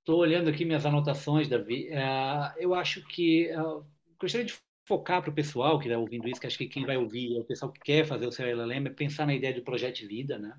Estou 0.00 0.18
olhando 0.18 0.50
aqui 0.50 0.64
minhas 0.64 0.84
anotações, 0.84 1.48
Davi. 1.48 1.88
Uh, 1.90 2.58
eu 2.58 2.74
acho 2.74 3.06
que 3.06 3.50
uh, 3.56 3.86
gostaria 4.18 4.44
de 4.44 4.60
focar 4.84 5.22
para 5.22 5.30
o 5.30 5.34
pessoal 5.34 5.78
que 5.78 5.88
está 5.88 5.98
ouvindo 5.98 6.28
isso, 6.28 6.40
que 6.40 6.46
acho 6.46 6.58
que 6.58 6.66
quem 6.66 6.84
vai 6.84 6.96
ouvir 6.96 7.36
é 7.36 7.40
o 7.40 7.44
pessoal 7.44 7.72
que 7.72 7.80
quer 7.80 8.04
fazer 8.04 8.26
o 8.26 8.32
seu 8.32 8.46
LLM, 8.46 8.86
é 8.86 8.90
pensar 8.90 9.26
na 9.26 9.34
ideia 9.34 9.52
de 9.52 9.62
projeto 9.62 9.96
de 9.96 10.06
vida, 10.06 10.38
né? 10.38 10.54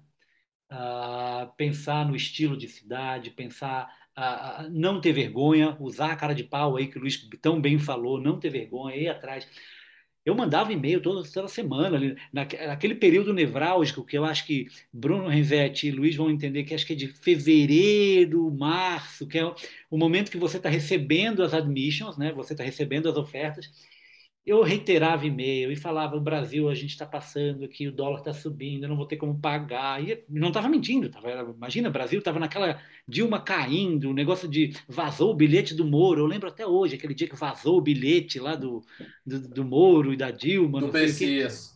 Uh, 0.71 1.53
pensar 1.55 2.07
no 2.07 2.15
estilo 2.15 2.57
de 2.57 2.67
cidade, 2.67 3.29
pensar 3.29 3.87
uh, 4.17 4.69
não 4.71 4.99
ter 4.99 5.13
vergonha, 5.13 5.77
usar 5.79 6.11
a 6.11 6.15
cara 6.15 6.33
de 6.33 6.43
pau 6.43 6.75
aí 6.75 6.87
que 6.87 6.97
o 6.97 7.01
Luiz 7.01 7.17
tão 7.41 7.61
bem 7.61 7.77
falou, 7.77 8.19
não 8.19 8.39
ter 8.39 8.49
vergonha, 8.49 8.95
ir 8.95 9.07
atrás. 9.07 9.47
Eu 10.25 10.33
mandava 10.33 10.73
e-mail 10.73 10.99
toda, 11.01 11.21
toda 11.31 11.47
semana, 11.47 11.95
ali, 11.97 12.15
naquele 12.33 12.95
período 12.95 13.31
nevrálgico 13.31 14.03
que 14.03 14.17
eu 14.17 14.25
acho 14.25 14.47
que 14.47 14.65
Bruno 14.91 15.27
Renzetti 15.27 15.87
e 15.87 15.91
Luiz 15.91 16.15
vão 16.15 16.31
entender 16.31 16.63
que 16.63 16.73
acho 16.73 16.85
que 16.85 16.93
é 16.93 16.95
de 16.95 17.07
fevereiro, 17.09 18.49
março, 18.51 19.27
que 19.27 19.37
é 19.37 19.45
o 19.87 19.97
momento 19.99 20.31
que 20.31 20.37
você 20.37 20.57
está 20.57 20.67
recebendo 20.67 21.43
as 21.43 21.53
admissions, 21.53 22.17
né? 22.17 22.31
você 22.31 22.53
está 22.53 22.63
recebendo 22.63 23.07
as 23.07 23.15
ofertas, 23.15 23.69
eu 24.45 24.61
reiterava 24.61 25.25
e-mail 25.25 25.71
e 25.71 25.75
falava: 25.75 26.15
o 26.15 26.21
Brasil, 26.21 26.69
a 26.69 26.75
gente 26.75 26.91
está 26.91 27.05
passando 27.05 27.65
aqui, 27.65 27.87
o 27.87 27.91
dólar 27.91 28.19
está 28.19 28.31
subindo, 28.31 28.83
eu 28.83 28.89
não 28.89 28.95
vou 28.95 29.07
ter 29.07 29.17
como 29.17 29.39
pagar. 29.39 30.03
E 30.03 30.23
não 30.29 30.49
estava 30.49 30.69
mentindo, 30.69 31.09
tava, 31.09 31.31
imagina, 31.55 31.89
o 31.89 31.91
Brasil 31.91 32.19
estava 32.19 32.39
naquela 32.39 32.79
Dilma 33.07 33.41
caindo, 33.41 34.09
o 34.09 34.13
negócio 34.13 34.47
de 34.47 34.73
vazou 34.87 35.31
o 35.31 35.35
bilhete 35.35 35.73
do 35.73 35.83
Moro. 35.83 36.21
Eu 36.21 36.27
lembro 36.27 36.47
até 36.47 36.65
hoje, 36.65 36.95
aquele 36.95 37.15
dia 37.15 37.27
que 37.27 37.35
vazou 37.35 37.77
o 37.77 37.81
bilhete 37.81 38.39
lá 38.39 38.55
do, 38.55 38.83
do, 39.25 39.39
do 39.49 39.65
Moro 39.65 40.13
e 40.13 40.17
da 40.17 40.29
Dilma. 40.29 40.79
Do 40.79 40.93
Messias. 40.93 41.73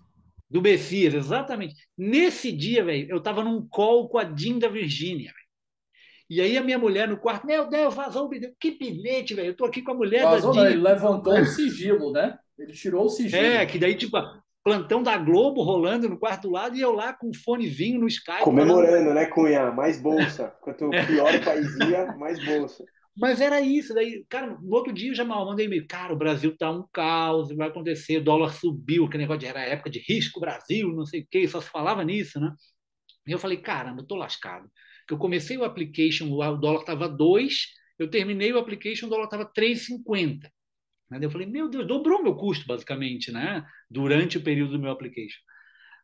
Do 0.48 0.62
Messias, 0.62 1.14
exatamente. 1.14 1.76
Nesse 1.98 2.52
dia, 2.52 2.84
velho, 2.84 3.10
eu 3.10 3.18
estava 3.18 3.44
num 3.44 3.68
call 3.68 4.08
com 4.08 4.20
a 4.20 4.24
Dinda 4.24 4.70
Virgínia. 4.70 5.34
E 6.30 6.40
aí 6.40 6.56
a 6.56 6.64
minha 6.64 6.78
mulher 6.78 7.08
no 7.08 7.18
quarto, 7.18 7.48
meu 7.48 7.68
Deus, 7.68 7.96
vazou 7.96 8.26
o 8.26 8.30
bilhete. 8.30 8.56
Que 8.60 8.72
bilhete, 8.72 9.34
velho? 9.34 9.48
Eu 9.48 9.56
tô 9.56 9.66
aqui 9.66 9.82
com 9.82 9.92
a 9.92 9.96
mulher 9.96 10.24
vazou, 10.24 10.54
da 10.54 10.62
Dinda. 10.62 10.72
Ele 10.72 10.82
levantou 10.84 11.34
o 11.34 11.46
sigilo, 11.48 12.12
né? 12.12 12.38
Ele 12.60 12.74
tirou 12.74 13.06
o 13.06 13.10
sigilo. 13.10 13.42
É, 13.42 13.66
que 13.66 13.80
daí, 13.80 13.96
tipo, 13.96 14.18
plantão 14.64 15.02
da 15.02 15.18
Globo 15.18 15.64
rolando 15.64 16.10
no 16.10 16.20
quarto 16.20 16.50
lado 16.50 16.76
e 16.76 16.82
eu 16.82 16.92
lá 16.92 17.14
com 17.14 17.34
fonezinho 17.34 18.00
no 18.00 18.08
Skype. 18.08 18.44
Comemorando, 18.44 18.98
falando... 18.98 19.14
né, 19.14 19.26
Cunha? 19.26 19.72
Mais 19.72 20.02
bolsa. 20.02 20.54
Quanto 20.62 20.90
pior 21.08 21.34
o 21.34 21.44
país 21.44 21.76
ia, 21.80 22.08
mais 22.18 22.44
bolsa. 22.46 22.84
Mas 23.18 23.42
era 23.42 23.60
isso. 23.60 23.94
Daí, 23.94 24.26
cara, 24.30 24.58
no 24.62 24.74
outro 24.74 24.94
dia 24.94 25.12
eu 25.12 25.16
já 25.16 25.26
mandei 25.26 25.66
e-mail. 25.66 25.88
Cara, 25.88 26.14
o 26.14 26.18
Brasil 26.18 26.56
tá 26.58 26.72
um 26.72 26.86
caos, 26.92 27.56
vai 27.56 27.68
acontecer, 27.68 28.18
o 28.18 28.24
dólar 28.24 28.54
subiu, 28.54 29.06
aquele 29.06 29.24
negócio 29.24 29.40
de 29.40 29.48
era 29.48 29.62
época 29.62 29.90
de 29.90 30.00
risco 30.00 30.40
Brasil, 30.40 30.90
não 30.94 31.06
sei 31.06 31.22
o 31.22 31.28
quê, 31.30 31.48
só 31.48 31.60
se 31.60 31.70
falava 31.70 32.04
nisso, 32.04 32.40
né? 32.40 32.54
E 33.28 33.32
eu 33.32 33.40
falei, 33.40 33.58
caramba, 33.58 34.02
eu 34.02 34.08
tô 34.08 34.16
lascado. 34.16 34.70
Que 35.08 35.14
eu 35.14 35.18
comecei 35.18 35.58
o 35.58 35.64
application, 35.64 36.32
o 36.32 36.58
dólar 36.58 36.84
tava 36.84 37.10
2, 37.10 37.54
eu 37.98 38.10
terminei 38.10 38.54
o 38.54 38.58
application, 38.58 39.08
o 39.08 39.10
dólar 39.10 39.28
tava 39.28 39.46
3,50. 39.46 40.50
Eu 41.12 41.32
falei, 41.32 41.48
meu 41.48 41.70
Deus, 41.70 41.88
dobrou 41.88 42.22
meu 42.22 42.36
custo, 42.36 42.68
basicamente, 42.68 43.32
né? 43.32 43.66
durante 43.90 44.38
o 44.38 44.44
período 44.44 44.74
do 44.74 44.80
meu 44.80 44.92
application. 44.92 45.40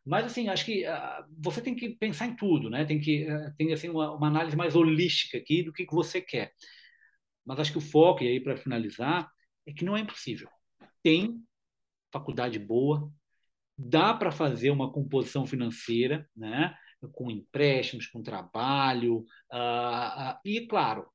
Mas, 0.04 0.26
assim, 0.26 0.48
acho 0.48 0.64
que 0.64 0.86
uh, 0.86 1.24
você 1.38 1.60
tem 1.60 1.74
que 1.74 1.90
pensar 1.90 2.26
em 2.26 2.36
tudo, 2.36 2.70
né? 2.70 2.84
Tem 2.84 3.00
que 3.00 3.24
uh, 3.24 3.52
tem 3.58 3.72
assim 3.72 3.88
uma, 3.88 4.14
uma, 4.14 4.28
análise 4.28 4.56
mais 4.56 4.76
holística 4.76 5.36
aqui 5.36 5.64
do 5.64 5.72
que, 5.72 5.84
que 5.84 5.94
você 5.94 6.20
quer. 6.20 6.52
Mas 7.44 7.58
acho 7.58 7.72
que 7.72 7.78
o 7.78 7.80
foco, 7.80 8.22
e 8.22 8.28
aí 8.28 8.40
para 8.40 8.56
finalizar, 8.56 9.28
é 9.66 9.72
que 9.72 9.84
não 9.84 9.96
é 9.96 10.00
impossível. 10.00 10.48
Tem 11.02 11.40
faculdade 12.12 12.58
boa, 12.58 13.10
dá 13.76 14.14
para 14.14 14.30
fazer 14.30 14.70
uma 14.70 14.92
composição 14.92 15.44
financeira, 15.44 16.28
né? 16.36 16.74
Com 17.12 17.30
empréstimos, 17.30 18.06
com 18.06 18.22
trabalho, 18.22 19.24
uh, 19.52 20.38
e, 20.44 20.66
claro, 20.68 21.06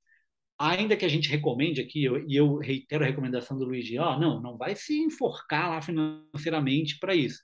ainda 0.69 0.95
que 0.95 1.05
a 1.05 1.09
gente 1.09 1.29
recomende 1.29 1.81
aqui, 1.81 2.03
eu, 2.03 2.27
e 2.27 2.35
eu 2.35 2.57
reitero 2.57 3.03
a 3.03 3.07
recomendação 3.07 3.57
do 3.57 3.65
Luiz, 3.65 3.89
ó, 3.97 4.19
não, 4.19 4.41
não 4.41 4.57
vai 4.57 4.75
se 4.75 4.99
enforcar 4.99 5.69
lá 5.69 5.81
financeiramente 5.81 6.99
para 6.99 7.15
isso 7.15 7.41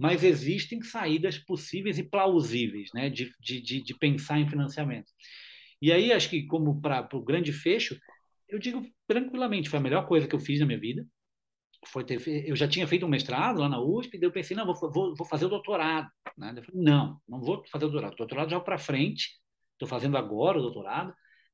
mas 0.00 0.24
existem 0.24 0.80
saídas 0.82 1.36
possíveis 1.36 1.98
e 1.98 2.02
plausíveis 2.02 2.88
né, 2.94 3.10
de, 3.10 3.34
de, 3.38 3.82
de 3.82 3.94
pensar 3.98 4.40
em 4.40 4.48
financiamento. 4.48 5.12
E 5.82 5.92
aí, 5.92 6.10
acho 6.10 6.30
que, 6.30 6.46
como 6.46 6.80
para 6.80 7.06
o 7.12 7.22
grande 7.22 7.52
fecho, 7.52 8.00
eu 8.48 8.58
digo 8.58 8.82
tranquilamente, 9.06 9.68
foi 9.68 9.78
a 9.78 9.82
melhor 9.82 10.06
coisa 10.06 10.26
que 10.26 10.34
eu 10.34 10.40
fiz 10.40 10.58
na 10.58 10.64
minha 10.64 10.80
vida. 10.80 11.06
Foi 11.86 12.02
ter, 12.02 12.18
eu 12.48 12.56
já 12.56 12.66
tinha 12.66 12.86
feito 12.86 13.04
um 13.04 13.10
mestrado 13.10 13.60
lá 13.60 13.68
na 13.68 13.78
USP, 13.78 14.16
e 14.16 14.24
eu 14.24 14.32
pensei, 14.32 14.56
não, 14.56 14.64
vou, 14.64 14.90
vou, 14.90 15.14
vou 15.14 15.26
fazer 15.26 15.44
o 15.44 15.50
doutorado. 15.50 16.08
Né? 16.36 16.54
Falei, 16.64 16.82
não, 16.82 17.20
não 17.28 17.42
vou 17.42 17.62
fazer 17.70 17.84
o 17.84 17.88
doutorado. 17.88 18.14
O 18.14 18.16
doutorado 18.16 18.50
já 18.50 18.58
para 18.58 18.78
frente, 18.78 19.28
estou 19.74 19.86
fazendo 19.86 20.16
agora 20.16 20.58
o 20.58 20.62
doutorado, 20.62 21.12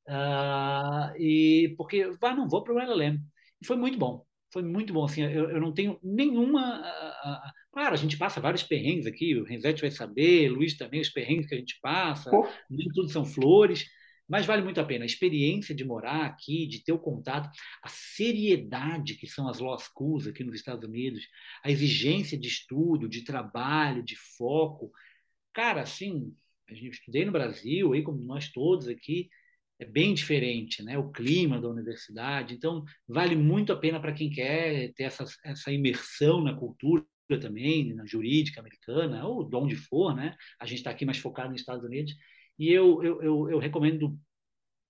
uh, 0.08 1.16
e 1.18 1.74
porque, 1.76 2.10
vai, 2.20 2.34
não 2.34 2.48
vou 2.48 2.62
para 2.62 2.74
o 2.74 2.80
LLM. 2.80 3.18
E 3.60 3.66
foi 3.66 3.76
muito 3.76 3.98
bom 3.98 4.26
foi 4.56 4.62
muito 4.62 4.92
bom. 4.92 5.04
Assim, 5.04 5.22
eu, 5.22 5.50
eu 5.50 5.60
não 5.60 5.72
tenho 5.72 5.98
nenhuma. 6.02 6.80
Uh, 6.80 7.30
uh, 7.30 7.52
claro, 7.70 7.94
a 7.94 7.98
gente 7.98 8.16
passa 8.16 8.40
vários 8.40 8.62
perrengues 8.62 9.06
aqui, 9.06 9.36
o 9.36 9.44
Renzete 9.44 9.82
vai 9.82 9.90
saber, 9.90 10.50
o 10.50 10.54
Luiz 10.54 10.76
também, 10.78 11.00
os 11.00 11.10
perrengues 11.10 11.46
que 11.46 11.54
a 11.54 11.58
gente 11.58 11.78
passa, 11.82 12.30
oh. 12.34 12.46
nem 12.70 12.88
tudo 12.88 13.10
são 13.10 13.24
flores, 13.24 13.86
mas 14.26 14.46
vale 14.46 14.62
muito 14.62 14.80
a 14.80 14.84
pena. 14.84 15.04
A 15.04 15.06
experiência 15.06 15.74
de 15.74 15.84
morar 15.84 16.24
aqui, 16.24 16.66
de 16.66 16.82
ter 16.82 16.92
o 16.92 16.98
contato, 16.98 17.50
a 17.82 17.88
seriedade 17.88 19.14
que 19.14 19.26
são 19.26 19.46
as 19.46 19.58
law 19.58 19.78
schools 19.78 20.26
aqui 20.26 20.42
nos 20.42 20.54
Estados 20.54 20.88
Unidos, 20.88 21.28
a 21.62 21.70
exigência 21.70 22.38
de 22.38 22.48
estudo, 22.48 23.08
de 23.08 23.24
trabalho, 23.24 24.02
de 24.02 24.16
foco. 24.16 24.90
Cara, 25.52 25.82
assim, 25.82 26.34
a 26.68 26.74
gente 26.74 26.94
estudei 26.94 27.26
no 27.26 27.32
Brasil, 27.32 27.92
aí 27.92 28.02
como 28.02 28.22
nós 28.24 28.48
todos 28.48 28.88
aqui, 28.88 29.28
é 29.78 29.84
bem 29.84 30.14
diferente, 30.14 30.82
né? 30.82 30.96
O 30.98 31.10
clima 31.10 31.60
da 31.60 31.68
universidade. 31.68 32.54
Então, 32.54 32.84
vale 33.06 33.36
muito 33.36 33.72
a 33.72 33.76
pena 33.76 34.00
para 34.00 34.12
quem 34.12 34.30
quer 34.30 34.92
ter 34.94 35.04
essa, 35.04 35.24
essa 35.44 35.72
imersão 35.72 36.42
na 36.42 36.54
cultura 36.54 37.04
também, 37.40 37.92
na 37.94 38.06
jurídica 38.06 38.60
americana, 38.60 39.26
ou 39.26 39.44
de 39.44 39.56
onde 39.56 39.76
for, 39.76 40.14
né? 40.14 40.36
A 40.60 40.66
gente 40.66 40.78
está 40.78 40.90
aqui 40.90 41.04
mais 41.04 41.18
focado 41.18 41.50
nos 41.50 41.60
Estados 41.60 41.84
Unidos. 41.84 42.14
E 42.58 42.72
eu, 42.72 43.02
eu, 43.02 43.22
eu, 43.22 43.50
eu 43.50 43.58
recomendo 43.58 44.18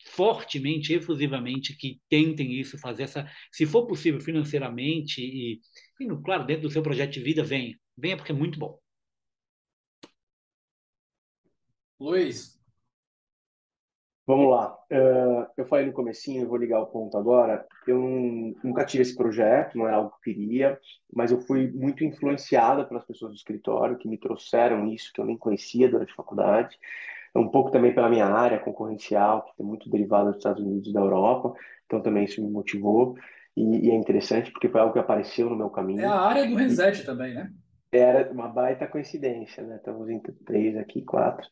fortemente, 0.04 0.92
efusivamente, 0.92 1.76
que 1.76 2.00
tentem 2.08 2.52
isso, 2.52 2.78
fazer 2.78 3.04
essa, 3.04 3.28
se 3.50 3.66
for 3.66 3.86
possível, 3.86 4.20
financeiramente 4.20 5.20
e, 5.20 5.60
e 6.00 6.22
claro, 6.24 6.46
dentro 6.46 6.68
do 6.68 6.70
seu 6.70 6.82
projeto 6.82 7.12
de 7.12 7.20
vida, 7.20 7.42
venha. 7.42 7.76
Venha 7.96 8.16
porque 8.16 8.32
é 8.32 8.34
muito 8.34 8.58
bom. 8.58 8.78
Luiz, 11.98 12.55
Vamos 14.26 14.50
lá. 14.50 14.76
Uh, 14.90 15.46
eu 15.56 15.64
falei 15.66 15.86
no 15.86 15.92
comecinho, 15.92 16.48
vou 16.48 16.56
ligar 16.56 16.80
o 16.80 16.86
ponto 16.86 17.16
agora. 17.16 17.64
Eu 17.86 18.00
nunca 18.64 18.84
tive 18.84 19.02
esse 19.02 19.14
projeto, 19.14 19.78
não 19.78 19.86
era 19.86 19.98
algo 19.98 20.10
que 20.10 20.30
eu 20.30 20.34
queria, 20.34 20.80
mas 21.14 21.30
eu 21.30 21.40
fui 21.40 21.70
muito 21.70 22.02
influenciada 22.02 22.84
pelas 22.84 23.04
pessoas 23.04 23.32
do 23.32 23.36
escritório 23.36 23.96
que 23.96 24.08
me 24.08 24.18
trouxeram 24.18 24.88
isso 24.88 25.12
que 25.12 25.20
eu 25.20 25.24
nem 25.24 25.36
conhecia 25.36 25.88
durante 25.88 26.12
a 26.12 26.16
faculdade. 26.16 26.76
Um 27.36 27.48
pouco 27.48 27.70
também 27.70 27.94
pela 27.94 28.08
minha 28.08 28.26
área 28.26 28.58
concorrencial, 28.58 29.44
que 29.44 29.62
é 29.62 29.64
muito 29.64 29.88
derivada 29.88 30.30
dos 30.30 30.38
Estados 30.38 30.62
Unidos 30.62 30.88
e 30.88 30.92
da 30.92 31.00
Europa. 31.00 31.54
Então 31.84 32.00
também 32.00 32.24
isso 32.24 32.42
me 32.42 32.50
motivou. 32.50 33.16
E, 33.56 33.86
e, 33.86 33.90
é 33.90 33.94
interessante 33.94 34.50
porque 34.50 34.68
foi 34.68 34.80
algo 34.80 34.92
que 34.92 34.98
apareceu 34.98 35.48
no 35.48 35.56
meu 35.56 35.70
caminho. 35.70 36.00
É 36.00 36.06
a 36.06 36.20
área 36.20 36.46
do 36.46 36.56
Reset 36.56 37.04
também, 37.04 37.34
né? 37.34 37.50
Era 37.92 38.30
uma 38.32 38.48
baita 38.48 38.86
coincidência, 38.86 39.62
né? 39.62 39.76
Estamos 39.76 40.10
em 40.10 40.18
três 40.44 40.76
aqui, 40.76 41.02
quatro. 41.02 41.46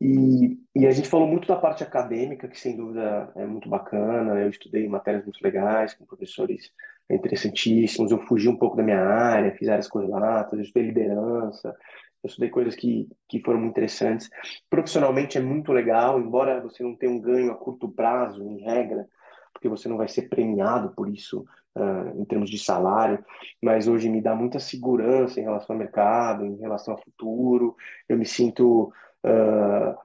E, 0.00 0.58
e, 0.74 0.86
a 0.86 0.90
gente 0.90 1.08
falou 1.08 1.26
muito 1.26 1.48
da 1.48 1.56
parte 1.56 1.82
acadêmica, 1.82 2.48
que 2.48 2.60
sem 2.60 2.76
dúvida 2.76 3.32
é 3.34 3.46
muito 3.46 3.68
bacana. 3.68 4.40
Eu 4.40 4.50
estudei 4.50 4.86
matérias 4.88 5.24
muito 5.24 5.42
legais, 5.42 5.94
com 5.94 6.04
professores 6.04 6.70
interessantíssimos. 7.08 8.12
Eu 8.12 8.20
fugi 8.26 8.48
um 8.48 8.56
pouco 8.56 8.76
da 8.76 8.82
minha 8.82 9.00
área, 9.00 9.54
fiz 9.56 9.68
áreas 9.68 9.88
correlatas, 9.88 10.52
eu 10.52 10.62
estudei 10.62 10.88
liderança, 10.88 11.74
eu 12.22 12.28
estudei 12.28 12.50
coisas 12.50 12.74
que, 12.74 13.08
que 13.28 13.40
foram 13.40 13.60
muito 13.60 13.72
interessantes. 13.72 14.28
Profissionalmente 14.68 15.38
é 15.38 15.40
muito 15.40 15.72
legal, 15.72 16.20
embora 16.20 16.60
você 16.60 16.82
não 16.82 16.94
tenha 16.94 17.12
um 17.12 17.20
ganho 17.20 17.52
a 17.52 17.56
curto 17.56 17.88
prazo, 17.88 18.42
em 18.42 18.60
regra, 18.60 19.08
porque 19.52 19.68
você 19.68 19.88
não 19.88 19.96
vai 19.96 20.08
ser 20.08 20.28
premiado 20.28 20.92
por 20.94 21.08
isso 21.08 21.46
uh, 21.76 22.20
em 22.20 22.24
termos 22.24 22.50
de 22.50 22.58
salário, 22.58 23.24
mas 23.62 23.88
hoje 23.88 24.08
me 24.08 24.20
dá 24.20 24.34
muita 24.34 24.58
segurança 24.58 25.40
em 25.40 25.44
relação 25.44 25.74
ao 25.74 25.78
mercado, 25.78 26.44
em 26.44 26.56
relação 26.56 26.94
ao 26.94 27.02
futuro. 27.02 27.76
Eu 28.08 28.18
me 28.18 28.26
sinto 28.26 28.92
uh, 29.24 29.96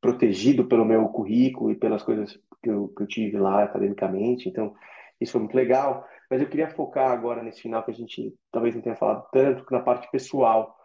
protegido 0.00 0.66
pelo 0.66 0.84
meu 0.84 1.08
currículo 1.08 1.70
e 1.70 1.76
pelas 1.76 2.02
coisas 2.02 2.38
que 2.62 2.70
eu, 2.70 2.88
que 2.88 3.02
eu 3.02 3.06
tive 3.06 3.38
lá 3.38 3.64
academicamente. 3.64 4.48
Então, 4.48 4.74
isso 5.20 5.32
foi 5.32 5.40
muito 5.40 5.56
legal. 5.56 6.06
Mas 6.30 6.40
eu 6.40 6.48
queria 6.48 6.68
focar 6.68 7.10
agora 7.10 7.42
nesse 7.42 7.62
final 7.62 7.82
que 7.82 7.90
a 7.90 7.94
gente 7.94 8.32
talvez 8.52 8.74
não 8.74 8.82
tenha 8.82 8.96
falado 8.96 9.26
tanto, 9.32 9.64
na 9.70 9.80
parte 9.80 10.08
pessoal. 10.10 10.76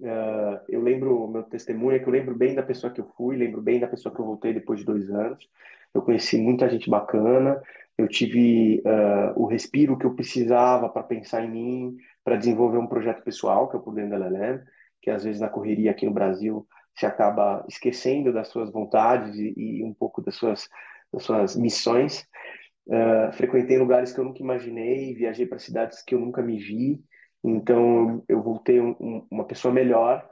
Uh, 0.00 0.58
eu 0.68 0.80
lembro, 0.80 1.28
meu 1.28 1.42
testemunho 1.44 1.96
é 1.96 1.98
que 1.98 2.06
eu 2.06 2.12
lembro 2.12 2.34
bem 2.34 2.54
da 2.54 2.62
pessoa 2.62 2.92
que 2.92 3.00
eu 3.00 3.06
fui, 3.16 3.36
lembro 3.36 3.60
bem 3.60 3.80
da 3.80 3.86
pessoa 3.86 4.14
que 4.14 4.20
eu 4.20 4.26
voltei 4.26 4.52
depois 4.52 4.80
de 4.80 4.86
dois 4.86 5.08
anos. 5.10 5.48
Eu 5.94 6.02
conheci 6.02 6.36
muita 6.36 6.68
gente 6.68 6.90
bacana, 6.90 7.60
eu 7.96 8.06
tive 8.06 8.80
uh, 8.80 9.40
o 9.40 9.46
respiro 9.46 9.96
que 9.98 10.04
eu 10.04 10.14
precisava 10.14 10.88
para 10.88 11.02
pensar 11.02 11.44
em 11.44 11.50
mim, 11.50 11.96
para 12.22 12.36
desenvolver 12.36 12.78
um 12.78 12.86
projeto 12.86 13.22
pessoal, 13.22 13.68
que 13.68 13.76
é 13.76 13.80
o 13.80 13.92
Dentro 13.92 14.10
da 14.10 14.26
LLM, 14.26 14.62
que 15.00 15.10
às 15.10 15.24
vezes 15.24 15.40
na 15.40 15.48
correria 15.48 15.90
aqui 15.90 16.06
no 16.06 16.12
Brasil 16.12 16.66
se 16.98 17.06
acaba 17.06 17.64
esquecendo 17.68 18.32
das 18.32 18.48
suas 18.48 18.70
vontades 18.72 19.36
e, 19.36 19.54
e 19.56 19.84
um 19.84 19.94
pouco 19.94 20.20
das 20.20 20.34
suas, 20.34 20.68
das 21.12 21.22
suas 21.22 21.56
missões. 21.56 22.26
Uh, 22.88 23.32
frequentei 23.34 23.78
lugares 23.78 24.12
que 24.12 24.18
eu 24.18 24.24
nunca 24.24 24.42
imaginei, 24.42 25.14
viajei 25.14 25.46
para 25.46 25.58
cidades 25.58 26.02
que 26.02 26.14
eu 26.14 26.18
nunca 26.18 26.42
me 26.42 26.58
vi, 26.58 27.00
então 27.44 28.24
eu 28.28 28.42
voltei 28.42 28.80
um, 28.80 28.96
um, 28.98 29.26
uma 29.30 29.44
pessoa 29.44 29.72
melhor. 29.72 30.28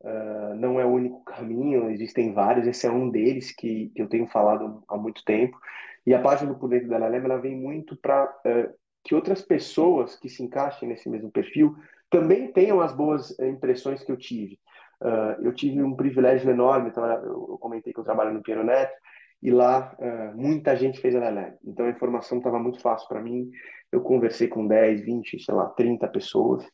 Uh, 0.00 0.54
não 0.56 0.80
é 0.80 0.84
o 0.84 0.90
único 0.90 1.22
caminho, 1.24 1.90
existem 1.90 2.32
vários, 2.32 2.66
esse 2.66 2.86
é 2.86 2.90
um 2.90 3.10
deles 3.10 3.52
que, 3.52 3.90
que 3.94 4.02
eu 4.02 4.08
tenho 4.08 4.26
falado 4.26 4.82
há 4.88 4.96
muito 4.96 5.24
tempo. 5.24 5.56
E 6.04 6.14
a 6.14 6.20
página 6.20 6.52
do 6.52 6.58
Por 6.58 6.68
Dentro 6.68 6.88
da 6.88 6.98
Lelema, 6.98 7.26
ela 7.26 7.40
vem 7.40 7.56
muito 7.56 7.96
para 7.96 8.24
uh, 8.24 8.74
que 9.04 9.14
outras 9.14 9.42
pessoas 9.42 10.16
que 10.16 10.28
se 10.28 10.42
encaixem 10.42 10.88
nesse 10.88 11.08
mesmo 11.08 11.30
perfil 11.30 11.76
também 12.10 12.50
tenham 12.50 12.80
as 12.80 12.92
boas 12.92 13.38
impressões 13.38 14.02
que 14.02 14.10
eu 14.10 14.16
tive. 14.16 14.58
Uh, 15.00 15.40
eu 15.42 15.52
tive 15.52 15.80
um 15.82 15.94
privilégio 15.94 16.50
enorme, 16.50 16.90
então 16.90 17.04
eu, 17.22 17.58
comentei 17.58 17.92
que 17.92 18.00
eu 18.00 18.04
trabalho 18.04 18.34
no 18.34 18.42
Piano 18.42 18.64
Neto, 18.64 18.92
e 19.40 19.50
lá 19.50 19.94
uh, 19.98 20.36
muita 20.36 20.74
gente 20.74 21.00
fez 21.00 21.14
LLM. 21.14 21.54
Então 21.64 21.86
a 21.86 21.90
informação 21.90 22.38
estava 22.38 22.58
muito 22.58 22.80
fácil 22.80 23.08
para 23.08 23.22
mim. 23.22 23.48
Eu 23.92 24.00
conversei 24.00 24.48
com 24.48 24.66
10, 24.66 25.02
20, 25.02 25.38
sei 25.38 25.54
lá, 25.54 25.66
30 25.66 26.08
pessoas, 26.08 26.64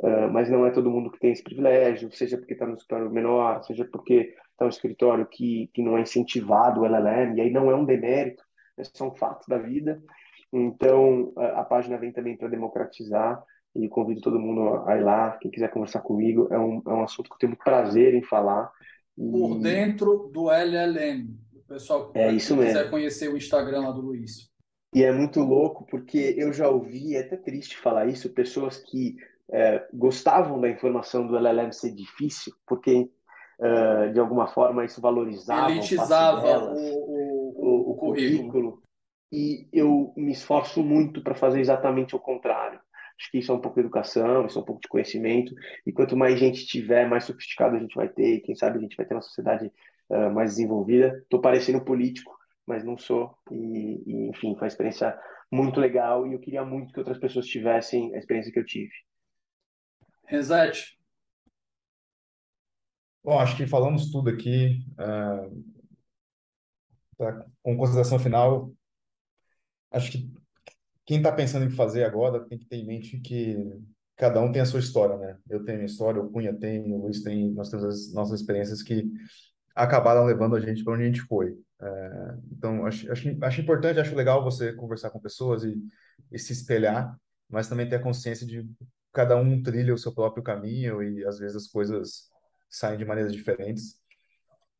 uh, 0.00 0.30
mas 0.30 0.50
não 0.50 0.66
é 0.66 0.70
todo 0.70 0.90
mundo 0.90 1.10
que 1.10 1.18
tem 1.18 1.32
esse 1.32 1.42
privilégio, 1.42 2.12
seja 2.12 2.36
porque 2.36 2.52
está 2.52 2.66
no 2.66 2.74
escritório 2.74 3.10
menor, 3.10 3.62
seja 3.62 3.86
porque 3.90 4.34
está 4.50 4.64
no 4.64 4.68
escritório 4.68 5.26
que, 5.26 5.70
que 5.72 5.82
não 5.82 5.96
é 5.96 6.02
incentivado 6.02 6.82
o 6.82 6.86
LLM, 6.86 7.38
e 7.38 7.40
aí 7.40 7.50
não 7.50 7.70
é 7.70 7.74
um 7.74 7.86
demérito, 7.86 8.42
é 8.76 8.84
só 8.84 9.08
um 9.08 9.14
fato 9.14 9.46
da 9.48 9.56
vida. 9.56 10.02
Então 10.52 11.32
a, 11.38 11.60
a 11.60 11.64
página 11.64 11.96
vem 11.96 12.12
também 12.12 12.36
para 12.36 12.48
democratizar 12.48 13.42
e 13.74 13.88
convido 13.88 14.20
todo 14.20 14.38
mundo 14.38 14.84
a 14.86 14.96
ir 14.96 15.02
lá. 15.02 15.38
Quem 15.40 15.50
quiser 15.50 15.70
conversar 15.70 16.00
comigo, 16.00 16.48
é 16.50 16.58
um, 16.58 16.82
é 16.86 16.90
um 16.90 17.02
assunto 17.02 17.28
que 17.28 17.34
eu 17.34 17.38
tenho 17.38 17.50
muito 17.50 17.64
prazer 17.64 18.14
em 18.14 18.22
falar. 18.22 18.70
E... 19.16 19.30
Por 19.30 19.58
dentro 19.58 20.30
do 20.32 20.50
LLM. 20.50 21.28
O 21.54 21.60
pessoal 21.68 22.10
é 22.14 22.32
isso 22.32 22.56
quiser 22.56 22.74
mesmo. 22.74 22.90
conhecer 22.90 23.28
o 23.28 23.36
Instagram 23.36 23.80
lá 23.80 23.90
do 23.90 24.02
Luiz. 24.02 24.50
E 24.94 25.02
é 25.02 25.10
muito 25.10 25.40
louco, 25.40 25.86
porque 25.86 26.34
eu 26.36 26.52
já 26.52 26.68
ouvi, 26.68 27.16
é 27.16 27.20
até 27.20 27.36
triste 27.36 27.78
falar 27.78 28.06
isso, 28.06 28.28
pessoas 28.28 28.76
que 28.76 29.16
é, 29.50 29.86
gostavam 29.92 30.60
da 30.60 30.68
informação 30.68 31.26
do 31.26 31.36
LLM 31.36 31.72
ser 31.72 31.92
difícil, 31.92 32.52
porque 32.66 33.10
é, 33.58 34.08
de 34.08 34.20
alguma 34.20 34.48
forma 34.48 34.84
isso 34.84 35.00
valorizava 35.00 35.70
Elitizava 35.70 36.58
o, 36.58 36.76
o, 36.76 37.54
o, 37.56 37.90
o, 37.92 37.96
currículo. 37.96 38.50
currículo. 38.50 38.82
E 39.32 39.66
eu 39.72 40.12
me 40.14 40.32
esforço 40.32 40.82
muito 40.82 41.22
para 41.22 41.34
fazer 41.34 41.60
exatamente 41.60 42.14
o 42.14 42.18
contrário. 42.18 42.78
Acho 43.18 43.30
que 43.30 43.38
isso 43.38 43.52
é 43.52 43.54
um 43.54 43.60
pouco 43.60 43.76
de 43.76 43.80
educação, 43.80 44.46
isso 44.46 44.58
é 44.58 44.62
um 44.62 44.64
pouco 44.64 44.80
de 44.80 44.88
conhecimento. 44.88 45.54
E 45.86 45.92
quanto 45.92 46.16
mais 46.16 46.38
gente 46.38 46.66
tiver, 46.66 47.08
mais 47.08 47.24
sofisticado 47.24 47.76
a 47.76 47.78
gente 47.78 47.94
vai 47.94 48.08
ter. 48.08 48.36
E 48.36 48.40
quem 48.40 48.54
sabe 48.54 48.78
a 48.78 48.80
gente 48.80 48.96
vai 48.96 49.06
ter 49.06 49.14
uma 49.14 49.22
sociedade 49.22 49.70
uh, 50.10 50.30
mais 50.32 50.50
desenvolvida. 50.50 51.18
Estou 51.22 51.40
parecendo 51.40 51.84
político, 51.84 52.36
mas 52.66 52.84
não 52.84 52.96
sou. 52.96 53.36
E, 53.50 54.02
e, 54.06 54.28
enfim, 54.28 54.54
foi 54.54 54.62
uma 54.62 54.68
experiência 54.68 55.18
muito 55.50 55.80
legal. 55.80 56.26
E 56.26 56.32
eu 56.32 56.40
queria 56.40 56.64
muito 56.64 56.92
que 56.92 56.98
outras 56.98 57.18
pessoas 57.18 57.46
tivessem 57.46 58.14
a 58.14 58.18
experiência 58.18 58.52
que 58.52 58.58
eu 58.58 58.66
tive. 58.66 58.92
Rezete, 60.26 60.96
Bom, 63.24 63.38
acho 63.38 63.56
que 63.56 63.68
falamos 63.68 64.10
tudo 64.10 64.30
aqui. 64.30 64.84
Uh, 64.94 65.64
tá, 67.16 67.46
com 67.62 67.76
consideração 67.76 68.18
final, 68.18 68.72
acho 69.92 70.10
que 70.10 70.41
quem 71.12 71.18
está 71.18 71.30
pensando 71.30 71.66
em 71.66 71.70
fazer 71.70 72.04
agora 72.04 72.40
tem 72.40 72.56
que 72.58 72.64
ter 72.64 72.76
em 72.76 72.86
mente 72.86 73.20
que 73.20 73.58
cada 74.16 74.40
um 74.40 74.50
tem 74.50 74.62
a 74.62 74.64
sua 74.64 74.80
história, 74.80 75.14
né? 75.18 75.36
Eu 75.46 75.62
tenho 75.62 75.76
minha 75.76 75.86
história, 75.86 76.22
o 76.22 76.30
Cunha 76.30 76.54
tem, 76.54 76.90
o 76.90 77.02
Luiz 77.02 77.22
tem, 77.22 77.52
nós 77.52 77.68
temos 77.68 77.84
as 77.84 78.14
nossas 78.14 78.40
experiências 78.40 78.82
que 78.82 79.04
acabaram 79.74 80.24
levando 80.24 80.56
a 80.56 80.60
gente 80.60 80.82
para 80.82 80.94
onde 80.94 81.02
a 81.02 81.06
gente 81.06 81.20
foi. 81.20 81.54
É, 81.82 82.34
então, 82.50 82.86
acho, 82.86 83.12
acho, 83.12 83.28
acho 83.44 83.60
importante, 83.60 84.00
acho 84.00 84.14
legal 84.14 84.42
você 84.42 84.72
conversar 84.72 85.10
com 85.10 85.20
pessoas 85.20 85.64
e, 85.64 85.78
e 86.30 86.38
se 86.38 86.54
espelhar, 86.54 87.14
mas 87.46 87.68
também 87.68 87.86
ter 87.86 87.96
a 87.96 88.02
consciência 88.02 88.46
de 88.46 88.66
cada 89.12 89.36
um 89.36 89.62
trilha 89.62 89.92
o 89.92 89.98
seu 89.98 90.14
próprio 90.14 90.42
caminho 90.42 91.02
e 91.02 91.26
às 91.26 91.38
vezes 91.38 91.56
as 91.56 91.66
coisas 91.66 92.30
saem 92.70 92.96
de 92.96 93.04
maneiras 93.04 93.34
diferentes. 93.34 93.96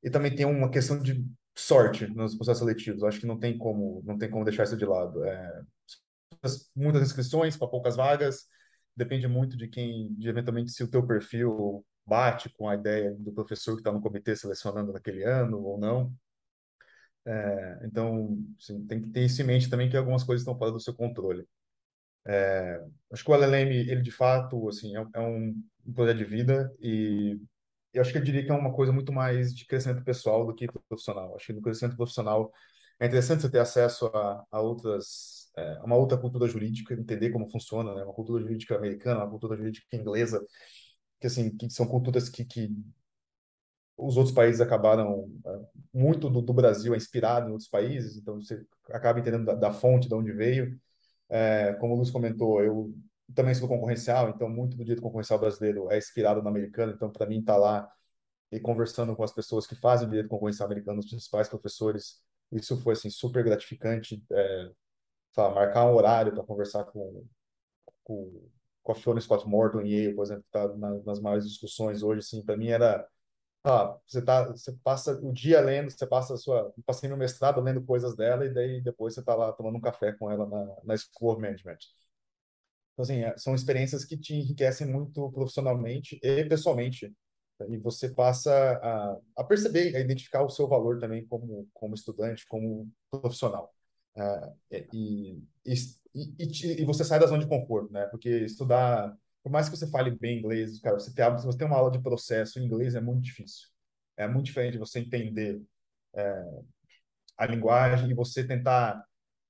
E 0.02 0.08
também 0.08 0.34
tem 0.34 0.46
uma 0.46 0.70
questão 0.70 0.98
de 0.98 1.26
sorte 1.54 2.06
nos 2.06 2.34
processos 2.34 2.60
seletivos. 2.60 3.04
Acho 3.04 3.20
que 3.20 3.26
não 3.26 3.38
tem 3.38 3.58
como, 3.58 4.02
não 4.06 4.16
tem 4.16 4.30
como 4.30 4.46
deixar 4.46 4.64
isso 4.64 4.78
de 4.78 4.86
lado. 4.86 5.22
É, 5.26 5.62
muitas 6.74 7.02
inscrições 7.02 7.56
para 7.56 7.68
poucas 7.68 7.96
vagas, 7.96 8.46
depende 8.96 9.26
muito 9.28 9.56
de 9.56 9.68
quem, 9.68 10.12
de 10.14 10.28
eventualmente 10.28 10.72
se 10.72 10.82
o 10.82 10.90
teu 10.90 11.06
perfil 11.06 11.84
bate 12.06 12.48
com 12.50 12.68
a 12.68 12.74
ideia 12.74 13.14
do 13.18 13.32
professor 13.32 13.74
que 13.74 13.80
está 13.80 13.92
no 13.92 14.00
comitê 14.00 14.34
selecionando 14.36 14.92
naquele 14.92 15.24
ano 15.24 15.62
ou 15.62 15.78
não. 15.78 16.14
É, 17.24 17.80
então, 17.84 18.36
assim, 18.58 18.84
tem 18.86 19.00
que 19.00 19.10
ter 19.10 19.24
isso 19.24 19.40
em 19.42 19.44
mente 19.44 19.70
também 19.70 19.88
que 19.88 19.96
algumas 19.96 20.24
coisas 20.24 20.42
estão 20.42 20.58
fora 20.58 20.72
do 20.72 20.80
seu 20.80 20.94
controle. 20.94 21.46
É, 22.26 22.80
acho 23.12 23.24
que 23.24 23.30
o 23.30 23.34
LLM, 23.34 23.74
ele 23.90 24.02
de 24.02 24.10
fato, 24.10 24.68
assim, 24.68 24.96
é, 24.96 25.06
é 25.14 25.20
um, 25.20 25.62
um 25.86 25.92
projeto 25.92 26.18
de 26.18 26.24
vida 26.24 26.72
e 26.80 27.40
eu 27.92 28.00
acho 28.02 28.12
que 28.12 28.18
eu 28.18 28.22
diria 28.22 28.44
que 28.44 28.50
é 28.50 28.54
uma 28.54 28.72
coisa 28.72 28.92
muito 28.92 29.12
mais 29.12 29.54
de 29.54 29.66
crescimento 29.66 30.04
pessoal 30.04 30.46
do 30.46 30.54
que 30.54 30.66
profissional. 30.88 31.34
Acho 31.36 31.46
que 31.46 31.52
no 31.52 31.62
crescimento 31.62 31.96
profissional 31.96 32.52
é 33.00 33.06
interessante 33.06 33.42
você 33.42 33.50
ter 33.50 33.58
acesso 33.60 34.06
a, 34.08 34.44
a 34.50 34.60
outras, 34.60 35.41
é, 35.56 35.80
uma 35.82 35.96
outra 35.96 36.18
cultura 36.18 36.46
jurídica, 36.48 36.94
entender 36.94 37.30
como 37.30 37.50
funciona, 37.50 37.94
né? 37.94 38.04
Uma 38.04 38.14
cultura 38.14 38.42
jurídica 38.42 38.76
americana, 38.76 39.20
uma 39.20 39.30
cultura 39.30 39.56
jurídica 39.56 39.86
inglesa, 39.96 40.44
que 41.20 41.26
assim, 41.26 41.56
que 41.56 41.70
são 41.70 41.86
culturas 41.86 42.28
que, 42.28 42.44
que 42.44 42.70
os 43.96 44.16
outros 44.16 44.34
países 44.34 44.60
acabaram 44.60 45.30
é, 45.46 45.60
muito 45.92 46.28
do, 46.30 46.42
do, 46.42 46.52
Brasil 46.52 46.94
é 46.94 46.96
inspirado 46.96 47.48
em 47.48 47.52
outros 47.52 47.68
países, 47.68 48.16
então 48.16 48.40
você 48.40 48.64
acaba 48.90 49.20
entendendo 49.20 49.44
da, 49.46 49.54
da 49.54 49.72
fonte, 49.72 50.08
de 50.08 50.14
onde 50.14 50.32
veio. 50.32 50.78
É, 51.28 51.74
como 51.74 51.94
o 51.94 51.96
Luiz 51.96 52.10
comentou, 52.10 52.62
eu 52.62 52.94
também 53.34 53.54
sou 53.54 53.68
concorrencial, 53.68 54.30
então 54.30 54.48
muito 54.48 54.76
do 54.76 54.84
direito 54.84 55.02
concorrencial 55.02 55.38
brasileiro 55.38 55.90
é 55.90 55.98
inspirado 55.98 56.42
no 56.42 56.48
americano, 56.48 56.92
então 56.92 57.10
para 57.10 57.26
mim 57.26 57.40
estar 57.40 57.54
tá 57.54 57.58
lá 57.58 57.92
e 58.50 58.60
conversando 58.60 59.16
com 59.16 59.22
as 59.24 59.32
pessoas 59.32 59.66
que 59.66 59.74
fazem 59.76 60.08
direito 60.08 60.28
concorrencial 60.28 60.66
americano, 60.66 61.00
os 61.00 61.08
principais 61.08 61.48
professores, 61.48 62.22
isso 62.52 62.76
foi 62.82 62.92
assim 62.94 63.10
super 63.10 63.42
gratificante, 63.42 64.22
é, 64.30 64.70
sabe, 65.32 65.54
marcar 65.54 65.86
um 65.86 65.94
horário 65.94 66.32
para 66.34 66.44
conversar 66.44 66.84
com, 66.84 67.24
com, 68.04 68.48
com 68.82 68.92
a 68.92 68.94
Fiona 68.94 69.20
Scott 69.20 69.46
Morton 69.48 69.82
e 69.82 70.14
por 70.14 70.24
exemplo, 70.24 70.42
que 70.42 70.58
está 70.58 70.68
na, 70.76 70.90
nas 71.04 71.20
maiores 71.20 71.48
discussões 71.48 72.02
hoje, 72.02 72.20
assim, 72.20 72.44
para 72.44 72.56
mim 72.56 72.68
era 72.68 73.06
ah, 73.64 73.96
você 74.06 74.20
tá, 74.22 74.44
você 74.48 74.72
passa 74.82 75.12
o 75.22 75.32
dia 75.32 75.60
lendo, 75.60 75.90
você 75.90 76.06
passa 76.06 76.34
a 76.34 76.36
sua, 76.36 76.72
passei 76.84 77.08
no 77.08 77.16
mestrado 77.16 77.60
lendo 77.60 77.82
coisas 77.84 78.16
dela 78.16 78.44
e 78.44 78.52
daí 78.52 78.80
depois 78.80 79.14
você 79.14 79.20
está 79.20 79.34
lá 79.36 79.52
tomando 79.52 79.76
um 79.78 79.80
café 79.80 80.12
com 80.12 80.30
ela 80.30 80.46
na, 80.48 80.76
na 80.84 80.96
School 80.96 81.32
of 81.32 81.40
Management. 81.40 81.78
Então, 82.92 83.04
assim, 83.04 83.22
é, 83.22 83.36
são 83.38 83.54
experiências 83.54 84.04
que 84.04 84.16
te 84.18 84.34
enriquecem 84.34 84.86
muito 84.86 85.30
profissionalmente 85.32 86.18
e 86.22 86.44
pessoalmente. 86.44 87.14
E 87.68 87.78
você 87.78 88.10
passa 88.10 88.52
a, 88.82 89.18
a 89.36 89.44
perceber, 89.44 89.94
a 89.96 90.00
identificar 90.00 90.42
o 90.42 90.50
seu 90.50 90.66
valor 90.68 90.98
também 90.98 91.24
como, 91.26 91.68
como 91.72 91.94
estudante, 91.94 92.46
como 92.48 92.90
profissional. 93.10 93.72
Uh, 94.16 94.54
e, 94.94 95.42
e, 95.64 96.82
e, 96.82 96.84
você 96.84 97.04
sai 97.04 97.18
da 97.18 97.26
zona 97.26 97.42
de 97.42 97.48
conforto, 97.48 97.92
né? 97.92 98.06
Porque 98.06 98.28
estudar, 98.28 99.16
por 99.42 99.50
mais 99.50 99.68
que 99.68 99.76
você 99.76 99.86
fale 99.90 100.10
bem 100.10 100.38
inglês, 100.38 100.78
cara, 100.80 100.98
você 100.98 101.12
tem, 101.12 101.24
você 101.30 101.58
tem 101.58 101.66
uma 101.66 101.76
aula 101.76 101.90
de 101.90 102.02
processo 102.02 102.58
em 102.58 102.64
inglês 102.64 102.94
é 102.94 103.00
muito 103.00 103.22
difícil. 103.22 103.68
É 104.16 104.28
muito 104.28 104.46
diferente 104.46 104.78
você 104.78 105.00
entender 105.00 105.62
é, 106.14 106.44
a 107.38 107.46
linguagem 107.46 108.10
e 108.10 108.14
você 108.14 108.44
tentar 108.44 109.02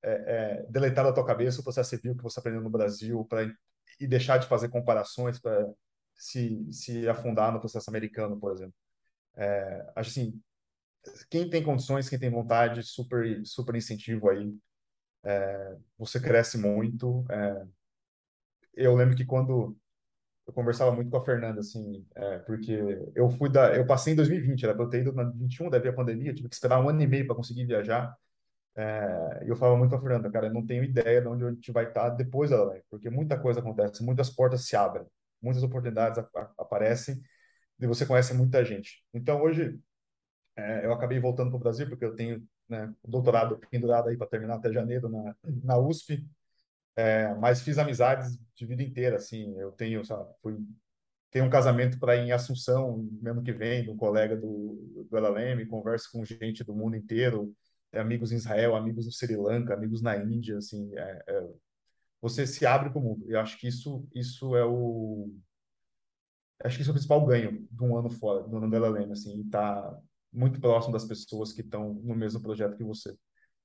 é, 0.02 0.12
é, 0.12 0.66
deletar 0.70 1.04
da 1.04 1.12
tua 1.12 1.26
cabeça 1.26 1.60
o 1.60 1.64
processo 1.64 1.90
civil 1.90 2.16
que 2.16 2.22
você 2.22 2.38
aprendeu 2.38 2.62
no 2.62 2.70
Brasil 2.70 3.24
para 3.24 3.52
e 4.00 4.06
deixar 4.06 4.38
de 4.38 4.46
fazer 4.46 4.68
comparações 4.68 5.38
para 5.38 5.68
se, 6.14 6.72
se 6.72 7.08
afundar 7.08 7.52
no 7.52 7.60
processo 7.60 7.90
americano, 7.90 8.38
por 8.38 8.52
exemplo. 8.52 8.74
É, 9.36 9.92
assim, 9.96 10.40
quem 11.30 11.48
tem 11.50 11.62
condições, 11.62 12.08
quem 12.08 12.18
tem 12.18 12.30
vontade, 12.30 12.82
super 12.82 13.44
super 13.44 13.74
incentivo 13.76 14.30
aí. 14.30 14.54
É, 15.24 15.76
você 15.98 16.20
cresce 16.20 16.58
muito. 16.58 17.24
É, 17.30 17.66
eu 18.74 18.94
lembro 18.94 19.16
que 19.16 19.24
quando 19.24 19.76
eu 20.46 20.52
conversava 20.54 20.92
muito 20.92 21.10
com 21.10 21.18
a 21.18 21.24
Fernanda, 21.24 21.60
assim, 21.60 22.06
é, 22.16 22.38
porque 22.40 22.72
eu 23.14 23.30
fui 23.30 23.50
da, 23.50 23.76
eu 23.76 23.86
passei 23.86 24.14
em 24.14 24.16
2020, 24.16 24.64
era 24.64 24.74
para 24.74 24.84
eu 24.84 24.90
ter 24.90 25.02
ido 25.02 25.12
na 25.12 25.24
21, 25.24 25.70
daí 25.70 25.86
a 25.88 25.92
pandemia, 25.92 26.34
tive 26.34 26.48
que 26.48 26.54
esperar 26.54 26.80
um 26.84 26.88
ano 26.88 27.02
e 27.02 27.06
meio 27.06 27.26
para 27.26 27.36
conseguir 27.36 27.66
viajar. 27.66 28.16
É, 28.76 29.44
eu 29.46 29.56
falava 29.56 29.78
muito 29.78 29.90
com 29.90 29.96
a 29.96 30.00
Fernanda, 30.00 30.30
cara, 30.30 30.46
eu 30.48 30.54
não 30.54 30.66
tenho 30.66 30.84
ideia 30.84 31.20
de 31.20 31.28
onde 31.28 31.44
a 31.44 31.50
gente 31.50 31.72
vai 31.72 31.86
estar 31.86 32.10
depois 32.10 32.50
da 32.50 32.64
lei, 32.64 32.82
porque 32.90 33.10
muita 33.10 33.38
coisa 33.38 33.60
acontece, 33.60 34.04
muitas 34.04 34.30
portas 34.30 34.66
se 34.66 34.76
abrem, 34.76 35.06
muitas 35.42 35.62
oportunidades 35.62 36.24
aparecem 36.58 37.22
e 37.80 37.86
você 37.86 38.06
conhece 38.06 38.34
muita 38.34 38.64
gente. 38.64 39.04
Então, 39.14 39.42
hoje, 39.42 39.78
é, 40.56 40.84
eu 40.84 40.92
acabei 40.92 41.18
voltando 41.18 41.50
para 41.50 41.56
o 41.56 41.60
Brasil, 41.60 41.88
porque 41.88 42.04
eu 42.04 42.14
tenho 42.14 42.46
né, 42.68 42.92
doutorado 43.04 43.58
pendurado 43.70 44.08
aí 44.08 44.16
para 44.16 44.26
terminar 44.26 44.56
até 44.56 44.72
janeiro 44.72 45.08
na, 45.08 45.34
na 45.64 45.78
USP, 45.78 46.26
é, 46.96 47.34
mas 47.34 47.62
fiz 47.62 47.78
amizades 47.78 48.38
de 48.54 48.66
vida 48.66 48.82
inteira, 48.82 49.16
assim, 49.16 49.58
eu 49.58 49.72
tenho, 49.72 50.04
sabe, 50.04 50.30
fui, 50.42 50.58
tenho 51.30 51.46
um 51.46 51.50
casamento 51.50 51.98
para 51.98 52.16
ir 52.16 52.28
em 52.28 52.32
Assunção, 52.32 53.08
mesmo 53.20 53.42
que 53.42 53.52
vem, 53.52 53.82
de 53.82 53.90
um 53.90 53.96
colega 53.96 54.36
do, 54.36 55.06
do 55.10 55.16
LLM, 55.16 55.66
converso 55.66 56.10
com 56.12 56.24
gente 56.24 56.62
do 56.62 56.74
mundo 56.74 56.96
inteiro, 56.96 57.54
amigos 57.92 58.32
em 58.32 58.36
Israel, 58.36 58.76
amigos 58.76 59.06
no 59.06 59.12
Sri 59.12 59.36
Lanka, 59.36 59.74
amigos 59.74 60.02
na 60.02 60.16
Índia, 60.16 60.58
assim, 60.58 60.90
é, 60.96 61.24
é, 61.26 61.48
você 62.20 62.46
se 62.46 62.64
abre 62.66 62.90
para 62.90 62.98
o 62.98 63.02
mundo. 63.02 63.24
Eu 63.28 63.40
acho 63.40 63.58
que 63.58 63.66
isso, 63.66 64.06
isso 64.14 64.54
é 64.56 64.64
o 64.64 65.30
acho 66.64 66.76
que 66.76 66.82
isso 66.82 66.90
é 66.90 66.92
o 66.92 66.94
principal 66.94 67.26
ganho 67.26 67.66
de 67.70 67.82
um 67.82 67.96
ano 67.96 68.08
fora, 68.08 68.46
do 68.46 68.56
ano 68.56 68.70
da 68.70 68.76
LLM, 68.76 69.12
assim, 69.12 69.42
tá 69.50 70.00
muito 70.32 70.60
próximo 70.60 70.92
das 70.92 71.04
pessoas 71.04 71.52
que 71.52 71.60
estão 71.60 71.94
no 71.94 72.14
mesmo 72.14 72.40
projeto 72.40 72.76
que 72.76 72.84
você. 72.84 73.14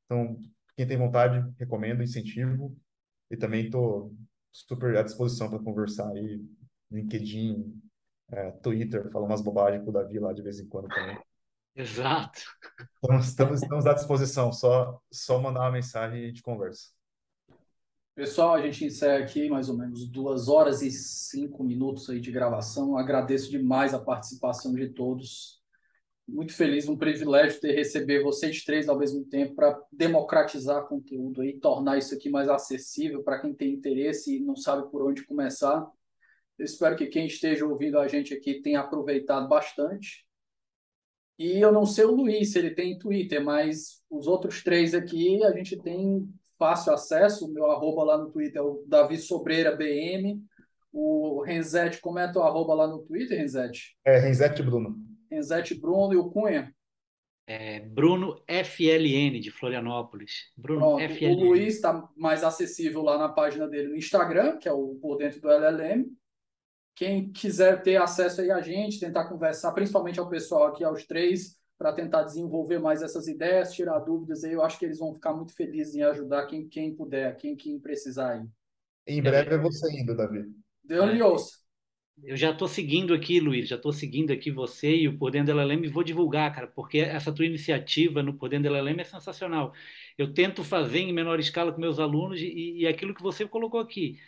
Então, 0.06 0.40
quem 0.76 0.88
tem 0.88 0.98
vontade, 0.98 1.44
recomendo, 1.58 2.04
incentivo, 2.04 2.76
e 3.32 3.38
também 3.38 3.66
estou 3.66 4.14
super 4.52 4.96
à 4.98 5.04
disposição 5.04 5.50
para 5.50 5.60
conversar 5.60 6.10
aí, 6.12 6.44
LinkedIn, 6.92 7.82
é, 8.32 8.52
Twitter, 8.52 9.10
falar 9.12 9.26
umas 9.26 9.42
bobagens 9.42 9.84
com 9.84 9.90
o 9.90 9.94
Davi 9.94 10.20
lá 10.20 10.34
de 10.34 10.42
vez 10.42 10.60
em 10.60 10.68
quando 10.68 10.88
também. 10.88 11.18
Exato. 11.76 12.42
Então, 12.98 13.20
estamos, 13.20 13.62
estamos 13.62 13.86
à 13.86 13.94
disposição, 13.94 14.52
só, 14.52 15.00
só 15.12 15.40
mandar 15.40 15.62
uma 15.62 15.72
mensagem 15.72 16.22
e 16.22 16.24
a 16.26 16.28
gente 16.28 16.42
conversa. 16.42 16.90
Pessoal, 18.16 18.56
a 18.56 18.62
gente 18.62 18.84
encerra 18.84 19.24
aqui 19.24 19.48
mais 19.48 19.70
ou 19.70 19.78
menos 19.78 20.10
duas 20.10 20.48
horas 20.48 20.82
e 20.82 20.90
cinco 20.90 21.64
minutos 21.64 22.10
aí 22.10 22.20
de 22.20 22.32
gravação. 22.32 22.98
Agradeço 22.98 23.52
demais 23.52 23.94
a 23.94 24.00
participação 24.00 24.74
de 24.74 24.90
todos. 24.90 25.57
Muito 26.28 26.54
feliz, 26.54 26.90
um 26.90 26.98
privilégio 26.98 27.62
ter 27.62 27.74
receber 27.74 28.22
vocês 28.22 28.64
três 28.64 28.90
ao 28.90 28.98
mesmo 28.98 29.24
tempo 29.24 29.56
para 29.56 29.80
democratizar 29.92 30.86
conteúdo 30.88 31.42
aí, 31.42 31.58
tornar 31.58 31.98
isso 31.98 32.14
aqui 32.14 32.30
mais 32.30 32.50
acessível 32.50 33.24
para 33.24 33.40
quem 33.40 33.54
tem 33.54 33.74
interesse 33.74 34.36
e 34.36 34.40
não 34.40 34.56
sabe 34.56 34.92
por 34.92 35.02
onde 35.08 35.26
começar. 35.26 35.90
Eu 36.58 36.66
espero 36.66 36.98
que 36.98 37.08
quem 37.08 37.28
esteja 37.28 37.66
ouvindo 37.66 37.98
a 37.98 38.08
gente 38.08 38.34
aqui 38.34 38.62
tenha 38.62 38.82
aproveitado 38.82 39.48
bastante 39.48 40.28
e 41.40 41.60
eu 41.62 41.72
não 41.72 41.86
sei 41.86 42.04
o 42.04 42.12
Luiz 42.12 42.52
se 42.52 42.58
ele 42.58 42.72
tem 42.72 42.98
Twitter, 42.98 43.44
mas 43.44 44.02
os 44.10 44.26
outros 44.26 44.64
três 44.64 44.96
aqui 44.96 45.44
a 45.44 45.52
gente 45.52 45.78
tem 45.78 46.28
fácil 46.58 46.94
acesso. 46.94 47.46
O 47.46 47.54
meu 47.54 47.70
arroba 47.72 48.04
lá 48.04 48.18
no 48.18 48.32
Twitter 48.32 48.60
é 48.60 48.66
o 48.66 48.84
Davi 48.88 49.18
Sobreira 49.18 49.76
BM. 49.76 50.42
O 50.92 51.44
Renzete, 51.44 52.02
como 52.02 52.18
é 52.18 52.32
teu 52.32 52.42
arroba 52.42 52.74
lá 52.74 52.88
no 52.88 53.00
Twitter, 53.00 53.38
Renzete? 53.38 53.96
É 54.04 54.18
Renzete 54.18 54.64
Bruno. 54.64 54.98
Renzete 55.30 55.76
Bruno 55.76 56.14
e 56.14 56.18
o 56.18 56.30
Cunha? 56.30 56.74
É 57.46 57.80
Bruno 57.80 58.44
FLN 58.46 59.40
de 59.40 59.52
Florianópolis. 59.52 60.52
Bruno 60.56 60.98
Pronto, 60.98 61.14
FLN. 61.14 61.36
O 61.36 61.46
Luiz 61.46 61.76
está 61.76 62.10
mais 62.16 62.44
acessível 62.44 63.02
lá 63.02 63.18
na 63.18 63.30
página 63.30 63.68
dele 63.68 63.88
no 63.88 63.96
Instagram, 63.96 64.58
que 64.58 64.68
é 64.68 64.72
o 64.72 64.96
Por 64.96 65.18
Dentro 65.18 65.40
do 65.40 65.50
LLM. 65.50 66.06
Quem 66.94 67.32
quiser 67.32 67.82
ter 67.84 67.96
acesso 67.96 68.42
aí 68.42 68.52
a 68.52 68.60
gente, 68.60 69.00
tentar 69.00 69.30
conversar, 69.30 69.72
principalmente 69.72 70.20
ao 70.20 70.30
pessoal 70.30 70.66
aqui, 70.66 70.84
aos 70.84 71.06
três, 71.06 71.56
para 71.78 71.94
tentar 71.94 72.24
desenvolver 72.24 72.80
mais 72.80 73.04
essas 73.04 73.28
ideias, 73.28 73.72
tirar 73.72 74.00
dúvidas 74.00 74.44
aí, 74.44 74.54
eu 74.54 74.64
acho 74.64 74.80
que 74.80 74.86
eles 74.86 74.98
vão 74.98 75.14
ficar 75.14 75.32
muito 75.34 75.54
felizes 75.56 75.96
em 75.96 76.02
ajudar 76.02 76.48
quem, 76.48 76.68
quem 76.68 76.96
puder, 76.96 77.38
quem, 77.38 77.56
quem 77.56 77.80
precisar 77.80 78.34
aí. 78.34 78.46
Em 79.06 79.22
breve 79.22 79.56
é 79.56 79.58
você 79.58 79.88
indo, 79.94 80.18
Davi. 80.18 80.44
Deus 80.84 81.12
lhe 81.12 81.22
ouça. 81.22 81.67
Eu 82.24 82.36
já 82.36 82.50
estou 82.52 82.68
seguindo 82.68 83.14
aqui, 83.14 83.40
Luiz, 83.40 83.70
já 83.70 83.76
estou 83.76 83.94
seguindo 83.94 84.32
aqui 84.34 84.50
você 84.52 84.96
e 84.96 85.08
o 85.08 85.18
Por 85.18 85.32
da 85.32 85.40
LLM 85.40 85.86
e 85.86 85.90
vou 85.90 86.04
divulgar, 86.04 86.54
cara, 86.54 86.68
porque 86.68 86.98
essa 87.00 87.32
tua 87.32 87.46
iniciativa 87.46 88.24
no 88.24 88.34
Por 88.34 88.50
da 88.50 88.56
LLM 88.58 89.02
é 89.02 89.04
sensacional. 89.04 89.74
Eu 90.18 90.34
tento 90.34 90.64
fazer 90.64 91.00
em 91.00 91.14
menor 91.14 91.40
escala 91.40 91.72
com 91.72 91.80
meus 91.80 92.00
alunos 92.00 92.42
e, 92.42 92.80
e 92.80 92.88
aquilo 92.88 93.14
que 93.14 93.22
você 93.22 93.48
colocou 93.48 93.80
aqui. 93.80 94.20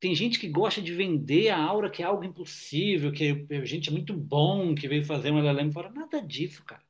Tem 0.00 0.14
gente 0.14 0.38
que 0.38 0.48
gosta 0.48 0.82
de 0.82 0.92
vender 0.92 1.48
a 1.50 1.58
aura 1.62 1.90
que 1.90 2.02
é 2.02 2.06
algo 2.06 2.24
impossível, 2.24 3.10
que 3.12 3.46
é 3.50 3.64
gente 3.64 3.90
muito 3.90 4.12
bom 4.14 4.74
que 4.74 4.86
veio 4.88 5.04
fazer 5.04 5.30
um 5.30 5.38
LLM 5.38 5.72
fora. 5.72 5.90
Nada 5.90 6.20
disso, 6.20 6.62
cara. 6.64 6.82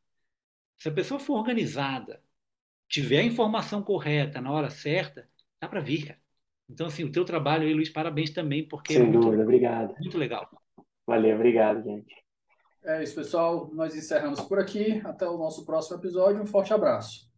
Se 0.78 0.88
a 0.88 0.92
pessoa 0.92 1.20
for 1.20 1.38
organizada, 1.38 2.22
tiver 2.88 3.20
a 3.20 3.24
informação 3.24 3.82
correta 3.82 4.40
na 4.42 4.52
hora 4.52 4.70
certa, 4.70 5.30
dá 5.60 5.68
para 5.68 5.80
vir, 5.82 6.06
cara. 6.08 6.20
Então, 6.68 6.86
assim, 6.86 7.04
o 7.04 7.12
teu 7.12 7.24
trabalho 7.24 7.64
aí, 7.64 7.74
Luiz, 7.74 7.90
parabéns 7.90 8.30
também, 8.30 8.66
porque 8.66 8.94
Sem 8.94 9.02
é 9.02 9.06
muito, 9.06 9.20
dúvida, 9.20 9.42
obrigado. 9.42 9.94
muito 10.00 10.18
legal. 10.18 10.48
Valeu, 11.06 11.34
obrigado, 11.34 11.82
gente. 11.82 12.14
É 12.84 13.02
isso, 13.02 13.14
pessoal. 13.14 13.70
Nós 13.72 13.94
encerramos 13.94 14.40
por 14.42 14.58
aqui. 14.58 15.00
Até 15.04 15.26
o 15.28 15.38
nosso 15.38 15.64
próximo 15.64 15.98
episódio. 15.98 16.42
Um 16.42 16.46
forte 16.46 16.72
abraço. 16.72 17.33